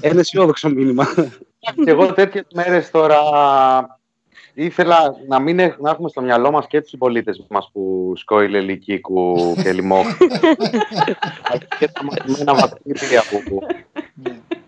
Ένα 0.00 0.20
αισιόδοξο 0.20 0.68
μήνυμα. 0.68 1.06
Και 1.84 1.90
εγώ 1.90 2.12
τέτοιες 2.12 2.44
μέρες 2.54 2.90
τώρα 2.90 3.20
ήθελα 4.64 5.14
να, 5.28 5.38
μην 5.40 5.58
έχ- 5.58 5.80
να 5.80 5.90
έχουμε 5.90 6.08
στο 6.08 6.20
μυαλό 6.20 6.50
μας 6.50 6.66
και 6.66 6.80
τους 6.80 6.90
συμπολίτες 6.90 7.44
μας 7.48 7.70
που 7.72 8.12
σκόηλε 8.16 8.60
Λυκίκου 8.60 9.54
και 9.62 9.72
Λιμόχ. 9.72 10.06
και 11.78 11.88
τα 11.88 12.04
μαθημένα 12.04 12.54
βακτήρια 12.54 13.22
που 13.30 13.58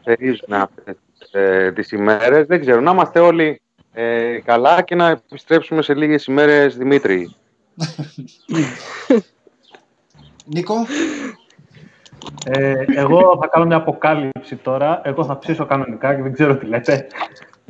θερίζουν 0.03 0.53
αυτές 0.53 0.97
τις, 1.19 1.31
ε, 1.33 1.73
τις 1.73 1.93
ημέρες. 1.93 2.47
Δεν 2.47 2.61
ξέρω, 2.61 2.81
να 2.81 2.91
είμαστε 2.91 3.21
όλοι 3.21 3.61
ε, 3.93 4.39
καλά 4.45 4.83
και 4.83 4.95
να 4.95 5.09
επιστρέψουμε 5.09 5.83
σε 5.83 5.95
λίγες 5.95 6.25
ημέρες 6.25 6.77
Δημήτρη. 6.77 7.35
Νίκο. 10.45 10.75
Ε, 12.47 12.75
εγώ 12.95 13.39
θα 13.41 13.47
κάνω 13.47 13.65
μια 13.67 13.77
αποκάλυψη 13.77 14.57
τώρα. 14.57 15.01
Εγώ 15.05 15.25
θα 15.25 15.39
ψήσω 15.39 15.67
κανονικά 15.67 16.15
και 16.15 16.23
δεν 16.23 16.33
ξέρω 16.33 16.57
τι 16.57 16.67
λέτε. 16.67 17.07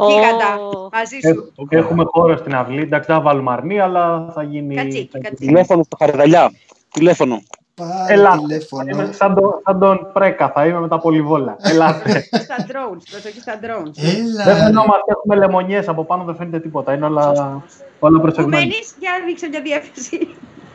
Γίγαντα, 0.09 0.59
μαζί 0.93 1.17
Ε, 1.21 1.33
σου. 1.33 1.53
Έχουμε 1.69 2.05
χώρο 2.07 2.37
στην 2.37 2.55
αυλή. 2.55 2.81
Εντάξει, 2.81 3.07
δεν 3.07 3.17
θα 3.17 3.23
βάλουμε 3.23 3.53
αρνή, 3.53 3.81
αλλά 3.81 4.31
θα 4.35 4.43
γίνει. 4.43 4.75
Κατσίκι, 4.75 4.95
θα 4.95 5.19
γίνει- 5.19 5.23
κατσίκι. 5.25 5.47
Τηλέφωνο 5.47 5.83
στα 5.83 5.97
χαρδαλιά. 6.01 6.51
Τηλέφωνο. 6.93 7.43
Πάρε 7.75 8.13
Ελάτε. 8.13 8.37
Θα 8.37 8.43
τηλέφωνο. 8.47 8.85
είμαι 8.89 9.13
σαν, 9.13 9.35
τον- 9.35 9.61
σαν 9.65 9.79
τον 9.79 10.07
Πρέκα, 10.13 10.51
θα 10.55 10.67
είμαι 10.67 10.81
με 10.81 10.89
τα 10.89 10.99
πολυβόλα. 10.99 11.57
Ελάτε. 11.71 12.21
Στα 12.21 12.57
drones, 12.69 13.03
προσοχή 13.11 13.41
στα 13.41 13.55
drones. 13.63 13.95
Έλα. 14.17 14.45
δεν 14.45 14.55
ρε. 14.57 14.63
φαινόμαστε, 14.63 15.05
έχουμε 15.07 15.37
λεμονιές 15.37 15.89
από 15.89 16.05
πάνω, 16.05 16.25
δεν 16.25 16.35
φαίνεται 16.37 16.61
τίποτα. 16.61 16.93
Είναι 16.95 17.05
όλα, 17.07 17.29
όλα 17.99 18.17
Πού 18.17 18.23
προσεγμένα. 18.23 18.57
μένεις, 18.59 18.95
για 18.99 19.11
ρίξε 19.27 19.49
μια 19.49 19.61
διεύθυνση. 19.61 20.29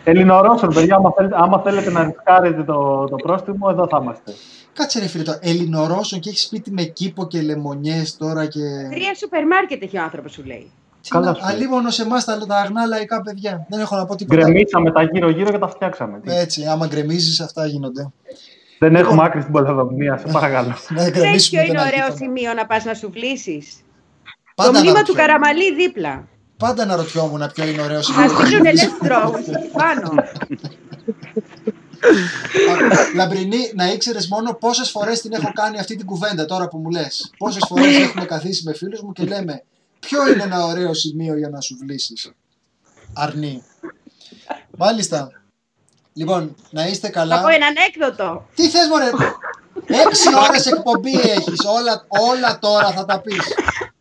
Ελληνορώσων, 0.04 0.74
παιδιά, 0.74 0.96
άμα 0.96 1.12
θέλετε, 1.16 1.36
άμα 1.40 1.60
θέλετε 1.60 1.92
να 1.92 2.04
ρισκάρετε 2.04 2.64
το, 2.64 3.06
το 3.10 3.16
πρόστιμο, 3.16 3.68
εδώ 3.72 3.88
θα 3.88 4.00
είμαστε. 4.02 4.32
Κάτσε 4.76 5.00
ρε 5.00 5.08
φίλε 5.08 5.24
το 5.24 5.38
Ελληνορώσων 5.42 6.20
και 6.20 6.30
έχεις 6.30 6.42
σπίτι 6.44 6.72
με 6.72 6.84
κήπο 6.84 7.28
και 7.28 7.42
λεμονιές 7.42 8.18
τώρα 8.18 8.46
και... 8.46 8.60
Τρία 8.92 9.16
σούπερ 9.16 9.48
μάρκετ 9.48 9.84
έχει 9.84 9.98
ο 9.98 10.02
άνθρωπος 10.02 10.32
σου 10.32 10.44
λέει. 10.46 10.72
Τι 11.02 11.10
Καλά 11.10 11.26
να- 11.26 11.34
σου 11.34 11.42
λέει. 11.46 11.56
Αλίμονο 11.56 11.90
σε 11.90 12.02
εμάς 12.02 12.26
τα, 12.26 12.46
τα 12.48 12.56
αγνά 12.58 12.86
λαϊκά 12.86 13.22
παιδιά. 13.22 13.66
Δεν 13.70 13.80
έχω 13.80 13.96
να 13.96 14.06
πω 14.06 14.16
τίποτα. 14.16 14.42
Γκρεμίσαμε 14.42 14.92
τα 14.92 15.04
γύρω-γύρω 15.04 15.52
και 15.52 15.58
τα 15.58 15.68
φτιάξαμε. 15.68 16.20
Τι. 16.20 16.32
Έτσι, 16.34 16.66
άμα 16.66 16.88
γκρεμίζεις 16.88 17.40
αυτά 17.40 17.66
γίνονται. 17.66 18.12
Δεν 18.80 18.96
έχουμε 18.96 19.24
άκρη 19.24 19.42
στην 19.42 19.54
πολεοδομία, 19.54 20.18
σε 20.18 20.26
παρακαλώ. 20.32 20.68
Να 20.90 20.96
Ξέρεις 20.96 21.12
γκρεμίσουμε 21.12 21.62
ποιο 21.62 21.70
είναι 21.72 21.78
τον 21.80 21.88
ωραίο 21.88 22.06
αρχή. 22.06 22.18
σημείο 22.18 22.54
να 22.54 22.66
πας 22.66 22.84
να 22.86 22.94
σου 22.94 23.10
βλήσεις. 23.14 23.76
Το 24.56 24.64
Πάντα 24.64 24.70
μνήμα 24.80 24.84
του 24.84 24.90
αναρωτιόμουν. 25.00 25.26
Καραμαλή 25.28 25.76
δίπλα. 25.76 26.28
Πάντα 26.58 26.84
αναρωτιόμουν 26.84 27.52
ποιο 27.54 27.66
είναι 27.66 27.82
ωραίο 27.82 27.96
Να 27.98 28.02
σημείο. 28.04 28.30
στείλουν 28.30 28.64
λες 28.64 28.90
drones 29.02 29.56
εκεί 29.56 29.68
πάνω. 29.72 30.14
Α, 32.06 33.14
Λαμπρινή, 33.16 33.72
να 33.76 33.92
ήξερες 33.92 34.28
μόνο 34.28 34.54
πόσες 34.54 34.90
φορές 34.90 35.22
την 35.22 35.34
έχω 35.34 35.52
κάνει 35.54 35.80
αυτή 35.80 35.96
την 35.96 36.06
κουβέντα 36.06 36.46
τώρα 36.46 36.68
που 36.68 36.78
μου 36.78 36.90
λες. 36.90 37.32
Πόσες 37.38 37.64
φορές 37.68 37.96
έχουμε 37.98 38.26
καθίσει 38.26 38.64
με 38.66 38.74
φίλους 38.74 39.02
μου 39.02 39.12
και 39.12 39.24
λέμε 39.24 39.64
Ποιο 40.00 40.28
είναι 40.32 40.44
ένα 40.44 40.66
ωραίο 40.66 40.94
σημείο 40.94 41.38
για 41.38 41.50
να 41.50 41.62
σου 41.62 41.78
βλύσεις; 41.82 42.32
Αρνή. 43.14 43.64
Μάλιστα. 44.78 45.30
Λοιπόν, 46.14 46.56
να 46.70 46.88
είστε 46.88 47.08
Θα 47.08 47.14
καλά. 47.14 47.42
πω 47.42 47.48
έναν 47.48 47.74
έκδοτο. 47.88 48.46
Τι 48.56 48.70
θες 48.70 48.88
μωρέ; 48.90 49.10
Έξι 50.08 50.28
ώρες 50.50 50.66
εκπομπή 50.66 51.12
έχεις. 51.20 51.60
Όλα, 51.80 52.06
όλα 52.08 52.60
τώρα 52.60 52.92
θα 52.92 53.06
τα 53.06 53.20
πεις. 53.22 53.40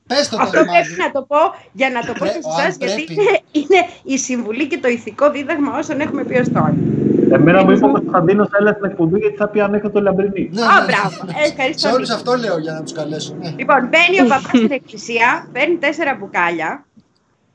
Πες 0.07 0.29
το 0.29 0.37
Αυτό 0.41 0.51
τώρα 0.53 0.71
πρέπει 0.71 0.89
Μάζη. 0.89 0.97
να 0.97 1.11
το 1.11 1.23
πω 1.23 1.37
για 1.73 1.91
να 1.91 2.01
το 2.01 2.13
πω 2.13 2.19
Πρέ- 2.19 2.33
σε 2.33 2.49
αν 2.61 2.67
εσάς 2.67 2.77
γιατί 2.77 3.05
πρέπει. 3.05 3.13
είναι, 3.21 3.41
είναι 3.53 3.87
η 4.03 4.19
συμβουλή 4.19 4.67
και 4.67 4.79
το 4.79 4.89
ηθικό 4.89 5.31
δίδαγμα 5.31 5.79
όσων 5.79 6.01
έχουμε 6.01 6.25
πει 6.25 6.39
ως 6.39 6.49
τώρα. 6.53 6.75
Εμένα 7.35 7.65
μου 7.65 7.71
είπε 7.71 7.85
ο 7.85 7.91
Κωνσταντίνο, 7.91 8.49
έλα 8.61 8.73
στην 8.73 8.85
εκπομπή 8.85 9.19
γιατί 9.19 9.37
θα 9.37 9.49
πει 9.49 9.61
αν 9.61 9.75
έχω 9.75 9.91
το 9.91 10.01
λαμπρινί. 10.01 10.51
Ναι, 10.53 10.63
Α, 10.63 10.67
ναι. 10.67 10.85
μπράβο. 10.87 11.41
Ε, 11.43 11.49
Ευχαριστώ. 11.49 11.89
Σε 11.89 11.95
όλους 11.95 12.09
Νίκο. 12.09 12.21
αυτό 12.21 12.35
λέω 12.35 12.59
για 12.59 12.73
να 12.73 12.83
τους 12.83 12.93
καλέσω. 12.93 13.35
Ναι. 13.41 13.55
Λοιπόν, 13.59 13.89
μπαίνει 13.89 14.21
ο 14.21 14.27
παπάς 14.29 14.59
στην 14.59 14.73
εκκλησία, 14.73 15.49
παίρνει 15.53 15.77
τέσσερα 15.77 16.15
μπουκάλια 16.15 16.85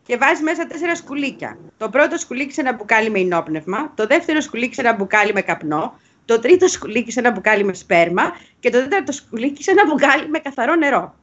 και 0.05 0.17
βάζει 0.17 0.43
μέσα 0.43 0.67
τέσσερα 0.67 0.95
σκουλήκια. 0.95 1.57
Το 1.77 1.89
πρώτο 1.89 2.17
σκουλήκι 2.17 2.53
σε 2.53 2.61
ένα 2.61 2.73
μπουκάλι 2.73 3.09
με 3.09 3.19
οινόπνευμα, 3.19 3.91
το 3.95 4.05
δεύτερο 4.07 4.41
σκουλήκι 4.41 4.73
σε 4.73 4.81
ένα 4.81 4.95
μπουκάλι 4.95 5.33
με 5.33 5.41
καπνό, 5.41 5.93
το 6.25 6.39
τρίτο 6.39 6.67
σκουλήκι 6.67 7.11
σε 7.11 7.19
ένα 7.19 7.31
μπουκάλι 7.31 7.63
με 7.63 7.73
σπέρμα 7.73 8.23
και 8.59 8.69
το 8.69 8.77
τέταρτο 8.77 9.11
σκουλήκι 9.11 9.63
σε 9.63 9.71
ένα 9.71 9.83
μπουκάλι 9.87 10.29
με 10.29 10.39
καθαρό 10.39 10.75
νερό. 10.75 11.15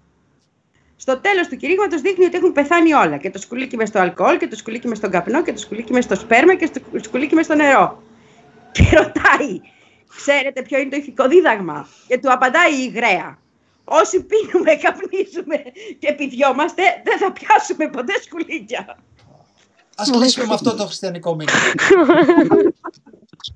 Στο 0.97 1.16
τέλος 1.18 1.48
του 1.48 1.56
κηρύγματος 1.56 2.00
δείχνει 2.00 2.24
ότι 2.24 2.36
έχουν 2.36 2.52
πεθάνει 2.52 2.92
όλα. 2.92 3.16
Και 3.16 3.31
το 3.31 3.39
σκουλήκι 3.39 3.76
μες 3.76 3.89
στο 3.89 3.98
αλκοόλ, 3.98 4.36
και 4.36 4.48
το 4.48 4.56
σκουλήκι 4.56 4.89
μες 4.89 4.98
στον 4.98 5.10
καπνό, 5.10 5.42
και 5.42 5.52
το 5.52 5.58
σκουλήκι 5.58 5.92
μες 5.92 6.05
στο 6.05 6.14
σπέρμα, 6.14 6.55
και 6.55 6.70
το 6.92 6.98
σκουλήκι 7.02 7.34
μες 7.34 7.44
στο 7.44 7.55
νερό. 7.55 8.02
Και 8.76 8.96
ρωτάει, 8.96 9.60
ξέρετε 10.16 10.62
ποιο 10.62 10.78
είναι 10.78 10.90
το 10.90 10.96
ηθικό 10.96 11.28
δίδαγμα; 11.28 11.88
Και 12.06 12.18
του 12.18 12.32
απαντάει 12.32 12.72
η 12.72 12.82
γραία. 12.92 13.39
Όσοι 13.84 14.22
πίνουμε, 14.24 14.74
καπνίζουμε 14.74 15.62
και 15.98 16.12
πηδιόμαστε, 16.12 16.82
δεν 17.05 17.18
θα 17.18 17.32
πιάσουμε 17.32 17.88
ποτέ 17.88 18.12
σκουλίκια. 18.22 18.98
Ας 19.96 20.10
κλείσουμε 20.10 20.46
με 20.46 20.55
αυτό 20.55 20.74
το 20.74 20.84
χριστιανικό 20.84 21.34
μήνυμα. 21.34 21.58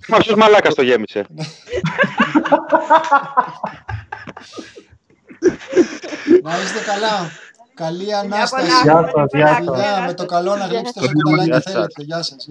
Μα 0.08 0.18
ποιος 0.18 0.36
μαλάκας 0.36 0.74
το 0.74 0.82
γέμισε. 0.82 1.26
να 6.42 6.60
είστε 6.62 6.80
καλά. 6.86 7.30
Καλή 7.74 8.04
Μια 8.04 8.18
Ανάσταση. 8.18 8.66
πολλά, 8.66 8.80
Γεια 8.82 8.92
πολλά, 8.94 9.06
σας, 9.06 9.12
πολλά, 9.30 9.50
γεια 9.50 9.56
πολλά, 9.56 9.56
σας. 9.56 9.76
Φιλιά, 9.76 9.94
πολλά. 9.94 10.06
με 10.06 10.14
το 10.14 10.26
καλό 10.26 10.56
να 10.56 10.66
γλύψετε 10.66 11.00
όσο 11.00 11.10
Γεια 11.12 11.22
κουταλάκι 11.22 11.62
σας. 11.62 11.72
θέλετε. 11.72 12.02
Γεια 12.02 12.22
σας. 12.22 12.46